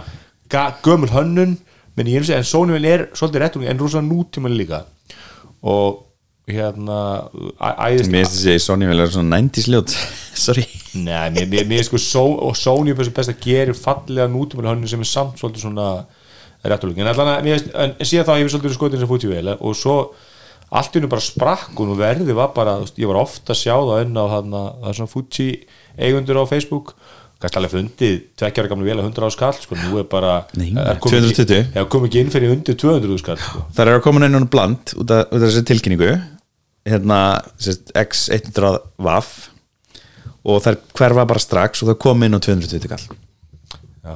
gömul 0.85 1.11
hönnun, 1.11 1.57
menn 1.97 2.11
ég 2.11 2.23
að 2.23 2.31
segja 2.31 2.43
en 2.43 2.51
Sony-vilni 2.51 2.91
er 2.93 3.07
svolítið 3.15 3.43
retro 3.43 3.63
looking 3.63 3.75
en 3.75 3.83
rosa 3.83 4.03
nútíma 4.05 4.53
líka. 4.53 4.85
Og 5.63 6.03
hérna 6.51 6.99
æðist 7.57 8.11
mér 8.13 8.27
finnst 8.27 8.43
þessi 8.43 8.65
Sony 8.67 8.89
vel 8.91 9.01
er 9.01 9.13
svona 9.13 9.39
90s 9.41 9.71
ljót. 9.73 9.95
Sorry. 10.45 10.67
Nei, 11.01 11.47
mér, 11.49 11.65
er 11.79 11.87
sko 11.87 12.01
og 12.29 12.59
Sony 12.59 12.93
er 12.93 13.01
best 13.17 13.33
að 13.33 13.41
gera 13.47 13.75
fallega 13.77 14.29
nútímalega 14.31 14.75
hönnun 14.75 14.91
sem 14.91 15.03
er 15.03 15.11
samt 15.11 15.41
svolítið 15.41 15.67
svona 15.69 15.89
réttulík, 16.65 17.01
en 17.01 17.11
allan 17.11 17.33
að 17.35 17.51
en 17.77 17.97
síðan 18.01 18.29
þá 18.29 18.37
hefur 18.39 18.55
svolítið 18.55 18.77
skotin 18.79 19.03
sem 19.03 19.11
fúti 19.11 19.29
vel 19.29 19.51
og 19.55 19.75
svo 19.77 19.97
allt 20.75 20.95
í 20.95 20.99
hennu 20.99 21.11
bara 21.13 21.23
sprakk 21.25 21.81
og 21.83 21.93
verði 21.99 22.37
var 22.37 22.55
bara, 22.57 22.79
ég 22.99 23.11
var 23.11 23.21
ofta 23.21 23.53
að 23.55 23.61
sjá 23.61 23.75
það 23.75 24.01
enn 24.01 24.17
á 24.17 24.25
þarna, 24.33 24.63
það 24.81 24.89
er 24.91 24.97
svona 24.99 25.13
Fuji 25.13 25.51
eigundur 26.01 26.41
á 26.41 26.45
Facebook. 26.51 26.95
Kannski 27.43 27.59
alveg 27.61 27.73
fundið 27.75 28.15
tvekkjara 28.41 28.71
gamlu 28.71 28.87
vel 28.89 28.97
að 28.97 29.09
100 29.11 29.27
á 29.29 29.31
skall 29.35 29.57
sko, 29.59 29.77
nú 29.77 29.99
er 30.01 30.07
bara 30.09 30.35
Nei, 30.57 30.71
er 30.81 31.01
komið 31.03 31.27
220. 31.27 31.43
ekki, 31.59 31.75
já, 31.77 31.83
kom 31.93 32.07
ekki 32.07 32.23
inn 32.23 32.31
fyrir 32.33 32.55
undir 32.55 32.79
200 32.81 33.19
skall 33.21 33.41
sko. 33.43 33.65
það 33.75 33.85
er 33.85 33.99
að 33.99 34.05
koma 34.07 34.23
inn 34.25 34.39
á 34.39 34.53
bland 34.55 34.95
út 35.03 35.13
af 35.13 35.35
þessi 35.35 35.65
tilkynningu 35.69 36.13
hérna 36.89 37.19
sérst, 37.57 37.93
X100 37.97 38.77
VAF 39.05 39.33
og 40.45 40.61
þær 40.65 40.81
hverfa 40.97 41.27
bara 41.29 41.43
strax 41.43 41.83
og 41.83 41.93
það 41.93 42.01
kom 42.05 42.25
inn 42.27 42.37
á 42.37 42.41
220 42.45 42.91
kall. 42.91 43.05
Já, 44.05 44.15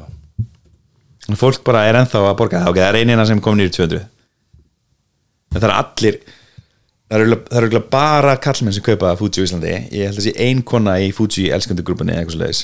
fólk 1.40 1.62
bara 1.64 1.86
er 1.88 2.00
ennþá 2.02 2.24
að 2.28 2.36
borga 2.40 2.62
það 2.64 2.72
ok, 2.74 2.80
það 2.82 2.90
er 2.90 3.00
einina 3.00 3.28
sem 3.28 3.40
kom 3.44 3.56
nýri 3.56 3.72
200 3.72 4.02
en 5.48 5.62
það 5.62 5.68
er 5.70 5.76
allir 5.78 6.18
það 7.08 7.24
eru 7.24 7.70
það 7.72 7.86
bara 7.92 8.36
kallmenn 8.44 8.76
sem 8.76 8.84
kaupa 8.84 9.14
Fuji 9.16 9.40
á 9.40 9.46
Íslandi. 9.46 9.72
Ég 9.96 10.10
held 10.10 10.20
að 10.20 10.26
sé 10.26 10.34
ein 10.44 10.60
kona 10.60 10.98
í 11.00 11.08
Fuji 11.16 11.48
elskandu 11.54 11.86
grúpunni 11.86 12.12
eða 12.12 12.26
eitthvað 12.26 12.36
svo 12.36 12.44
leiðis 12.44 12.62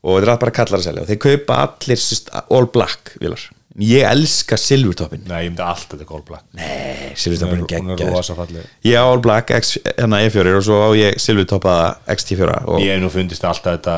og 0.00 0.16
þeir 0.16 0.26
eru 0.26 0.36
bara 0.42 0.56
kallar 0.56 0.80
að 0.80 0.86
selja 0.88 1.04
og 1.04 1.10
þeir 1.10 1.20
kaupa 1.26 1.58
allir 1.66 2.04
all 2.40 2.68
black 2.74 3.14
vilar 3.20 3.46
ég 3.78 4.02
elska 4.02 4.56
silfurtoppin 4.58 5.22
nei, 5.30 5.44
ég 5.44 5.52
myndi 5.52 5.62
alltaf 5.62 5.94
þetta 5.94 6.06
Gold 6.08 6.26
Black. 6.26 6.44
Nei, 6.58 7.12
silfurtoppin 7.14 7.62
er 7.62 7.82
hún 7.84 7.94
er 7.94 8.10
rosa 8.10 8.34
falleg 8.38 8.66
ég 8.86 8.98
á 8.98 9.04
all 9.06 9.22
black 9.22 9.52
X, 9.54 9.76
hérna 9.94 10.22
E4 10.26 10.54
og 10.58 10.64
svo 10.66 10.78
á 10.82 10.88
ég 10.98 11.18
silfurtoppaða 11.22 11.88
XT4 12.16 12.60
og 12.66 12.82
Ég 12.82 12.96
hef 12.96 13.02
nú 13.04 13.10
fundist 13.14 13.46
alltaf 13.46 13.78
þetta 13.78 13.96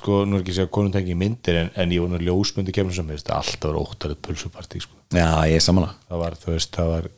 sko, 0.00 0.22
nú 0.24 0.38
er 0.38 0.44
ekki 0.44 0.54
að 0.54 0.60
segja 0.62 0.74
konum 0.78 0.94
tengi 0.94 1.16
myndir 1.18 1.62
en, 1.64 1.72
en 1.76 1.92
ég 1.92 2.04
var 2.04 2.14
nú 2.14 2.22
ljósmyndi 2.24 2.74
kemur 2.76 2.96
sem 2.96 3.08
veist, 3.12 3.28
alltaf 3.28 3.68
var 3.68 3.80
óttalegt 3.82 4.22
pulsupartí 4.24 4.80
sko. 4.80 4.96
já, 5.12 5.28
ég 5.50 5.60
er 5.60 5.64
samanlega 5.64 5.98
það 6.08 6.24
var, 6.24 6.38
þú 6.40 6.54
veist, 6.56 6.72
það 6.76 6.94
var 6.94 7.10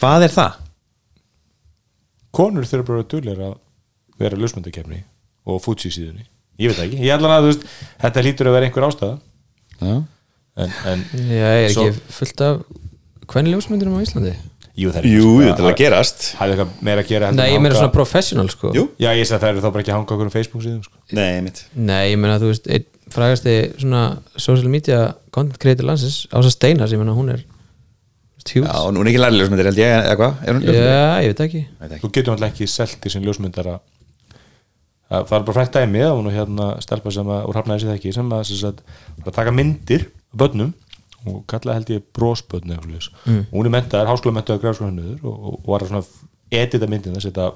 hvað 0.00 0.28
er 0.28 0.36
það? 0.36 0.66
konur 2.34 2.66
þurfa 2.68 2.86
bara 2.86 3.04
að 3.04 3.10
dullir 3.14 3.42
að 3.42 3.56
vera 4.20 4.38
ljósmyndi 4.38 4.72
kemni 4.74 5.00
og 5.48 5.62
Fuji 5.64 5.90
síðunni. 5.92 6.26
Ég 6.60 6.74
veit 6.74 6.84
ekki, 6.84 7.00
ég 7.00 7.14
ætla 7.14 7.32
að 7.38 7.46
þú 7.46 7.50
veist 7.50 7.66
þetta 8.02 8.24
hlýtur 8.24 8.50
að 8.50 8.56
vera 8.56 8.68
einhver 8.68 8.86
ástæða. 8.86 9.14
En, 9.80 10.70
en 10.92 11.04
Já, 11.14 11.50
ég 11.56 11.66
er 11.68 11.74
Svo- 11.74 11.88
ekki 11.88 12.14
fullt 12.20 12.40
af 12.46 12.62
hvernig 13.30 13.54
ljósmyndurum 13.54 13.98
á 13.98 14.00
Íslandi? 14.04 14.32
jú, 14.80 14.90
það 14.94 15.00
er 15.02 15.06
Jú, 15.10 15.30
þetta 15.44 15.60
er 15.64 15.68
að 15.70 15.76
gerast 15.80 16.22
það 16.38 16.42
er 16.46 16.52
eitthvað 16.54 16.74
meira 16.88 17.02
að 17.04 17.08
gera 17.10 17.30
Nei, 17.32 17.46
en 17.48 17.54
ég 17.54 17.60
meira 17.60 17.74
hanga- 17.74 17.82
svona 17.84 17.92
professional 17.96 18.48
sko 18.52 18.72
Jú. 18.76 18.84
já, 18.98 19.10
ég 19.16 19.26
að 19.26 19.40
það 19.42 19.48
eru 19.50 19.60
þá 19.64 19.70
bara 19.72 19.82
ekki 19.84 19.92
að 19.92 19.98
hanga 19.98 20.14
okkur 20.14 20.26
um 20.28 20.30
Facebook 20.34 20.62
síðum 20.64 20.82
sko. 20.84 20.96
Nei, 21.12 21.40
mitt 21.44 21.64
Nei, 21.74 22.12
ég 22.12 22.18
meina 22.18 22.38
þú 22.40 22.50
veist, 22.52 22.66
einn 22.70 22.84
frægasti 23.10 23.54
svona 23.82 24.02
social 24.36 24.68
media 24.70 25.14
content 25.34 25.58
creator 25.58 25.84
landsins 25.88 26.26
Ása 26.32 26.50
Steinar, 26.54 26.88
ég 26.88 26.98
meina 27.02 27.12
hún 27.16 27.30
er 27.34 27.42
huge 28.50 28.64
Já, 28.64 28.72
og 28.86 28.94
nú 28.94 29.02
er 29.04 29.10
ekki 29.12 29.20
lærlega 29.20 29.42
ljósmyndir 29.44 29.68
held 29.68 29.80
ég, 29.82 29.90
eða 30.06 30.16
hvað? 30.16 30.34
Er 30.46 30.60
Já, 30.74 31.20
ég 31.24 31.32
veit 31.34 31.40
ekki 31.44 31.62
Veit 31.80 31.90
ekki. 31.92 32.00
þú 32.06 32.12
getur 32.16 32.32
alltaf 32.34 32.50
ekki 32.54 32.68
selt 32.70 33.04
í 33.04 33.10
sem 33.12 33.22
ljósmyndara 33.26 33.78
það 35.10 35.26
það 35.30 35.36
er 35.38 35.46
bara 35.48 35.56
frækt 35.58 35.76
dæmi 35.78 36.04
það 36.04 36.14
var 36.16 36.24
nú 36.26 36.34
hérna 36.34 36.68
stelpa 36.84 37.14
sem 37.14 37.32
að 37.34 37.48
úr 37.50 37.58
hafnaði 37.60 37.84
sér 37.84 37.96
ekki 37.96 38.14
sem 38.14 38.32
að, 38.36 38.44
sem 38.50 38.82
að 39.26 39.34
taka 39.36 39.54
myndir 39.54 40.06
af 40.30 40.40
börnum 40.44 40.72
og 41.28 41.40
kallaði 41.50 41.76
held 41.80 41.90
ég 41.92 42.04
brósbörn 42.16 42.70
eða 42.70 42.84
svoleiðis. 42.84 43.08
Mm. 43.26 43.40
og 43.50 43.56
hún 43.58 43.68
er 43.68 43.74
mentaður, 43.74 44.08
háskóla 44.08 44.36
mentaður 44.38 44.62
græfskólanöður 44.62 45.26
og, 45.28 45.34
og, 45.34 45.58
og 45.58 45.72
var 45.74 45.84
að 45.84 45.90
svona 45.90 46.30
edita 46.62 46.88
myndina 46.90 47.20
setja 47.22 47.50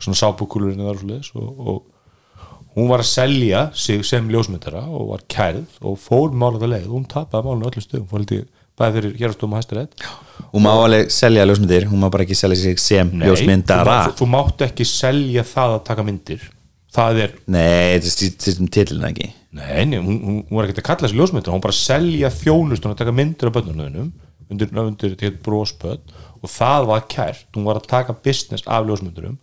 svona 0.00 0.20
sábúkulurinn 0.20 0.84
eða 0.84 0.94
svoleiðis 1.00 1.32
og, 1.34 1.48
og 1.58 2.76
hún 2.76 2.86
var 2.92 3.02
að 3.02 3.10
selja 3.10 3.64
sig 3.74 4.04
sem 4.06 4.30
ljósmyndara 4.30 4.84
og 4.86 5.10
var 5.10 5.26
kærð 5.32 5.80
og 5.82 5.98
fór 5.98 6.30
málað 6.30 6.68
að 6.68 6.74
leið. 6.76 6.86
Og 6.86 6.96
hún 7.00 7.08
tapaði 7.10 7.48
málinu 7.48 7.70
öllum 7.72 7.86
stöðum 7.86 8.06
fór 8.12 8.22
held 8.22 8.36
ég 8.36 8.46
bæði 8.78 8.96
fyrir 8.96 9.18
hérastum 9.18 9.56
og 9.56 9.60
hæstarétt. 9.60 10.06
Hún 10.52 10.64
má 10.64 10.70
alveg 10.76 11.10
selja 11.12 11.44
ljósmyndir 11.48 11.90
Hún 11.90 12.00
má 12.04 12.08
bara 12.14 12.24
ekki 12.24 12.38
selja 12.38 12.62
sig 12.62 12.78
sem 12.80 13.10
Nei, 13.10 13.26
ljósmyndara. 13.28 13.98
þú, 14.06 14.14
þú, 14.14 14.18
þú 14.22 14.30
mátt 14.36 14.64
ekki 14.70 14.86
selja 14.88 15.44
það 15.50 15.74
að 15.80 15.84
taka 15.90 16.06
myndir 16.06 16.46
það 16.94 17.22
er, 17.24 17.36
Nei, 17.50 17.98
þetta 17.98 18.10
er 18.10 18.14
stýstum 18.16 18.70
titlina 18.72 19.10
ekki? 19.12 19.30
Nei, 19.58 19.84
nei 19.90 19.98
hún, 19.98 20.18
hún, 20.24 20.40
var 20.54 20.68
ekki 20.68 20.82
að 20.82 20.88
kalla 20.88 21.06
þessi 21.06 21.18
ljósmyndir, 21.18 21.54
hún 21.54 21.64
bara 21.64 21.76
selja 21.76 22.30
þjónustun 22.34 22.94
að 22.94 23.00
taka 23.02 23.14
myndir 23.14 23.50
af 23.50 23.56
börnunum 23.56 24.10
undir, 24.50 24.70
undir 24.82 25.14
þetta 25.14 25.42
bróspöld 25.44 26.14
og 26.40 26.50
það 26.50 26.88
var 26.90 27.06
kært, 27.10 27.48
hún 27.56 27.66
var 27.66 27.80
að 27.80 27.88
taka 27.90 28.16
business 28.24 28.66
af 28.66 28.86
ljósmyndurum 28.88 29.38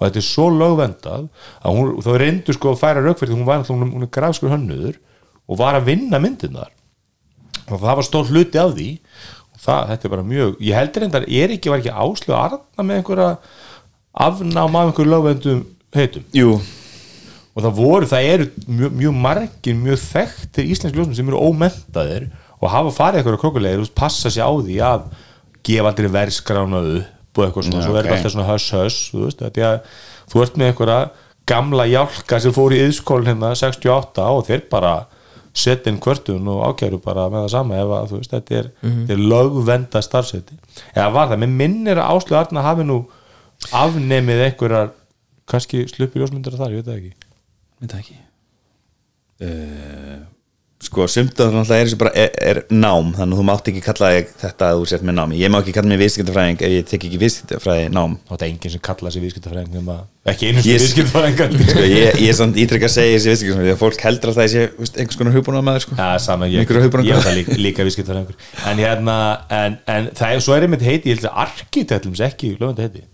og 0.00 0.06
þetta 0.06 0.20
er 0.22 0.26
svo 0.26 0.48
lögvendað 0.54 1.28
að 1.60 1.76
hún, 1.76 1.92
þá 2.04 2.10
reyndu 2.22 2.56
sko 2.56 2.72
að 2.72 2.80
færa 2.80 3.04
raukverð 3.04 3.36
hún 3.36 3.46
var 3.48 3.64
hún, 3.68 3.84
hún 3.92 4.06
er 4.06 4.12
grafskur 4.16 4.52
hönnuður 4.52 4.96
og 5.50 5.60
var 5.60 5.76
að 5.76 5.90
vinna 5.90 6.20
myndirnar. 6.22 6.70
Og 7.68 7.76
það 7.82 7.98
var 7.98 8.06
stór 8.06 8.30
hluti 8.30 8.60
af 8.60 8.72
því 8.76 8.88
og 9.52 9.60
það, 9.60 9.90
þetta 9.90 10.08
er 10.08 10.14
bara 10.14 10.28
mjög, 10.30 10.56
ég 10.64 10.78
heldur 10.78 11.04
reyndar 11.04 11.28
ég 11.28 11.44
er 11.44 11.54
ekki, 11.56 11.72
var 11.72 11.82
ekki 11.82 11.92
áslög 11.92 12.34
að 12.34 12.44
arna 12.46 12.86
með 12.86 13.00
einhverja 13.00 13.30
afnám 14.26 14.78
af 14.80 14.88
einhverju 14.88 15.12
lögvendum 15.12 15.62
heitum? 15.94 16.24
Jú, 16.34 16.54
og 17.60 17.66
það 17.68 17.78
voru, 17.78 18.08
það 18.10 18.28
eru 18.32 18.46
mjög, 18.66 18.98
mjög 19.00 19.16
margir 19.26 19.78
mjög 19.78 20.02
þekktir 20.02 20.70
íslensk 20.74 20.96
ljósmynd 20.98 21.18
sem 21.18 21.30
eru 21.30 21.40
ómentaðir 21.50 22.28
og 22.60 22.72
hafa 22.72 22.92
farið 22.96 23.20
eitthvað 23.22 23.40
krókulegir 23.44 23.84
og 23.84 23.94
passa 23.96 24.32
sér 24.32 24.48
á 24.48 24.52
því 24.58 24.78
að 24.84 25.06
gefa 25.66 25.92
aldrei 25.92 26.10
verskrána 26.12 26.82
upp 26.96 27.40
og 27.40 27.46
eitthvað 27.46 27.68
svona, 27.68 27.84
svo 27.84 27.94
er 27.96 28.08
þetta 28.08 28.16
alltaf 28.18 28.34
svona 28.34 28.48
höss 28.48 28.72
höss 28.74 28.98
þú 29.12 29.22
veist, 29.26 29.44
þetta 29.44 29.60
er 29.60 29.68
að 29.70 29.94
þú 30.32 30.42
ert 30.44 30.58
með 30.60 30.70
einhverja 30.72 30.98
gamla 31.50 31.86
hjálka 31.90 32.40
sem 32.42 32.54
fór 32.54 32.74
í 32.74 32.82
yðskólin 32.86 33.30
hérna 33.30 33.54
68 33.58 34.26
og 34.34 34.44
þeir 34.48 34.66
bara 34.72 34.92
setja 35.60 35.90
inn 35.90 35.98
kvörtun 36.02 36.46
og 36.50 36.60
ákjæru 36.70 37.00
bara 37.02 37.26
með 37.30 37.46
það 37.46 37.54
sama 37.54 37.78
ef 37.80 37.94
að 37.96 38.10
þú 38.12 38.20
veist, 38.20 38.34
þetta 38.36 38.58
er, 38.60 38.68
þetta 38.84 39.16
er 39.16 39.24
lögvenda 39.32 40.02
starfseti 40.06 40.58
eða 40.94 41.08
var 41.16 41.32
það, 41.32 41.42
mér 41.42 41.56
minnir 41.62 41.98
að 42.02 42.12
Áslu 42.14 42.38
Arna 42.38 42.62
hafi 42.66 42.86
nú 42.86 43.00
afnemið 43.74 44.44
einhverjar 44.46 44.92
kannski 45.50 45.82
sluppi 45.90 46.22
ljósmyndar 46.22 46.54
þar, 46.58 46.76
ég 46.76 46.84
veit 46.84 46.90
það 46.92 47.00
ekki 47.00 47.29
veit 47.80 47.94
það 47.94 48.02
ekki. 48.04 48.18
Uh, 49.40 50.18
sko, 50.84 51.06
sumt 51.08 51.38
að 51.40 51.54
það 51.64 51.70
er, 51.78 51.86
þessu 51.88 51.96
bara, 52.00 52.10
er, 52.16 52.30
er 52.50 52.58
nám 52.72 53.10
þannig 53.16 53.36
að 53.36 53.40
þú 53.40 53.44
mátt 53.48 53.68
ekki 53.70 53.82
kalla 53.84 54.10
þetta 54.40 54.68
að 54.68 54.80
þú 54.80 54.88
sért 54.90 55.04
með 55.08 55.16
námi 55.16 55.38
ég 55.40 55.52
má 55.52 55.56
ekki 55.60 55.72
kalla 55.76 55.88
mig 55.92 56.00
viðskiptafræðing 56.00 56.64
ef 56.66 56.72
ég 56.74 56.88
tek 56.90 57.06
ekki 57.08 57.20
viðskiptafræði 57.20 57.86
nám. 57.92 58.16
Þá 58.28 58.32
er 58.32 58.34
þetta 58.34 58.48
enginn 58.50 58.74
sem 58.74 58.82
kalla 58.88 59.12
sig 59.14 59.24
viðskiptafræðing 59.24 59.78
ekki 60.30 60.50
einu 60.50 60.64
sem 60.64 60.70
Ég- 60.70 60.82
viðskiptafræðingar. 60.84 61.56
sko, 61.70 61.84
ég, 61.84 62.18
ég 62.20 62.32
er 62.32 62.36
samt 62.40 62.60
ítrekka 62.60 62.90
að 62.90 62.94
segja 62.96 63.14
þessi 63.16 63.32
viðskiptafræðing 63.32 63.70
því 63.70 63.76
að 63.76 63.80
fólk 63.84 64.04
heldur 64.08 64.32
að 64.32 64.40
það 64.40 64.50
sé 64.54 64.66
einhvers 65.00 65.20
konar 65.22 65.36
hugbúna 65.38 65.62
maður 65.70 65.86
sko. 65.86 65.96
Já, 66.00 66.10
sama, 66.26 66.50
ég, 66.52 66.64
ég 66.64 67.14
er 67.16 67.24
það 67.24 67.38
líka, 67.40 67.60
líka 67.68 67.88
viðskiptafræðingur. 67.88 68.40
En 68.72 68.84
hérna, 68.84 69.16
en, 69.62 69.80
en 69.96 70.10
það 70.20 70.36
er, 70.36 70.44
svo 70.44 70.56
er 70.58 70.68
einmitt 70.68 70.84
heiti, 70.84 71.12
ég 71.12 71.20
held 71.20 71.30
að 71.32 71.40
arkitektlum 71.46 72.16
sem 72.20 72.28
ekki 72.28 72.54
lögvenda 72.60 72.88
heiti 72.88 73.06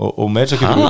og, 0.00 0.10
og 0.24 0.30
með 0.32 0.46
þess 0.46 0.56
að 0.56 0.62
getur 0.64 0.82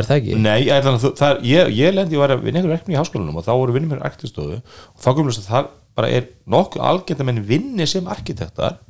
er 0.00 0.08
það? 0.08 0.30
Nei, 0.42 0.58
ég, 0.66 0.82
þannig, 0.86 1.06
að 1.06 1.16
það 1.20 1.44
ég, 1.46 1.72
ég 1.78 1.94
lendi, 1.94 2.16
ég 2.16 2.22
var 2.24 2.34
að 2.34 2.44
vinna 2.46 2.60
einhver 2.60 2.74
verkefni 2.74 2.96
í 2.96 2.98
háskólanum 2.98 3.38
og 3.38 3.46
þá 3.46 3.52
voru 3.54 3.76
vinnum 3.76 3.94
mér 3.94 4.04
arkitektstofu 4.08 4.58
og 4.58 5.04
þá 5.04 5.10
komum 5.12 5.30
við 5.30 5.40
að 5.42 5.50
það 5.50 5.70
bara 6.00 6.12
er 6.16 6.28
nokkuð 6.50 6.86
algjörn 6.90 7.22
að 7.22 7.30
menn 7.30 7.42
vinni 7.46 7.86
sem 7.90 8.10
arkitektar 8.10 8.80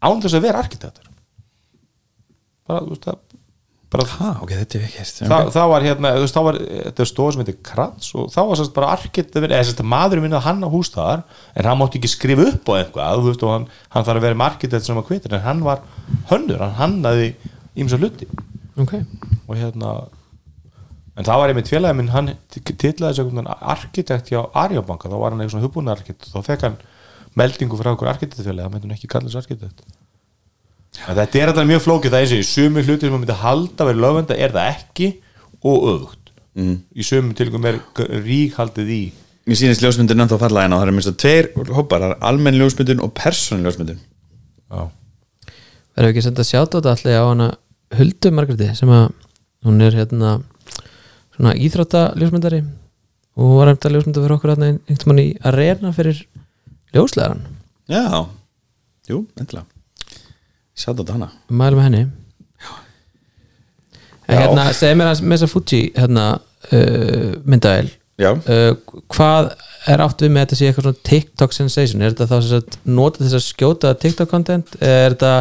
án 0.00 0.22
þess 0.24 0.38
að 0.38 0.46
vera 0.48 0.62
arkitektar 0.64 1.08
bara, 2.68 2.84
þú 2.84 2.94
veist 2.94 3.08
það 3.08 3.24
bara, 3.88 4.04
ha, 4.18 4.30
ok, 4.44 4.50
þetta 4.52 4.76
er 4.76 4.82
ekki 4.84 5.00
hérst 5.00 5.20
það, 5.22 5.50
það 5.54 5.70
var 5.72 5.84
hérna, 5.86 6.10
þú 6.16 6.24
veist, 6.24 6.36
þá 6.36 6.42
var 6.44 6.58
þetta 6.60 7.04
er 7.04 7.08
stóð 7.08 7.30
sem 7.32 7.42
heitir 7.42 7.58
Krats 7.64 8.10
og 8.12 8.26
þá 8.34 8.40
var 8.50 8.58
sérst 8.60 8.74
bara 8.76 8.90
arkitekt 8.92 9.38
eða 9.40 9.60
sérst 9.64 9.80
maðurinn 9.94 10.26
minna 10.26 10.40
hann 10.44 10.60
á 10.60 10.68
hús 10.68 10.90
þar 10.92 11.22
en 11.54 11.68
hann 11.68 11.80
mátti 11.80 12.00
ekki 12.00 12.10
skrifa 12.12 12.50
upp 12.50 12.68
á 12.68 12.72
eitthvað 12.82 13.22
þú 13.22 13.30
veist, 13.30 13.46
og 13.48 13.54
hann, 13.54 13.64
hann 13.94 14.08
þarf 14.08 14.20
að 14.20 14.26
vera 14.26 14.40
með 14.40 14.50
arkitekt 14.50 14.88
sem 14.88 15.00
að 15.00 15.08
kvitur 15.08 15.38
en 15.38 15.46
hann 15.46 15.64
var 15.64 15.80
hönnur, 16.28 16.60
hann 16.66 16.76
hannaði 16.82 17.30
ímsa 17.78 17.98
hluti. 18.00 18.28
Ok. 18.78 18.94
Og 19.46 19.54
hérna 19.58 19.94
en 21.18 21.26
það 21.26 21.40
var 21.40 21.52
einmitt 21.52 21.70
félagi 21.70 21.98
minn, 21.98 22.12
hann 22.14 22.34
einhvern 22.34 23.14
veginn 23.18 23.48
arkitekt 23.48 24.30
hjá 24.30 24.44
Arjóbanka 24.54 25.10
þá 25.10 25.16
var 25.18 25.32
hann 25.32 25.40
eitthvað 25.42 25.56
svona 25.56 25.66
hugbúnaarkitekt 25.66 26.28
þá 26.30 26.42
fekk 26.46 26.66
hann 26.68 26.76
meldingu 27.38 27.78
frá 27.78 27.92
okkur 27.94 28.12
arkitektfélagi. 28.12 28.66
Það 28.66 28.74
myndi 28.74 28.88
hann 28.88 28.98
ekki 28.98 29.10
kalla 29.10 29.30
þessu 29.30 29.42
arkitekt. 29.42 29.82
En 31.06 31.18
þetta 31.18 31.40
er 31.40 31.52
þetta 31.52 31.66
mjög 31.68 31.82
flókið. 31.84 32.14
Það 32.14 32.20
er 32.20 32.26
eins 32.26 32.36
og 32.36 32.42
í 32.42 32.48
sumi 32.48 32.84
hluti 32.86 33.06
sem 33.06 33.12
maður 33.14 33.24
myndi 33.24 33.40
halda 33.42 33.88
verið 33.88 34.04
lögvenda 34.04 34.38
er 34.38 34.54
það 34.54 34.70
ekki 34.74 35.10
og 35.58 35.88
öfugt. 35.94 36.28
Mm. 36.58 36.78
í 36.90 37.04
sumi 37.06 37.36
tilgum 37.38 37.66
er 37.70 37.76
rík 38.24 38.56
haldið 38.58 38.88
í. 38.90 39.02
Mér 39.46 39.58
sýnist 39.60 39.82
ljósmyndun 39.84 40.24
ennþá 40.24 40.40
falla 40.40 40.64
hérna 40.64 40.76
og 40.76 40.82
það 40.82 40.90
er 40.90 40.96
minnst 40.96 41.10
að 41.12 41.18
tveir 41.22 41.46
hópar, 41.76 42.02
það 42.02 42.10
er 42.10 42.24
almenn 42.28 42.58
ljósmyndun 42.58 43.02
og 43.04 43.12
já, 44.68 44.82
verðum 45.94 46.08
við 46.08 46.08
ekki 46.08 46.20
að 46.20 46.26
senda 46.26 46.44
sjátt 46.44 46.74
á 46.74 46.76
þetta 46.76 46.94
allir 46.96 47.16
á 47.16 47.24
hana 47.24 47.46
Huldu 47.96 48.32
Margréti 48.34 48.68
sem 48.76 48.90
að 48.92 49.08
hún 49.66 49.80
er 49.84 49.96
hérna 49.96 50.38
svona 51.36 51.54
íþrótta 51.56 52.12
ljósmyndari 52.18 52.62
og 53.38 53.54
var 53.60 53.72
eftir 53.72 53.90
að 53.90 53.98
ljósmynda 53.98 54.24
fyrir 54.24 54.36
okkur 54.36 54.54
hérna 54.54 54.72
einhvern 54.74 55.12
mann 55.12 55.22
í 55.22 55.28
arena 55.48 55.94
fyrir 55.96 56.24
ljóslegaran 56.96 57.46
Já, 57.88 58.28
jú, 59.08 59.22
endilega. 59.40 59.64
Sjátt 60.76 61.00
á 61.00 61.12
hana. 61.16 61.30
Mælum 61.48 61.80
henni. 61.80 62.02
Hérna, 64.28 64.66
segð 64.76 64.98
mér 65.00 65.08
með 65.24 65.38
þessa 65.38 65.48
Fuji 65.48 65.78
hérna 65.96 66.24
uh, 66.36 67.30
myndaðel 67.48 67.88
Já, 68.20 68.34
uh, 68.34 68.98
hvað 69.08 69.54
er 69.88 70.02
átt 70.04 70.20
við 70.20 70.34
með 70.34 70.44
þetta 70.44 70.58
sé 70.58 70.68
eitthvað 70.68 70.84
svona 70.84 71.06
TikTok 71.08 71.56
sensation? 71.56 72.02
Er 72.02 72.12
þetta 72.12 72.26
þá 72.28 72.36
sem 72.36 72.50
sagt 72.50 72.76
nota 72.84 73.22
þess 73.22 73.38
að 73.38 73.44
skjóta 73.46 73.94
TikTok 74.02 74.28
content? 74.28 74.74
Er 74.84 75.14
þetta 75.14 75.32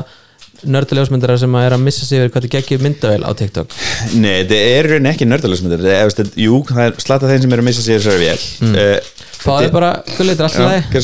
nördaljósmyndarar 0.65 1.39
sem 1.41 1.55
að 1.57 1.65
er 1.67 1.75
að 1.75 1.83
missa 1.83 2.05
sig 2.07 2.21
yfir 2.21 2.31
hvað 2.31 2.45
þetta 2.45 2.57
geggjur 2.57 2.83
myndavel 2.85 3.23
á 3.23 3.31
TikTok? 3.37 3.75
Nei, 4.17 4.31
þetta 4.41 4.57
er 4.57 4.87
í 4.87 4.91
rauninni 4.91 5.11
ekki 5.11 5.27
nördaljósmyndur 5.29 5.83
Það 5.83 5.95
er, 5.95 6.09
veist, 6.09 6.37
jú, 6.41 6.59
það 6.69 6.83
er 6.85 6.99
slata 7.03 7.31
þeim 7.31 7.43
sem 7.43 7.55
eru 7.55 7.63
að 7.63 7.67
missa 7.69 7.85
sér 7.85 8.03
sér 8.05 8.21
vel 8.21 8.37
mm. 8.65 8.77
uh, 8.81 9.25
fáðu 9.37 9.71
bara, 9.75 9.91
gullið, 10.17 10.43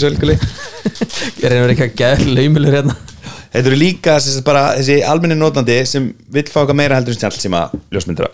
elguli 0.09 0.37
ég 1.41 1.45
er 1.47 1.57
einhver 1.57 1.75
ekki 1.75 1.85
að 1.85 1.97
geða 2.01 2.37
laumilur 2.39 2.79
hérna? 2.79 2.95
Þetta 3.53 3.69
eru 3.69 3.77
líka 3.77 4.15
sem 4.23 4.45
bara, 4.45 4.63
þessi 4.79 4.95
almenni 5.05 5.37
notandi 5.37 5.75
sem 5.85 6.07
vill 6.33 6.47
fá 6.49 6.63
eitthvað 6.63 6.79
meira 6.79 6.97
heldur 6.97 7.13
en 7.13 7.21
sem 7.45 7.59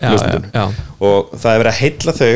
já, 0.00 0.14
já. 0.54 0.64
og 1.04 1.34
það 1.34 1.52
er 1.52 1.60
verið 1.60 1.72
að 1.74 1.80
heilla 1.82 2.14
þau 2.16 2.30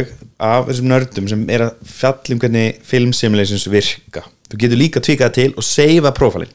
af 0.44 0.68
þessum 0.68 0.90
nördum 0.90 1.30
sem 1.30 1.46
er 1.54 1.64
að 1.64 1.88
fjalla 1.88 2.34
um 2.34 2.42
hvernig 2.42 2.82
film 2.84 3.14
simulations 3.16 3.64
virka. 3.72 4.26
Þú 4.52 4.60
getur 4.60 4.80
líka 4.82 5.00
tvíkað 5.00 5.32
til 5.38 5.48
og 5.56 5.64
seifa 5.64 6.12
prófælin 6.12 6.52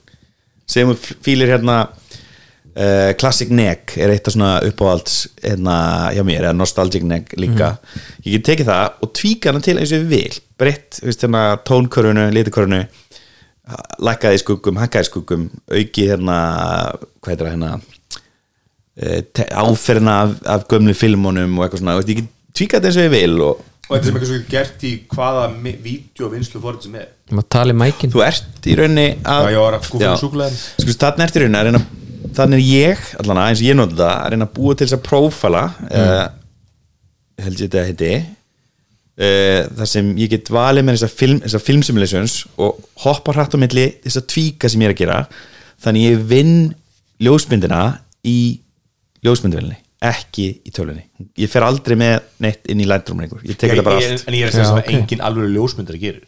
segjum 0.69 0.93
við 0.93 1.17
fílir 1.25 1.51
hérna 1.53 1.79
uh, 2.79 3.11
Classic 3.19 3.51
Neck 3.53 3.97
er 3.99 4.13
eitt 4.13 4.27
af 4.29 4.35
svona 4.35 4.53
uppáhalds 4.67 5.19
hérna 5.43 5.75
hjá 6.15 6.23
mér, 6.27 6.47
eða 6.47 6.55
Nostalgic 6.57 7.03
Neck 7.07 7.35
líka. 7.39 7.73
Ég 8.25 8.37
get 8.39 8.47
tekið 8.53 8.71
það 8.71 9.03
og 9.05 9.13
tvíkað 9.19 9.51
hana 9.53 9.65
til 9.67 9.77
eins 9.81 9.93
og 9.93 10.01
ég 10.01 10.09
vil. 10.15 10.39
Breytt, 10.59 10.99
hérna 11.03 11.43
tónkörunu, 11.67 12.29
litikörunu 12.35 12.83
lækkaði 14.01 14.39
í 14.39 14.41
skuggum, 14.41 14.79
hakkaði 14.81 15.07
skuggum 15.11 15.47
auki 15.69 16.07
hérna, 16.09 16.37
hvað 17.21 17.33
heitir 17.35 17.45
það 17.45 17.51
hérna 17.53 17.71
eh, 18.97 19.19
te- 19.35 19.49
áferðina 19.53 20.15
af, 20.23 20.31
af 20.57 20.63
gömlu 20.71 20.95
filmunum 20.97 21.57
og 21.59 21.67
eitthvað 21.67 21.83
svona, 21.83 21.97
ég 22.01 22.21
get 22.23 22.31
tvíkað 22.57 22.79
þetta 22.79 22.89
eins 22.89 22.97
og 23.01 23.05
ég 23.05 23.13
vil 23.13 23.43
og 23.45 23.65
og 23.89 23.95
þetta 23.95 24.05
sem 24.05 24.17
eitthvað 24.17 24.29
svo 24.29 24.39
gert 24.51 24.83
í 24.85 24.89
hvaða 25.09 25.43
vídeovinnslu 25.85 26.59
fórið 26.61 26.83
sem 26.85 26.97
er. 26.99 27.07
Maður 27.33 27.47
tala 27.55 27.73
í 27.73 27.77
mækin 27.79 28.11
þú 28.13 28.21
ert 28.21 28.67
í 28.69 28.75
rauninni 28.77 29.05
að 29.25 29.45
Já, 29.47 29.53
ég 29.55 29.63
var 29.63 29.77
að 29.79 29.87
Já. 29.89 30.03
með 30.03 30.19
súkkulaðið. 30.21 30.59
sko, 30.83 30.95
þannig 31.05 31.23
ert 31.25 31.39
í 31.39 31.41
rauninni 31.41 31.59
að 31.61 31.69
reyna 31.69 31.81
þannig 32.37 32.59
er 32.59 32.65
ég, 32.65 33.05
allan 33.21 33.41
að 33.41 33.51
eins 33.51 33.63
og 33.63 33.69
ég 33.69 33.77
nota 33.77 33.97
það 33.99 34.11
að 34.15 34.33
reyna 34.33 34.47
að 34.49 34.53
búa 34.57 34.75
til 34.75 34.87
þess 34.87 34.97
að 34.97 35.05
prófala 35.07 35.63
mm. 35.85 36.37
held 37.45 37.55
ég 37.55 37.65
þetta 37.65 37.81
að 37.81 37.89
heiti 37.89 38.11
uh, 38.19 39.61
þar 39.79 39.91
sem 39.93 40.13
ég 40.19 40.33
get 40.33 40.53
valið 40.53 40.87
með 40.87 40.99
þessar 40.99 41.15
film, 41.21 41.41
þessa 41.45 41.63
film 41.63 41.85
simulations 41.85 42.39
og 42.61 42.79
hoppa 43.05 43.35
hratt 43.35 43.55
á 43.55 43.61
milli 43.61 43.87
þess 44.05 44.21
að 44.21 44.29
tvíka 44.35 44.71
sem 44.71 44.83
ég 44.83 44.91
er 44.91 44.95
að 44.95 45.03
gera. 45.03 45.19
Þannig 45.79 46.09
ég 46.09 46.25
vinn 46.29 46.55
ljósmyndina 47.23 47.83
í 48.27 48.39
ljósmyndvelni 49.25 49.77
ekki 49.99 50.47
í 50.63 50.71
tölunni 50.71 51.03
ég 51.39 51.51
fer 51.51 51.65
aldrei 51.67 51.97
með 51.99 52.21
neitt 52.43 52.69
inn 52.71 52.79
í 52.79 52.87
Lightroom 52.87 53.19
lengur 53.19 53.41
ég 53.43 53.57
tek 53.59 53.73
þetta 53.73 53.83
bara 53.83 53.99
allt. 53.99 54.23
en 54.29 54.37
ég 54.37 54.45
er 54.45 54.51
að 54.51 54.55
segja 54.55 54.75
að 54.77 54.91
engin 54.95 55.23
alveg 55.27 55.51
ljósmyndari 55.51 55.99
gerir 55.99 56.21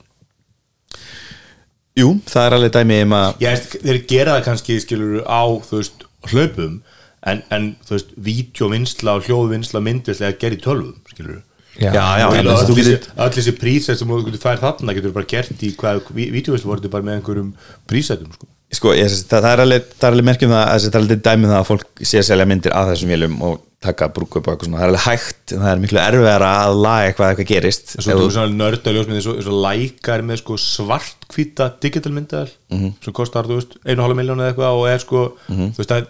jú, 2.00 2.10
það 2.30 2.46
er 2.48 2.56
alveg 2.58 2.74
dæmi 2.78 3.02
um 3.06 3.14
að 3.18 3.44
ég 3.44 3.54
veist, 3.56 3.78
þeir 3.84 4.02
gera 4.08 4.36
það 4.38 4.46
kannski 4.50 4.80
skilur 4.84 5.24
á, 5.28 5.42
þú 5.68 5.80
veist, 5.82 6.06
hlaupum 6.32 6.82
en, 7.28 7.42
en 7.54 7.66
þú 7.88 7.96
veist, 7.98 8.14
vídeovinnsla 8.30 9.16
og 9.20 9.26
hljóðvinnsla 9.28 9.82
myndvislega 9.86 10.38
gerir 10.42 10.60
í 10.60 10.64
tölvum 10.64 10.96
skilur 11.12 11.42
Já. 11.80 11.88
já, 11.96 12.04
já, 12.20 12.26
öll 12.28 12.48
þessi- 12.50 12.68
þú 12.68 12.74
þessi, 12.76 12.92
getur 12.92 13.22
öll 13.24 13.36
þessi 13.38 13.52
prísætt 13.56 14.00
sem 14.02 14.10
þú 14.12 14.18
getur 14.26 14.42
fært 14.44 14.60
þarna 14.66 14.94
getur 14.98 15.14
bara 15.16 15.26
gert 15.32 15.62
í 15.64 15.70
hvað 15.80 16.02
vídeovinnslu 16.12 16.68
voru 16.68 16.89
bara 16.92 17.06
með 17.08 17.16
einhverjum 17.22 17.54
prísættum 17.88 18.34
sko. 18.36 18.48
sko, 18.76 18.92
ég, 18.98 19.08
það, 19.08 19.39
það 19.46 19.52
er 19.54 19.62
alveg, 19.64 19.86
alveg 20.10 20.28
merkjum 20.28 20.52
það 20.52 20.64
að 20.68 20.82
það 20.84 20.96
er 20.96 21.00
alveg 21.02 21.22
dæmi 21.30 21.48
um 21.48 21.54
það 21.54 21.62
að 21.62 21.70
fólk 21.72 22.04
sé 22.12 22.20
að 22.20 22.28
selja 22.28 22.46
myndir 22.52 22.76
að 22.76 22.92
þessum 22.92 23.14
vélum 23.16 23.38
og 23.48 23.62
taka 23.82 24.08
brúkup 24.14 24.46
og 24.46 24.54
eitthvað 24.54 24.68
svona, 24.70 24.78
það 24.78 24.84
er 24.86 24.92
alveg 24.92 25.06
hægt 25.08 25.54
en 25.56 25.62
það 25.64 25.72
er 25.72 25.80
miklu 25.82 26.00
erfiðara 26.04 26.50
að 26.68 26.76
laga 26.86 27.06
eitthvað 27.10 27.32
eitthvað 27.32 27.48
gerist 27.50 27.94
svo 27.98 28.12
þú 28.14 28.20
þú- 28.28 28.34
svona 28.36 28.58
nörda 28.60 28.94
ljósmyndi 28.94 29.22
svo, 29.26 29.34
svo 29.42 29.56
lækar 29.66 30.22
með 30.28 30.38
sko 30.44 30.58
svartkvíta 30.62 31.70
digital 31.82 32.12
myndaðal 32.14 32.52
Mhm. 32.72 32.92
sem 33.04 33.14
kostar, 33.14 33.44
þú 33.50 33.58
veist, 33.58 33.78
einu 33.86 34.02
hálfa 34.06 34.18
miljón 34.22 34.38
eða 34.42 34.54
eitthvað 34.54 34.78
og 34.78 34.88
er 34.88 35.00
sko, 35.00 35.22
Mhm. 35.50 35.72
þú 35.74 35.78
veist 35.82 35.92
að 35.98 36.06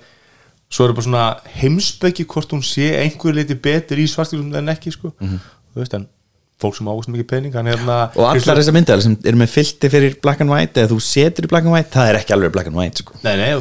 svo 0.69 0.85
er 0.89 0.93
bara 0.93 1.05
svona 1.07 1.39
heimsbyggi 1.61 2.25
hvort 2.25 2.49
hún 2.51 2.61
sé 2.63 2.91
einhver 3.01 3.33
liti 3.35 3.55
betur 3.55 3.97
í 3.97 4.07
svartkvítum 4.07 4.55
en 4.55 4.67
ekki 4.67 4.91
sko, 4.91 5.13
þú 5.21 5.77
veist, 5.77 5.93
en 5.93 6.07
fólk 6.61 6.75
sem 6.75 6.85
águst 6.87 7.09
mikið 7.09 7.27
pening, 7.27 7.53
hérna 7.53 8.11
og 8.15 8.35
allar 8.35 8.57
þessar 8.59 8.73
myndir 8.75 9.01
sem 9.01 9.17
eru 9.25 9.37
með 9.37 9.49
filti 9.49 9.89
fyrir 9.89 10.21
black 10.21 10.41
and 10.41 10.49
white 10.51 10.73
eða 10.75 10.89
þú 10.91 10.99
setur 11.01 11.45
í 11.45 11.47
black 11.49 11.63
and 11.65 11.71
white, 11.73 11.89
það 11.89 12.09
er 12.09 12.19
ekki 12.19 12.33
alveg 12.35 12.51
black 12.51 12.67
and 12.67 12.75
white 12.75 12.97
sko. 12.97 13.13
Nei, 13.23 13.35
nei, 13.37 13.55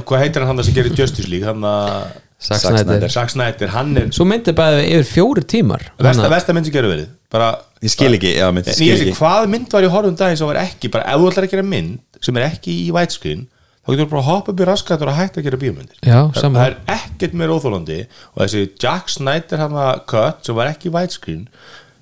Zack 2.40 2.62
Zack 2.62 2.78
Snyder. 2.80 3.08
Zack 3.12 3.32
Snyder, 3.34 3.72
hann 3.74 3.96
er 4.00 4.10
svo 4.16 4.24
myndi 4.24 4.54
bæði 4.56 4.84
yfir 4.94 5.08
fjóri 5.10 5.42
tímar. 5.44 5.82
Versta 6.00 6.54
mynd 6.56 6.68
sem 6.68 6.74
gerur 6.74 6.94
verið. 6.94 7.10
Bara, 7.30 7.50
ég 7.84 7.92
skil 7.92 8.16
ekki, 8.16 8.32
já, 8.40 8.46
mynd, 8.54 8.70
skil 8.72 8.88
ég 8.88 9.02
ekki. 9.04 9.16
hvað 9.20 9.48
mynd 9.52 9.74
var 9.76 9.86
í 9.86 9.90
horfum 9.92 10.16
daginn 10.18 10.40
sem 10.40 10.48
var 10.48 10.58
ekki 10.64 10.90
bara, 10.90 11.04
ef 11.12 11.20
þú 11.20 11.28
ætlar 11.30 11.46
að 11.46 11.52
gera 11.52 11.66
mynd 11.68 12.22
sem 12.24 12.40
er 12.40 12.46
ekki 12.48 12.78
í 12.86 12.88
widescreen 12.96 13.44
þá 13.84 13.92
getur 13.92 14.02
þú 14.06 14.08
bara 14.14 14.22
að 14.22 14.26
hoppa 14.30 14.52
upp 14.54 14.62
í 14.64 14.66
raskatur 14.68 15.12
og 15.12 15.18
hægt 15.18 15.38
að 15.38 15.46
gera 15.46 15.60
bíómyndir. 15.60 16.00
Já, 16.00 16.16
það, 16.16 16.40
saman. 16.40 16.58
það 16.58 16.66
er 16.66 16.96
ekkert 16.96 17.36
meira 17.38 17.54
óþólandi 17.54 18.00
og 18.08 18.42
þessi 18.42 18.64
Jack 18.82 19.12
Snyder 19.14 19.62
hann 19.62 19.78
að 19.84 20.02
cut 20.10 20.48
sem 20.48 20.58
var 20.58 20.72
ekki 20.72 20.90
í 20.90 20.94
widescreen 20.96 21.46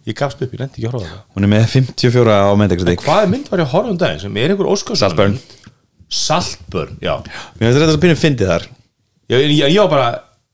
ég 0.08 0.16
gafst 0.16 0.40
upp, 0.40 0.54
ég 0.54 0.62
lendi 0.62 0.80
ekki 0.80 0.88
að 0.88 0.96
horfa 0.96 1.04
á 1.04 1.12
það. 1.12 1.20
Hún 1.36 1.46
er 1.46 1.52
með 1.52 1.66
54 1.74 2.38
á 2.40 2.52
metakritik 2.62 3.04
hvað 3.04 3.28
mynd 3.34 3.52
var 3.52 3.62
í 3.62 3.68
horfum 3.74 4.00
daginn 4.00 4.22
sem 4.24 4.40
er 4.40 4.54
einhver 4.54 4.70
óskarsson 4.72 5.02
Saltburn. 5.02 5.36
Saltburn, 6.08 6.96
já. 7.04 7.14
Mér 7.60 7.68
finnst 7.68 7.82
þetta 7.82 7.92
svo 7.92 8.02
pínum 8.02 8.18
fyndið 8.18 8.52
þar. 8.54 8.66
Ég, 9.28 9.44
ég, 9.52 9.74
ég 9.74 9.80
var 9.84 9.90
bara, 9.92 10.08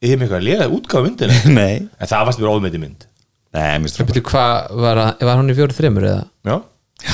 ég 0.04 0.14
hef 0.20 0.34
að 0.36 0.44
lega 0.46 0.68
útgáfa 0.76 1.04
myndina 1.08 1.40
nei, 1.58 1.74
en 1.98 2.10
það 2.10 2.28
varst 2.28 2.42
mér 2.42 2.52
ómeiti 2.52 2.80
mynd 2.82 3.08
nei, 3.54 3.72
mér 3.82 3.92
það 3.94 4.08
Byrju, 4.12 4.22
hvað 4.30 4.78
var, 4.84 5.00
að- 5.08 5.26
var 5.30 5.40
hún 5.40 5.50
í 5.52 5.58
fjóri 5.58 5.76
þreymur 5.80 6.08
eða? 6.12 6.22
já, 6.50 6.56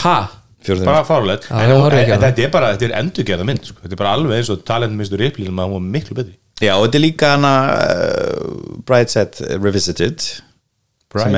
Ha? 0.04 0.18
Fjóra 0.60 0.84
bara 0.84 1.04
fárulegt 1.08 1.46
Já, 1.48 1.54
en, 1.56 1.70
ég 1.70 1.72
en, 1.72 1.80
horfi 1.86 1.98
ekki 2.02 2.12
á 2.12 2.14
en 2.14 2.20
það. 2.20 2.26
þetta 2.28 2.42
er 2.44 2.50
bara, 2.52 2.66
þetta 2.74 2.84
er 2.90 2.92
endurgerða 3.00 3.44
mynd 3.48 3.62
sko. 3.64 3.78
þetta 3.80 3.94
er 3.96 4.00
bara 4.02 4.10
alveg 4.18 4.36
eins 4.36 4.50
og 4.52 4.58
talentmistur 4.68 5.22
Ripley 5.22 5.46
sem 5.48 5.60
að 5.62 5.70
hún 5.70 5.78
var 5.78 5.86
miklu 5.94 6.16
betri 6.18 6.34
Já, 6.60 6.74
og 6.76 6.82
þetta 6.84 6.98
er 6.98 7.04
líka 7.06 7.30
hana 7.32 7.52
uh, 8.04 8.82
Brightside 8.84 9.56
Revisited 9.64 10.20
sem 10.20 10.42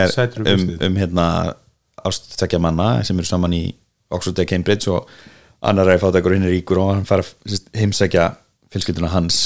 er 0.02 0.10
Brightside 0.10 0.40
um, 0.42 0.48
Revisited. 0.48 0.82
um 0.88 0.98
hérna 0.98 1.26
ástökja 2.02 2.58
manna 2.60 2.88
sem 3.06 3.18
eru 3.22 3.28
saman 3.30 3.54
í 3.54 3.62
Oxford 4.12 4.42
eða 4.42 4.50
Cambridge 4.56 4.90
og 4.90 5.06
annar 5.70 5.92
er 5.94 6.02
fátækur 6.02 6.34
og 6.34 6.40
hinn 6.40 6.48
er 6.50 6.54
ríkur 6.56 6.82
og 6.82 6.90
hann 6.96 7.06
fara 7.08 7.22
að 7.22 7.62
heimsækja 7.78 8.26
fjölskylduna 8.74 9.12
hans 9.14 9.38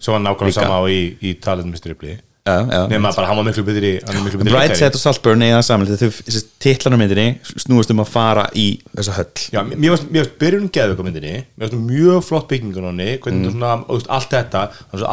svo 0.00 0.16
var 0.16 0.26
nákvæmlega 0.26 0.58
sama 0.60 0.80
á 0.80 0.84
í, 0.88 1.00
í 1.20 1.36
talentmistur 1.42 1.94
Ripley 1.94 2.20
já, 2.50 2.68
já. 2.72 2.88
nema 2.88 3.12
bara 3.12 3.26
hann 3.28 3.36
var 3.36 3.44
miklu 3.44 3.64
betri 3.64 3.92
Brightside 4.50 4.96
og 4.96 5.00
Saltburn 5.00 5.42
saman. 5.62 5.86
Þau 5.86 6.10
titlan 6.62 6.96
á 6.96 6.98
myndinni 7.00 7.26
snúast 7.60 7.92
um 7.92 8.02
að 8.02 8.10
fara 8.10 8.46
í 8.56 8.66
þessa 8.96 9.16
höll. 9.18 9.44
Já, 9.54 9.60
mér 9.68 9.94
varst, 9.94 10.36
byrjunum 10.40 10.70
á 10.72 11.04
myndinni. 11.04 11.34
Mér 11.56 11.66
varst 11.66 11.78
mjög 11.78 12.24
flott 12.26 12.48
byggingun 12.50 12.88
hvernig 12.90 13.46
mm. 13.46 13.54
svona, 13.54 13.72
og, 13.86 14.04
allt 14.08 14.34
þetta 14.34 14.64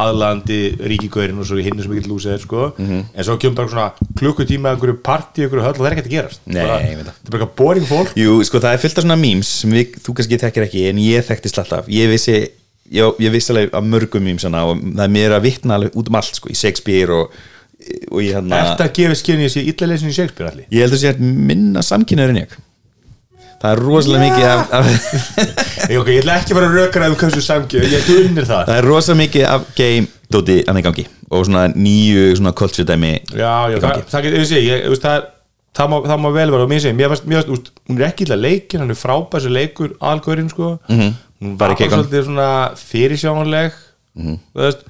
aðlandi 0.04 0.60
ríkigaurin 0.92 1.40
og 1.40 1.48
svo 1.48 1.60
hinn 1.62 1.82
sem 1.82 1.96
ekki 1.96 2.10
lúsið 2.10 2.44
sko. 2.44 2.70
en 2.78 3.26
svo 3.26 3.38
kemur 3.40 3.58
bara 3.62 3.72
svona 3.72 4.12
klukkutíma 4.18 4.74
einhverju 4.74 4.98
partí, 5.04 5.44
einhverju 5.44 5.66
höll 5.66 5.76
og 5.76 5.82
það 5.82 5.90
er 5.90 5.96
ekkert 5.96 6.10
að 6.10 6.16
gerast. 6.16 6.44
Nei, 6.46 6.62
bara, 6.62 6.78
það. 6.80 7.12
er 7.26 7.36
bara 7.36 7.50
boring 7.60 7.88
fólk. 7.88 8.14
Jú, 8.18 8.38
sko 8.48 8.62
það 8.62 8.76
er 8.76 8.84
fullt 8.84 9.02
af 9.02 9.06
svona 9.06 9.20
memes 9.20 9.52
sem 9.62 9.74
við, 9.74 9.98
þú 10.04 10.16
kannski 10.18 10.40
þekkir 10.44 10.68
ekki 10.68 10.86
en 10.92 11.02
ég 11.02 11.28
þekkti 11.28 11.52
slatt 11.52 11.74
af 11.76 11.92
ég 11.92 12.10
vissi, 12.12 12.40
ég, 12.94 13.20
ég 13.24 13.34
vissi 13.34 13.52
alveg 13.54 13.74
af 13.76 13.86
mörgum 13.86 14.28
og 14.32 14.42
það 14.44 15.04
er 15.04 15.14
mér 15.14 15.36
að 15.36 15.46
vitna 15.48 15.78
alveg 15.78 15.98
út 15.98 16.10
um 16.10 16.18
allt 16.20 16.38
sko, 16.38 16.52
í 16.52 16.56
Shakespeare 16.58 17.14
og, 17.14 17.34
Þetta 18.08 18.88
gefur 18.96 19.18
skynni 19.18 19.46
að 19.48 19.52
sé 19.54 19.66
illa 19.70 19.90
leysin 19.92 20.10
í 20.10 20.16
Shakespeare 20.16 20.50
allir 20.50 20.66
ég 20.74 20.82
heldur 20.86 21.00
sér 21.00 21.20
minna 21.22 21.84
samkynnaður 21.86 22.34
en 22.34 22.40
ég. 22.42 22.56
Það 23.58 23.72
er 23.72 23.80
rosalega 23.82 24.26
mikið 24.28 24.44
af, 24.48 24.60
af 24.78 24.88
Ég, 25.88 25.96
okay, 25.98 26.14
ég 26.14 26.20
ætla 26.22 26.36
ekki 26.38 26.52
að 26.52 26.58
fara 26.58 26.68
að 26.68 26.76
rökra 26.78 27.08
um 27.10 27.16
hversu 27.18 27.42
samgjöf 27.42 27.86
ég 27.88 27.96
ætla 28.02 28.18
unnir 28.22 28.46
það. 28.46 28.68
Það 28.68 28.76
er 28.76 28.86
rosalega 28.86 29.22
mikið 29.24 29.46
af 29.50 29.64
game 29.78 30.10
dóti 30.28 30.58
að 30.62 30.76
það 30.78 30.84
gangi 30.88 31.06
og 31.28 31.48
svona 31.48 31.64
nýju 31.74 32.28
svona 32.38 32.52
culture 32.56 32.86
dæmi 32.88 33.14
Já, 33.32 33.54
já, 33.72 33.78
það, 33.82 34.04
það, 34.12 34.28
það, 34.28 34.28
ég, 34.28 34.68
ég, 34.68 35.00
það, 35.02 35.16
er- 35.16 35.26
það, 35.78 35.88
má, 35.92 35.96
það 36.10 36.20
má 36.24 36.28
vel 36.34 36.50
vera 36.52 36.64
og 36.66 36.70
mér 36.72 36.80
sé, 36.82 36.92
mér 36.98 37.12
fannst, 37.12 37.26
mér 37.30 37.40
fannst, 37.42 37.52
úst, 37.54 37.72
hún 37.88 38.00
er 38.00 38.08
ekki 38.10 38.26
illa 38.26 38.36
leikin, 38.40 38.80
hann 38.82 38.90
er 38.90 38.98
frábær 38.98 39.40
sem 39.44 39.52
leikur 39.54 39.94
algörinn, 40.00 40.50
sko 40.50 40.78
Mhm. 40.88 41.14
hún 41.40 41.56
Bara 41.58 41.74
var 41.74 41.78
Keikon. 41.78 42.02
svolítið 42.04 42.24
svona 42.26 42.48
fyrirsjámanleg 42.74 43.72
Mhm. 44.16 44.38
þú 44.54 44.58
veist 44.64 44.82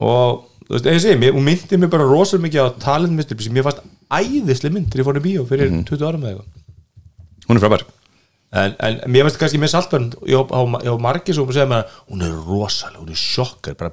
og 0.00 0.44
þú 0.68 0.72
veist, 0.76 0.86
eins 0.86 1.04
og 1.04 1.22
ég, 1.22 1.32
hún 1.34 1.44
myndi 1.48 1.76
mér 1.82 1.90
bara 1.90 2.04
rosalega 2.06 2.46
mikið 2.46 2.62
á 2.62 2.68
talentmistur 2.78 3.40
sem 3.42 3.52
mér 3.54 3.64
fannst 3.66 3.82
æðislega 4.10 4.72
mynd 4.72 4.90
þegar 4.92 5.02
ég 5.02 5.08
fór 5.08 5.20
í 5.20 5.24
bíó 5.26 5.46
fyrir 5.48 5.70
Mhm. 5.70 5.84
20 5.84 6.06
árum 6.06 6.22
eða 6.22 6.38
eitthvað 6.38 7.48
hún 7.48 7.56
er 7.56 7.62
frábær 7.64 7.82
en, 8.52 8.76
en 8.80 8.94
mér 9.12 9.24
finnst 9.26 9.38
kannski 9.38 9.58
með 9.58 9.72
saltbörn 9.74 10.14
ég 10.26 10.48
á 10.52 11.00
margir 11.00 11.34
sem 11.34 11.46
segja 11.46 11.66
mér 11.66 11.84
að 11.84 11.88
hún 12.10 12.22
er 12.22 12.32
rosalega, 12.46 13.00
hún 13.02 13.10
er 13.10 13.14
sjokkar 13.18 13.76
bara 13.76 13.90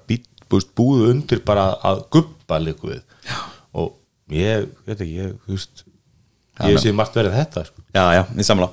búst, 0.50 0.70
búið 0.78 1.10
undir 1.10 1.40
bara 1.44 1.76
að 1.84 2.04
guppa 2.12 2.60
líku 2.62 2.92
við 2.94 3.02
og 3.74 3.94
ég, 4.30 4.68
veit 4.86 5.00
ekki, 5.02 5.16
ég, 5.18 5.34
þú 5.48 5.56
veist 5.56 5.84
ég 6.64 6.82
sé 6.82 6.94
margt 6.96 7.18
verið 7.18 7.38
þetta 7.40 7.66
sko. 7.70 7.84
já, 7.96 8.04
já, 8.20 8.22
við 8.32 8.48
samla 8.50 8.70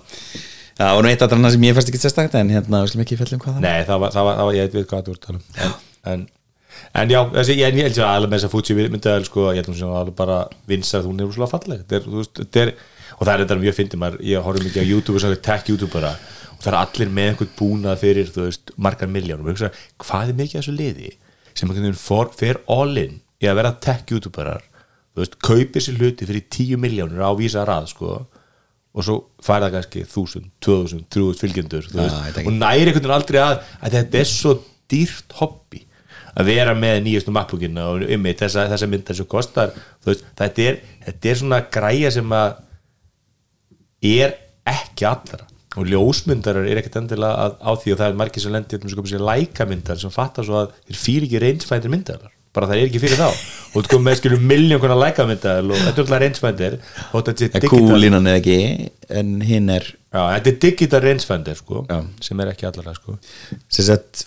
það 0.79 0.95
var 0.97 1.05
nú 1.05 1.11
eitt 1.13 1.25
aðrana 1.27 1.51
sem 1.55 1.67
ég 1.67 1.75
fannst 1.77 1.91
ekki 1.93 2.03
sérstakt 2.03 2.37
en 2.39 2.53
hérna, 2.53 2.85
við 2.85 2.93
slum 2.93 3.03
ekki 3.05 3.19
fjalla 3.21 3.39
um 3.39 3.43
hvað 3.43 3.59
það 3.59 3.67
nei, 3.67 3.83
það 3.89 4.05
var, 4.05 4.15
það 4.15 4.29
var, 4.29 4.39
það 4.39 4.49
var 4.49 4.57
ég 4.59 4.77
veit 4.77 4.89
hvað 4.93 5.09
þú 5.09 5.17
ert 5.17 5.23
að 5.23 5.27
tala 5.27 5.39
um. 5.39 5.83
En, 6.13 6.25
en, 6.99 7.13
já, 7.13 7.21
þessi, 7.37 7.57
ég, 7.59 7.77
ég 7.79 7.87
held 7.87 7.99
sér 7.99 8.09
alveg 8.09 8.33
með 8.33 8.41
þess 8.41 8.49
að 8.49 8.55
Fuji 8.55 8.89
myndaðal 8.95 9.27
sko, 9.29 9.49
ég 9.53 9.61
held 9.61 9.71
hún 9.71 9.97
alveg 10.01 10.17
bara 10.19 10.39
vinsar 10.71 11.05
hún 11.07 11.21
er 11.21 11.29
rosalega 11.29 11.53
falleg. 11.53 11.85
Þú 11.93 12.17
veist, 12.17 12.41
er, 12.59 12.73
og 13.19 13.27
það 13.27 13.33
er 13.35 13.43
þetta 13.45 13.59
mjög 13.63 13.77
fyndið 13.79 14.17
ég 14.27 14.47
horfum 14.47 14.67
mikið 14.67 14.83
á 14.83 14.91
YouTube 14.91 15.21
og 15.21 15.45
tech 15.47 15.71
YouTubera 15.71 16.13
og 16.57 16.65
það 16.65 16.73
er 16.73 16.79
allir 16.81 17.13
með 17.13 17.31
einhvern 17.31 17.53
búnað 17.59 18.03
fyrir, 18.03 18.33
þú 18.35 18.49
veist, 18.49 18.75
margar 18.77 19.11
miljónum 19.11 19.53
hvað 19.53 20.33
er 20.33 20.39
mikið 20.39 20.59
af 20.59 20.65
þessu 20.65 20.75
liði 20.75 21.15
sem 21.53 21.69
einhvern 21.69 21.87
veginn 21.87 22.01
for, 22.01 22.33
fer 22.35 22.63
all 22.71 22.97
in 22.99 23.21
í 23.43 23.49
að 23.51 23.59
vera 23.61 23.75
tech 23.83 24.11
YouTuberar 24.11 24.65
þú 25.13 25.25
veist, 25.25 25.39
kaupir 25.45 25.85
sér 25.85 26.01
hluti 26.01 26.29
fyrir 26.29 26.47
10 26.49 26.81
miljónur 26.83 27.25
á 27.25 27.31
vísa 27.39 27.65
rað, 27.69 27.91
sko 27.93 28.17
og 28.93 29.07
svo 29.07 29.17
fær 29.41 29.65
það 29.65 29.77
kannski 29.77 30.05
1000, 30.05 30.51
2000, 30.65 31.07
3000 31.13 31.41
fylgjendur 31.41 31.87
Já, 31.89 31.97
veist, 31.97 32.43
og 32.45 32.53
næri 32.53 32.85
einhvern 32.85 33.01
veginn 33.01 33.17
aldrei 33.17 33.41
að, 33.41 33.63
að 33.81 33.97
þetta 33.97 34.21
er 34.21 34.29
svo 34.29 34.59
dýrt 34.93 35.39
hobby 35.39 35.87
að 36.33 36.49
vera 36.49 36.75
með 36.77 36.99
nýjastu 37.07 37.33
mappbúkina 37.35 37.87
og 37.93 38.05
um 38.09 38.29
þessa, 38.29 38.67
þessa 38.73 38.89
myndar 38.89 39.17
sem 39.17 39.29
kostar 39.29 39.73
þú 39.77 40.13
veist, 40.13 40.29
þetta, 40.39 40.69
er, 40.69 40.79
þetta 41.07 41.33
er 41.33 41.41
svona 41.41 41.63
græja 41.73 42.13
sem 42.17 42.37
að 42.37 42.55
er 44.13 44.37
ekki 44.69 45.07
allra. 45.09 45.47
Og 45.81 45.89
ljósmyndarar 45.89 46.67
er 46.69 46.83
ekkert 46.83 46.99
endilega 47.01 47.47
að, 47.47 47.55
á 47.65 47.71
því 47.81 47.95
og 47.95 48.01
það 48.01 48.11
er 48.11 48.17
margir 48.21 48.45
sem 48.45 48.53
lendir 48.53 48.81
sem 48.83 48.99
komið 48.99 49.15
sér 49.15 49.25
lækamyndar 49.25 50.01
sem 50.01 50.13
fattar 50.13 50.45
svo 50.45 50.59
að 50.61 50.75
þeir 50.85 50.99
fyrir 51.01 51.29
ekki 51.29 51.41
reynsfændir 51.41 51.93
myndarar 51.93 52.33
bara 52.53 52.69
það 52.69 52.79
er 52.79 52.91
ekki 52.91 53.01
fyrir 53.03 53.21
þá. 53.21 53.29
Og 53.73 53.85
þú 53.85 53.91
komið 53.95 54.05
með 54.05 54.19
skilur 54.19 54.43
miljón 54.45 54.81
konar 54.83 54.99
lækamyndar 55.01 55.65
og 55.65 55.79
þetta 55.79 55.93
er 55.93 56.03
alltaf 56.05 56.21
reynsfændir 56.23 56.75
og 57.09 57.23
þetta 57.25 57.33
er 57.33 58.33
ekki 58.37 58.59
en 59.21 59.35
hinn 59.49 59.73
er 59.73 59.87
Já, 60.13 60.27
þetta 60.35 60.51
er 60.51 60.57
digital 60.61 61.01
reynsfændir 61.07 61.57
sko, 61.57 61.87
sem 62.21 62.41
er 62.45 62.51
ekki 62.53 62.67
allara 62.69 62.93
sko. 62.93 63.15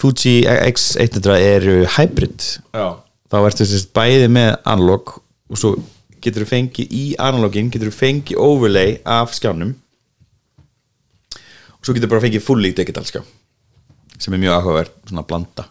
Fuji 0.02 0.40
X100 0.50 1.36
eru 1.38 1.76
hybrid. 2.00 2.48
Já, 2.74 2.88
þá 3.30 3.38
ertu 3.44 3.70
sagt 3.70 3.94
bæði 3.94 4.32
með 4.34 4.52
analog 4.66 5.20
og 5.20 5.62
svo 5.62 5.76
getur 6.26 6.42
þú 6.42 6.50
fengið 6.56 6.98
í 6.98 7.06
analogin 7.22 7.70
getur 7.70 7.94
þú 7.94 8.00
fengið 8.00 8.42
overlay 8.42 8.98
af 9.06 9.38
skjánum. 9.38 9.76
Og 11.78 11.86
svo 11.86 11.94
getur 11.94 12.10
þú 12.10 12.16
bara 12.16 12.26
fengið 12.26 12.48
fully 12.50 12.74
digital 12.74 13.06
skjá 13.06 13.22
sem 14.20 14.34
er 14.34 14.42
mjög 14.44 14.58
áhugaverð, 14.60 14.94
svona 15.10 15.26
blanda 15.28 15.66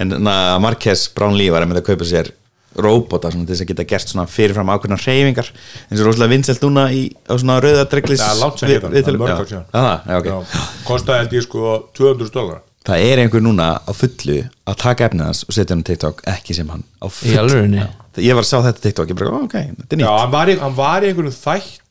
en 0.00 0.08
na, 0.22 0.34
Marques 0.62 1.06
Brownlee 1.16 1.50
var 1.52 1.62
að 1.64 1.72
með 1.72 1.82
að 1.82 1.88
kaupa 1.90 2.04
sér 2.08 2.30
robota 2.76 3.30
svona, 3.32 3.46
til 3.48 3.54
þess 3.54 3.64
að 3.64 3.70
geta 3.72 3.84
gert 3.88 4.10
svona 4.12 4.26
fyrirfram 4.28 4.68
ákveðna 4.74 4.98
hreyfingar 5.00 5.48
eins 5.88 6.00
og 6.02 6.06
rosalega 6.10 6.32
vinsælt 6.34 6.64
núna 6.66 6.86
í, 6.92 7.06
á 7.24 7.32
svona 7.40 7.56
rauðadreglis 7.64 8.20
það 8.20 8.32
er 8.34 8.40
langt 8.42 8.60
sem 8.60 8.68
getur 8.74 8.92
við- 8.92 9.06
það 9.06 9.14
er 9.14 9.20
mörg 9.22 9.52
já. 9.52 9.60
Já, 9.72 9.84
já, 10.12 10.16
ok. 10.20 10.26
Já, 10.28 10.64
kostaði 10.84 11.22
held 11.22 11.36
ég 11.38 11.46
sko 11.46 11.76
200 11.96 12.34
dólar 12.36 12.60
það 12.86 13.06
er 13.08 13.22
einhver 13.24 13.42
núna 13.42 13.70
á 13.80 13.90
fullu 13.96 14.36
að 14.68 14.76
taka 14.84 15.08
efnið 15.08 15.24
hans 15.24 15.40
og 15.48 15.56
setja 15.56 15.72
hann 15.74 15.82
á 15.82 15.88
TikTok 15.88 16.20
ekki 16.36 16.54
sem 16.54 16.68
hann 16.68 16.84
á 17.00 17.06
fullu 17.08 17.64
Í? 17.64 17.80
Já. 17.80 17.88
ég 18.28 18.36
var 18.36 18.44
að 18.44 18.50
sá 18.52 18.58
þetta 18.68 18.84
TikTok, 18.84 19.08
ég 19.10 19.18
bara, 19.24 19.40
ok, 19.48 19.56
þetta 19.56 19.96
er 19.96 20.04
Já, 20.04 20.04
nýtt 20.04 20.20
hann 20.20 20.30
var, 20.36 20.52
í, 20.52 20.58
hann 20.60 20.76
var 20.76 21.08
í 21.08 21.12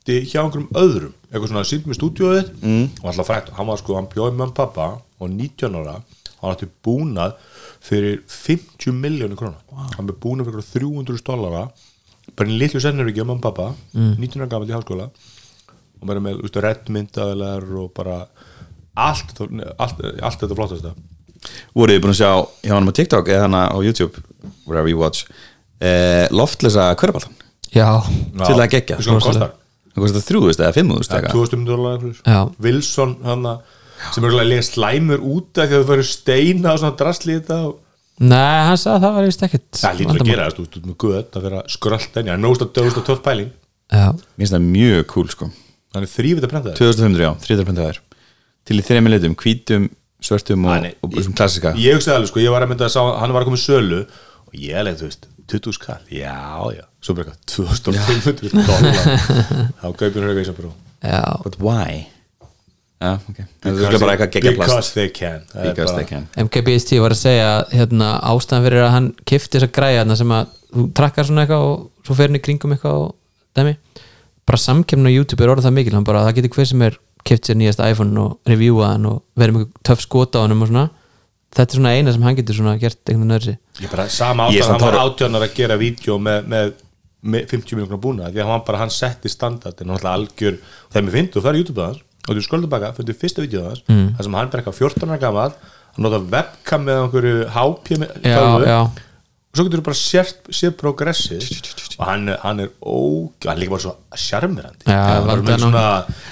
þætti 0.05 0.29
hjá 0.29 0.41
einhverjum 0.43 0.69
öðrum. 0.77 1.13
Eitthvað 1.31 1.49
svona 1.49 1.65
sínt 1.67 1.87
með 1.89 1.97
stúdíóðið 1.97 2.49
mm. 2.61 2.83
og 3.01 3.07
alltaf 3.09 3.29
frækt, 3.29 3.51
hann 3.57 3.69
var 3.69 3.79
sko, 3.81 3.95
hann 3.97 4.09
bjóði 4.11 4.35
með 4.35 4.45
hann 4.45 4.55
pappa 4.59 4.87
og 5.19 5.31
19 5.31 5.79
ára, 5.79 5.95
hann 6.41 6.53
átti 6.53 6.69
búnað 6.85 7.33
fyrir 7.85 8.21
50 8.29 8.93
miljónir 8.95 9.39
krónar 9.39 9.61
wow. 9.71 9.89
hann 9.97 10.09
er 10.09 10.19
búnað 10.21 10.51
fyrir 10.51 10.67
300 10.75 11.25
dollara. 11.25 11.65
Bara 12.35 12.51
í 12.51 12.59
litlu 12.59 12.81
sennuríki 12.81 13.25
á 13.25 13.27
mamma 13.27 13.43
pappa 13.43 13.71
mm. 13.95 14.15
19 14.21 14.45
ára 14.45 14.51
gammal 14.53 14.69
í 14.69 14.75
háskóla. 14.75 15.09
Og 16.01 16.05
bara 16.05 16.21
með, 16.21 16.39
þú 16.39 16.47
veist, 16.47 16.61
reddmyndaðilegar 16.67 17.75
og 17.81 17.91
bara 17.97 18.21
allt, 18.95 19.35
allt, 19.41 19.99
allt 20.21 20.39
þetta 20.45 20.55
flottast 20.55 20.93
voruð 21.77 21.97
þið 21.97 22.05
búin 22.05 22.13
að 22.13 22.21
sjá 22.21 22.29
hjá 22.65 22.73
hann 22.73 22.89
á 22.89 22.97
TikTok 22.97 23.27
eða 23.29 23.41
hann 23.43 23.57
á 23.57 23.77
YouTube, 23.83 24.23
wherever 24.65 24.89
you 24.89 24.97
watch 24.97 25.27
eh, 25.77 26.25
loftlösa 26.33 26.87
hverjaballan 26.97 27.35
Já, 27.75 28.01
til 28.39 28.55
að 28.55 28.71
gegja 28.71 28.97
Þrjúðust 29.95 30.61
eða 30.61 30.75
fimmúðust 30.75 31.13
Ja, 31.13 31.21
eitthvað 31.21 31.39
2000 31.39 31.65
dólar 31.69 32.05
Já. 32.19 32.39
Wilson 32.65 33.15
hann 33.23 33.49
sem 34.11 34.25
er 34.25 34.33
alveg 34.33 34.49
lega 34.51 34.65
slæmur 34.67 35.23
út 35.23 35.61
af 35.61 35.69
því 35.69 35.75
að 35.77 35.81
það 35.81 35.91
fyrir 35.93 36.07
steina 36.09 36.73
og 36.73 36.81
svona 36.81 36.97
drasli 36.99 37.35
í 37.35 37.39
þetta 37.39 37.59
og 37.69 37.75
nei, 38.25 38.57
hann 38.67 38.79
sagði 38.79 38.95
að 38.95 39.05
það 39.05 39.15
var 39.17 39.27
vist 39.29 39.45
ekkert 39.47 39.79
það 39.81 40.01
lítur 40.01 40.19
að 40.19 40.31
gera 40.31 40.47
þetta 40.49 40.65
út 40.65 40.75
með 40.89 40.97
guð 41.03 41.15
að 41.21 41.45
vera 41.47 41.61
skrölt 41.71 42.19
en 42.19 42.31
já, 42.31 42.35
nóst 42.39 42.65
að 42.65 42.73
dögust 42.75 42.99
og 43.01 43.07
töff 43.07 43.23
pæling 43.25 43.53
Já, 43.85 44.07
mér 44.11 44.41
finnst 44.41 44.55
það 44.55 44.63
mjög 44.65 45.01
cool 45.13 45.27
sko. 45.29 45.47
Þannig 45.93 46.11
þrývita 46.11 46.47
prentaði 46.51 46.77
2500 46.79 47.21
já, 47.21 47.31
300 47.45 47.67
pentaðar 47.69 47.99
til 48.65 48.79
í 48.81 48.85
þreimi 48.87 49.11
litum, 49.13 49.35
hvítum, 49.37 49.83
svörtum 50.25 50.65
og, 50.65 50.79
nei, 50.81 50.95
og 51.05 51.13
þessum 51.13 51.35
klassika 51.37 51.75
ég 51.77 51.95
hugsaði 51.99 52.17
alveg 52.17 52.31
sko, 52.31 52.41
ég 52.41 52.55
var 52.55 52.65
að 52.65 52.71
mynda 52.73 52.87
að 52.89 52.95
sá 52.95 53.01
hann 53.21 53.35
var 53.35 53.45
að 53.45 53.51
koma 53.51 53.59
í 53.59 53.63
sölu 53.63 53.99
og 54.09 54.57
ég 54.57 54.79
alveg, 54.81 54.97
þú 55.03 55.09
veist 55.11 55.27
20 55.51 55.75
skall, 55.77 56.01
já, 56.09 56.35
já. 56.75 56.85
Svo 57.05 57.15
bara 57.17 57.31
eitthvað, 57.31 57.39
2500 57.53 58.51
dólar 58.65 58.99
þá 59.81 59.87
gaupir 59.99 60.25
höfðu 60.25 60.41
í 60.41 60.45
Ísabro 60.45 60.71
já, 61.05 61.21
but 61.43 61.57
why? 61.61 62.05
já, 63.01 63.11
ok. 63.29 63.41
Það 63.61 63.99
bara 64.01 64.15
eitthvað 64.15 64.31
gegja 64.33 64.53
plast. 64.57 64.71
because 64.71 64.93
they 64.95 65.09
can. 65.09 65.41
Because 65.53 65.95
they 65.95 66.07
can. 66.09 66.27
MKBST 66.47 66.97
var 67.03 67.13
að 67.13 67.21
segja 67.21 67.49
hérna, 67.73 68.15
ástæðan 68.31 68.65
fyrir 68.65 68.85
að 68.87 68.93
hann 68.95 69.11
kifti 69.27 69.59
þessa 69.59 69.71
græja 69.75 70.01
þarna 70.01 70.19
sem 70.21 70.35
að 70.37 70.53
þú 70.75 70.87
trakkar 70.97 71.27
svona 71.29 71.45
eitthvað 71.45 71.67
og 71.69 72.07
svo 72.07 72.17
fer 72.17 72.31
hann 72.31 72.39
í 72.39 72.43
kringum 72.45 72.75
eitthvað 72.75 73.01
og 73.03 73.11
dæmi. 73.57 73.75
Bara 74.45 74.61
samkemna 74.61 75.11
á 75.11 75.15
YouTube 75.15 75.45
er 75.45 75.53
orðið 75.53 75.67
það 75.67 75.77
mikil 75.79 75.97
hann 75.97 76.07
bara, 76.07 76.25
það 76.27 76.39
getur 76.39 76.57
hver 76.57 76.71
sem 76.71 76.85
er 76.85 76.97
kift 77.25 77.47
sér 77.49 77.57
nýjast 77.59 77.81
iPhone 77.81 78.21
og 78.21 78.35
reviewa 78.49 78.91
hann 78.93 79.07
og 79.09 79.23
verið 79.37 79.59
með 79.59 79.69
töff 79.85 80.03
skota 80.05 80.41
á 80.41 80.45
hann 80.45 80.55
og 80.57 80.69
svona 80.69 80.87
þetta 81.55 81.65
er 81.65 81.79
svona 81.79 81.93
eina 81.95 82.13
sem 82.15 82.25
hann 82.27 82.39
getur 82.39 82.59
svona 82.59 82.75
gert 82.81 83.11
einhvern 83.11 83.31
nörsi 83.33 83.55
ég 83.81 83.91
bara 83.91 84.07
sama 84.11 84.49
ástæðan 84.49 84.75
hann 84.75 84.83
var 84.85 84.99
átjónar 85.03 85.45
að 85.47 85.55
gera 85.59 85.79
vídeo 85.79 86.17
með, 86.21 86.49
með, 86.51 86.73
með 87.21 87.47
50 87.53 87.79
miljonar 87.79 88.01
búna 88.03 88.33
því 88.33 88.43
að 88.43 88.51
hann 88.51 88.65
bara 88.67 88.81
hann 88.83 88.93
setti 88.93 89.31
standardin 89.31 89.89
hann 89.89 89.97
alltaf 89.97 90.17
algjör 90.17 90.59
og 90.59 90.91
þegar 90.91 91.07
mér 91.07 91.17
finnst 91.19 91.35
þú 91.35 91.45
það 91.45 91.51
er 91.53 91.61
YouTube 91.61 91.81
að 91.81 91.89
hans 91.93 92.03
og 92.25 92.33
þú 92.33 92.43
skulum 92.45 92.69
baka, 92.71 92.91
fyrir 92.97 93.17
fyrsta 93.21 93.43
vídeo 93.45 93.63
þess 93.69 93.85
mm. 93.87 94.05
þar 94.17 94.27
sem 94.27 94.37
hann 94.39 94.53
eitthvað 94.59 94.79
14 94.81 95.11
ára 95.11 95.21
gammal 95.21 95.57
hann 95.95 96.07
nota 96.07 96.21
webcam 96.35 96.87
með 96.87 97.01
einhverju 97.03 97.49
HP 97.55 97.99
og 99.55 99.59
svo 99.61 99.65
getur 99.69 99.79
þú 99.79 99.85
bara 99.87 99.97
sér, 100.01 100.31
sér 100.51 100.73
progressið 100.75 101.45
og 101.95 102.05
hann, 102.09 102.27
er- 102.29 102.39
hann 102.43 102.59
er 102.65 102.69
ó, 102.83 103.31
hann 103.45 103.55
er 103.55 103.61
líka 103.63 103.71
bara 103.77 103.85
svo 103.85 103.93
sjarmirandi 104.19 104.83
Já, 104.91 104.99
hann, 104.99 105.47
er 105.47 105.63
hann 105.63 105.75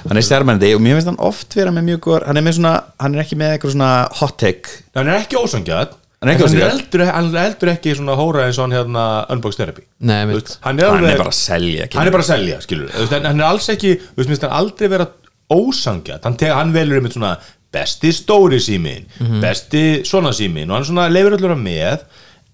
hann 0.10 0.20
er 0.20 0.26
stærmennandi 0.28 0.74
og 0.76 0.82
mér 0.84 0.98
finnst 1.00 1.08
hann 1.14 1.20
oft 1.24 1.56
vera 1.56 1.72
með 1.72 1.88
mjög 1.94 2.02
góður 2.08 2.28
hann 2.28 2.38
er 2.42 2.44
með 2.50 2.58
svona, 2.60 2.74
hann 3.00 3.16
er 3.16 3.24
ekki 3.24 3.40
með 3.40 3.54
eitthvað 3.56 3.76
svona 3.78 3.92
hot 4.20 4.38
take 4.44 4.76
hann 5.00 5.08
er 5.08 5.22
ekki 5.24 5.40
ósangjað 5.40 6.00
Hann 6.24 6.32
er 6.32 6.40
er 6.40 6.70
eldur, 6.72 7.02
hann 7.12 7.26
er 7.36 7.50
eldur 7.50 7.70
ekki 7.74 7.94
svona 7.98 8.14
hóra 8.16 8.46
eins 8.48 8.56
og 8.56 8.64
hann 8.70 8.76
hérna 8.78 9.02
unbox 9.34 9.58
therapy 9.60 9.82
Nei, 10.08 10.22
veist, 10.30 10.54
hann 10.64 10.80
er 10.80 10.88
hann 10.94 11.04
er 11.04 11.18
bara 11.20 11.34
að 11.34 11.36
selja 11.36 11.88
hann 11.96 12.08
er 12.08 12.16
bara 12.16 12.24
að 12.24 12.30
selja, 12.30 12.60
skilur 12.64 12.94
Þú 12.94 13.02
veist, 13.10 13.26
hann 13.28 13.42
er 13.42 13.48
alls 13.50 13.68
ekki, 13.74 13.92
þú 14.16 14.24
veist, 14.24 14.46
hann 14.46 14.56
aldrei 14.62 14.88
vera 14.94 15.08
ósangjað, 15.52 16.22
hann, 16.24 16.38
hann 16.62 16.72
velur 16.76 17.02
um 17.04 17.10
svona 17.12 17.34
besti 17.74 18.14
stóri 18.16 18.60
símin 18.64 19.04
Mhm. 19.20 19.42
besti 19.44 19.84
svona 20.08 20.32
símin 20.32 20.70
og 20.72 20.78
hann 20.80 20.86
svona 20.88 21.10
leifur 21.12 21.36
allur 21.36 21.56
að 21.58 21.64
með 21.66 22.06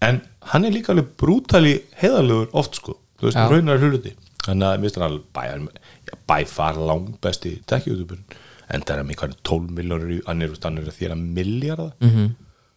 en 0.02 0.22
hann 0.54 0.66
er 0.66 0.74
líka 0.74 0.94
alveg 0.94 1.14
brútali 1.20 1.76
heiðalegur 2.02 2.52
oft 2.58 2.80
sko, 2.80 2.98
þú 3.20 3.30
veist, 3.30 3.40
raunar 3.52 3.82
hluti. 3.84 4.14
Þannig 4.46 4.68
að 4.70 4.84
minnst 4.84 5.00
hann 5.00 5.08
alveg 5.10 5.26
bæ, 5.36 5.42
já, 6.10 6.14
bæ 6.30 6.38
far 6.50 6.80
lang 6.90 7.10
besti 7.24 7.58
tekki-youtuberinn 7.70 8.40
en 8.70 8.86
það 8.86 8.96
er 8.96 9.04
að 9.04 9.10
mikið 9.10 9.36
12 9.50 9.76
miljónur 9.80 10.24
hann 10.28 10.46
er, 10.46 10.54
veist, 10.54 10.66
hann 10.66 10.80
er 10.80 10.90
að 10.90 10.98
þýra 11.00 11.18
miljardar 11.20 11.92
mm 11.98 12.10
-hmm. 12.14 12.32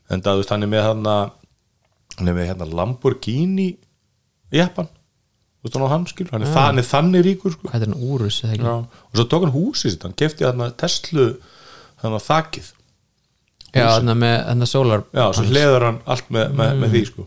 en 0.08 0.24
það, 0.24 0.32
þú 0.32 0.42
veist, 0.42 0.52
hann 0.54 0.66
er 0.66 0.72
með 0.72 0.84
hann 0.88 1.06
hann 2.18 2.28
er 2.28 2.36
með 2.36 2.48
hérna 2.50 2.68
Lamborghini 2.68 3.68
jeppan, 4.52 4.88
þú 4.88 5.68
veist, 5.68 5.76
hann 5.76 5.86
á 5.88 5.94
hann 5.94 6.06
skilur. 6.06 6.32
Hann 6.32 6.46
er, 6.46 6.52
það, 6.52 6.68
hann 6.68 6.78
er 6.78 6.88
þannig 6.88 7.26
ríkur 7.26 7.52
sko. 7.56 7.68
Hvað 7.68 7.82
er 7.82 7.92
hann 7.92 8.06
úrus 8.12 8.42
eða 8.44 8.52
ekki? 8.52 8.64
Já. 8.64 8.76
og 9.08 9.16
svo 9.16 9.24
tók 9.24 9.44
hann 9.46 9.56
húsið 9.56 9.90
sitt, 9.90 10.02
hann 10.02 10.16
kefti 10.16 10.44
þarna 10.44 10.70
Tesla 10.76 11.28
þannig 12.02 12.18
að 12.20 12.26
þakið. 12.28 12.72
Já, 13.72 13.86
þannig 13.96 14.18
með 14.20 14.36
þannig 14.48 14.68
sólar 14.68 15.04
já, 15.16 15.24
svo 15.32 15.44
hleður 15.48 15.86
hann 15.88 16.00
allt 16.04 16.28
með, 16.28 16.50
með, 16.58 16.74
með 16.82 16.90
því 16.92 17.04
sko 17.08 17.22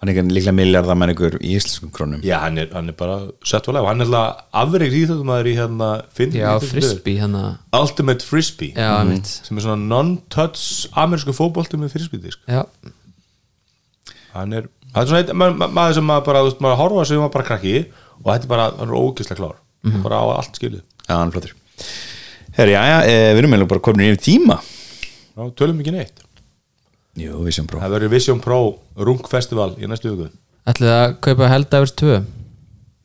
hann 0.00 0.10
er 0.12 0.26
líklega 0.28 1.08
ykkur 1.14 1.36
í 1.40 1.54
íslenskum 1.56 1.90
krónum. 1.94 2.20
Já, 2.26 2.36
hann 2.42 2.58
er, 2.60 2.68
hann 2.76 2.90
er 2.92 2.96
bara 2.98 3.16
sett 3.48 3.68
og 3.70 3.76
lega 3.76 3.88
hann 3.88 4.04
er 4.04 4.10
alltaf 4.10 4.44
afreik 4.62 4.92
íþjóðumæður 4.92 5.48
í 5.48 5.54
hérna 5.56 5.88
Finn- 6.16 6.36
já, 6.36 6.50
frisbee 6.60 7.20
hann 7.22 7.34
að 7.38 7.80
Ultimate 7.80 8.26
Frisbee. 8.26 8.74
Já, 8.76 8.92
mitt 9.08 9.26
sem 9.30 9.56
er 9.56 9.64
svona 9.64 9.88
non-touch 9.94 10.90
amerísku 10.92 11.32
fótbolti 11.36 11.80
með 11.80 11.94
frisbee 11.96 12.20
disk 12.26 12.42
já, 12.50 12.62
hann 14.36 14.52
er, 14.58 14.68
það 14.92 15.00
er 15.02 15.08
svona 15.10 15.22
eitt, 15.24 15.32
ma 15.32 15.48
ma 15.56 15.70
maður 15.80 15.98
sem 16.00 16.06
maður 16.10 16.26
bara, 16.28 16.42
þú 16.44 16.50
veist, 16.50 16.60
maður 16.66 16.80
horfa 16.82 17.06
sem 17.08 17.22
maður 17.22 17.34
bara 17.38 17.48
krakki 17.50 17.74
og 18.20 18.28
þetta 18.28 18.46
er 18.48 18.52
bara, 18.52 18.68
hann 18.80 18.92
er 18.92 19.00
ógislega 19.00 19.40
klár. 19.40 19.56
Bara 20.02 20.18
á 20.20 20.24
allt 20.40 20.56
skilið. 20.58 20.82
Já, 21.06 21.14
hann 21.14 21.28
er 21.30 21.34
flottur. 21.36 21.52
Herri, 22.56 22.72
já, 22.74 22.82
já, 22.90 22.96
e, 23.06 23.16
við 23.36 23.40
erum 23.42 23.52
meðlega 23.54 23.70
bara 23.72 23.84
komin 23.86 24.08
yfir 24.10 24.22
tíma. 24.26 24.56
Já, 25.36 25.42
tölum 25.60 25.80
ekki 25.84 25.92
neitt 25.94 26.25
jú, 27.16 27.42
sem 27.54 27.66
bró 27.68 27.80
það 27.82 27.94
verður 27.96 28.12
Vision 28.12 28.40
Pro 28.44 28.58
Rung 28.96 29.22
Festival 29.30 29.72
í 29.80 29.88
næstu 29.90 30.12
viku. 30.12 30.30
Ætlaði 30.66 30.94
að 31.00 31.16
kaupa 31.26 31.50
Helldivers 31.52 31.94
2 32.00 32.16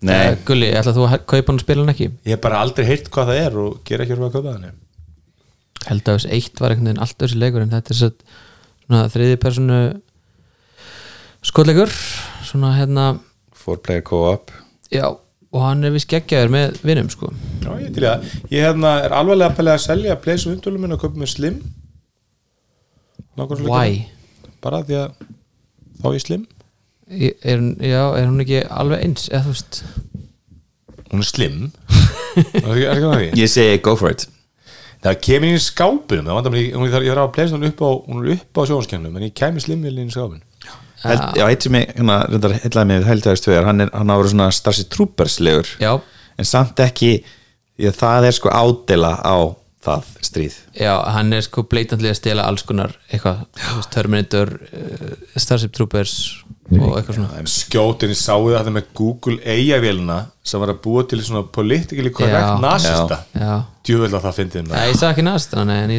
nei, 0.01 0.13
Eh, 0.17 0.37
Gulli, 0.47 0.71
ætlaði 0.73 0.97
þú 0.97 1.07
að 1.07 1.25
kaupa 1.29 1.51
hann 1.51 1.59
og 1.59 1.65
spila 1.65 1.83
hann 1.85 1.93
ekki? 1.93 2.07
Ég 2.25 2.35
hef 2.35 2.41
bara 2.41 2.61
aldrei 2.65 2.85
heyrt 2.87 3.11
hvað 3.13 3.29
það 3.31 3.41
er 3.45 3.59
og 3.61 3.81
ger 3.85 4.01
ekki 4.05 4.15
að 4.17 4.23
að 4.27 4.37
kaupa 4.37 4.55
þannig 4.55 4.79
Helldivers 5.87 6.25
1 6.29 6.61
var 6.61 6.73
einhvern 6.73 6.89
veginn 6.91 7.03
allt 7.05 7.17
þessi 7.21 7.41
leikur 7.41 7.63
en 7.65 7.73
þetta 7.73 7.93
er 7.93 7.99
svo, 7.99 8.09
svona 8.85 9.01
þriði 9.13 9.37
personu 9.41 9.79
skotleikur 11.41 11.93
svona 12.45 12.75
hérna 12.77 13.05
four 13.55 13.77
player 13.81 14.01
co-op. 14.05 14.51
Já, 14.93 15.05
og 15.51 15.63
hann 15.65 15.85
er 15.85 15.93
við 15.95 16.05
skeggjaður 16.05 16.51
með 16.53 16.79
vinum 16.85 17.09
sko. 17.13 17.29
Já, 17.63 17.71
ég 17.81 17.93
til 17.95 18.05
að 18.09 18.25
ég 18.51 18.65
hérna 18.65 18.95
er 19.05 19.15
alveg 19.15 19.45
að 19.47 19.57
pelja 19.59 19.77
að 19.77 19.85
selja 19.85 20.17
Place 20.21 20.49
vindulum 20.49 20.85
minn 20.85 20.95
og 20.95 21.01
köpa 21.03 21.21
með 21.21 21.33
Slim 21.35 21.61
why? 23.69 24.05
bara 24.61 24.83
því 24.85 24.97
að 25.01 25.11
þá 26.01 26.05
er 26.09 26.17
ég 26.17 26.25
Slim. 26.25 26.47
Ég- 27.11 27.37
Er, 27.43 27.59
já, 27.83 28.03
er 28.17 28.27
hún 28.29 28.39
ekki 28.43 28.61
alveg 28.69 29.01
eins 29.03 29.29
eða 29.29 29.43
þú 29.47 29.55
veist? 29.55 29.81
Hún 31.11 31.19
er 31.25 31.27
Slim. 31.27 31.71
Er 32.61 32.77
er 32.77 33.33
ég 33.35 33.49
segi 33.51 33.81
go 33.83 33.95
for 33.99 34.11
it. 34.13 34.27
Það 35.01 35.17
kemur 35.25 35.49
í 35.55 35.59
skápinum 35.59 36.27
það 36.29 36.37
vantar 36.37 36.53
mér 36.53 36.61
ég 36.87 36.93
þarf 36.93 37.23
að 37.25 37.31
Place 37.35 37.55
hún 37.57 37.65
upp 37.65 37.81
á 37.81 37.89
á 38.61 38.61
sjónskjænum 38.69 39.15
en 39.17 39.25
ég 39.25 39.33
kemur 39.33 39.63
Slim 39.63 39.85
inn 39.89 40.03
í 40.05 40.13
skápin 40.13 40.43
Held, 41.01 41.21
já, 41.33 41.47
eitt 41.49 41.63
sem 41.65 41.73
ég, 41.73 41.87
hérna, 41.97 42.15
reyndar 42.29 42.51
hellaði 42.61 42.87
mig 42.91 42.99
við 43.01 43.07
heldæðist 43.09 43.45
tvöðar, 43.47 43.65
hann 43.65 43.81
er, 43.81 43.89
hann 43.97 44.11
á 44.11 44.13
að 44.13 44.19
vera 44.21 44.31
svona 44.35 44.49
Starship 44.53 44.89
Troopers 44.93 45.39
legur, 45.41 45.71
já, 45.81 45.95
en 46.37 46.45
samt 46.45 46.77
ekki 46.85 47.09
því 47.25 47.87
að 47.89 47.95
það 47.97 48.27
er 48.27 48.35
sko 48.37 48.51
ádela 48.53 49.11
á 49.25 49.37
það 49.85 50.09
stríð. 50.27 50.57
Já, 50.77 50.93
hann 51.15 51.33
er 51.33 51.45
sko 51.45 51.65
bleitandlega 51.69 52.15
að 52.15 52.21
stela 52.21 52.47
alls 52.49 52.65
konar 52.67 52.95
eitthvað, 53.09 53.43
Terminator 53.93 54.53
uh, 54.69 55.13
Starship 55.35 55.73
Troopers 55.77 56.15
og 56.71 56.93
eitthvað 56.95 57.17
svona. 57.17 57.41
Skjótin 57.51 58.13
ég 58.13 58.19
sáu 58.19 58.45
þetta 58.51 58.71
með 58.73 58.91
Google 58.95 59.39
AI-vélina 59.43 60.19
sem 60.45 60.61
var 60.61 60.71
að 60.73 60.79
búa 60.85 61.03
til 61.09 61.19
svona 61.21 61.43
politically 61.53 62.11
correct 62.15 62.63
já, 63.35 63.51
djúvel 63.85 64.09
að 64.09 64.23
það 64.23 64.37
fyndið 64.39 64.69
Nei, 64.69 64.85
ég 64.89 64.97
sagði 64.97 65.11
ekki 65.11 65.25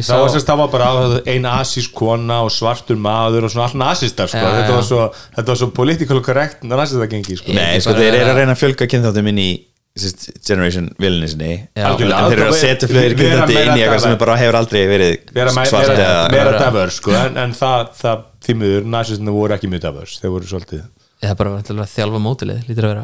Það 0.07 0.23
sá 0.33 0.47
það 0.49 0.61
var 0.63 0.71
bara 0.73 1.19
ein 1.35 1.47
asísk 1.51 1.93
kona 1.95 2.39
og 2.47 2.51
svartur 2.55 2.99
maður 2.99 3.47
og 3.47 3.53
svona 3.53 3.67
allt 3.69 3.79
nasistar 3.79 4.31
sko. 4.31 4.41
Þetta, 4.41 4.71
já. 4.71 4.77
var 4.79 4.87
svo, 4.89 5.05
þetta 5.37 5.53
var 5.53 5.61
svo 5.61 5.69
political 5.77 6.23
correct 6.25 6.65
nasista 6.67 7.09
gengi 7.11 7.37
sko. 7.39 7.55
Nei, 7.55 7.77
sko, 7.83 7.95
þeir 7.99 8.19
eru 8.19 8.33
að 8.33 8.41
reyna 8.41 8.57
að 8.57 8.63
fjölga 8.63 8.89
kynþáttum 8.89 9.31
inn 9.31 9.43
í 9.43 9.51
Generation 9.93 10.87
vilinni 10.97 11.27
sinni 11.29 11.51
Algjörlega. 11.77 12.29
þeir 12.31 12.39
eru 12.39 12.45
að 12.49 12.55
setja 12.57 12.87
fleiri 12.89 13.17
meira 13.19 13.43
inn 13.45 13.75
í 13.77 13.81
eitthvað 13.83 13.99
sem 14.01 14.15
bara 14.23 14.37
hefur 14.39 14.55
aldrei 14.57 14.79
verið 14.89 15.11
svart 15.53 15.91
vera, 15.91 15.97
eða 15.99 16.23
vera 16.33 16.45
vera- 16.47 16.61
diverse 16.63 16.97
sko. 16.97 17.11
en, 17.13 17.37
en 17.37 17.53
það, 17.53 17.91
það 17.99 18.23
því 18.47 18.55
miður 18.63 18.87
nasistinu 18.95 19.35
voru 19.35 19.53
ekki 19.53 19.69
mjög 19.69 19.83
diverse. 19.85 20.17
Þeir 20.23 20.33
voru 20.33 20.49
svolítið 20.49 20.81
Það 21.23 21.29
er 21.29 21.37
bara 21.39 21.51
að 21.55 21.83
að 21.83 21.91
þjálfa 21.93 22.19
mótilið, 22.25 22.63
lítur 22.67 22.87
að 22.87 22.91
vera. 22.95 23.03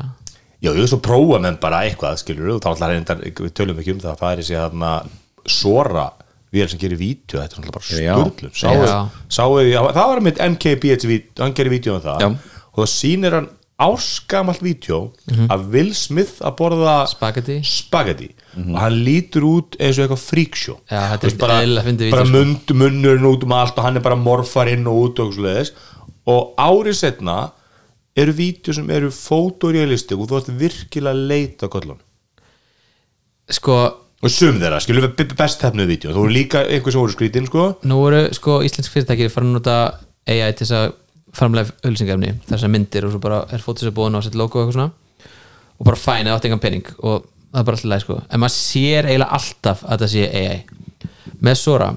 Já, 0.60 0.70
ég 0.74 0.80
veist 0.82 0.92
svo 0.92 1.00
prófa 1.06 1.38
menn 1.46 1.60
bara 1.62 1.84
eitthvað 1.88 2.18
skilur 2.20 2.50
og 2.56 2.64
þá 2.66 2.72
ætlar 2.74 2.92
reyndar, 2.92 3.22
við 3.24 3.54
tölum 3.56 3.78
ekki 3.80 3.94
um 3.94 4.02
það. 4.04 4.18
Það 4.20 4.34
er 4.34 4.42
þessi 4.42 4.58
þarna 4.58 4.90
Sora 5.48 6.08
vél 6.52 6.68
sem 6.68 6.82
gerir 6.82 7.00
vídeo, 7.00 7.38
þetta 7.38 7.54
er 7.54 7.60
svona 7.62 7.72
bara 7.78 7.86
því, 9.62 9.70
það 9.94 10.10
var 10.10 10.22
mitt 10.26 10.42
MKBH 10.50 11.08
vídeo, 11.08 11.38
hann 11.46 11.54
gerir 11.56 11.72
vídeo 11.78 11.96
um 11.96 12.04
það. 12.04 12.26
Já. 12.26 12.30
og 12.74 12.82
það 12.84 12.92
sýnir 12.98 13.38
hann 13.38 13.48
áskamalt 13.80 14.60
vídeo 14.62 15.14
af 15.50 15.68
Will 15.72 15.94
Smith 15.96 16.42
að 16.44 16.56
borða 16.60 16.96
Spaghetti. 17.08 17.62
spaghetti. 17.64 18.30
Og 18.58 18.76
hann 18.80 18.98
lítur 19.06 19.46
út 19.48 19.78
eins 19.80 19.98
og 19.98 20.06
eitthvað 20.10 20.26
veist, 21.24 21.36
er 21.36 21.40
bara, 21.40 21.62
bara 22.12 22.26
sko. 22.26 22.34
mund, 22.34 22.74
munnurinn 22.76 23.30
út 23.30 23.46
um 23.48 23.56
allt 23.56 23.78
og 23.78 23.86
hann 23.86 23.98
er 23.98 24.04
bara 24.04 24.20
morfar 24.20 24.68
inn 24.68 24.88
og 24.88 25.00
út 25.06 25.20
og 25.24 25.34
og 26.28 26.54
árið 26.60 26.94
setna 27.00 27.52
eru 28.20 28.36
vídeo 28.36 28.74
sem 28.76 28.90
eru 28.90 29.10
fotorealistik 29.14 30.20
og 30.20 30.30
þú 30.30 30.42
ert 30.42 30.54
virkilega 30.60 31.16
að 31.16 31.26
leita 31.32 31.68
að 31.68 31.74
kollun 31.78 32.00
Sko, 33.50 33.76
og 34.22 34.30
sum 34.30 34.60
þeirra, 34.62 34.78
skilur 34.84 35.08
við 35.18 35.32
best 35.34 35.64
hefnuð 35.66 35.88
vídeo. 35.90 36.12
Þú 36.14 36.22
voru 36.22 36.34
líka 36.36 36.62
einhver 36.68 36.94
sem 36.94 37.02
voru 37.02 37.16
skrítin 37.16 37.48
sko. 37.50 37.64
nú 37.82 37.98
eru 38.10 38.28
sko 38.36 38.60
íslensk 38.62 38.94
fyrirtæki 38.94 39.30
farin 39.34 39.50
að 39.50 39.58
nota 39.58 39.78
AI 40.30 40.52
til 40.54 40.68
þess 40.68 40.76
að 40.78 40.92
framlega 41.36 41.76
ölsingefni 41.88 42.34
þessar 42.50 42.72
myndir 42.74 43.08
og 43.08 43.14
svo 43.14 43.22
bara 43.24 43.44
er 43.54 43.64
fótis 43.64 43.90
að 43.90 43.98
búin 44.00 44.18
á 44.18 44.22
sitt 44.26 44.38
logo 44.40 44.60
og 44.60 44.68
eitthvað 44.68 44.78
svona. 44.78 45.36
Og 45.80 45.88
bara 45.88 46.00
fæn 46.00 46.28
eða 46.28 46.40
átt 46.40 46.50
engan 46.50 46.62
pening. 46.64 46.86
Og 47.00 47.24
það 47.24 47.62
er 47.62 47.68
bara 47.70 47.78
alltaf 47.78 47.92
leið 47.94 48.06
sko. 48.06 48.20
En 48.30 48.44
maður 48.44 48.56
sér 48.58 49.10
eiginlega 49.10 49.40
alltaf 49.40 49.84
að 49.86 50.04
það 50.04 50.14
sé 50.16 50.30
AI 50.42 50.60
með 51.40 51.60
Sora 51.60 51.90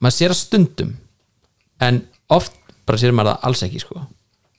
maður 0.00 0.16
sér 0.16 0.34
að 0.34 0.40
stundum 0.40 0.94
en 1.84 2.02
oft 2.32 2.56
bara 2.88 3.00
sér 3.00 3.14
maður 3.16 3.34
það 3.34 3.48
alls 3.48 3.64
ekki 3.66 3.82
sko. 3.82 4.04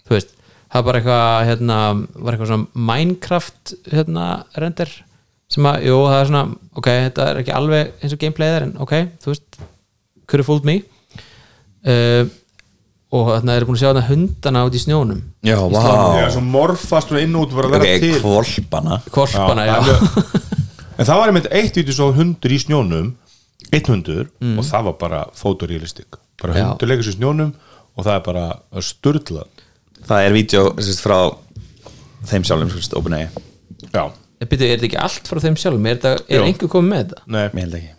Þú 0.08 0.16
veist, 0.16 0.36
það 0.72 0.86
bara 0.88 1.02
eitthvað 1.02 1.48
hérna, 1.50 1.78
var 2.16 2.36
eitthvað 2.36 2.52
svona 2.52 2.86
Minecraft 2.92 3.74
hérna, 3.94 4.28
render 4.62 4.94
sem 5.52 5.68
að, 5.68 5.86
jú, 5.90 5.98
það 6.08 6.18
er 6.18 6.30
svona, 6.30 6.44
ok, 6.80 6.90
þetta 6.90 7.28
er 7.28 7.40
ekki 7.42 7.56
alveg 7.56 7.90
eins 8.00 8.14
og 8.16 8.22
gameplayið 8.22 8.58
er, 8.58 8.66
en 8.68 8.78
ok, 8.86 8.94
þú 9.24 9.34
veist 9.34 9.58
could 10.32 10.40
have 10.40 10.48
fooled 10.48 10.68
me. 10.68 10.78
Uh, 11.84 12.30
og 13.12 13.28
þarna 13.28 13.56
er 13.60 13.66
búin 13.68 13.76
að 13.76 13.82
sjá 13.82 13.90
þarna 13.92 14.04
hundana 14.08 14.62
út 14.68 14.76
í 14.78 14.82
snjónum. 14.82 15.22
Já, 15.44 15.58
Í 15.58 15.74
vá. 15.74 15.82
slánu. 15.84 16.20
Já, 16.22 16.28
svo 16.36 16.44
morfast 16.48 17.12
og 17.12 17.20
inn 17.20 17.36
út 17.36 17.56
bara 17.58 17.68
að 17.68 17.76
vera 17.76 17.98
til. 18.00 18.14
kvolpana 18.22 19.02
Korpana, 19.12 19.66
já, 19.68 19.76
Já, 19.76 19.82
það 19.82 20.06
er 20.22 21.02
En 21.02 21.08
það 21.10 21.18
var 21.20 21.32
einmitt 21.32 21.50
eitt 21.52 21.78
vídeo 21.80 21.96
svo 21.98 22.12
hundur 22.16 22.54
í 22.54 22.60
snjónum 22.62 23.12
Eitt 23.72 23.88
hundur 23.92 24.28
og 24.56 24.64
það 24.68 24.88
var 24.90 24.96
bara 25.02 25.22
fotorealistik 25.38 26.18
Bara 26.42 26.56
hundur 26.56 26.88
leikur 26.92 27.08
sér 27.08 27.16
í 27.16 27.20
snjónum 27.20 27.52
og 27.92 28.06
það 28.08 28.14
er 28.16 28.22
bara 28.26 28.46
sturla. 28.82 29.44
Það 30.08 30.26
er 30.28 30.36
vídeo 30.36 30.62
frá 31.04 31.18
þeim 32.32 32.46
sjálfum, 32.48 32.72
er 34.72 34.78
þetta 34.80 34.88
ekki 34.88 35.00
allt 35.04 35.28
frá 35.30 35.42
þeim 35.44 35.58
sjálfum? 35.60 35.86
Er, 35.92 36.00
þetta, 36.00 36.14
er 36.32 36.46
einhver 36.48 36.72
komið 36.72 36.90
með 36.94 37.02
þetta? 37.04 37.24
nei. 37.28 37.44
Mér 37.54 37.66
held 37.68 37.76
ekki. 37.82 37.92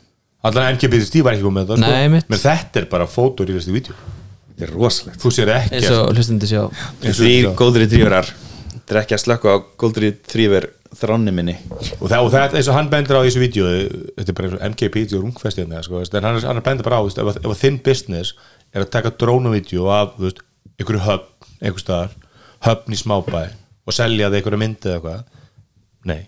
Allan 0.48 0.74
MKBTSD 0.78 1.20
var 1.22 1.36
ekki 1.36 1.44
komið 1.46 1.58
með 1.60 1.68
það 1.70 1.82
sko. 1.82 1.90
Nei, 1.92 2.08
mitt. 2.16 2.30
Men 2.32 2.40
þetta 2.42 2.80
er 2.82 2.88
bara 2.96 3.06
fotorealistik 3.12 3.76
vídeo 3.76 3.98
Þetta 4.62 4.70
er 4.70 4.76
rosalegt. 4.78 5.18
Þú 5.22 5.32
sér 5.34 5.50
ekki 5.56 5.74
eins 5.80 5.90
og 5.96 6.12
hlustundi 6.14 6.48
sjá. 6.50 6.62
Þrýr 7.02 7.48
góðri 7.58 7.88
drífurar 7.90 8.30
þetta 8.72 8.94
er 8.94 9.00
ekki 9.02 9.16
að 9.16 9.22
slökka 9.24 9.52
á 9.52 9.56
Golden 9.82 10.04
Retriever 10.06 10.66
þráni 10.92 11.32
minni. 11.32 11.54
Og 12.02 12.10
það, 12.10 12.18
og 12.26 12.30
það 12.34 12.56
eins 12.58 12.68
og 12.68 12.76
hann 12.76 12.90
bendur 12.92 13.16
á 13.18 13.22
í 13.24 13.28
þessu 13.30 13.40
vídeo 13.42 13.68
þetta 14.18 14.28
er 14.28 14.36
bara 14.36 14.48
eins 14.50 14.56
og 14.58 14.64
MKP 14.74 15.02
og 15.16 15.22
rungfestið 15.24 15.72
sko, 15.86 16.00
veist, 16.02 16.14
en 16.18 16.26
hann, 16.28 16.40
hann 16.44 16.60
bendur 16.66 16.84
bara 16.88 16.98
á 17.00 17.02
veist, 17.06 17.18
ef, 17.22 17.30
að- 17.32 17.40
ef 17.48 17.62
þinn 17.62 17.78
business 17.86 18.34
er 18.74 18.84
að 18.84 18.90
taka 18.92 19.14
drónavídeó 19.22 19.88
af 19.88 20.12
veist, 20.20 20.42
einhverju 20.78 21.00
höfn, 21.06 21.48
einhver 21.62 21.80
staðar 21.80 22.12
höfn 22.68 22.92
í 22.92 23.00
smábæ 23.00 23.42
og 23.88 23.96
selja 23.96 24.28
það 24.28 24.38
einhverju 24.42 24.60
myndi 24.60 24.90
eða 24.92 24.98
eitthvað 25.00 25.24
nei 26.12 26.20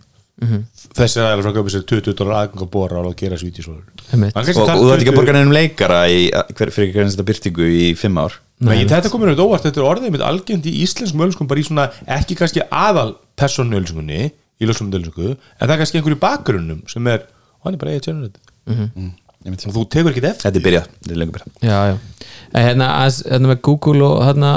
þessi 0.98 1.20
er 1.20 1.28
aðeins 1.28 1.44
frá 1.44 1.50
að 1.52 1.58
köpa 1.60 1.72
sér 1.72 1.84
20 1.90 2.16
dólar 2.18 2.38
aðgang 2.40 2.64
að 2.64 2.70
bóra 2.74 3.02
og 3.06 3.14
gera 3.18 3.36
Einmitt. 3.38 4.34
og, 4.34 4.62
og 4.64 4.80
þú 4.80 4.88
ert 4.90 5.02
ekki 5.04 5.12
að 5.12 5.18
borga 5.18 5.34
nefnum 5.36 5.54
leikara 5.54 6.00
í, 6.10 6.24
hver, 6.58 6.72
fyrir 6.74 6.94
hvernig 6.94 7.14
þetta 7.14 7.26
byrtingu 7.28 7.68
í 7.70 7.84
fimm 7.98 8.18
ár. 8.18 8.34
Nei, 8.64 8.84
þetta 8.90 9.10
komur 9.12 9.30
auðvitað 9.30 9.48
óvart, 9.48 9.66
þetta 9.66 9.80
er 9.80 9.88
orðið 9.90 10.14
mitt 10.14 10.24
algjönd 10.26 10.66
í 10.70 10.74
íslenskum 10.84 11.24
ölskum, 11.26 11.48
bara 11.50 11.62
í 11.62 11.66
svona 11.66 11.86
ekki 12.18 12.36
kannski 12.38 12.62
aðal 12.70 13.16
persónu 13.38 13.78
ölskunni 13.78 14.20
í 14.30 14.68
ljósum 14.68 14.90
ölsku, 14.94 15.34
en 15.34 15.64
það 15.64 15.74
er 15.74 15.80
kannski 15.82 16.00
einhverju 16.00 16.20
bakgrunnum 16.22 16.82
sem 16.90 17.10
er, 17.10 17.26
hann 17.64 17.74
er 17.76 17.80
bara 17.82 17.94
eigið 17.94 18.06
tjörnur 18.08 18.30
þetta. 18.30 18.54
Og 19.68 19.74
þú 19.74 19.82
tekur 19.92 20.14
ekki 20.14 20.22
eftir 20.24 20.46
þetta 20.48 20.60
er 20.60 20.64
byrjað, 20.64 20.86
þetta 21.02 21.14
er 21.14 21.20
lengur 21.20 21.34
byrjað. 21.36 21.56
Já, 21.68 21.78
já. 21.90 22.28
En 22.54 22.68
hérna, 22.68 22.86
hérna 23.10 23.50
með 23.50 23.60
Google 23.66 24.06
og 24.06 24.22
hérna 24.24 24.52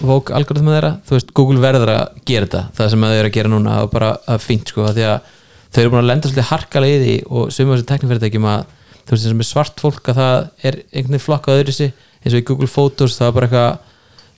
Vogue 0.00 0.34
algoritma 0.36 0.74
þeirra, 0.76 0.92
þú 1.06 1.16
veist, 1.16 1.32
Google 1.36 1.62
verður 1.62 1.92
að 1.92 2.20
gera 2.28 2.48
þetta, 2.48 2.62
það 2.78 2.92
sem 2.92 3.06
þau 3.06 3.14
eru 3.16 3.30
að 3.30 3.36
gera 3.36 3.52
núna 3.52 3.78
og 3.84 3.90
bara 3.92 4.10
að 4.32 4.44
fínt, 4.46 4.72
sko, 4.72 4.86
því 4.88 5.06
að 5.08 5.30
þau 5.72 5.80
eru 5.82 5.92
búin 5.92 6.02
að 6.02 6.08
lenda 6.10 6.30
svolítið 6.30 6.48
harkalega 6.50 6.96
í 6.96 7.02
því 7.02 7.16
og 7.28 7.52
sumum 7.54 7.74
þessum 7.76 7.90
teknifyrirtækjum 7.92 8.48
að, 8.52 8.66
þú 9.02 9.14
veist, 9.14 9.26
sem 9.28 9.44
er 9.44 9.48
svart 9.48 9.82
fólk 9.82 10.12
að 10.12 10.20
það 10.20 10.36
er 10.68 10.78
einhvern 10.82 11.16
veginn 11.16 11.24
flokkað 11.26 11.62
öðru 11.62 11.76
sig. 11.76 11.94
Eins 12.22 12.36
og 12.36 12.42
í 12.42 12.46
Google 12.46 12.70
Photos, 12.70 13.16
það 13.18 13.30
var 13.30 13.36
bara 13.38 13.48
eitthvað 13.48 13.90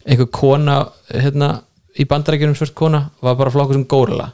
einhver 0.05 0.31
kona, 0.35 0.79
hérna 1.13 1.51
í 1.95 2.07
bandarækjunum 2.09 2.57
svart 2.59 2.75
kona, 2.77 3.03
var 3.25 3.37
bara 3.41 3.53
flokkuð 3.55 3.79
sem 3.79 3.87
górila 3.89 4.31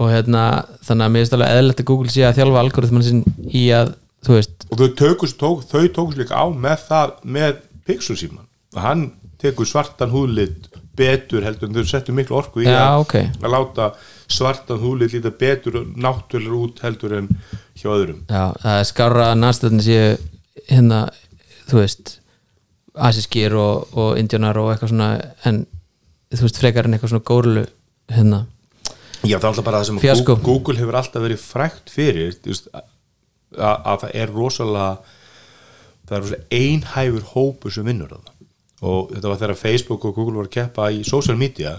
og 0.00 0.08
hérna, 0.08 0.44
þannig 0.86 1.04
að 1.04 1.12
mér 1.12 1.22
finnst 1.22 1.34
alveg 1.36 1.52
eðlilegt 1.52 1.82
að 1.82 1.88
Google 1.90 2.12
sé 2.12 2.22
að 2.26 2.38
þjálfa 2.38 2.62
algoritman 2.62 3.04
sinn 3.06 3.20
í 3.52 3.66
að, 3.76 3.92
þú 4.24 4.36
veist, 4.38 4.64
og 4.70 4.80
þau 4.80 4.86
tókust, 4.98 5.36
tók, 5.38 5.66
þau 5.68 5.84
tókust 5.92 6.22
líka 6.22 6.40
á 6.40 6.44
með 6.48 6.86
það 6.88 7.12
með 7.36 7.60
Pixel 7.86 8.16
síman 8.18 8.48
hann 8.80 9.10
tekur 9.42 9.68
svartan 9.68 10.12
húðlit 10.12 10.70
betur 10.96 11.44
heldur 11.46 11.70
en 11.70 11.76
þau 11.78 11.88
settu 11.88 12.14
miklu 12.14 12.36
orku 12.38 12.62
í 12.62 12.68
Já, 12.68 12.78
að, 12.84 13.02
ok. 13.04 13.14
að 13.42 13.54
láta 13.54 13.88
svartan 14.32 14.80
húðlit 14.82 15.14
líta 15.16 15.32
betur 15.38 15.80
og 15.82 15.92
náttúrulega 15.96 16.58
út 16.66 16.82
heldur 16.84 17.16
en 17.20 17.28
hjá 17.78 17.88
öðrum 17.92 18.24
Já, 18.28 18.44
það 18.62 18.78
er 18.78 18.88
skára 18.90 19.28
að 19.30 19.38
næstöðin 19.42 19.84
séu 19.86 20.10
hérna, 20.68 21.04
þú 21.70 21.80
veist 21.80 22.16
asískir 22.92 23.56
og, 23.56 23.94
og 23.96 24.18
indjónar 24.20 24.58
og 24.60 24.72
eitthvað 24.72 24.92
svona 24.92 25.10
en 25.48 25.62
þú 26.32 26.44
veist 26.46 26.60
frekar 26.60 26.88
en 26.88 26.96
eitthvað 26.96 27.14
svona 27.14 27.28
górilu 27.32 27.64
hérna, 28.12 28.44
Já, 29.22 29.36
það 29.38 29.44
er 29.44 29.50
alltaf 29.52 29.66
bara 29.68 29.80
það 29.80 29.88
sem 29.88 29.98
Fiasko. 30.02 30.36
Google, 30.42 30.78
hefur 30.80 30.98
alltaf 30.98 31.22
verið 31.24 31.40
frækt 31.40 31.92
fyrir 31.94 32.32
veist, 32.42 32.68
að, 32.74 32.86
að 33.56 34.04
það 34.04 34.16
er 34.18 34.32
rosalega 34.34 34.88
það 36.08 36.16
er 36.16 36.24
rosalega 36.24 36.60
einhæfur 36.60 37.28
hópur 37.32 37.74
sem 37.74 37.86
vinnur 37.88 38.12
það 38.12 38.31
og 38.82 39.12
þetta 39.12 39.30
var 39.30 39.40
þegar 39.40 39.60
Facebook 39.60 40.04
og 40.08 40.16
Google 40.16 40.40
var 40.40 40.48
að 40.48 40.54
keppa 40.56 40.88
í 40.90 41.02
social 41.06 41.38
media 41.38 41.76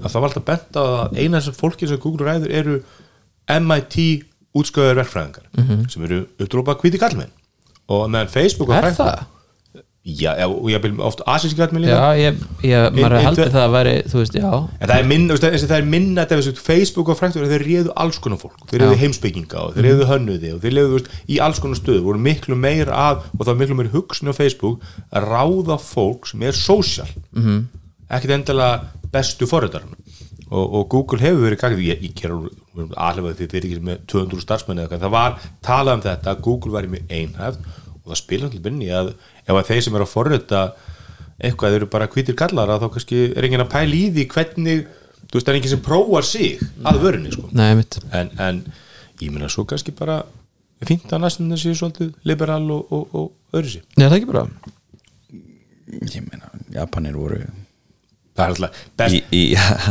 að 0.00 0.08
það 0.08 0.20
var 0.20 0.28
alltaf 0.30 0.46
bent 0.46 0.78
að 0.80 1.18
eina 1.20 1.42
sem 1.44 1.56
fólki 1.56 1.88
sem 1.90 2.00
Google 2.00 2.30
ræður 2.30 2.54
eru 2.60 2.76
MIT 3.46 3.96
útsköður 4.56 5.02
verkfræðingar 5.02 5.88
sem 5.92 6.06
eru 6.08 6.22
uppdrópa 6.40 6.78
hvíti 6.80 7.00
kallmenn 7.02 7.32
og 7.92 8.06
meðan 8.10 8.32
Facebook 8.32 8.72
er 8.74 8.88
það? 8.96 9.26
Já, 10.06 10.46
og 10.46 10.68
ég 10.70 10.82
vil 10.84 11.00
oft 11.02 11.22
asíski 11.26 11.58
kallmenn 11.58 11.82
líka. 11.82 11.96
Já, 11.98 12.30
ég, 12.30 12.42
ég 12.62 12.92
maður 12.94 13.16
ein- 13.18 13.38
það 13.50 13.56
að 13.64 13.72
væri, 13.74 13.94
þú 14.06 14.20
veist, 14.20 14.36
já. 14.38 14.50
En 14.80 14.88
það 14.88 14.98
er 15.00 15.08
minna, 15.10 15.34
það 15.34 15.72
er 15.76 15.88
minna 15.94 16.22
þetta, 16.22 16.36
þessu, 16.38 16.62
Facebook 16.62 17.08
og 17.10 17.18
fræktur, 17.18 17.48
þeir 17.50 17.64
réðu 17.66 17.94
alls 17.96 18.20
konar 18.22 18.38
fólk. 18.38 18.68
Þeir 18.70 18.84
réðu 18.84 19.00
heimspekinga 19.00 19.64
og 19.64 19.74
þeir 19.74 19.88
réðu 19.88 20.06
hönnuði 20.12 20.52
og 20.54 20.60
þeir 20.62 20.76
réðu 20.76 20.92
þú 20.92 21.00
veist, 21.00 21.10
í 21.26 21.40
alls 21.42 21.58
konar 21.58 21.80
stöðu, 21.80 22.04
voru 22.06 22.22
miklu 22.22 22.54
meir 22.54 22.86
að 22.86 23.26
og 23.34 23.42
það 23.42 23.50
var 23.50 23.60
miklu 23.64 23.78
meir 23.80 23.90
hugsun 23.96 24.30
á 24.30 24.34
Facebook 24.38 24.86
að 25.10 25.26
ráða 25.26 25.80
fólk 25.82 26.30
sem 26.30 26.42
er 26.42 26.52
social 26.52 27.08
mm 27.34 27.42
-hmm. 27.42 27.64
ekkert 28.08 28.34
endilega 28.38 28.82
bestu 29.10 29.46
forritarinn 29.46 29.96
og, 30.50 30.74
og 30.74 30.88
Google 30.88 31.18
hefur 31.18 31.48
verið 31.48 31.60
gagð 31.60 31.82
ég, 31.82 32.02
ég 32.02 32.14
kera 32.14 32.38
alveg 32.96 33.36
því 33.36 33.48
fyrir 33.50 33.70
ekki 33.70 33.88
með 33.88 34.06
200 34.06 34.44
starfsmenni 34.44 34.86
eða 34.86 35.00
það 35.02 35.10
var 35.10 35.38
talað 35.62 35.94
um 35.94 36.04
þetta 36.06 36.40
Google 36.40 36.72
væri 36.72 36.92
mjög 36.92 37.10
einhæft 37.10 37.58
og 38.06 38.12
það 38.12 38.20
spila 38.20 38.48
til 38.52 38.62
binni 38.62 38.90
að 38.94 39.14
ef 39.46 39.54
að 39.54 39.66
þeir 39.70 39.82
sem 39.86 39.98
eru 39.98 40.06
að 40.06 40.12
forrita 40.12 40.62
eitthvað 41.36 41.74
þeir 41.74 41.80
eru 41.80 41.90
bara 41.92 42.08
hvítir 42.12 42.38
kallar 42.38 42.72
að 42.72 42.86
þá 42.86 42.88
kannski 42.94 43.20
er 43.32 43.46
enginn 43.46 43.64
að 43.66 43.72
pæla 43.74 43.98
í 43.98 44.04
því 44.14 44.26
hvernig 44.32 44.86
þú 45.26 45.36
veist 45.36 45.46
það 45.46 45.52
er 45.52 45.58
enginn 45.60 45.74
sem 45.74 45.84
prófar 45.84 46.26
sig 46.26 46.64
að 46.86 47.02
vörunni 47.02 47.34
sko. 47.34 47.50
Nei, 47.56 47.68
en, 48.16 48.32
en 48.40 48.62
ég 49.20 49.32
meina 49.34 49.50
svo 49.52 49.66
kannski 49.68 49.94
bara 49.96 50.22
fínt 50.86 51.12
að 51.12 51.24
næstum 51.24 51.52
þessi 51.52 51.74
svolítið 51.76 52.12
liberal 52.28 52.64
og, 52.72 52.92
og, 52.92 53.14
og 53.16 53.56
öðru 53.56 53.76
sig 53.76 53.86
Nei, 53.96 54.06
það 54.06 54.10
er 54.12 54.18
ekki 54.20 54.32
bara? 54.32 54.46
Ég 56.12 56.26
meina, 56.26 56.50
Japanir 56.74 57.16
voru 57.16 57.40
það 58.36 58.44
er 58.44 58.52
alltaf 58.52 59.14
í, 59.16 59.20
í, 59.32 59.42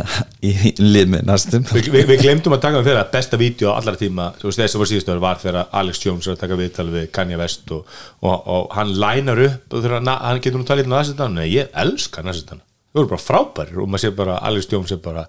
í, 0.49 0.73
lið 0.81 1.09
með 1.13 1.25
næstum. 1.29 1.65
Við, 1.71 1.89
við, 1.93 2.05
við 2.11 2.21
glemdum 2.23 2.55
að 2.55 2.63
taka 2.67 2.79
um 2.79 2.85
þeirra 2.87 3.07
besta 3.13 3.39
vídeo 3.41 3.73
á 3.73 3.77
allra 3.79 3.95
tíma, 3.99 4.29
þess 4.41 4.61
að 4.65 4.83
var 4.83 4.91
síðustöður 4.91 5.25
var 5.25 5.41
þegar 5.41 5.75
Alex 5.81 6.05
Jones 6.05 6.29
er 6.29 6.37
að 6.37 6.45
taka 6.45 6.59
viðtal 6.61 6.87
við 6.93 7.09
Kanye 7.15 7.41
West 7.41 7.75
og, 7.75 7.91
og, 8.21 8.37
og 8.55 8.71
hann 8.77 8.95
lænar 9.01 9.43
upp 9.49 9.75
og 9.75 9.85
þegar 9.85 10.05
hann, 10.05 10.41
getur 10.45 10.61
nú 10.61 10.69
talið 10.69 10.89
um 10.89 10.95
næstan, 10.95 11.37
nei 11.39 11.49
ég 11.49 11.75
elska 11.85 12.25
næstan 12.25 12.63
þau 12.95 13.03
eru 13.03 13.11
bara 13.11 13.25
frábærir 13.25 13.83
og 13.83 13.91
maður 13.91 14.05
sé 14.05 14.15
bara 14.15 14.39
Alex 14.47 14.71
Jones 14.71 14.95
er 14.95 15.03
bara, 15.03 15.27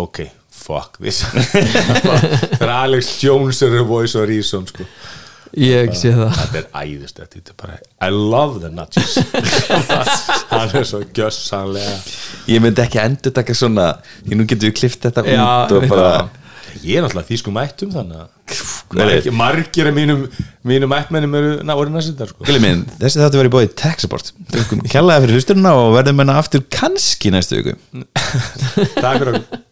ok 0.00 0.24
fuck 0.60 0.98
this. 1.00 1.22
Þegar 2.58 2.72
Alex 2.74 3.14
Jones 3.22 3.62
er 3.64 3.80
voice 3.88 4.18
of 4.18 4.28
reason 4.28 4.66
sko 4.68 4.84
Ég 5.58 5.94
sé 5.98 6.12
það. 6.14 6.34
þetta 6.38 6.58
er 6.60 6.66
æðist 6.84 7.16
þetta 7.18 7.40
er 7.40 7.56
bara, 7.58 7.78
I 8.06 8.10
love 8.14 8.60
the 8.62 8.70
nudges 8.70 9.16
hann 10.50 10.74
er 10.80 10.86
svo 10.86 11.00
gjössanlega 11.16 11.96
ég 12.50 12.62
myndi 12.62 12.84
ekki 12.84 13.00
endur 13.02 13.34
taka 13.34 13.56
svona 13.58 13.88
því 14.26 14.38
nú 14.38 14.46
getum 14.50 14.68
við 14.70 14.76
klift 14.78 15.02
þetta 15.08 15.24
Já, 15.26 15.40
út 15.66 15.74
og 15.80 15.88
bara 15.90 16.12
ég 16.86 17.00
er 17.00 17.02
náttúrulega 17.02 17.26
því 17.32 17.38
sko 17.40 17.54
mættum 17.54 17.90
þannig 17.96 18.20
að 18.20 18.28
er- 18.30 19.08
margir, 19.10 19.34
margir 19.40 19.88
af 19.90 19.96
mínum 19.96 20.22
mínum 20.70 20.94
ættmennum 20.94 21.34
eru 21.40 21.50
ná, 21.66 21.72
orðin 21.78 21.98
að 21.98 22.06
sitja 22.08 22.26
sko. 22.30 22.46
Minn, 22.62 22.84
þessi 23.00 23.20
þáttu 23.22 23.38
verið 23.40 23.52
bóðið 23.54 23.74
tech 23.78 24.00
support. 24.02 24.30
Kjallaði 24.90 25.24
fyrir 25.24 25.36
hlusturina 25.38 25.72
og 25.78 25.92
verðum 25.94 26.18
menna 26.20 26.34
aftur 26.40 26.64
kannski 26.74 27.30
næstu 27.34 27.60
viku. 27.60 27.76
Takk 28.98 29.22
fyrir 29.22 29.30
okkur 29.38 29.62